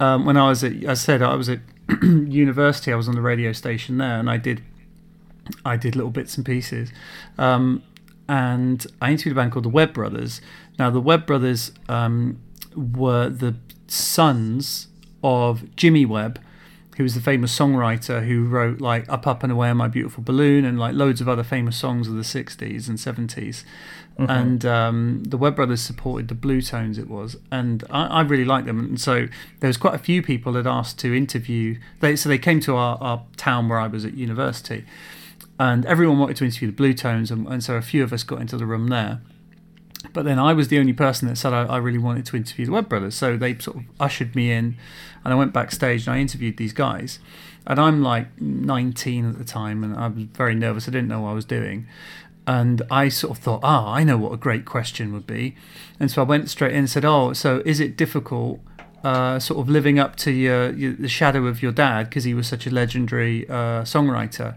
Um, 0.00 0.24
when 0.24 0.38
I 0.38 0.48
was 0.48 0.64
at, 0.64 0.72
I 0.86 0.94
said 0.94 1.20
I 1.20 1.34
was 1.34 1.50
at 1.50 1.60
university. 2.02 2.90
I 2.90 2.96
was 2.96 3.08
on 3.08 3.14
the 3.14 3.20
radio 3.20 3.52
station 3.52 3.98
there, 3.98 4.18
and 4.18 4.30
I 4.30 4.38
did, 4.38 4.62
I 5.64 5.76
did 5.76 5.96
little 5.96 6.10
bits 6.10 6.36
and 6.36 6.46
pieces. 6.46 6.92
Um, 7.38 7.82
and 8.28 8.86
I 9.00 9.10
interviewed 9.10 9.36
a 9.36 9.40
band 9.40 9.52
called 9.52 9.64
the 9.64 9.70
Webb 9.70 9.92
Brothers. 9.92 10.40
Now 10.78 10.90
the 10.90 11.00
Webb 11.00 11.26
Brothers 11.26 11.72
um, 11.88 12.40
were 12.74 13.28
the 13.28 13.56
sons 13.88 14.88
of 15.22 15.74
Jimmy 15.76 16.06
Webb, 16.06 16.40
who 16.96 17.02
was 17.02 17.14
the 17.14 17.20
famous 17.20 17.56
songwriter 17.56 18.26
who 18.26 18.46
wrote 18.46 18.80
like 18.80 19.08
"Up 19.08 19.26
Up 19.26 19.42
and 19.42 19.52
Away 19.52 19.70
on 19.70 19.76
My 19.78 19.88
Beautiful 19.88 20.22
Balloon" 20.22 20.64
and 20.64 20.78
like 20.78 20.94
loads 20.94 21.20
of 21.20 21.28
other 21.28 21.42
famous 21.42 21.76
songs 21.76 22.08
of 22.08 22.14
the 22.14 22.22
'60s 22.22 22.88
and 22.88 22.98
'70s. 22.98 23.64
And 24.18 24.64
um, 24.66 25.24
the 25.24 25.38
Webb 25.38 25.56
Brothers 25.56 25.80
supported 25.80 26.28
the 26.28 26.34
Blue 26.34 26.60
Tones. 26.60 26.98
It 26.98 27.08
was, 27.08 27.36
and 27.50 27.82
I, 27.90 28.06
I 28.06 28.20
really 28.20 28.44
liked 28.44 28.66
them. 28.66 28.78
And 28.78 29.00
so 29.00 29.26
there 29.60 29.68
was 29.68 29.78
quite 29.78 29.94
a 29.94 29.98
few 29.98 30.22
people 30.22 30.52
that 30.52 30.66
asked 30.66 30.98
to 31.00 31.16
interview. 31.16 31.78
They 32.00 32.16
so 32.16 32.28
they 32.28 32.38
came 32.38 32.60
to 32.60 32.76
our, 32.76 32.98
our 33.00 33.22
town 33.36 33.68
where 33.68 33.78
I 33.78 33.86
was 33.86 34.04
at 34.04 34.14
university, 34.14 34.84
and 35.62 35.86
everyone 35.86 36.18
wanted 36.18 36.36
to 36.36 36.44
interview 36.44 36.66
the 36.66 36.74
Blue 36.74 36.92
Tones, 36.92 37.30
and, 37.30 37.46
and 37.46 37.62
so 37.62 37.76
a 37.76 37.82
few 37.82 38.02
of 38.02 38.12
us 38.12 38.24
got 38.24 38.40
into 38.40 38.56
the 38.56 38.66
room 38.66 38.88
there. 38.88 39.20
But 40.12 40.24
then 40.24 40.36
I 40.36 40.52
was 40.52 40.66
the 40.66 40.80
only 40.80 40.92
person 40.92 41.28
that 41.28 41.36
said 41.36 41.52
I, 41.52 41.62
I 41.66 41.76
really 41.76 41.98
wanted 41.98 42.26
to 42.26 42.36
interview 42.36 42.66
the 42.66 42.72
Webb 42.72 42.88
Brothers. 42.88 43.14
So 43.14 43.36
they 43.36 43.56
sort 43.58 43.76
of 43.76 43.84
ushered 44.00 44.34
me 44.34 44.50
in, 44.50 44.76
and 45.24 45.32
I 45.32 45.36
went 45.36 45.52
backstage 45.52 46.08
and 46.08 46.16
I 46.16 46.18
interviewed 46.18 46.56
these 46.56 46.72
guys. 46.72 47.20
And 47.64 47.78
I'm 47.78 48.02
like 48.02 48.40
19 48.40 49.24
at 49.30 49.38
the 49.38 49.44
time, 49.44 49.84
and 49.84 49.96
I 49.96 50.08
was 50.08 50.24
very 50.24 50.56
nervous. 50.56 50.88
I 50.88 50.90
didn't 50.90 51.06
know 51.06 51.20
what 51.20 51.30
I 51.30 51.34
was 51.34 51.44
doing. 51.44 51.86
And 52.44 52.82
I 52.90 53.08
sort 53.08 53.38
of 53.38 53.44
thought, 53.44 53.60
ah, 53.62 53.92
I 53.92 54.02
know 54.02 54.18
what 54.18 54.32
a 54.32 54.36
great 54.36 54.64
question 54.64 55.12
would 55.12 55.28
be. 55.28 55.54
And 56.00 56.10
so 56.10 56.22
I 56.22 56.24
went 56.24 56.50
straight 56.50 56.72
in 56.72 56.78
and 56.78 56.90
said, 56.90 57.04
oh, 57.04 57.34
so 57.34 57.62
is 57.64 57.78
it 57.78 57.96
difficult 57.96 58.58
uh, 59.04 59.38
sort 59.38 59.60
of 59.60 59.68
living 59.68 60.00
up 60.00 60.16
to 60.16 60.32
your, 60.32 60.72
your 60.72 60.94
the 60.94 61.08
shadow 61.08 61.46
of 61.46 61.62
your 61.62 61.70
dad 61.70 62.08
because 62.08 62.24
he 62.24 62.34
was 62.34 62.48
such 62.48 62.66
a 62.66 62.70
legendary 62.70 63.48
uh, 63.48 63.82
songwriter? 63.82 64.56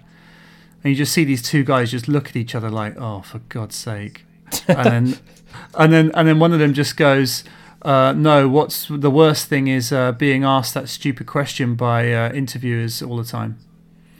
And 0.85 0.91
you 0.91 0.95
just 0.95 1.13
see 1.13 1.23
these 1.23 1.41
two 1.41 1.63
guys 1.63 1.89
just 1.89 2.07
look 2.07 2.27
at 2.27 2.35
each 2.35 2.53
other 2.53 2.69
like, 2.69 2.95
oh, 2.95 3.21
for 3.21 3.39
God's 3.49 3.75
sake. 3.75 4.23
and 4.67 4.77
then, 4.85 5.19
and 5.73 5.91
then, 5.91 6.11
and 6.13 6.27
then 6.27 6.37
one 6.37 6.53
of 6.53 6.59
them 6.59 6.75
just 6.75 6.95
goes, 6.95 7.43
uh, 7.81 8.13
"No, 8.15 8.47
what's 8.47 8.87
the 8.87 9.09
worst 9.09 9.47
thing 9.47 9.67
is 9.67 9.91
uh, 9.91 10.11
being 10.11 10.43
asked 10.43 10.75
that 10.75 10.87
stupid 10.87 11.25
question 11.25 11.73
by 11.73 12.13
uh, 12.13 12.31
interviewers 12.33 13.01
all 13.01 13.17
the 13.17 13.23
time." 13.23 13.57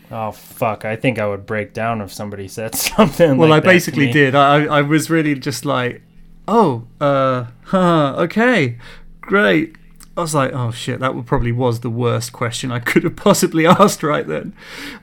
Oh 0.10 0.32
fuck! 0.32 0.86
I 0.86 0.96
think 0.96 1.20
I 1.20 1.28
would 1.28 1.46
break 1.46 1.72
down 1.72 2.02
if 2.02 2.12
somebody 2.12 2.48
said 2.58 2.74
something. 2.74 3.38
Well, 3.38 3.50
like 3.50 3.64
I 3.64 3.68
basically 3.68 4.12
did. 4.12 4.34
I, 4.34 4.66
I 4.66 4.82
was 4.82 5.08
really 5.08 5.36
just 5.36 5.66
like, 5.66 6.02
"Oh, 6.48 6.88
uh, 7.00 7.46
huh, 7.66 8.16
okay, 8.18 8.80
great." 9.22 9.76
I 10.18 10.22
was 10.22 10.34
like, 10.34 10.52
"Oh 10.52 10.72
shit, 10.72 11.00
that 11.00 11.26
probably 11.28 11.52
was 11.52 11.82
the 11.82 11.92
worst 11.92 12.34
question 12.34 12.72
I 12.72 12.80
could 12.80 13.04
have 13.04 13.16
possibly 13.16 13.68
asked 13.68 14.02
right 14.02 14.26
then." 14.26 14.56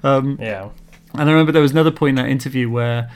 Um, 0.03 0.39
Yeah. 0.41 0.71
And 1.15 1.29
I 1.29 1.33
remember 1.33 1.53
there 1.53 1.63
was 1.63 1.73
another 1.73 1.91
point 1.91 2.19
in 2.19 2.25
that 2.25 2.31
interview 2.31 2.71
where, 2.71 3.11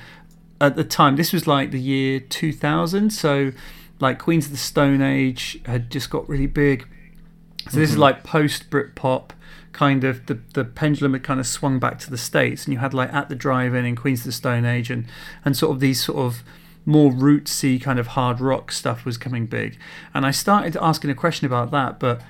at 0.61 0.77
the 0.77 0.85
time, 0.85 1.17
this 1.17 1.33
was 1.33 1.47
like 1.47 1.71
the 1.71 1.81
year 1.81 2.21
2000, 2.21 3.11
so 3.11 3.53
like 4.01 4.19
Queens 4.19 4.47
of 4.47 4.53
the 4.53 4.59
Stone 4.59 5.03
Age 5.03 5.61
had 5.67 5.91
just 5.91 6.11
got 6.11 6.29
really 6.29 6.47
big. 6.47 6.87
So 7.71 7.79
this 7.79 7.91
is 7.91 7.95
mm-hmm. 7.95 8.03
like 8.03 8.25
post 8.25 8.71
Britpop, 8.71 9.31
kind 9.73 10.05
of 10.05 10.27
the 10.27 10.39
the 10.55 10.65
pendulum 10.65 11.15
had 11.15 11.23
kind 11.23 11.41
of 11.41 11.47
swung 11.47 11.79
back 11.79 11.99
to 12.01 12.11
the 12.11 12.19
states, 12.19 12.65
and 12.65 12.73
you 12.73 12.79
had 12.79 12.95
like 12.95 13.13
at 13.13 13.29
the 13.29 13.35
drive-in 13.35 13.85
and 13.85 13.97
Queens 13.97 14.21
of 14.21 14.27
the 14.27 14.33
Stone 14.33 14.65
Age, 14.65 14.91
and 14.91 15.07
and 15.45 15.57
sort 15.57 15.73
of 15.75 15.81
these 15.81 16.03
sort 16.03 16.19
of 16.19 16.43
more 16.85 17.11
rootsy 17.11 17.83
kind 17.83 17.99
of 17.99 18.09
hard 18.09 18.41
rock 18.41 18.71
stuff 18.71 19.05
was 19.05 19.19
coming 19.19 19.47
big. 19.47 19.77
And 20.15 20.25
I 20.25 20.31
started 20.31 20.77
asking 20.77 21.11
a 21.11 21.15
question 21.15 21.45
about 21.45 21.73
that, 21.73 21.99
but 21.99 22.23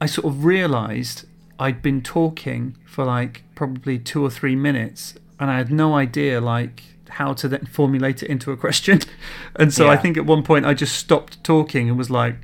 I 0.00 0.06
sort 0.06 0.26
of 0.26 0.44
realized 0.44 1.26
I'd 1.60 1.82
been 1.82 2.00
talking 2.00 2.76
for 2.86 3.04
like 3.04 3.44
probably 3.54 3.98
two 3.98 4.24
or 4.24 4.30
three 4.30 4.56
minutes 4.56 5.14
and 5.38 5.50
I 5.50 5.58
had 5.58 5.70
no 5.70 5.94
idea 5.94 6.40
like 6.40 6.82
how 7.10 7.34
to 7.34 7.48
then 7.48 7.66
formulate 7.66 8.22
it 8.22 8.30
into 8.30 8.50
a 8.50 8.56
question. 8.56 9.00
And 9.56 9.74
so 9.74 9.88
I 9.88 9.96
think 9.96 10.16
at 10.16 10.24
one 10.24 10.42
point 10.42 10.64
I 10.64 10.72
just 10.72 10.96
stopped 10.96 11.42
talking 11.44 11.88
and 11.88 11.98
was 11.98 12.08
like, 12.08 12.36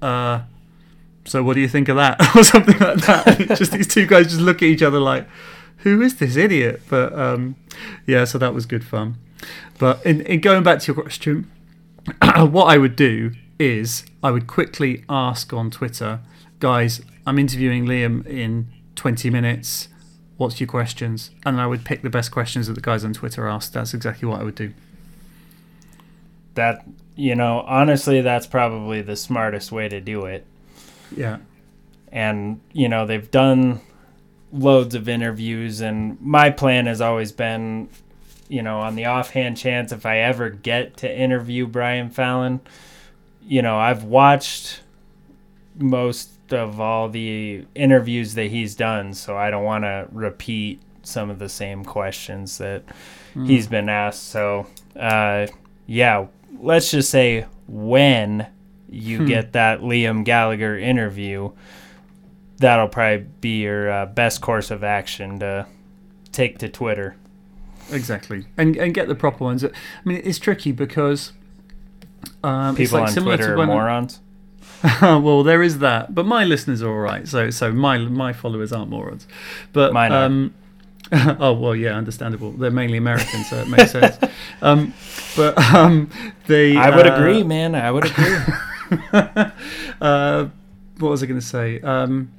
uh, 0.00 0.42
so 1.26 1.42
what 1.42 1.54
do 1.54 1.60
you 1.60 1.68
think 1.68 1.88
of 1.88 1.96
that? 1.96 2.18
or 2.36 2.42
something 2.42 2.78
like 2.78 2.98
that. 3.06 3.48
just 3.58 3.72
these 3.72 3.86
two 3.86 4.06
guys 4.06 4.28
just 4.28 4.40
look 4.40 4.58
at 4.58 4.62
each 4.62 4.82
other 4.82 4.98
like, 4.98 5.28
who 5.78 6.00
is 6.00 6.16
this 6.16 6.36
idiot? 6.36 6.80
But 6.88 7.12
um, 7.18 7.56
yeah, 8.06 8.24
so 8.24 8.38
that 8.38 8.54
was 8.54 8.64
good 8.64 8.84
fun. 8.84 9.18
But 9.78 10.04
in, 10.06 10.22
in 10.22 10.40
going 10.40 10.62
back 10.62 10.78
to 10.80 10.92
your 10.92 11.02
question, 11.02 11.50
what 12.22 12.64
I 12.64 12.78
would 12.78 12.96
do 12.96 13.32
is 13.58 14.06
I 14.22 14.30
would 14.30 14.46
quickly 14.46 15.04
ask 15.08 15.52
on 15.52 15.70
Twitter, 15.70 16.20
guys, 16.60 17.02
I'm 17.28 17.38
interviewing 17.38 17.84
Liam 17.86 18.26
in 18.26 18.68
20 18.96 19.30
minutes. 19.30 19.88
What's 20.38 20.60
your 20.60 20.66
questions? 20.66 21.30
And 21.44 21.60
I 21.60 21.66
would 21.66 21.84
pick 21.84 22.02
the 22.02 22.10
best 22.10 22.30
questions 22.30 22.66
that 22.68 22.74
the 22.74 22.80
guys 22.80 23.04
on 23.04 23.12
Twitter 23.12 23.46
asked. 23.46 23.72
That's 23.74 23.92
exactly 23.92 24.28
what 24.28 24.40
I 24.40 24.44
would 24.44 24.54
do. 24.54 24.72
That 26.54 26.84
you 27.16 27.34
know, 27.34 27.60
honestly, 27.66 28.20
that's 28.20 28.46
probably 28.46 29.02
the 29.02 29.16
smartest 29.16 29.72
way 29.72 29.88
to 29.88 30.00
do 30.00 30.24
it. 30.24 30.46
Yeah. 31.14 31.38
and 32.12 32.60
you 32.72 32.88
know 32.88 33.06
they've 33.06 33.30
done 33.30 33.80
loads 34.52 34.94
of 34.94 35.08
interviews 35.08 35.80
and 35.80 36.20
my 36.20 36.50
plan 36.50 36.86
has 36.86 37.00
always 37.00 37.32
been 37.32 37.88
you 38.48 38.62
know 38.62 38.80
on 38.80 38.94
the 38.94 39.06
offhand 39.06 39.56
chance 39.56 39.90
if 39.92 40.04
i 40.06 40.18
ever 40.18 40.50
get 40.50 40.96
to 40.98 41.10
interview 41.18 41.66
brian 41.66 42.10
fallon 42.10 42.60
you 43.42 43.62
know 43.62 43.76
i've 43.78 44.04
watched 44.04 44.80
most 45.76 46.30
of 46.52 46.80
all 46.80 47.08
the 47.08 47.64
interviews 47.74 48.34
that 48.34 48.46
he's 48.50 48.74
done 48.74 49.12
so 49.14 49.36
i 49.36 49.50
don't 49.50 49.64
want 49.64 49.84
to 49.84 50.06
repeat 50.12 50.80
some 51.02 51.30
of 51.30 51.38
the 51.38 51.48
same 51.48 51.84
questions 51.84 52.58
that 52.58 52.82
he's 53.46 53.66
been 53.66 53.88
asked 53.88 54.24
so 54.28 54.66
uh 54.98 55.46
yeah 55.86 56.26
let's 56.60 56.90
just 56.90 57.10
say 57.10 57.46
when 57.68 58.46
you 58.90 59.18
Hmm. 59.18 59.26
get 59.26 59.52
that 59.52 59.80
liam 59.80 60.24
gallagher 60.24 60.76
interview 60.78 61.50
that'll 62.58 62.88
probably 62.88 63.26
be 63.40 63.60
your 63.62 63.90
uh, 63.90 64.06
best 64.06 64.40
course 64.40 64.70
of 64.70 64.82
action 64.82 65.38
to 65.38 65.66
take 66.32 66.58
to 66.58 66.68
Twitter. 66.68 67.14
Exactly. 67.92 68.46
And 68.56 68.76
and 68.76 68.92
get 68.92 69.06
the 69.08 69.14
proper 69.14 69.44
ones. 69.44 69.64
I 69.64 69.70
mean, 70.04 70.20
it's 70.24 70.38
tricky 70.38 70.72
because 70.72 71.32
um, 72.42 72.70
it's 72.70 72.78
People 72.90 72.98
like 73.00 73.08
on 73.08 73.14
similar 73.14 73.36
Twitter 73.36 73.50
to 73.50 73.54
are 73.54 73.58
when 73.58 73.68
morons. 73.68 74.20
well, 75.02 75.42
there 75.42 75.62
is 75.62 75.78
that, 75.78 76.14
but 76.14 76.24
my 76.24 76.44
listeners 76.44 76.82
are 76.82 76.88
all 76.88 77.00
right. 77.00 77.26
So, 77.26 77.50
so 77.50 77.72
my 77.72 77.98
my 77.98 78.32
followers 78.32 78.72
aren't 78.72 78.90
morons. 78.90 79.26
But 79.72 79.92
Mine 79.92 80.12
are. 80.12 80.24
um, 80.24 80.54
oh 81.12 81.52
well, 81.52 81.74
yeah, 81.74 81.96
understandable. 81.96 82.52
They're 82.52 82.70
mainly 82.70 82.98
American, 82.98 83.44
so 83.44 83.56
it 83.56 83.68
makes 83.68 83.92
sense. 83.92 84.18
Um, 84.60 84.92
but 85.36 85.56
um, 85.72 86.10
the 86.48 86.76
I 86.76 86.94
would 86.94 87.06
uh, 87.06 87.14
agree, 87.14 87.44
man. 87.44 87.76
I 87.76 87.92
would 87.92 88.06
agree. 88.06 88.36
uh, 90.00 90.48
what 90.98 91.10
was 91.10 91.22
I 91.22 91.26
going 91.26 91.38
to 91.38 91.46
say? 91.46 91.80
Um, 91.80 92.32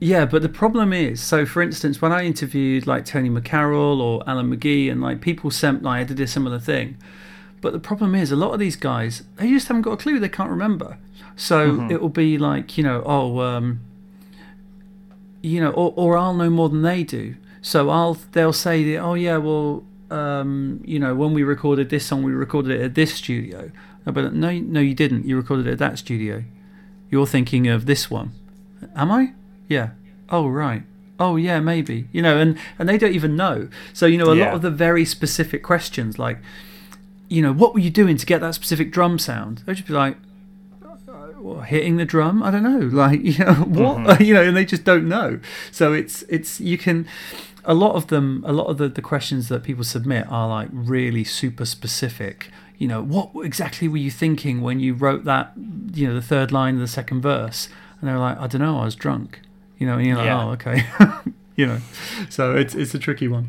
yeah, 0.00 0.24
but 0.24 0.42
the 0.42 0.48
problem 0.48 0.92
is, 0.92 1.22
so 1.22 1.46
for 1.46 1.62
instance, 1.62 2.02
when 2.02 2.10
I 2.10 2.24
interviewed 2.24 2.86
like 2.86 3.04
Tony 3.04 3.30
McCarroll 3.30 4.00
or 4.00 4.28
Alan 4.28 4.54
McGee, 4.54 4.90
and 4.90 5.00
like 5.00 5.20
people 5.20 5.52
sent, 5.52 5.84
like 5.84 6.00
I 6.00 6.04
did 6.04 6.18
a 6.18 6.26
similar 6.26 6.58
thing. 6.58 6.96
But 7.60 7.72
the 7.72 7.78
problem 7.78 8.14
is, 8.14 8.32
a 8.32 8.36
lot 8.36 8.52
of 8.52 8.58
these 8.58 8.76
guys, 8.76 9.22
they 9.36 9.48
just 9.48 9.68
haven't 9.68 9.82
got 9.82 9.92
a 9.92 9.96
clue. 9.96 10.18
They 10.18 10.28
can't 10.28 10.50
remember. 10.50 10.98
So 11.36 11.86
it 11.90 12.00
will 12.00 12.08
be 12.08 12.38
like, 12.38 12.78
you 12.78 12.84
know, 12.84 13.02
oh, 13.04 13.40
um, 13.40 13.80
you 15.42 15.60
know, 15.60 15.70
or, 15.70 15.92
or 15.96 16.16
I'll 16.16 16.34
know 16.34 16.50
more 16.50 16.68
than 16.68 16.82
they 16.82 17.02
do. 17.02 17.34
So 17.60 17.90
I'll, 17.90 18.14
they'll 18.32 18.52
say, 18.52 18.84
that, 18.92 18.98
oh 18.98 19.14
yeah, 19.14 19.38
well, 19.38 19.84
um, 20.10 20.80
you 20.84 20.98
know, 20.98 21.14
when 21.14 21.32
we 21.34 21.42
recorded 21.42 21.90
this 21.90 22.06
song, 22.06 22.22
we 22.22 22.32
recorded 22.32 22.72
it 22.78 22.82
at 22.84 22.94
this 22.94 23.14
studio. 23.14 23.70
But 24.04 24.34
no, 24.34 24.50
no, 24.52 24.80
you 24.80 24.94
didn't. 24.94 25.24
You 25.26 25.36
recorded 25.36 25.66
it 25.66 25.72
at 25.72 25.78
that 25.78 25.98
studio. 25.98 26.44
You're 27.10 27.26
thinking 27.26 27.68
of 27.68 27.86
this 27.86 28.10
one. 28.10 28.32
Am 28.94 29.10
I? 29.10 29.32
Yeah. 29.68 29.90
Oh 30.28 30.46
right. 30.46 30.82
Oh 31.18 31.36
yeah, 31.36 31.58
maybe. 31.60 32.08
You 32.12 32.20
know, 32.20 32.36
and 32.38 32.58
and 32.78 32.86
they 32.88 32.98
don't 32.98 33.14
even 33.14 33.34
know. 33.34 33.68
So 33.94 34.04
you 34.04 34.18
know, 34.18 34.30
a 34.30 34.36
Yeah. 34.36 34.46
lot 34.46 34.54
of 34.54 34.62
the 34.62 34.70
very 34.70 35.04
specific 35.06 35.62
questions, 35.62 36.18
like, 36.18 36.38
you 37.28 37.40
know, 37.40 37.52
what 37.52 37.72
were 37.72 37.80
you 37.80 37.90
doing 37.90 38.18
to 38.18 38.26
get 38.26 38.40
that 38.42 38.54
specific 38.54 38.90
drum 38.92 39.18
sound? 39.18 39.62
They'd 39.64 39.76
just 39.76 39.88
be 39.88 39.94
like, 39.94 40.18
hitting 41.64 41.96
the 41.96 42.04
drum. 42.04 42.42
I 42.42 42.50
don't 42.50 42.62
know. 42.62 42.88
Like 42.92 43.22
you 43.22 43.38
know 43.44 43.54
what 43.54 44.20
you 44.26 44.34
know, 44.34 44.42
and 44.42 44.56
they 44.56 44.64
just 44.64 44.84
don't 44.84 45.08
know. 45.08 45.40
So 45.70 45.92
it's 45.92 46.22
it's 46.28 46.60
you 46.60 46.78
can. 46.78 47.06
A 47.66 47.72
lot 47.72 47.94
of 47.94 48.08
them, 48.08 48.44
a 48.46 48.52
lot 48.52 48.66
of 48.66 48.76
the, 48.76 48.90
the 48.90 49.00
questions 49.00 49.48
that 49.48 49.62
people 49.62 49.84
submit 49.84 50.26
are 50.28 50.46
like 50.46 50.68
really 50.70 51.24
super 51.24 51.64
specific. 51.64 52.50
You 52.76 52.88
know, 52.88 53.02
what 53.02 53.30
exactly 53.42 53.88
were 53.88 53.96
you 53.96 54.10
thinking 54.10 54.60
when 54.60 54.80
you 54.80 54.92
wrote 54.92 55.24
that? 55.24 55.52
You 55.94 56.08
know, 56.08 56.14
the 56.14 56.20
third 56.20 56.52
line 56.52 56.74
of 56.74 56.80
the 56.80 56.88
second 56.88 57.22
verse, 57.22 57.70
and 58.00 58.08
they're 58.10 58.18
like, 58.18 58.38
I 58.38 58.48
don't 58.48 58.60
know, 58.60 58.80
I 58.80 58.84
was 58.84 58.94
drunk. 58.94 59.40
You 59.78 59.86
know, 59.86 59.96
and 59.96 60.06
you're 60.06 60.16
like, 60.18 60.26
Yeah. 60.26 60.44
oh, 60.44 60.50
okay. 60.50 60.84
you 61.56 61.64
know, 61.66 61.78
so 62.28 62.54
it's 62.54 62.74
it's 62.74 62.94
a 62.94 62.98
tricky 62.98 63.28
one. 63.28 63.48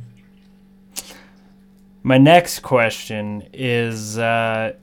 My 2.04 2.18
next 2.18 2.60
question 2.60 3.44
is 3.52 4.18
uh, 4.18 4.74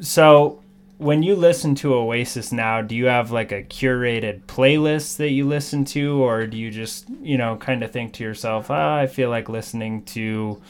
so 0.00 0.63
when 0.98 1.22
you 1.22 1.34
listen 1.34 1.74
to 1.76 1.94
Oasis 1.94 2.52
now, 2.52 2.80
do 2.80 2.94
you 2.94 3.06
have 3.06 3.30
like 3.30 3.52
a 3.52 3.62
curated 3.62 4.42
playlist 4.42 5.16
that 5.16 5.30
you 5.30 5.46
listen 5.46 5.84
to, 5.86 6.22
or 6.22 6.46
do 6.46 6.56
you 6.56 6.70
just, 6.70 7.08
you 7.20 7.36
know, 7.36 7.56
kind 7.56 7.82
of 7.82 7.90
think 7.90 8.12
to 8.14 8.24
yourself, 8.24 8.70
ah, 8.70 8.96
I 8.96 9.06
feel 9.06 9.28
like 9.30 9.48
listening 9.48 10.02
to 10.04 10.62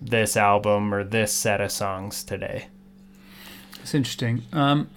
this 0.00 0.36
album 0.36 0.94
or 0.94 1.02
this 1.02 1.32
set 1.32 1.60
of 1.60 1.72
songs 1.72 2.22
today? 2.22 2.68
It's 3.80 3.94
interesting. 3.94 4.42
Um, 4.52 4.90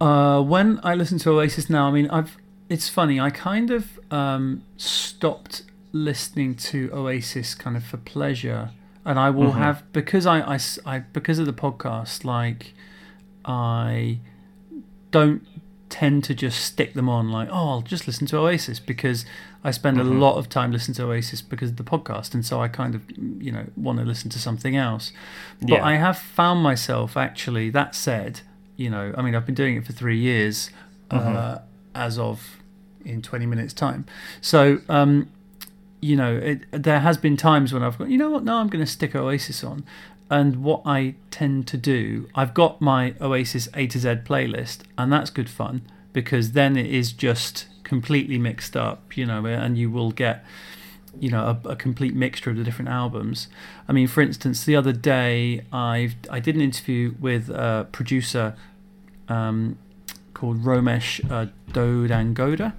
uh, 0.00 0.42
when 0.42 0.80
I 0.82 0.94
listen 0.94 1.18
to 1.20 1.30
Oasis 1.30 1.70
now, 1.70 1.88
I 1.88 1.90
mean, 1.90 2.10
I've. 2.10 2.36
It's 2.68 2.88
funny. 2.88 3.20
I 3.20 3.30
kind 3.30 3.70
of 3.70 4.00
um, 4.10 4.62
stopped 4.76 5.62
listening 5.92 6.54
to 6.54 6.90
Oasis 6.92 7.54
kind 7.54 7.76
of 7.76 7.84
for 7.84 7.98
pleasure, 7.98 8.70
and 9.04 9.18
I 9.18 9.30
will 9.30 9.52
have 9.52 9.84
because 9.92 10.26
I, 10.26 10.58
I, 10.86 10.98
because 11.00 11.38
of 11.38 11.46
the 11.46 11.52
podcast. 11.52 12.24
Like, 12.24 12.74
I 13.44 14.18
don't 15.10 15.46
tend 15.90 16.24
to 16.24 16.34
just 16.34 16.60
stick 16.60 16.94
them 16.94 17.08
on. 17.08 17.30
Like, 17.30 17.48
oh, 17.50 17.68
I'll 17.70 17.82
just 17.82 18.06
listen 18.06 18.26
to 18.28 18.38
Oasis 18.38 18.80
because 18.80 19.24
I 19.62 19.70
spend 19.70 20.00
a 20.00 20.04
lot 20.04 20.36
of 20.36 20.48
time 20.48 20.72
listening 20.72 20.96
to 20.96 21.04
Oasis 21.04 21.40
because 21.40 21.70
of 21.70 21.76
the 21.76 21.84
podcast, 21.84 22.34
and 22.34 22.44
so 22.44 22.60
I 22.60 22.68
kind 22.68 22.94
of 22.94 23.02
you 23.40 23.52
know 23.52 23.66
want 23.76 23.98
to 24.00 24.04
listen 24.04 24.28
to 24.30 24.38
something 24.38 24.76
else. 24.76 25.12
But 25.60 25.70
Yeah. 25.70 25.84
I 25.84 25.94
have 25.96 26.18
found 26.18 26.62
myself 26.62 27.16
actually. 27.16 27.70
That 27.70 27.94
said, 27.94 28.40
you 28.76 28.90
know, 28.90 29.14
I 29.16 29.22
mean, 29.22 29.34
I've 29.34 29.46
been 29.46 29.54
doing 29.54 29.76
it 29.76 29.86
for 29.86 29.92
three 29.92 30.18
years, 30.18 30.70
uh, 31.10 31.58
as 31.94 32.18
of 32.18 32.60
in 33.04 33.22
twenty 33.22 33.46
minutes 33.46 33.72
time. 33.72 34.04
So, 34.40 34.80
um, 34.88 35.28
you 36.00 36.16
know, 36.16 36.36
it, 36.36 36.60
there 36.72 37.00
has 37.00 37.16
been 37.16 37.36
times 37.36 37.72
when 37.72 37.82
I've 37.82 37.96
gone, 37.98 38.10
you 38.10 38.18
know 38.18 38.30
what? 38.30 38.44
No, 38.44 38.56
I'm 38.56 38.68
going 38.68 38.84
to 38.84 38.90
stick 38.90 39.14
Oasis 39.14 39.64
on. 39.64 39.84
And 40.30 40.62
what 40.64 40.82
I 40.84 41.14
tend 41.30 41.66
to 41.68 41.76
do, 41.76 42.28
I've 42.34 42.54
got 42.54 42.80
my 42.80 43.14
Oasis 43.20 43.68
A 43.74 43.86
to 43.88 43.98
Z 43.98 44.08
playlist, 44.24 44.80
and 44.96 45.12
that's 45.12 45.30
good 45.30 45.50
fun 45.50 45.82
because 46.12 46.52
then 46.52 46.76
it 46.76 46.86
is 46.86 47.12
just 47.12 47.66
completely 47.82 48.38
mixed 48.38 48.76
up, 48.76 49.16
you 49.16 49.26
know, 49.26 49.44
and 49.44 49.76
you 49.76 49.90
will 49.90 50.10
get 50.10 50.44
you 51.20 51.30
know 51.30 51.60
a, 51.64 51.70
a 51.70 51.76
complete 51.76 52.14
mixture 52.14 52.50
of 52.50 52.56
the 52.56 52.64
different 52.64 52.88
albums. 52.88 53.48
I 53.88 53.92
mean, 53.92 54.08
for 54.08 54.20
instance, 54.20 54.64
the 54.64 54.76
other 54.76 54.92
day 54.92 55.64
I 55.72 56.14
I 56.30 56.40
did 56.40 56.54
an 56.54 56.60
interview 56.60 57.14
with 57.20 57.50
a 57.50 57.86
producer 57.92 58.56
um, 59.28 59.78
called 60.34 60.62
Romesh 60.64 61.20
uh, 61.30 61.46
Dodangoda, 61.72 62.74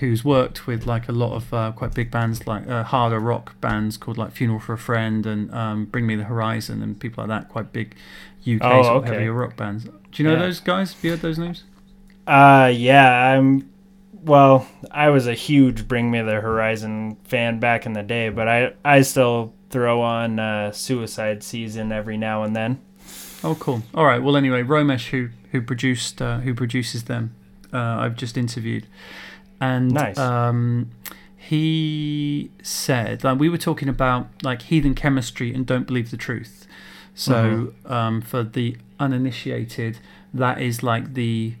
who's 0.00 0.24
worked 0.24 0.66
with 0.66 0.86
like 0.86 1.08
a 1.08 1.12
lot 1.12 1.34
of 1.34 1.54
uh, 1.54 1.72
quite 1.72 1.94
big 1.94 2.10
bands 2.10 2.46
like 2.46 2.66
uh, 2.68 2.82
harder 2.84 3.20
rock 3.20 3.58
bands 3.60 3.96
called 3.96 4.18
like 4.18 4.32
Funeral 4.32 4.60
for 4.60 4.72
a 4.74 4.78
Friend 4.78 5.24
and 5.26 5.52
um, 5.54 5.84
Bring 5.86 6.06
Me 6.06 6.16
the 6.16 6.24
Horizon 6.24 6.82
and 6.82 6.98
people 6.98 7.24
like 7.26 7.28
that, 7.42 7.48
quite 7.48 7.72
big 7.72 7.94
UK 8.42 8.60
Oh, 8.62 8.82
sort 8.82 8.96
of 8.98 9.02
okay. 9.04 9.12
heavier 9.14 9.32
rock 9.32 9.56
bands. 9.56 9.84
Do 9.84 9.90
you 10.22 10.24
know 10.28 10.34
Yeah. 10.34 10.40
those 10.42 10.60
guys? 10.60 10.92
Have 10.94 11.04
you 11.04 11.10
heard 11.10 11.20
those 11.22 11.38
names? 11.38 11.64
Uh, 12.26 12.70
yeah, 12.74 13.32
I'm. 13.32 13.70
Well, 14.12 14.66
I 14.90 15.10
was 15.10 15.28
a 15.28 15.34
huge 15.34 15.86
Bring 15.86 16.10
Me 16.10 16.20
the 16.22 16.40
Horizon 16.40 17.16
fan 17.24 17.60
back 17.60 17.86
in 17.86 17.92
the 17.92 18.02
day, 18.02 18.28
but 18.28 18.48
I 18.48 18.72
I 18.84 19.02
still 19.02 19.54
throw 19.70 20.00
on 20.02 20.38
uh, 20.40 20.72
Suicide 20.72 21.42
Season 21.44 21.92
every 21.92 22.16
now 22.16 22.42
and 22.42 22.54
then. 22.56 22.80
Oh, 23.44 23.54
cool. 23.60 23.82
All 23.94 24.04
right. 24.04 24.20
Well, 24.20 24.36
anyway, 24.36 24.62
Romesh, 24.64 25.10
who 25.10 25.28
who 25.56 25.62
produced 25.62 26.20
uh, 26.20 26.38
who 26.40 26.54
produces 26.54 27.04
them, 27.04 27.34
uh, 27.72 27.78
I've 28.02 28.16
just 28.16 28.36
interviewed, 28.36 28.86
and 29.60 29.90
Nice. 29.92 30.18
um, 30.18 30.90
he 31.36 32.50
said 32.62 33.22
like 33.24 33.38
we 33.38 33.48
were 33.48 33.58
talking 33.58 33.88
about 33.88 34.28
like 34.42 34.62
heathen 34.62 34.94
chemistry 34.94 35.54
and 35.54 35.64
don't 35.66 35.86
believe 35.86 36.10
the 36.10 36.16
truth. 36.16 36.66
So 37.14 37.72
um, 37.86 38.20
for 38.20 38.42
the 38.42 38.76
uninitiated, 39.00 39.98
that 40.34 40.60
is 40.60 40.82
like 40.82 41.14
the 41.14 41.54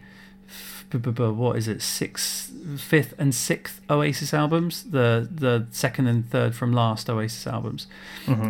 what 0.92 1.56
is 1.56 1.66
it 1.68 1.82
sixth, 1.82 2.52
fifth, 2.78 3.12
and 3.18 3.34
sixth 3.34 3.80
Oasis 3.90 4.32
albums. 4.32 4.84
The 4.84 5.28
the 5.30 5.66
second 5.70 6.06
and 6.06 6.28
third 6.30 6.54
from 6.54 6.72
last 6.72 7.08
Oasis 7.10 7.46
albums 7.46 7.86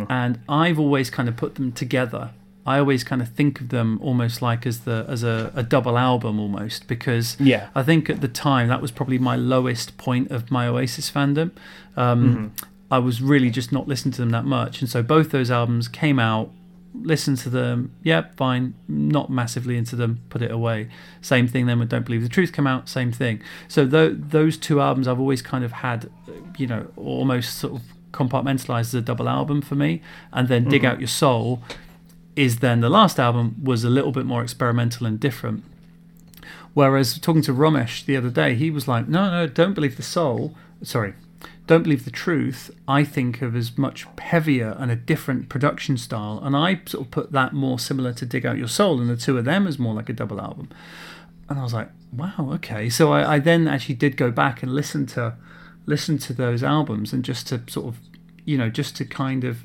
and 0.09 0.39
I've 0.47 0.79
always 0.79 1.09
kind 1.09 1.27
of 1.29 1.35
put 1.37 1.55
them 1.55 1.71
together. 1.71 2.31
I 2.67 2.77
always 2.79 3.03
kind 3.03 3.21
of 3.21 3.29
think 3.29 3.61
of 3.61 3.69
them 3.69 3.97
almost 4.03 4.41
like 4.41 4.67
as 4.67 4.81
the 4.81 5.05
as 5.07 5.23
a, 5.23 5.51
a 5.55 5.63
double 5.63 5.97
album 5.97 6.39
almost 6.39 6.87
because 6.87 7.37
Yeah. 7.39 7.69
I 7.73 7.81
think 7.83 8.09
at 8.09 8.19
the 8.21 8.27
time 8.27 8.67
that 8.67 8.81
was 8.81 8.91
probably 8.91 9.17
my 9.17 9.35
lowest 9.37 9.97
point 9.97 10.29
of 10.31 10.51
my 10.51 10.67
Oasis 10.67 11.09
fandom. 11.09 11.51
Um, 11.95 12.53
I 12.91 12.99
was 12.99 13.21
really 13.21 13.49
just 13.49 13.71
not 13.71 13.87
listening 13.87 14.13
to 14.13 14.21
them 14.21 14.29
that 14.31 14.45
much, 14.45 14.81
and 14.81 14.89
so 14.89 15.01
both 15.01 15.31
those 15.31 15.49
albums 15.51 15.87
came 15.87 16.19
out. 16.19 16.51
Listened 16.93 17.37
to 17.39 17.49
them, 17.49 17.91
yep, 18.01 18.35
fine. 18.37 18.73
Not 18.87 19.29
massively 19.29 19.77
into 19.77 19.95
them, 19.95 20.19
put 20.29 20.41
it 20.41 20.49
away. 20.49 20.89
Same 21.21 21.47
thing 21.47 21.67
then 21.67 21.77
with 21.79 21.89
Don't 21.89 22.05
Believe 22.05 22.23
the 22.23 22.29
Truth 22.29 22.53
come 22.53 22.65
out, 22.65 22.89
same 22.89 23.11
thing. 23.11 23.39
So 23.67 23.85
tho- 23.85 24.15
those 24.15 24.57
two 24.57 24.81
albums 24.81 25.07
I've 25.07 25.19
always 25.19 25.43
kind 25.43 25.63
of 25.63 25.71
had, 25.73 26.09
you 26.57 26.65
know, 26.65 26.87
almost 26.95 27.57
sort 27.59 27.73
of 27.75 27.81
compartmentalized 28.13 28.79
as 28.79 28.95
a 28.95 29.01
double 29.01 29.29
album 29.29 29.61
for 29.61 29.75
me. 29.75 30.01
And 30.33 30.47
then 30.47 30.63
Dig 30.69 30.83
Out 30.85 30.99
Your 30.99 31.07
Soul 31.09 31.61
is 32.37 32.59
then 32.59 32.81
the 32.81 32.89
last 32.89 33.19
album 33.19 33.55
was 33.63 33.83
a 33.83 33.89
little 33.89 34.11
bit 34.11 34.25
more 34.25 34.43
experimental 34.43 35.07
and 35.07 35.19
different. 35.19 35.63
Whereas 36.75 37.17
talking 37.17 37.41
to 37.41 37.53
Romesh 37.53 38.05
the 38.05 38.15
other 38.15 38.29
day, 38.29 38.53
he 38.53 38.69
was 38.69 38.87
like, 38.87 39.07
no, 39.07 39.31
no, 39.31 39.47
don't 39.47 39.73
believe 39.73 39.97
the 39.97 40.03
soul. 40.03 40.53
Sorry, 40.83 41.15
don't 41.65 41.81
believe 41.81 42.05
the 42.05 42.11
truth. 42.11 42.69
I 42.87 43.03
think 43.03 43.41
of 43.41 43.55
as 43.55 43.75
much 43.75 44.05
heavier 44.19 44.75
and 44.77 44.91
a 44.91 44.95
different 44.95 45.49
production 45.49 45.97
style. 45.97 46.39
And 46.43 46.55
I 46.55 46.81
sort 46.85 47.05
of 47.05 47.11
put 47.11 47.31
that 47.31 47.53
more 47.53 47.79
similar 47.79 48.13
to 48.13 48.25
Dig 48.27 48.45
Out 48.45 48.57
Your 48.57 48.67
Soul 48.67 49.01
and 49.01 49.09
the 49.09 49.17
two 49.17 49.39
of 49.39 49.45
them 49.45 49.65
as 49.65 49.79
more 49.79 49.95
like 49.95 50.07
a 50.07 50.13
double 50.13 50.39
album. 50.39 50.69
And 51.49 51.57
I 51.57 51.63
was 51.63 51.73
like, 51.73 51.89
wow, 52.13 52.51
okay. 52.53 52.89
So 52.89 53.11
I, 53.11 53.35
I 53.35 53.39
then 53.39 53.67
actually 53.67 53.95
did 53.95 54.15
go 54.15 54.29
back 54.29 54.61
and 54.61 54.73
listen 54.73 55.07
to 55.07 55.35
listen 55.87 56.17
to 56.19 56.33
those 56.33 56.61
albums 56.61 57.13
and 57.13 57.23
just 57.23 57.47
to 57.47 57.61
sort 57.67 57.87
of, 57.87 57.99
you 58.45 58.57
know, 58.57 58.69
just 58.69 58.95
to 58.97 59.05
kind 59.05 59.43
of 59.43 59.59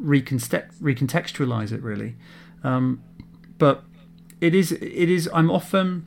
recontext, 0.00 0.74
recontextualize 0.80 1.72
it 1.72 1.82
really. 1.82 2.16
Um, 2.64 3.02
but 3.58 3.84
it 4.40 4.54
is 4.54 4.72
it 4.72 4.82
is 5.10 5.28
I'm 5.32 5.50
often 5.50 6.06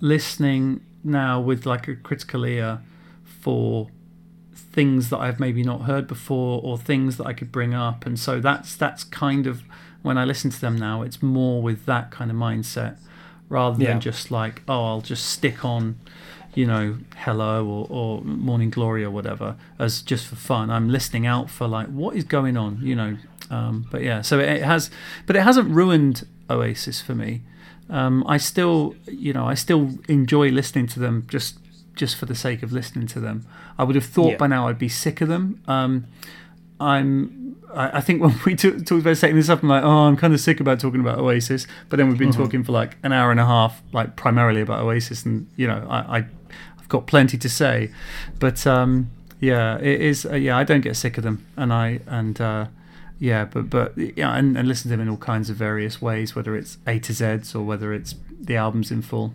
listening 0.00 0.80
now 1.04 1.40
with 1.40 1.66
like 1.66 1.88
a 1.88 1.96
critical 1.96 2.44
ear 2.44 2.80
for 3.24 3.88
things 4.54 5.10
that 5.10 5.18
I've 5.18 5.40
maybe 5.40 5.62
not 5.62 5.82
heard 5.82 6.06
before 6.06 6.60
or 6.62 6.78
things 6.78 7.16
that 7.16 7.26
I 7.26 7.32
could 7.32 7.50
bring 7.50 7.74
up 7.74 8.06
and 8.06 8.18
so 8.18 8.40
that's 8.40 8.76
that's 8.76 9.04
kind 9.04 9.46
of 9.46 9.62
when 10.02 10.16
I 10.16 10.24
listen 10.24 10.50
to 10.50 10.60
them 10.60 10.76
now 10.76 11.02
it's 11.02 11.22
more 11.22 11.60
with 11.62 11.86
that 11.86 12.10
kind 12.10 12.30
of 12.30 12.36
mindset 12.36 12.98
rather 13.48 13.82
Yeah. 13.82 13.90
than 13.90 14.00
just 14.00 14.30
like 14.30 14.62
oh 14.68 14.84
I'll 14.86 15.00
just 15.00 15.26
stick 15.26 15.64
on 15.64 15.98
you 16.54 16.66
know, 16.66 16.98
Hello 17.16 17.64
or, 17.66 17.86
or 17.90 18.22
Morning 18.24 18.70
Glory 18.70 19.04
or 19.04 19.10
whatever 19.10 19.56
as 19.78 20.02
just 20.02 20.26
for 20.26 20.36
fun. 20.36 20.70
I'm 20.70 20.88
listening 20.88 21.26
out 21.26 21.48
for 21.50 21.66
like 21.68 21.88
what 21.88 22.16
is 22.16 22.24
going 22.24 22.56
on, 22.56 22.80
you 22.82 22.94
know. 22.94 23.16
Um, 23.50 23.86
but 23.90 24.02
yeah, 24.02 24.22
so 24.22 24.38
it 24.38 24.62
has, 24.62 24.90
but 25.26 25.36
it 25.36 25.42
hasn't 25.42 25.70
ruined 25.70 26.26
Oasis 26.48 27.00
for 27.00 27.14
me. 27.14 27.42
Um, 27.88 28.24
I 28.26 28.36
still, 28.36 28.94
you 29.08 29.32
know, 29.32 29.46
I 29.46 29.54
still 29.54 29.98
enjoy 30.08 30.50
listening 30.50 30.86
to 30.88 31.00
them 31.00 31.26
just 31.28 31.56
just 31.96 32.16
for 32.16 32.26
the 32.26 32.34
sake 32.36 32.62
of 32.62 32.72
listening 32.72 33.06
to 33.08 33.20
them. 33.20 33.44
I 33.76 33.82
would 33.84 33.96
have 33.96 34.04
thought 34.06 34.30
Yeah. 34.30 34.36
by 34.36 34.46
now 34.46 34.68
I'd 34.68 34.78
be 34.78 34.88
sick 34.88 35.20
of 35.20 35.28
them. 35.28 35.60
Um, 35.66 36.06
I'm. 36.80 37.56
I 37.72 38.00
think 38.00 38.20
when 38.20 38.34
we 38.46 38.56
t- 38.56 38.70
talked 38.70 39.02
about 39.02 39.16
setting 39.16 39.36
this 39.36 39.48
up, 39.48 39.62
I'm 39.62 39.68
like, 39.68 39.84
oh, 39.84 39.88
I'm 39.88 40.16
kind 40.16 40.34
of 40.34 40.40
sick 40.40 40.58
about 40.58 40.80
talking 40.80 41.00
about 41.00 41.18
Oasis. 41.18 41.68
But 41.88 41.98
then 41.98 42.08
we've 42.08 42.18
been 42.18 42.32
talking 42.32 42.64
for 42.64 42.72
like 42.72 42.96
an 43.04 43.12
hour 43.12 43.30
and 43.30 43.38
a 43.38 43.46
half, 43.46 43.80
like 43.92 44.16
primarily 44.16 44.60
about 44.60 44.80
Oasis, 44.80 45.24
and 45.24 45.48
you 45.56 45.68
know, 45.68 45.86
I, 45.88 46.18
I 46.18 46.26
I've 46.78 46.88
got 46.88 47.06
plenty 47.06 47.38
to 47.38 47.48
say. 47.48 47.92
But 48.40 48.66
um, 48.66 49.10
yeah, 49.38 49.78
it 49.78 50.00
is. 50.00 50.26
Uh, 50.26 50.34
yeah, 50.34 50.56
I 50.56 50.64
don't 50.64 50.80
get 50.80 50.96
sick 50.96 51.16
of 51.16 51.22
them, 51.22 51.46
and 51.56 51.72
I 51.72 52.00
and 52.06 52.40
uh, 52.40 52.66
yeah, 53.20 53.44
but 53.44 53.70
but 53.70 53.96
yeah, 53.96 54.34
and, 54.34 54.56
and 54.56 54.66
listen 54.66 54.84
to 54.84 54.88
them 54.96 55.00
in 55.00 55.08
all 55.08 55.16
kinds 55.16 55.50
of 55.50 55.56
various 55.56 56.00
ways, 56.02 56.34
whether 56.34 56.56
it's 56.56 56.78
A 56.86 56.98
to 57.00 57.12
Z's 57.12 57.54
or 57.54 57.62
whether 57.62 57.92
it's 57.92 58.14
the 58.40 58.56
albums 58.56 58.90
in 58.90 59.02
full. 59.02 59.34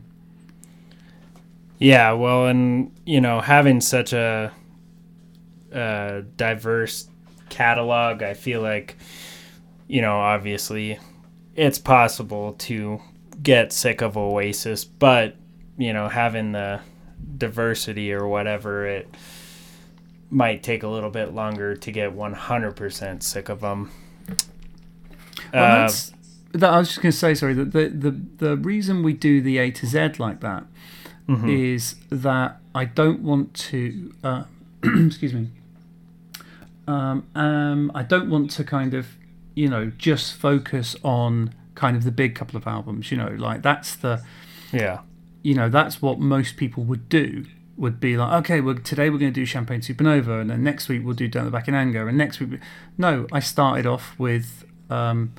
Yeah, 1.77 2.13
well, 2.13 2.47
and 2.47 2.91
you 3.05 3.22
know, 3.22 3.41
having 3.41 3.81
such 3.81 4.11
a, 4.11 4.51
a 5.72 6.23
diverse 6.35 7.07
catalog, 7.56 8.22
I 8.22 8.34
feel 8.34 8.61
like, 8.61 8.98
you 9.88 10.02
know, 10.02 10.18
obviously, 10.18 10.99
it's 11.56 11.80
possible 11.80 12.53
to 12.60 13.02
get 13.41 13.72
sick 13.72 14.02
of 14.02 14.18
Oasis, 14.18 14.84
but 14.84 15.36
you 15.77 15.94
know, 15.94 16.07
having 16.10 16.52
the 16.52 16.80
diversity 17.38 18.14
or 18.14 18.27
whatever, 18.27 18.86
it 18.86 19.07
might 20.30 20.64
take 20.64 20.84
a 20.84 20.88
little 20.88 21.10
bit 21.10 21.34
longer 21.34 21.76
to 21.76 21.91
get 21.91 22.15
100% 22.15 23.23
sick 23.23 23.49
of 23.49 23.61
them. 23.61 23.91
Well, 25.53 25.64
Uh, 25.64 25.82
that's, 25.82 26.14
that, 26.53 26.73
I 26.73 26.80
was 26.80 26.90
just 26.90 27.02
going 27.02 27.11
to 27.11 27.18
say, 27.18 27.34
sorry, 27.34 27.53
that 27.53 27.72
the, 27.72 27.88
the 27.90 28.11
the 28.38 28.57
reason 28.57 29.03
we 29.03 29.14
do 29.14 29.41
the 29.41 29.57
A 29.57 29.72
to 29.72 29.86
Z 29.86 30.14
like 30.19 30.41
that 30.41 30.65
is 31.27 31.95
mhm. 32.11 32.22
that 32.22 32.60
I 32.73 32.86
don't 32.86 33.22
want 33.22 33.53
to. 33.53 34.14
Uh, 34.23 34.44
excuse 34.84 35.34
me. 35.34 35.49
Um, 36.88 37.28
um, 37.36 37.91
I 37.95 38.03
don't 38.03 38.30
want 38.30 38.52
to 38.52 38.64
kind 38.64 38.94
of, 38.94 39.07
you 39.56 39.68
know, 39.68 39.91
just 39.98 40.34
focus 40.34 40.95
on 41.03 41.53
kind 41.74 41.98
of 41.98 42.03
the 42.03 42.12
big 42.12 42.36
couple 42.36 42.57
of 42.57 42.68
albums. 42.68 43.12
You 43.12 43.18
know, 43.18 43.36
like 43.38 43.62
that's 43.62 43.95
the, 43.95 44.24
yeah, 44.72 44.99
you 45.41 45.53
know, 45.53 45.70
that's 45.70 46.02
what 46.02 46.20
most 46.20 46.57
people 46.57 46.84
would 46.84 47.10
do. 47.10 47.45
Would 47.78 47.99
be 47.99 48.16
like, 48.16 48.32
okay, 48.44 48.62
well, 48.62 48.76
today 48.76 49.10
we're 49.10 49.18
going 49.18 49.34
to 49.34 49.40
do 49.40 49.45
Champagne 49.45 49.82
Supernova, 49.82 50.40
and 50.40 50.49
then 50.49 50.64
next 50.64 50.88
week 50.88 51.03
we'll 51.03 51.14
do 51.14 51.28
Don't 51.28 51.44
Look 51.44 51.52
Back 51.52 51.68
in 51.68 51.76
Anger, 51.76 52.07
and 52.07 52.18
next 52.18 52.40
week, 52.40 52.52
we... 52.52 52.60
no, 52.98 53.28
I 53.34 53.41
started 53.41 53.86
off 53.86 54.18
with 54.18 54.64
um, 54.90 55.34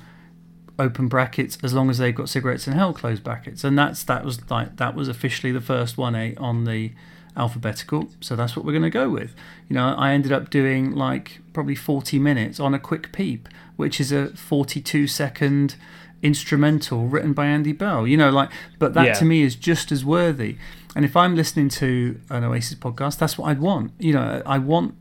open 0.77 1.07
brackets 1.07 1.57
as 1.63 1.73
long 1.73 1.89
as 1.89 1.97
they've 1.97 2.13
got 2.13 2.29
cigarettes 2.29 2.67
in 2.67 2.73
hell 2.73 2.93
closed 2.93 3.23
brackets, 3.23 3.63
and 3.63 3.77
that's 3.77 4.03
that 4.03 4.23
was 4.23 4.49
like 4.51 4.77
that 4.77 4.93
was 4.93 5.07
officially 5.07 5.51
the 5.51 5.61
first 5.61 5.97
one 5.97 6.13
eight 6.13 6.37
on 6.37 6.65
the 6.65 6.91
alphabetical, 7.37 8.09
so 8.19 8.35
that's 8.35 8.55
what 8.55 8.65
we're 8.65 8.71
going 8.73 8.81
to 8.83 8.89
go 8.89 9.09
with. 9.09 9.35
You 9.69 9.75
know, 9.75 9.93
I 9.97 10.11
ended 10.11 10.31
up 10.31 10.49
doing 10.49 10.91
like 10.95 11.39
probably 11.53 11.75
forty 11.75 12.19
minutes 12.19 12.59
on 12.59 12.73
a 12.73 12.79
quick 12.79 13.11
peep, 13.11 13.47
which 13.75 14.01
is 14.01 14.11
a 14.11 14.27
forty-two 14.35 15.07
second 15.07 15.75
instrumental 16.23 17.07
written 17.07 17.33
by 17.33 17.45
Andy 17.45 17.73
Bell. 17.73 18.07
You 18.07 18.17
know, 18.17 18.29
like, 18.29 18.49
but 18.79 18.93
that 18.95 19.05
Yeah. 19.05 19.13
to 19.13 19.25
me 19.25 19.43
is 19.43 19.55
just 19.55 19.91
as 19.91 20.03
worthy. 20.03 20.57
And 20.95 21.05
if 21.05 21.15
I'm 21.15 21.35
listening 21.35 21.69
to 21.69 22.19
an 22.29 22.43
Oasis 22.43 22.75
podcast, 22.77 23.19
that's 23.19 23.37
what 23.37 23.49
I'd 23.49 23.59
want. 23.59 23.91
You 23.99 24.13
know, 24.13 24.41
I 24.45 24.57
want, 24.57 24.95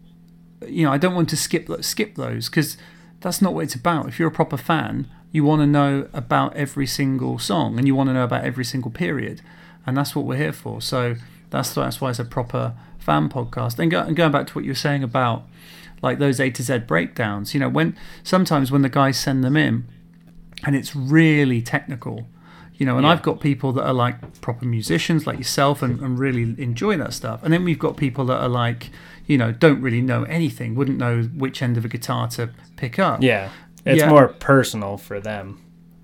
you 0.66 0.84
know, 0.84 0.92
I 0.92 0.98
don't 0.98 1.14
want 1.14 1.28
to 1.30 1.36
skip 1.36 1.68
skip 1.82 2.16
those 2.16 2.48
because 2.50 2.76
that's 3.20 3.40
not 3.40 3.54
what 3.54 3.64
it's 3.64 3.74
about. 3.74 4.06
If 4.08 4.18
you're 4.18 4.28
a 4.28 4.32
proper 4.32 4.58
fan, 4.58 5.08
you 5.32 5.42
want 5.42 5.62
to 5.62 5.66
know 5.66 6.08
about 6.12 6.54
every 6.54 6.86
single 6.86 7.38
song 7.38 7.78
and 7.78 7.86
you 7.86 7.94
want 7.94 8.08
to 8.10 8.14
know 8.14 8.24
about 8.24 8.44
every 8.44 8.64
single 8.64 8.90
period, 8.90 9.40
and 9.86 9.96
that's 9.96 10.14
what 10.14 10.26
we're 10.26 10.36
here 10.36 10.52
for. 10.52 10.82
So 10.82 11.16
that's 11.56 11.74
that's 11.74 12.00
why 12.00 12.10
it's 12.10 12.18
a 12.18 12.24
proper 12.24 12.74
fan 12.98 13.28
podcast. 13.28 13.78
And, 13.78 13.90
go, 13.90 14.00
and 14.00 14.16
going 14.16 14.32
back 14.32 14.46
to 14.48 14.54
what 14.54 14.64
you 14.64 14.70
were 14.70 14.74
saying 14.74 15.02
about 15.02 15.44
like 16.02 16.18
those 16.18 16.38
A 16.40 16.50
to 16.50 16.62
Z 16.62 16.78
breakdowns, 16.86 17.54
you 17.54 17.60
know, 17.60 17.68
when 17.68 17.96
sometimes 18.22 18.70
when 18.70 18.82
the 18.82 18.88
guys 18.88 19.18
send 19.18 19.42
them 19.44 19.56
in, 19.56 19.86
and 20.64 20.74
it's 20.76 20.94
really 20.96 21.62
technical. 21.62 22.26
You 22.78 22.84
know, 22.84 22.96
and 22.98 23.06
Yeah. 23.06 23.12
I've 23.12 23.22
got 23.22 23.40
people 23.40 23.72
that 23.72 23.84
are 23.86 23.94
like 23.94 24.40
proper 24.42 24.66
musicians 24.66 25.26
like 25.26 25.38
yourself 25.38 25.80
and, 25.82 25.98
and 26.00 26.18
really 26.18 26.42
enjoy 26.62 26.98
that 26.98 27.14
stuff. 27.14 27.40
And 27.42 27.50
then 27.50 27.64
we've 27.64 27.78
got 27.78 27.96
people 27.96 28.26
that 28.26 28.36
are 28.38 28.50
like, 28.50 28.90
you 29.26 29.38
know, 29.38 29.50
don't 29.50 29.80
really 29.80 30.02
know 30.02 30.24
anything, 30.24 30.74
wouldn't 30.74 30.98
know 30.98 31.22
which 31.22 31.62
end 31.62 31.78
of 31.78 31.86
a 31.86 31.88
guitar 31.88 32.28
to 32.28 32.50
pick 32.76 32.98
up. 32.98 33.22
yeah. 33.22 33.48
It's 33.86 34.02
Yeah. 34.02 34.10
more 34.10 34.28
personal 34.28 34.98
for 34.98 35.20
them. 35.20 35.58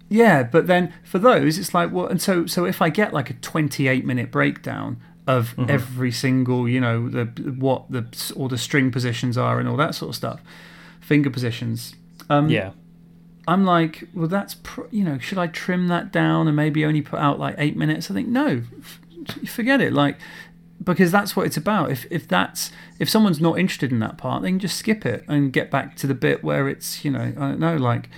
Yeah, 0.09 0.45
but 0.45 0.67
then 0.67 0.95
for 1.05 1.19
those, 1.19 1.59
it's 1.59 1.75
like, 1.75 1.91
well, 1.93 2.07
and 2.07 2.23
so 2.23 2.47
so 2.47 2.65
if 2.65 2.81
I 2.81 2.89
get 2.91 3.13
like 3.13 3.29
a 3.29 3.35
28 3.35 4.07
minute 4.07 4.31
breakdown 4.31 4.97
of 5.27 5.55
Mm-hmm. 5.57 5.71
every 5.71 6.11
single, 6.13 6.69
you 6.69 6.81
know, 6.81 7.09
the 7.09 7.25
what 7.59 7.91
the 7.91 8.05
all 8.37 8.49
the 8.49 8.59
string 8.59 8.91
positions 8.91 9.39
are 9.39 9.61
and 9.61 9.69
all 9.69 9.77
that 9.77 9.95
sort 9.95 10.09
of 10.11 10.17
stuff, 10.17 10.41
finger 11.01 11.31
positions. 11.31 11.95
Um, 12.29 12.49
Yeah. 12.49 12.71
I'm 13.49 13.65
like, 13.65 14.09
well, 14.15 14.29
that's 14.29 14.55
pr- 14.55 14.83
you 14.93 15.05
know, 15.05 15.19
should 15.19 15.39
I 15.39 15.49
trim 15.49 15.89
that 15.89 16.13
down 16.13 16.47
and 16.47 16.57
maybe 16.57 16.85
only 16.85 17.03
put 17.03 17.19
out 17.19 17.39
like 17.41 17.57
eight 17.59 17.77
minutes? 17.77 18.11
I 18.11 18.15
think 18.15 18.29
no, 18.29 18.63
f- 18.81 19.01
forget 19.49 19.81
it. 19.81 19.93
Like, 19.93 20.17
because 20.83 21.11
that's 21.13 21.35
what 21.37 21.47
it's 21.47 21.57
about. 21.57 21.91
If 21.91 22.07
if 22.11 22.27
that's 22.29 22.71
if 23.01 23.09
someone's 23.09 23.41
not 23.41 23.59
interested 23.59 23.91
in 23.93 23.99
that 24.01 24.17
part, 24.17 24.43
they 24.43 24.49
can 24.51 24.59
just 24.61 24.77
skip 24.77 25.05
it 25.07 25.25
and 25.29 25.53
get 25.53 25.71
back 25.73 25.97
to 25.97 26.07
the 26.07 26.15
bit 26.15 26.43
where 26.45 26.69
it's 26.69 27.05
you 27.05 27.11
know 27.11 27.21
I 27.37 27.49
don't 27.51 27.59
know 27.61 27.77
like, 27.77 28.09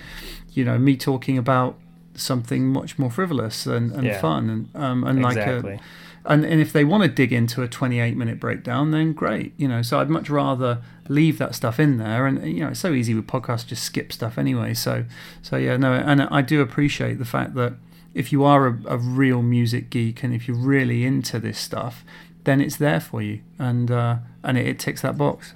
you 0.53 0.63
know, 0.63 0.77
me 0.77 0.95
talking 0.95 1.37
about 1.39 1.75
something 2.15 2.67
much 2.67 2.97
more 2.97 3.11
frivolous 3.11 3.65
and, 3.65 3.91
and 3.91 4.03
Yeah. 4.05 4.19
fun 4.21 4.49
and 4.49 4.69
um 4.75 5.03
and 5.03 5.19
exactly. 5.25 5.71
like 5.73 5.79
a 5.79 5.83
and, 6.27 6.45
and 6.45 6.61
if 6.61 6.73
they 6.73 6.83
want 6.83 7.03
to 7.03 7.09
dig 7.09 7.31
into 7.31 7.61
a 7.61 7.67
28 7.67 8.17
minute 8.17 8.39
breakdown 8.39 8.91
then 8.91 9.13
great 9.13 9.53
you 9.57 9.67
know. 9.67 9.81
So 9.81 9.99
i'd 9.99 10.09
much 10.09 10.29
rather 10.29 10.81
leave 11.07 11.37
that 11.37 11.55
stuff 11.55 11.79
in 11.79 11.97
there. 11.97 12.25
And 12.25 12.45
you 12.45 12.61
know 12.61 12.69
it's 12.69 12.79
so 12.79 12.93
easy 12.93 13.13
with 13.13 13.27
podcasts 13.27 13.67
just 13.67 13.83
skip 13.83 14.11
stuff 14.11 14.37
anyway. 14.37 14.73
So 14.73 15.05
so 15.41 15.57
yeah 15.57 15.77
no 15.77 15.93
and 15.93 16.21
i 16.23 16.41
do 16.41 16.61
appreciate 16.61 17.19
the 17.19 17.25
fact 17.25 17.55
that 17.55 17.73
if 18.13 18.31
you 18.31 18.43
are 18.43 18.67
a, 18.67 18.77
a 18.87 18.97
real 18.97 19.41
music 19.41 19.89
geek 19.89 20.23
and 20.23 20.33
if 20.33 20.47
you're 20.47 20.57
really 20.57 21.03
into 21.03 21.39
this 21.39 21.59
stuff 21.59 22.03
then 22.45 22.61
it's 22.61 22.77
there 22.77 22.99
for 22.99 23.21
you. 23.21 23.41
And 23.59 23.91
uh, 23.91 24.17
and 24.43 24.57
it, 24.57 24.65
it 24.65 24.79
ticks 24.79 25.01
that 25.01 25.17
box. 25.17 25.53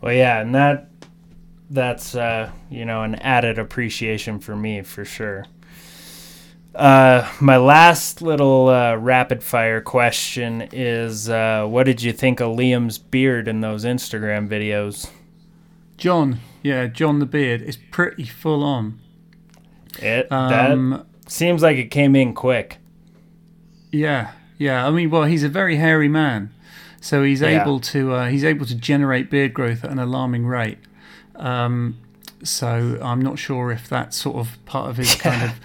Well, 0.00 0.12
yeah, 0.12 0.40
and 0.40 0.54
that 0.54 0.88
that's 1.70 2.14
uh, 2.14 2.50
you 2.68 2.84
know 2.84 3.02
an 3.02 3.14
added 3.16 3.58
appreciation 3.58 4.40
for 4.40 4.56
me 4.56 4.82
for 4.82 5.04
sure. 5.04 5.46
Uh, 6.78 7.28
my 7.40 7.56
last 7.56 8.22
little 8.22 8.68
uh, 8.68 8.94
rapid 8.94 9.42
fire 9.42 9.80
question 9.80 10.68
is: 10.72 11.28
uh, 11.28 11.66
What 11.66 11.84
did 11.84 12.02
you 12.02 12.12
think 12.12 12.40
of 12.40 12.56
Liam's 12.56 12.98
beard 12.98 13.48
in 13.48 13.60
those 13.60 13.84
Instagram 13.84 14.48
videos? 14.48 15.10
john 15.96 16.38
yeah 16.62 16.86
john 16.86 17.18
the 17.18 17.26
beard 17.26 17.60
is 17.60 17.76
pretty 17.90 18.22
full 18.22 18.62
on 18.62 19.00
It 19.98 20.30
um, 20.30 20.90
that 20.90 21.06
seems 21.28 21.60
like 21.60 21.76
it 21.76 21.90
came 21.90 22.14
in 22.14 22.32
quick. 22.34 22.78
Yeah, 23.90 24.30
yeah. 24.58 24.86
I 24.86 24.90
mean, 24.92 25.10
well, 25.10 25.24
he's 25.24 25.42
a 25.42 25.48
very 25.48 25.74
hairy 25.74 26.06
man, 26.08 26.54
so 27.00 27.24
he's 27.24 27.40
Yeah. 27.40 27.60
able 27.62 27.80
to 27.80 28.12
uh, 28.14 28.28
he's 28.28 28.44
able 28.44 28.64
to 28.66 28.76
generate 28.76 29.28
beard 29.28 29.52
growth 29.52 29.82
at 29.84 29.90
an 29.90 29.98
alarming 29.98 30.46
rate. 30.46 30.78
Um, 31.34 31.96
so 32.44 32.96
I'm 33.02 33.20
not 33.20 33.40
sure 33.40 33.72
if 33.72 33.88
that's 33.88 34.16
sort 34.16 34.36
of 34.36 34.64
part 34.66 34.88
of 34.90 34.98
his 34.98 35.14
kind 35.26 35.42
of 35.42 35.58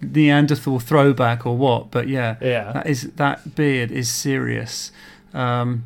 Neanderthal 0.00 0.78
throwback 0.80 1.44
or 1.46 1.56
what, 1.56 1.90
but 1.90 2.08
yeah, 2.08 2.36
Yeah, 2.40 2.72
that 2.72 2.86
is 2.86 3.02
that 3.16 3.54
beard 3.54 3.90
is 3.90 4.08
serious. 4.08 4.92
Um, 5.34 5.84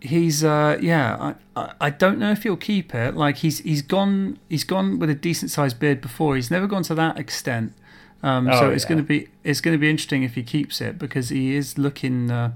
he's 0.00 0.42
uh, 0.44 0.78
yeah, 0.80 1.34
I, 1.56 1.60
I 1.60 1.72
I 1.80 1.90
don't 1.90 2.18
know 2.18 2.30
if 2.30 2.42
he'll 2.44 2.56
keep 2.56 2.94
it. 2.94 3.14
Like 3.14 3.38
he's 3.38 3.58
he's 3.60 3.82
gone 3.82 4.38
he's 4.48 4.64
gone 4.64 4.98
with 4.98 5.10
a 5.10 5.14
decent 5.14 5.50
sized 5.50 5.78
beard 5.78 6.00
before. 6.00 6.36
He's 6.36 6.50
never 6.50 6.66
gone 6.66 6.82
to 6.84 6.94
that 6.94 7.18
extent. 7.18 7.72
Um, 8.22 8.46
so 8.52 8.66
Oh, 8.66 8.70
it's 8.70 8.84
yeah. 8.84 8.88
going 8.88 8.98
to 8.98 9.04
be 9.06 9.28
it's 9.44 9.60
going 9.60 9.74
to 9.76 9.78
be 9.80 9.88
interesting 9.90 10.22
if 10.24 10.34
he 10.34 10.42
keeps 10.42 10.80
it 10.80 10.98
because 10.98 11.28
he 11.28 11.54
is 11.54 11.78
looking 11.78 12.30
uh, 12.30 12.52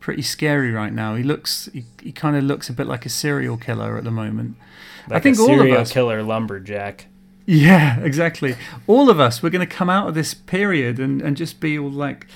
pretty 0.00 0.22
scary 0.22 0.72
right 0.72 0.92
now. 0.92 1.14
He 1.14 1.22
looks 1.22 1.68
he, 1.72 1.84
he 2.02 2.10
kind 2.12 2.36
of 2.36 2.42
looks 2.44 2.68
a 2.68 2.72
bit 2.72 2.86
like 2.86 3.06
a 3.06 3.08
serial 3.10 3.56
killer 3.56 3.96
at 3.96 4.04
the 4.04 4.10
moment. 4.10 4.56
like 5.08 5.22
think 5.22 5.38
a 5.38 5.40
all 5.42 5.50
of 5.52 5.58
serial 5.58 5.78
us- 5.78 5.92
killer 5.92 6.22
lumberjack. 6.22 7.06
Yeah, 7.46 7.98
exactly. 8.02 8.56
All 8.86 9.10
of 9.10 9.20
us 9.20 9.42
we're 9.42 9.50
going 9.50 9.66
to 9.66 9.74
come 9.74 9.90
out 9.90 10.08
of 10.08 10.14
this 10.14 10.34
period 10.34 10.98
and, 10.98 11.20
and 11.22 11.36
just 11.36 11.60
be 11.60 11.78
all 11.78 11.90
like 11.90 12.26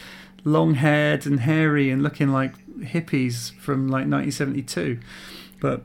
long 0.44 0.74
haired 0.74 1.26
and 1.26 1.40
hairy 1.40 1.90
and 1.90 2.02
looking 2.02 2.28
like 2.28 2.54
hippies 2.78 3.52
from 3.54 3.88
like 3.88 4.06
1972. 4.06 4.98
But 5.60 5.82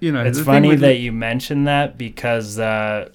you 0.00 0.12
know, 0.12 0.24
It's 0.24 0.40
funny 0.40 0.68
with- 0.70 0.80
that 0.80 0.98
you 0.98 1.12
mentioned 1.12 1.66
that 1.66 1.96
because 1.96 2.58
uh, 2.58 3.08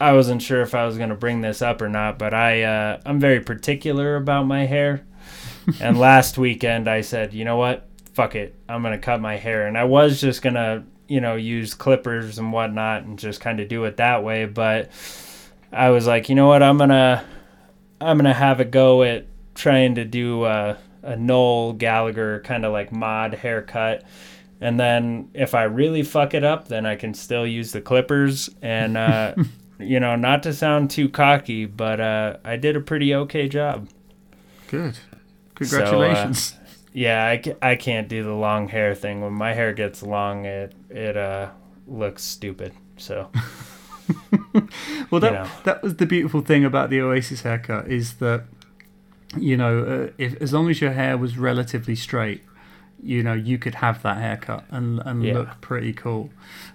I 0.00 0.12
wasn't 0.12 0.42
sure 0.42 0.60
if 0.60 0.74
I 0.74 0.84
was 0.84 0.98
going 0.98 1.08
to 1.08 1.14
bring 1.14 1.40
this 1.40 1.62
up 1.62 1.80
or 1.80 1.88
not, 1.88 2.18
but 2.18 2.34
I 2.34 2.62
uh, 2.62 3.00
I'm 3.06 3.18
very 3.18 3.40
particular 3.40 4.16
about 4.16 4.46
my 4.46 4.66
hair. 4.66 5.04
and 5.80 5.98
last 5.98 6.38
weekend 6.38 6.86
I 6.88 7.00
said, 7.00 7.32
you 7.32 7.44
know 7.44 7.56
what? 7.56 7.88
Fuck 8.12 8.34
it. 8.34 8.54
I'm 8.68 8.82
gonna 8.82 8.98
cut 8.98 9.20
my 9.20 9.36
hair, 9.36 9.66
and 9.66 9.76
I 9.76 9.84
was 9.84 10.20
just 10.20 10.40
gonna, 10.42 10.84
you 11.08 11.20
know, 11.20 11.34
use 11.36 11.74
clippers 11.74 12.38
and 12.38 12.52
whatnot, 12.52 13.02
and 13.02 13.18
just 13.18 13.40
kind 13.40 13.60
of 13.60 13.68
do 13.68 13.84
it 13.84 13.96
that 13.98 14.24
way. 14.24 14.46
But 14.46 14.90
I 15.72 15.90
was 15.90 16.06
like, 16.06 16.28
you 16.28 16.34
know 16.34 16.48
what? 16.48 16.62
I'm 16.62 16.78
gonna, 16.78 17.24
I'm 18.00 18.16
gonna 18.16 18.34
have 18.34 18.60
a 18.60 18.64
go 18.64 19.02
at 19.02 19.26
trying 19.54 19.96
to 19.96 20.04
do 20.04 20.44
a, 20.44 20.78
a 21.02 21.16
Noel 21.16 21.72
Gallagher 21.72 22.40
kind 22.40 22.64
of 22.64 22.72
like 22.72 22.92
mod 22.92 23.34
haircut. 23.34 24.04
And 24.60 24.80
then 24.80 25.30
if 25.34 25.54
I 25.54 25.64
really 25.64 26.02
fuck 26.02 26.34
it 26.34 26.44
up, 26.44 26.68
then 26.68 26.86
I 26.86 26.96
can 26.96 27.14
still 27.14 27.46
use 27.46 27.72
the 27.72 27.80
clippers. 27.80 28.48
And, 28.62 28.96
uh, 28.96 29.34
you 29.78 30.00
know, 30.00 30.16
not 30.16 30.42
to 30.44 30.52
sound 30.52 30.90
too 30.90 31.08
cocky, 31.08 31.66
but 31.66 32.00
uh, 32.00 32.38
I 32.44 32.56
did 32.56 32.76
a 32.76 32.80
pretty 32.80 33.14
okay 33.14 33.48
job. 33.48 33.88
Good. 34.68 34.98
Congratulations. 35.54 36.52
So, 36.52 36.56
uh, 36.56 36.60
yeah, 36.92 37.24
I, 37.26 37.70
I 37.72 37.76
can't 37.76 38.08
do 38.08 38.22
the 38.22 38.32
long 38.32 38.68
hair 38.68 38.94
thing. 38.94 39.20
When 39.20 39.34
my 39.34 39.52
hair 39.52 39.74
gets 39.74 40.02
long, 40.02 40.46
it 40.46 40.74
it 40.90 41.16
uh 41.16 41.50
looks 41.86 42.22
stupid. 42.22 42.72
So. 42.96 43.30
well, 45.10 45.20
that 45.20 45.32
you 45.32 45.38
know. 45.38 45.48
that 45.64 45.82
was 45.82 45.96
the 45.96 46.06
beautiful 46.06 46.40
thing 46.40 46.64
about 46.64 46.90
the 46.90 47.00
Oasis 47.00 47.42
haircut 47.42 47.88
is 47.88 48.14
that 48.14 48.44
you 49.36 49.56
know 49.56 49.82
uh, 50.08 50.12
if 50.18 50.40
as 50.40 50.52
long 50.52 50.70
as 50.70 50.80
your 50.80 50.92
hair 50.92 51.16
was 51.18 51.36
relatively 51.36 51.94
straight, 51.96 52.42
you 53.02 53.22
know 53.22 53.32
you 53.34 53.58
could 53.58 53.76
have 53.76 54.02
that 54.02 54.18
haircut 54.18 54.64
and 54.70 55.00
and 55.04 55.22
Yeah. 55.24 55.34
look 55.34 55.60
pretty 55.60 55.92
cool, 55.92 56.30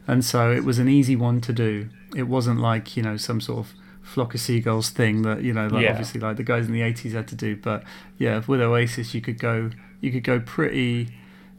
and 0.08 0.24
so 0.24 0.52
it 0.52 0.64
was 0.64 0.80
an 0.80 0.88
easy 0.90 1.16
one 1.16 1.42
to 1.42 1.54
do. 1.54 1.90
It 2.16 2.24
wasn't 2.24 2.60
like 2.60 2.96
you 2.98 3.04
know 3.04 3.18
some 3.18 3.40
sort 3.42 3.60
of 3.60 3.74
flock 4.02 4.34
of 4.34 4.42
seagulls 4.42 4.90
thing 4.90 5.22
that 5.22 5.42
you 5.42 5.54
know 5.54 5.68
like 5.68 5.84
Yeah. 5.84 5.92
obviously 5.92 6.20
like 6.20 6.36
the 6.36 6.44
guys 6.44 6.68
in 6.68 6.74
the 6.74 6.82
80s 6.82 7.14
had 7.14 7.28
to 7.30 7.36
do 7.36 7.56
but 7.56 7.84
yeah 8.18 8.42
with 8.48 8.60
oasis 8.60 9.14
you 9.14 9.22
could 9.22 9.40
go 9.40 9.70
you 10.02 10.12
could 10.12 10.24
go 10.24 10.40
pretty 10.40 11.08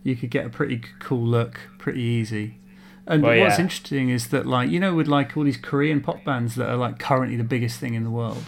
you 0.05 0.17
could 0.17 0.31
get 0.31 0.45
a 0.47 0.49
pretty 0.51 0.83
cool 1.01 1.25
look 1.25 1.61
pretty 1.79 2.01
easy 2.03 2.59
and 3.07 3.23
Well, 3.23 3.39
what's 3.41 3.59
yeah. 3.59 3.65
interesting 3.65 4.09
is 4.11 4.29
that 4.29 4.47
like 4.47 4.71
you 4.71 4.79
know 4.81 4.95
with 4.95 5.09
like 5.09 5.37
all 5.37 5.45
these 5.45 5.57
korean 5.57 6.01
pop 6.01 6.25
bands 6.25 6.55
that 6.57 6.69
are 6.69 6.77
like 6.77 6.99
currently 6.99 7.37
the 7.37 7.45
biggest 7.45 7.79
thing 7.81 7.95
in 7.95 8.05
the 8.05 8.11
world 8.11 8.45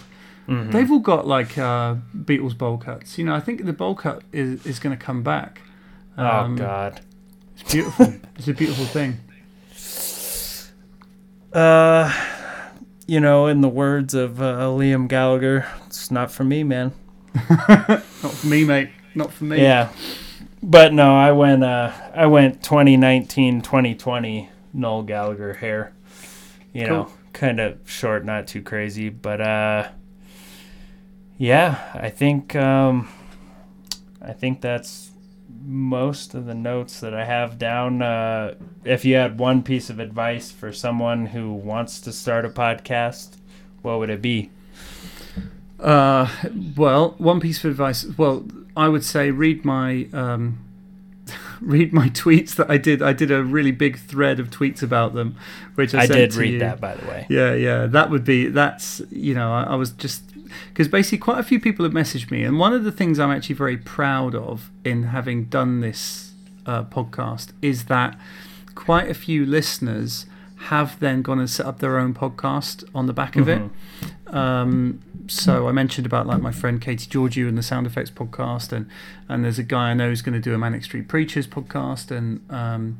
Mhm. 0.47 0.71
they've 0.71 0.91
all 0.91 0.99
got 0.99 1.25
like 1.27 1.57
uh 1.57 1.95
beatles 2.15 2.55
bowl 2.57 2.77
cuts 2.77 3.17
you 3.17 3.25
know 3.25 3.33
i 3.33 3.39
think 3.39 3.65
the 3.65 3.73
bowl 3.73 3.95
cut 3.95 4.21
is 4.31 4.65
is 4.65 4.79
going 4.79 4.95
to 4.97 5.03
come 5.03 5.23
back 5.23 5.61
oh 6.17 6.25
Um, 6.25 6.55
God. 6.55 7.01
it's 7.57 7.71
beautiful 7.73 8.13
it's 8.37 8.47
a 8.47 8.53
beautiful 8.53 8.85
thing 8.85 9.19
Uh, 11.53 12.11
you 13.07 13.19
know, 13.21 13.47
in 13.47 13.61
the 13.61 13.69
words 13.69 14.13
of 14.13 14.41
uh, 14.41 14.65
Liam 14.65 15.07
Gallagher, 15.07 15.65
it's 15.87 16.11
not 16.11 16.29
for 16.29 16.43
me, 16.43 16.63
man. 16.63 16.91
not 17.69 18.01
for 18.33 18.47
me 18.47 18.63
mate 18.65 18.89
not 19.13 19.31
for 19.31 19.43
me 19.45 19.61
Yeah. 19.61 19.89
But 20.65 20.93
no, 20.93 21.15
I 21.15 21.31
went 21.31 21.63
uh 21.63 21.91
I 22.15 22.25
went 22.25 22.63
2019 22.63 23.61
2020 23.61 24.49
Noel 24.73 25.03
Gallagher 25.03 25.53
hair. 25.53 25.93
You 26.73 26.87
know, 26.87 27.11
kind 27.33 27.59
of 27.59 27.79
short, 27.85 28.25
not 28.25 28.47
too 28.47 28.63
crazy, 28.63 29.09
but 29.09 29.41
uh 29.41 29.89
yeah, 31.37 31.91
I 31.93 32.09
think 32.09 32.55
um 32.55 33.07
I 34.19 34.33
think 34.33 34.61
that's 34.61 35.11
most 35.63 36.33
of 36.33 36.45
the 36.45 36.55
notes 36.55 36.99
that 36.99 37.13
I 37.13 37.25
have 37.25 37.59
down. 37.59 38.01
Uh, 38.01 38.55
if 38.83 39.05
you 39.05 39.15
had 39.15 39.37
one 39.37 39.61
piece 39.61 39.91
of 39.91 39.99
advice 39.99 40.51
for 40.51 40.73
someone 40.73 41.27
who 41.27 41.53
wants 41.53 42.01
to 42.01 42.11
start 42.11 42.43
a 42.43 42.49
podcast, 42.49 43.37
what 43.83 43.99
would 43.99 44.09
it 44.09 44.21
be? 44.21 44.49
Uh, 45.79 46.27
well, 46.75 47.15
one 47.17 47.39
piece 47.39 47.63
of 47.63 47.71
advice. 47.71 48.05
Well, 48.17 48.45
I 48.77 48.87
would 48.89 49.03
say 49.03 49.31
read 49.31 49.63
my 49.65 50.07
um, 50.13 50.59
read 51.61 51.93
my 51.93 52.09
tweets 52.09 52.55
that 52.55 52.69
I 52.69 52.77
did. 52.77 53.01
I 53.01 53.13
did 53.13 53.31
a 53.31 53.43
really 53.43 53.71
big 53.71 53.97
thread 53.99 54.39
of 54.39 54.49
tweets 54.49 54.83
about 54.83 55.13
them, 55.13 55.35
which 55.75 55.93
I, 55.95 56.01
I 56.01 56.05
sent 56.07 56.17
did 56.19 56.31
to 56.31 56.39
read 56.39 56.53
you. 56.53 56.59
that, 56.59 56.79
by 56.81 56.95
the 56.95 57.05
way. 57.07 57.25
Yeah, 57.29 57.53
yeah, 57.53 57.85
that 57.87 58.09
would 58.09 58.23
be 58.25 58.47
that's 58.47 59.01
you 59.09 59.33
know 59.33 59.51
I, 59.53 59.63
I 59.63 59.75
was 59.75 59.91
just 59.91 60.23
because 60.69 60.87
basically 60.87 61.17
quite 61.19 61.39
a 61.39 61.43
few 61.43 61.59
people 61.59 61.83
have 61.85 61.93
messaged 61.93 62.29
me, 62.31 62.43
and 62.43 62.59
one 62.59 62.73
of 62.73 62.83
the 62.83 62.91
things 62.91 63.19
I'm 63.19 63.31
actually 63.31 63.55
very 63.55 63.77
proud 63.77 64.35
of 64.35 64.69
in 64.83 65.03
having 65.03 65.45
done 65.45 65.79
this 65.81 66.33
uh, 66.65 66.83
podcast 66.83 67.49
is 67.61 67.85
that 67.85 68.17
quite 68.75 69.09
a 69.09 69.13
few 69.13 69.45
listeners 69.45 70.25
have 70.69 70.99
then 70.99 71.21
gone 71.21 71.37
and 71.39 71.49
set 71.49 71.65
up 71.65 71.79
their 71.79 71.97
own 71.97 72.13
podcast 72.13 72.83
on 72.95 73.05
the 73.05 73.13
back 73.13 73.35
of 73.35 73.45
Mhm. 73.47 73.65
it. 73.67 73.71
Um, 74.35 75.01
so 75.27 75.67
I 75.67 75.71
mentioned 75.71 76.05
about 76.05 76.27
like 76.27 76.41
my 76.41 76.51
friend 76.51 76.81
Katie 76.81 77.09
Georgiou 77.09 77.47
and 77.47 77.57
the 77.57 77.63
Sound 77.63 77.87
Effects 77.87 78.11
podcast, 78.11 78.71
and 78.71 78.87
and 79.29 79.43
there's 79.43 79.57
a 79.57 79.63
guy 79.63 79.91
I 79.91 79.93
know 79.93 80.09
who's 80.09 80.21
going 80.21 80.33
to 80.33 80.41
do 80.41 80.53
a 80.53 80.57
Manic 80.57 80.83
Street 80.83 81.07
Preachers 81.07 81.47
podcast, 81.47 82.11
and 82.15 82.41
um, 82.51 82.99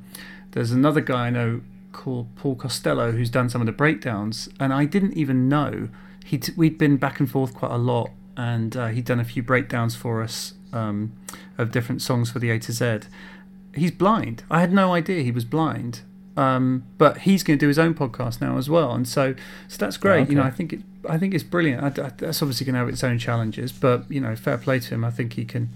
there's 0.52 0.72
another 0.72 1.02
guy 1.02 1.28
I 1.28 1.30
know 1.30 1.62
called 1.92 2.28
Paul 2.36 2.56
Costello 2.56 3.12
who's 3.12 3.30
done 3.30 3.50
some 3.50 3.62
of 3.62 3.68
the 3.68 3.74
breakdowns, 3.74 4.50
and 4.60 4.74
I 4.74 4.86
didn't 4.86 5.14
even 5.14 5.50
know 5.50 5.90
he 6.24 6.42
we'd 6.56 6.78
been 6.78 6.98
back 6.98 7.20
and 7.20 7.30
forth 7.30 7.54
quite 7.54 7.72
a 7.72 7.78
lot, 7.78 8.12
and 8.38 8.76
uh, 8.76 8.88
he'd 8.88 9.06
done 9.06 9.20
a 9.20 9.26
few 9.26 9.44
breakdowns 9.44 9.96
for 9.96 10.24
us 10.24 10.54
um, 10.72 11.14
of 11.58 11.72
different 11.72 12.02
songs 12.02 12.32
for 12.32 12.40
the 12.40 12.50
A 12.50 12.60
to 12.60 12.72
Z. 12.72 13.00
He's 13.76 13.92
blind. 13.92 14.44
I 14.50 14.62
had 14.62 14.72
no 14.72 14.94
idea 14.94 15.22
he 15.22 15.32
was 15.32 15.46
blind. 15.46 16.02
Um, 16.38 16.84
but 16.98 17.20
he's 17.20 17.44
going 17.44 17.58
to 17.58 17.64
do 17.64 17.70
his 17.70 17.80
own 17.80 17.94
podcast 17.94 18.42
now 18.42 18.58
as 18.58 18.70
well, 18.70 18.92
and 18.92 19.08
so 19.08 19.36
so 19.70 19.78
that's 19.78 19.96
great. 19.96 20.30
You 20.30 20.36
know, 20.36 20.44
I 20.44 20.52
think 20.52 20.74
it, 20.74 20.82
I 21.10 21.18
think 21.18 21.34
it's 21.34 21.44
brilliant. 21.44 21.84
I, 21.84 22.06
I, 22.06 22.10
that's 22.18 22.42
obviously 22.42 22.66
going 22.66 22.74
to 22.74 22.80
have 22.80 22.90
its 22.90 23.04
own 23.04 23.18
challenges, 23.20 23.72
but 23.72 24.10
you 24.10 24.20
know, 24.22 24.36
fair 24.36 24.58
play 24.58 24.80
to 24.80 24.94
him. 24.94 25.04
I 25.06 25.12
think 25.12 25.34
he 25.34 25.46
can, 25.46 25.70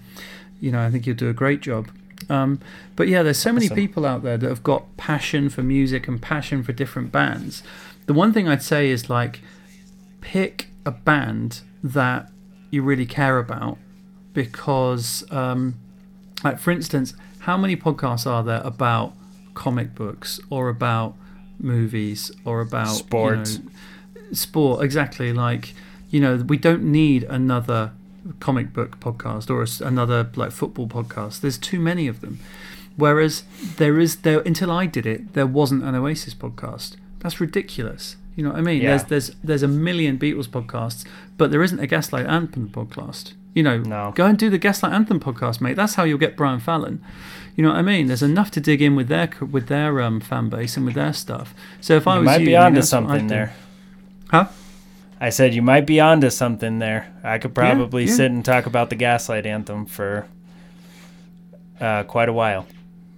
you 0.60 0.70
know, 0.70 0.80
I 0.80 0.90
think 0.90 1.04
he'll 1.04 1.14
do 1.14 1.28
a 1.28 1.34
great 1.34 1.60
job. 1.60 1.88
Um, 2.28 2.60
but 2.96 3.08
yeah, 3.08 3.22
there's 3.22 3.38
so 3.38 3.52
many 3.52 3.66
Awesome. 3.66 3.76
people 3.76 4.06
out 4.06 4.22
there 4.22 4.36
that 4.36 4.48
have 4.48 4.62
got 4.62 4.96
passion 4.96 5.48
for 5.48 5.62
music 5.62 6.06
and 6.06 6.20
passion 6.20 6.62
for 6.62 6.72
different 6.72 7.10
bands. 7.10 7.62
The 8.06 8.12
one 8.12 8.32
thing 8.32 8.46
I'd 8.46 8.62
say 8.62 8.90
is 8.90 9.08
like, 9.08 9.40
pick 10.20 10.68
a 10.84 10.90
band 10.90 11.62
that 11.82 12.30
you 12.70 12.82
really 12.82 13.06
care 13.06 13.38
about, 13.38 13.78
because, 14.34 15.24
um, 15.32 15.78
like 16.44 16.58
for 16.58 16.70
instance, 16.70 17.14
how 17.40 17.56
many 17.56 17.74
podcasts 17.76 18.26
are 18.26 18.42
there 18.42 18.60
about 18.62 19.14
comic 19.54 19.94
books 19.94 20.40
or 20.50 20.68
about 20.68 21.16
movies 21.58 22.30
or 22.44 22.60
about 22.60 22.88
you 22.88 22.94
Sports. 22.94 23.58
know, 23.58 23.70
sport 24.32 24.82
exactly 24.84 25.32
like 25.32 25.74
you 26.10 26.20
know 26.20 26.36
we 26.48 26.56
don't 26.56 26.82
need 26.82 27.22
another 27.24 27.92
comic 28.38 28.72
book 28.72 29.00
podcast 29.00 29.50
or 29.50 29.62
a 29.62 29.88
another 29.88 30.28
like 30.36 30.50
football 30.52 30.86
podcast 30.86 31.40
there's 31.40 31.58
too 31.58 31.80
many 31.80 32.06
of 32.06 32.20
them 32.20 32.38
whereas 32.96 33.44
there 33.76 33.98
is 33.98 34.16
there 34.22 34.40
until 34.40 34.70
i 34.70 34.86
did 34.86 35.06
it 35.06 35.32
there 35.32 35.46
wasn't 35.46 35.82
an 35.82 35.94
oasis 35.94 36.34
podcast 36.34 36.96
that's 37.20 37.40
ridiculous 37.40 38.16
you 38.36 38.44
know 38.44 38.50
what 38.50 38.58
i 38.58 38.62
mean 38.62 38.80
Yeah. 38.82 38.90
there's 38.90 39.04
there's 39.04 39.30
there's 39.42 39.62
a 39.62 39.68
million 39.68 40.18
beatles 40.18 40.48
podcasts 40.48 41.04
but 41.38 41.50
there 41.50 41.62
isn't 41.62 41.78
a 41.80 41.86
gaslight 41.86 42.26
anthem 42.26 42.68
podcast 42.68 43.32
you 43.54 43.62
know 43.62 43.78
No. 43.78 44.12
go 44.14 44.26
and 44.26 44.38
do 44.38 44.50
the 44.50 44.58
gaslight 44.58 44.92
anthem 44.92 45.18
podcast 45.18 45.60
mate 45.60 45.76
that's 45.76 45.94
how 45.94 46.04
you'll 46.04 46.18
get 46.18 46.36
brian 46.36 46.60
fallon 46.60 47.02
you 47.56 47.64
know 47.64 47.70
what 47.70 47.78
I 47.78 47.82
mean? 47.82 48.06
There's 48.06 48.22
enough 48.22 48.50
to 48.52 48.60
dig 48.60 48.80
in 48.80 48.94
with 48.96 49.08
their 49.08 49.28
with 49.50 49.66
their 49.66 50.00
um, 50.00 50.20
fan 50.20 50.48
base 50.48 50.78
and 50.78 50.86
with 50.86 50.94
their 50.94 51.12
stuff. 51.12 51.52
So 51.80 51.94
if 51.96 52.06
I 52.06 52.14
You 52.14 52.20
was 52.20 52.26
might 52.26 52.40
you, 52.40 52.46
be 52.46 52.56
onto 52.56 52.76
that's 52.76 52.92
what 52.92 53.02
I'd 53.02 53.08
something 53.08 53.26
there. 53.26 53.52
Huh? 54.30 54.46
I 55.20 55.30
said 55.30 55.54
you 55.54 55.62
might 55.62 55.86
be 55.86 56.00
onto 56.00 56.30
something 56.30 56.78
there. 56.78 57.12
I 57.22 57.38
could 57.38 57.54
probably 57.54 58.04
yeah. 58.04 58.14
sit 58.14 58.30
and 58.30 58.44
talk 58.44 58.66
about 58.66 58.88
the 58.88 58.96
Gaslight 58.96 59.44
Anthem 59.44 59.84
for 59.84 60.26
uh, 61.80 62.04
quite 62.04 62.28
a 62.28 62.32
while. 62.32 62.66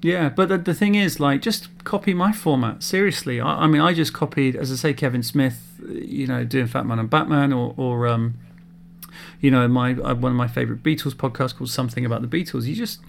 Yeah, 0.00 0.30
but 0.30 0.48
the, 0.48 0.58
the 0.58 0.74
thing 0.74 0.96
is, 0.96 1.20
like, 1.20 1.42
just 1.42 1.68
copy 1.84 2.12
my 2.12 2.32
format. 2.32 2.82
Seriously, 2.82 3.40
I, 3.40 3.64
I 3.64 3.66
mean, 3.68 3.80
I 3.80 3.94
just 3.94 4.12
copied, 4.12 4.56
as 4.56 4.72
I 4.72 4.74
say, 4.74 4.94
Kevin 4.94 5.22
Smith, 5.22 5.78
you 5.88 6.26
know, 6.26 6.44
doing 6.44 6.66
Fatman 6.66 6.98
on 6.98 7.06
Batman, 7.06 7.52
or, 7.52 7.72
or 7.76 8.08
um, 8.08 8.34
you 9.40 9.52
know, 9.52 9.68
my 9.68 9.92
uh, 9.92 10.14
one 10.16 10.32
of 10.32 10.36
my 10.36 10.48
favorite 10.48 10.82
Beatles 10.82 11.14
podcasts 11.14 11.54
called 11.54 11.70
Something 11.70 12.04
About 12.04 12.20
the 12.20 12.26
Beatles. 12.26 12.64
You 12.64 12.74
just, 12.74 13.00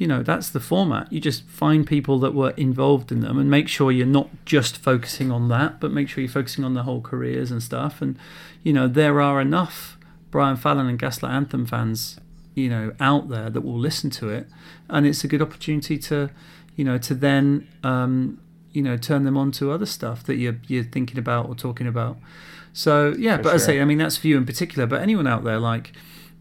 you 0.00 0.06
know, 0.06 0.22
that's 0.22 0.48
the 0.48 0.60
format. 0.60 1.12
You 1.12 1.20
just 1.20 1.44
find 1.44 1.86
people 1.86 2.18
that 2.20 2.32
were 2.32 2.52
involved 2.56 3.12
in 3.12 3.20
them, 3.20 3.38
and 3.38 3.50
make 3.50 3.68
sure 3.68 3.92
you're 3.92 4.06
not 4.06 4.30
just 4.46 4.78
focusing 4.78 5.30
on 5.30 5.48
that, 5.50 5.78
but 5.78 5.92
make 5.92 6.08
sure 6.08 6.24
you're 6.24 6.32
focusing 6.32 6.64
on 6.64 6.72
the 6.72 6.84
whole 6.84 7.02
careers 7.02 7.50
and 7.50 7.62
stuff. 7.62 8.00
And 8.00 8.18
you 8.62 8.72
know, 8.72 8.88
there 8.88 9.20
are 9.20 9.42
enough 9.42 9.98
Brian 10.30 10.56
Fallon 10.56 10.86
and 10.86 10.98
Gaslight 10.98 11.32
Anthem 11.32 11.66
fans 11.66 12.18
you 12.54 12.70
know 12.70 12.94
out 12.98 13.28
there 13.28 13.50
that 13.50 13.60
will 13.60 13.78
listen 13.78 14.10
to 14.10 14.28
it 14.28 14.48
and 14.88 15.06
it's 15.06 15.22
a 15.22 15.28
good 15.28 15.40
opportunity 15.40 15.96
to 15.96 16.28
you 16.74 16.84
know 16.84 16.98
to 16.98 17.14
then 17.14 17.68
um 17.84 18.40
you 18.72 18.82
know 18.82 18.96
turn 18.96 19.22
them 19.24 19.36
on 19.36 19.52
to 19.52 19.70
other 19.70 19.86
stuff 19.86 20.24
that 20.24 20.34
you're 20.34 20.58
you're 20.66 20.82
thinking 20.82 21.16
about 21.16 21.48
or 21.48 21.54
talking 21.54 21.86
about 21.86 22.16
so 22.72 23.14
yeah 23.16 23.36
For 23.36 23.44
but 23.44 23.54
as 23.54 23.62
I 23.62 23.66
say 23.66 23.80
I 23.80 23.84
mean 23.84 23.98
that's 23.98 24.16
for 24.16 24.26
you 24.26 24.36
in 24.36 24.46
particular 24.46 24.86
but 24.86 25.00
anyone 25.00 25.28
out 25.28 25.44
there 25.44 25.60
like 25.60 25.92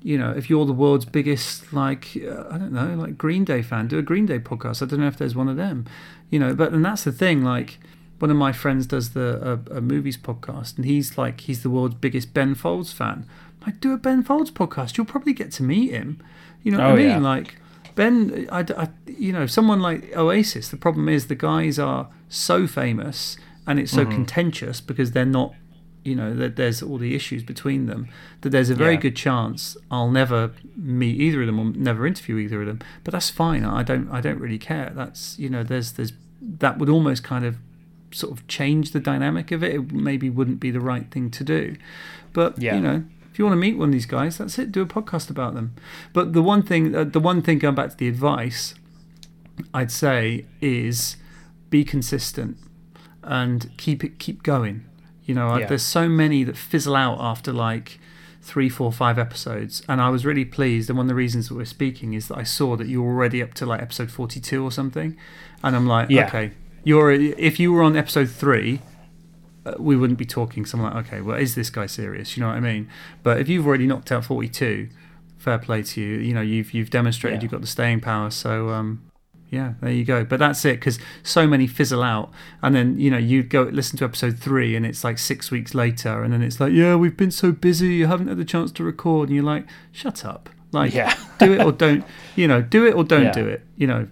you 0.02 0.18
know 0.18 0.32
if 0.32 0.50
you're 0.50 0.66
the 0.66 0.74
world's 0.74 1.06
biggest 1.06 1.74
like 1.74 2.18
uh, 2.26 2.46
I 2.50 2.58
don't 2.58 2.72
know 2.72 2.96
like 2.96 3.18
Green 3.18 3.44
Day 3.44 3.62
fan 3.62 3.88
do 3.88 3.98
a 3.98 4.02
Green 4.02 4.26
Day 4.26 4.40
podcast 4.40 4.82
I 4.82 4.86
don't 4.86 5.00
know 5.00 5.08
if 5.08 5.18
there's 5.18 5.36
one 5.36 5.50
of 5.50 5.58
them 5.58 5.86
you 6.30 6.40
know 6.40 6.54
but 6.54 6.72
and 6.72 6.84
that's 6.86 7.04
the 7.04 7.12
thing 7.12 7.44
like 7.44 7.80
one 8.20 8.32
of 8.32 8.38
my 8.38 8.52
friends 8.52 8.86
does 8.86 9.12
the 9.12 9.60
a, 9.72 9.78
a 9.78 9.82
movies 9.82 10.18
podcast 10.18 10.76
and 10.78 10.86
he's 10.86 11.18
like 11.18 11.42
he's 11.42 11.64
the 11.64 11.70
world's 11.70 11.96
biggest 11.96 12.34
Ben 12.34 12.56
Folds 12.56 12.92
fan 12.94 13.26
like 13.66 13.82
do 13.82 13.92
a 13.94 13.98
Ben 13.98 14.24
Folds 14.24 14.52
podcast. 14.52 14.96
You'll 14.96 15.06
probably 15.06 15.34
get 15.34 15.52
to 15.54 15.64
meet 15.64 15.92
him. 15.92 16.24
You 16.64 16.72
know 16.72 16.78
what 16.78 16.88
Oh, 16.88 16.94
I 16.94 16.96
mean? 16.96 17.08
yeah. 17.10 17.18
Like 17.20 17.58
Ben, 17.96 18.48
I, 18.50 18.60
I- 18.78 18.88
you 19.06 19.34
know, 19.34 19.46
someone 19.48 19.82
like 19.82 20.16
Oasis. 20.16 20.70
The 20.70 20.78
problem 20.78 21.10
is 21.10 21.28
the 21.28 21.36
guys 21.36 21.78
are 21.78 22.08
so 22.30 22.68
famous 22.68 23.36
and 23.68 23.78
it's 23.78 23.92
so 23.92 24.04
Mm-hmm. 24.04 24.12
contentious 24.14 24.80
because 24.80 25.12
they're 25.12 25.26
not. 25.26 25.54
You 26.04 26.16
know 26.16 26.34
that 26.34 26.56
there's 26.56 26.82
all 26.82 26.98
the 26.98 27.14
issues 27.14 27.44
between 27.44 27.86
them. 27.88 28.08
That 28.42 28.50
there's 28.52 28.70
a 28.70 28.76
very 28.76 28.94
Yeah. 28.94 29.02
good 29.02 29.16
chance 29.16 29.76
I'll 29.92 30.10
never 30.10 30.52
meet 30.76 31.20
either 31.20 31.42
of 31.42 31.48
them 31.48 31.60
or 31.60 31.66
never 31.66 32.08
interview 32.08 32.38
either 32.38 32.62
of 32.62 32.68
them. 32.68 32.80
But 33.04 33.12
that's 33.12 33.30
fine. 33.30 33.64
I 33.66 33.84
don't. 33.84 34.10
I 34.10 34.22
don't 34.22 34.40
really 34.40 34.58
care. 34.60 34.92
That's 34.96 35.38
you 35.38 35.50
know. 35.50 35.64
There's 35.64 35.92
there's 35.94 36.14
that 36.42 36.78
would 36.80 36.90
almost 36.90 37.24
kind 37.24 37.44
of 37.46 37.58
sort 38.12 38.32
of 38.32 38.48
change 38.48 38.92
the 38.92 39.00
dynamic 39.00 39.52
of 39.52 39.62
it. 39.64 39.76
It 39.76 39.92
maybe 39.92 40.30
wouldn't 40.30 40.60
be 40.60 40.72
the 40.72 40.80
right 40.80 41.12
thing 41.12 41.30
to 41.32 41.44
do. 41.44 41.76
But 42.34 42.60
Yeah. 42.62 42.76
you 42.76 42.82
know, 42.82 43.04
if 43.32 43.38
you 43.38 43.46
want 43.46 43.54
to 43.54 43.60
meet 43.60 43.78
one 43.78 43.90
of 43.90 43.94
these 43.94 44.06
guys, 44.08 44.38
that's 44.40 44.58
it. 44.58 44.72
Do 44.72 44.82
a 44.82 44.86
podcast 44.88 45.30
about 45.30 45.54
them. 45.54 45.74
But 46.14 46.34
the 46.34 46.42
one 46.42 46.64
thing, 46.64 46.96
uh, 46.96 47.04
the 47.04 47.20
one 47.20 47.42
thing 47.42 47.60
going 47.60 47.76
back 47.76 47.92
to 47.92 47.98
the 47.98 48.08
advice, 48.08 48.74
I'd 49.74 49.92
say 49.92 50.46
is 50.62 51.18
be 51.70 51.84
consistent 51.84 52.58
and 53.22 53.70
keep 53.78 54.04
it 54.04 54.18
keep 54.18 54.42
going. 54.44 54.86
You 55.30 55.36
know, 55.36 55.50
I- 55.50 55.66
there's 55.66 55.86
so 55.86 56.10
many 56.10 56.44
that 56.44 56.58
fizzle 56.58 56.96
out 56.96 57.18
after 57.22 57.54
like 57.54 58.00
three, 58.42 58.70
four, 58.70 58.92
five 58.92 59.18
episodes, 59.20 59.84
and 59.88 60.02
I 60.02 60.10
was 60.10 60.26
really 60.26 60.46
pleased. 60.46 60.90
And 60.90 60.98
one 60.98 61.06
of 61.06 61.10
the 61.10 61.16
reasons 61.16 61.50
that 61.50 61.56
we're 61.56 61.66
speaking 61.66 62.14
is 62.14 62.28
that 62.30 62.38
I 62.38 62.44
saw 62.44 62.76
that 62.78 62.88
you 62.88 63.02
were 63.04 63.12
already 63.12 63.42
up 63.44 63.54
to 63.56 63.66
like 63.66 63.82
episode 63.82 64.10
42 64.12 64.64
or 64.64 64.72
something, 64.72 65.16
and 65.64 65.76
I'm 65.76 65.86
like, 65.86 66.10
Yeah. 66.10 66.26
okay, 66.28 66.52
you're 66.84 67.12
if 67.12 67.60
you 67.60 67.72
were 67.72 67.84
on 67.84 67.96
episode 67.96 68.30
three, 68.30 68.82
uh, 69.66 69.74
we 69.78 69.96
wouldn't 69.96 70.18
be 70.18 70.26
talking. 70.26 70.66
So 70.66 70.78
I'm 70.78 70.84
like, 70.84 70.96
okay, 71.08 71.22
well, 71.22 71.38
is 71.38 71.54
this 71.54 71.70
guy 71.70 71.86
serious? 71.86 72.36
You 72.36 72.42
know 72.42 72.48
what 72.50 72.58
I 72.58 72.62
mean? 72.62 72.88
But 73.22 73.40
if 73.40 73.50
you've 73.50 73.68
already 73.68 73.86
knocked 73.86 74.12
out 74.12 74.26
42, 74.26 74.90
fair 75.38 75.60
play 75.60 75.84
to 75.84 76.02
you. 76.02 76.18
You 76.20 76.34
know, 76.34 76.42
you've 76.42 76.74
you've 76.74 76.90
demonstrated 76.90 77.40
Yeah. 77.40 77.44
you've 77.44 77.52
got 77.52 77.62
the 77.62 77.68
staying 77.68 78.00
power. 78.00 78.32
So 78.32 78.70
um, 78.70 79.02
yeah, 79.50 79.74
there 79.82 79.92
you 79.92 80.06
go. 80.06 80.24
But 80.24 80.40
that's 80.40 80.64
it 80.66 80.76
because 80.80 81.00
so 81.24 81.48
many 81.48 81.66
fizzle 81.68 82.04
out, 82.04 82.32
and 82.62 82.76
then 82.76 83.00
you 83.00 83.10
know 83.12 83.18
you 83.18 83.42
go 83.44 83.64
listen 83.64 83.98
to 84.00 84.06
episode 84.06 84.38
three, 84.40 84.76
and 84.76 84.86
it's 84.86 85.04
like 85.04 85.18
six 85.18 85.50
weeks 85.52 85.74
later, 85.74 86.24
and 86.24 86.32
then 86.34 86.42
it's 86.42 86.60
like, 86.60 86.72
yeah, 86.74 86.96
we've 86.96 87.18
been 87.18 87.32
so 87.32 87.52
busy, 87.52 87.96
you 87.96 88.08
haven't 88.08 88.28
had 88.28 88.38
the 88.38 88.46
chance 88.46 88.72
to 88.74 88.84
record, 88.84 89.30
and 89.30 89.36
you're 89.36 89.46
like, 89.46 89.66
shut 89.92 90.24
up, 90.26 90.50
like 90.72 90.94
Yeah. 90.94 91.16
do 91.40 91.54
it 91.54 91.62
or 91.66 91.72
don't, 91.72 92.04
you 92.36 92.48
know, 92.48 92.62
do 92.62 92.86
it 92.86 92.94
or 92.94 93.04
don't 93.04 93.24
Yeah. 93.24 93.32
do 93.32 93.48
it, 93.48 93.64
you 93.76 93.88
know, 93.88 94.08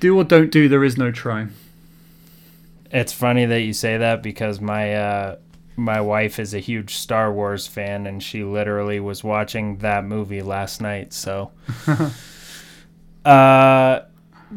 do 0.00 0.16
or 0.16 0.24
don't 0.24 0.50
do. 0.50 0.68
There 0.68 0.84
is 0.84 0.96
no 0.96 1.10
try. 1.10 1.48
It's 2.90 3.12
funny 3.12 3.44
that 3.46 3.60
you 3.60 3.72
say 3.72 3.98
that 3.98 4.22
because 4.22 4.60
my 4.60 4.94
uh, 4.94 5.36
my 5.76 6.00
wife 6.00 6.38
is 6.38 6.52
a 6.54 6.58
huge 6.58 6.94
Star 6.96 7.32
Wars 7.32 7.66
fan, 7.66 8.06
and 8.06 8.22
she 8.22 8.42
literally 8.42 9.00
was 9.00 9.22
watching 9.22 9.76
that 9.78 10.04
movie 10.04 10.42
last 10.42 10.80
night. 10.80 11.12
So, 11.12 11.52
uh, 13.24 14.00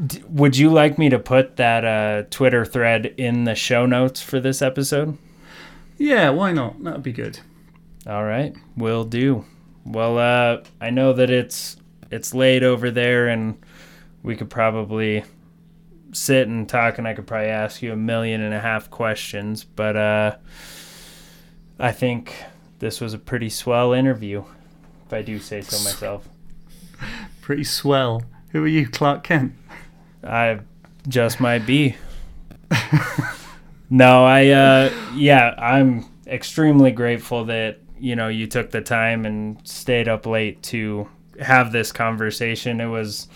d- 0.07 0.23
would 0.27 0.57
you 0.57 0.71
like 0.71 0.97
me 0.97 1.09
to 1.09 1.19
put 1.19 1.57
that 1.57 1.85
uh, 1.85 2.23
Twitter 2.29 2.65
thread 2.65 3.13
in 3.17 3.43
the 3.43 3.55
show 3.55 3.85
notes 3.85 4.21
for 4.21 4.39
this 4.39 4.61
episode? 4.61 5.17
Yeah, 5.97 6.29
why 6.29 6.51
not? 6.51 6.83
That 6.83 6.93
would 6.93 7.03
be 7.03 7.13
good. 7.13 7.39
All 8.07 8.23
right, 8.23 8.55
will 8.75 9.05
do. 9.05 9.45
Well, 9.85 10.17
uh, 10.17 10.63
I 10.81 10.89
know 10.89 11.13
that 11.13 11.29
it's 11.29 11.77
it's 12.11 12.33
late 12.33 12.63
over 12.63 12.91
there, 12.91 13.27
and 13.27 13.57
we 14.21 14.35
could 14.35 14.49
probably 14.49 15.23
sit 16.11 16.47
and 16.47 16.67
talk, 16.67 16.97
and 16.97 17.07
I 17.07 17.13
could 17.13 17.27
probably 17.27 17.47
ask 17.49 17.81
you 17.81 17.93
a 17.93 17.97
million 17.97 18.41
and 18.41 18.53
a 18.53 18.59
half 18.59 18.89
questions. 18.89 19.63
But 19.63 19.95
uh, 19.95 20.35
I 21.79 21.91
think 21.91 22.35
this 22.79 22.99
was 22.99 23.13
a 23.13 23.17
pretty 23.17 23.49
swell 23.49 23.93
interview, 23.93 24.43
if 25.05 25.13
I 25.13 25.21
do 25.21 25.39
say 25.39 25.61
so 25.61 25.77
myself. 25.83 26.27
Pretty 27.41 27.63
swell. 27.65 28.23
Who 28.49 28.63
are 28.63 28.67
you, 28.67 28.87
Clark 28.87 29.23
Kent? 29.23 29.53
I 30.23 30.59
just 31.07 31.39
might 31.39 31.65
be. 31.65 31.95
no, 33.89 34.25
I 34.25 34.49
uh 34.49 34.93
yeah, 35.15 35.53
I'm 35.57 36.05
extremely 36.27 36.91
grateful 36.91 37.45
that, 37.45 37.79
you 37.99 38.15
know, 38.15 38.27
you 38.27 38.47
took 38.47 38.71
the 38.71 38.81
time 38.81 39.25
and 39.25 39.65
stayed 39.67 40.07
up 40.07 40.25
late 40.25 40.63
to 40.63 41.07
have 41.39 41.71
this 41.71 41.91
conversation. 41.91 42.79
It 42.81 42.87
was 42.87 43.27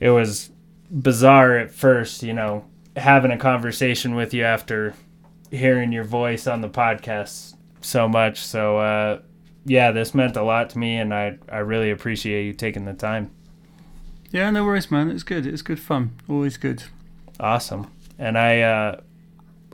it 0.00 0.10
was 0.10 0.50
bizarre 0.90 1.58
at 1.58 1.70
first, 1.70 2.22
you 2.22 2.32
know, 2.32 2.64
having 2.96 3.30
a 3.30 3.38
conversation 3.38 4.14
with 4.14 4.34
you 4.34 4.44
after 4.44 4.94
hearing 5.50 5.92
your 5.92 6.04
voice 6.04 6.46
on 6.46 6.60
the 6.60 6.68
podcast 6.68 7.54
so 7.80 8.08
much. 8.08 8.40
So 8.40 8.78
uh 8.78 9.20
yeah, 9.64 9.92
this 9.92 10.14
meant 10.14 10.36
a 10.36 10.42
lot 10.42 10.70
to 10.70 10.78
me 10.78 10.96
and 10.96 11.14
I 11.14 11.38
I 11.48 11.58
really 11.58 11.90
appreciate 11.90 12.46
you 12.46 12.52
taking 12.52 12.84
the 12.84 12.94
time. 12.94 13.30
Yeah, 14.32 14.50
no 14.50 14.64
worries, 14.64 14.90
man. 14.90 15.10
It's 15.10 15.22
good. 15.22 15.46
It's 15.46 15.62
good 15.62 15.78
fun. 15.78 16.18
Always 16.28 16.56
good. 16.56 16.84
Awesome. 17.38 17.90
And 18.18 18.38
I 18.38 18.62
uh, 18.62 19.00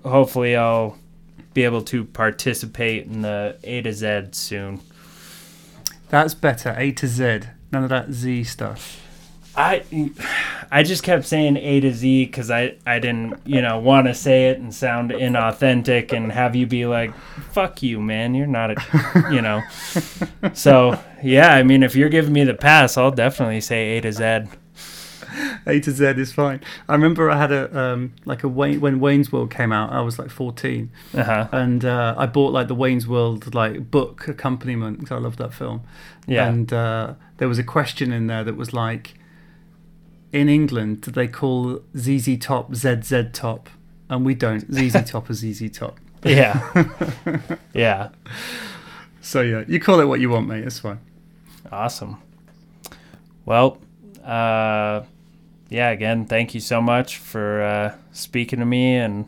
hopefully 0.04 0.56
I'll 0.56 0.98
be 1.54 1.64
able 1.64 1.82
to 1.82 2.04
participate 2.04 3.06
in 3.06 3.22
the 3.22 3.56
A 3.62 3.82
to 3.82 3.92
Z 3.92 4.30
soon. 4.32 4.80
That's 6.08 6.34
better. 6.34 6.74
A 6.76 6.90
to 6.92 7.06
Z. 7.06 7.40
None 7.70 7.84
of 7.84 7.88
that 7.90 8.12
Z 8.12 8.44
stuff. 8.44 9.00
I 9.58 10.12
I 10.70 10.84
just 10.84 11.02
kept 11.02 11.26
saying 11.26 11.56
A 11.56 11.80
to 11.80 11.92
Z 11.92 12.26
because 12.26 12.48
I, 12.50 12.76
I 12.86 13.00
didn't 13.00 13.40
you 13.44 13.60
know 13.60 13.78
want 13.80 14.06
to 14.06 14.14
say 14.14 14.50
it 14.50 14.58
and 14.58 14.72
sound 14.72 15.10
inauthentic 15.10 16.12
and 16.12 16.30
have 16.30 16.54
you 16.54 16.66
be 16.66 16.86
like 16.86 17.12
fuck 17.50 17.82
you 17.82 18.00
man 18.00 18.34
you're 18.34 18.46
not 18.46 18.70
a 18.70 19.28
you 19.32 19.42
know 19.42 19.62
so 20.54 20.98
yeah 21.22 21.54
I 21.54 21.64
mean 21.64 21.82
if 21.82 21.96
you're 21.96 22.08
giving 22.08 22.32
me 22.32 22.44
the 22.44 22.54
pass 22.54 22.96
I'll 22.96 23.10
definitely 23.10 23.60
say 23.60 23.98
A 23.98 24.00
to 24.02 24.12
Z 24.12 24.44
A 25.66 25.80
to 25.80 25.90
Z 25.90 26.04
is 26.04 26.32
fine. 26.32 26.60
I 26.88 26.92
remember 26.92 27.30
I 27.30 27.38
had 27.38 27.52
a 27.52 27.78
um, 27.78 28.14
like 28.24 28.44
a 28.44 28.48
Wayne 28.48 28.80
when 28.80 29.00
Wayne's 29.00 29.30
World 29.32 29.50
came 29.50 29.72
out. 29.72 29.92
I 29.92 30.00
was 30.00 30.18
like 30.18 30.30
14, 30.30 30.90
uh 31.14 31.22
huh 31.22 31.48
and 31.52 31.84
uh, 31.84 32.14
I 32.16 32.26
bought 32.26 32.52
like 32.52 32.68
the 32.68 32.74
Wayne's 32.74 33.06
World 33.06 33.54
like 33.54 33.90
book 33.90 34.26
accompaniment 34.28 34.98
because 34.98 35.12
I 35.12 35.18
loved 35.18 35.38
that 35.38 35.52
film. 35.52 35.82
yeah 36.26 36.48
And 36.48 36.72
uh, 36.72 37.14
there 37.36 37.48
was 37.48 37.58
a 37.58 37.64
question 37.64 38.12
in 38.12 38.26
there 38.26 38.42
that 38.44 38.56
was 38.56 38.72
like, 38.72 39.14
in 40.32 40.48
England, 40.48 41.00
do 41.02 41.10
they 41.10 41.28
call 41.28 41.80
ZZ 41.96 42.36
Top 42.38 42.74
ZZ 42.74 43.14
Top? 43.32 43.68
And 44.08 44.24
we 44.24 44.34
don't. 44.34 44.60
ZZ 44.72 45.04
Top 45.10 45.30
is 45.30 45.38
ZZ 45.40 45.70
Top. 45.70 45.98
yeah 46.24 46.60
yeah 47.74 48.08
So 49.20 49.40
yeah, 49.42 49.64
you 49.68 49.78
call 49.78 50.00
it 50.00 50.06
what 50.06 50.20
you 50.20 50.30
want, 50.30 50.48
mate. 50.48 50.64
It's 50.64 50.78
fine. 50.80 50.98
Awesome. 51.70 52.16
Well, 53.44 53.78
uh, 54.24 55.02
yeah, 55.68 55.90
again, 55.90 56.24
thank 56.24 56.54
you 56.54 56.60
so 56.60 56.80
much 56.80 57.18
for 57.18 57.62
uh, 57.62 57.94
speaking 58.12 58.58
to 58.58 58.64
me, 58.64 58.96
and 58.96 59.26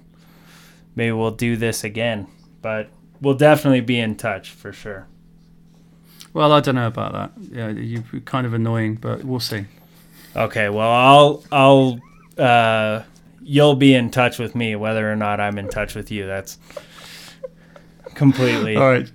maybe 0.97 1.13
we'll 1.13 1.31
do 1.31 1.57
this 1.57 1.85
again. 1.85 2.27
But 2.63 2.89
we'll 3.21 3.35
definitely 3.35 3.83
be 3.83 3.99
in 3.99 4.17
touch 4.17 4.51
for 4.51 4.73
sure. 4.73 5.07
Well, 6.33 6.53
I 6.53 6.61
don't 6.61 6.77
know 6.77 6.87
about 6.87 7.13
that. 7.13 7.33
Yeah, 7.53 7.69
you're 7.69 8.03
kind 8.25 8.47
of 8.47 8.55
annoying, 8.55 8.95
but 8.97 9.25
we'll 9.25 9.41
see. 9.41 9.67
Okay, 10.35 10.69
well, 10.69 10.91
I'll, 10.91 11.45
I'll, 11.51 12.01
uh, 12.39 13.03
you'll 13.43 13.75
be 13.75 13.95
in 13.95 14.11
touch 14.11 14.39
with 14.39 14.55
me 14.55 14.77
whether 14.77 15.11
or 15.11 15.17
not 15.17 15.41
I'm 15.41 15.59
in 15.59 15.69
touch 15.69 15.95
with 15.95 16.11
you. 16.11 16.27
That's 16.27 16.59
completely 18.15 18.77
All 18.77 18.89
right. 18.89 19.11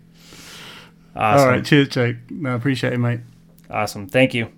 awesome. 1.16 1.40
All 1.40 1.50
right. 1.52 1.66
Cheers, 1.66 1.90
Jake. 1.90 2.18
No, 2.30 2.52
I 2.52 2.56
appreciate 2.56 2.94
it, 2.94 2.98
mate. 2.98 3.22
Awesome. 3.70 4.08
Thank 4.08 4.34
you. 4.34 4.52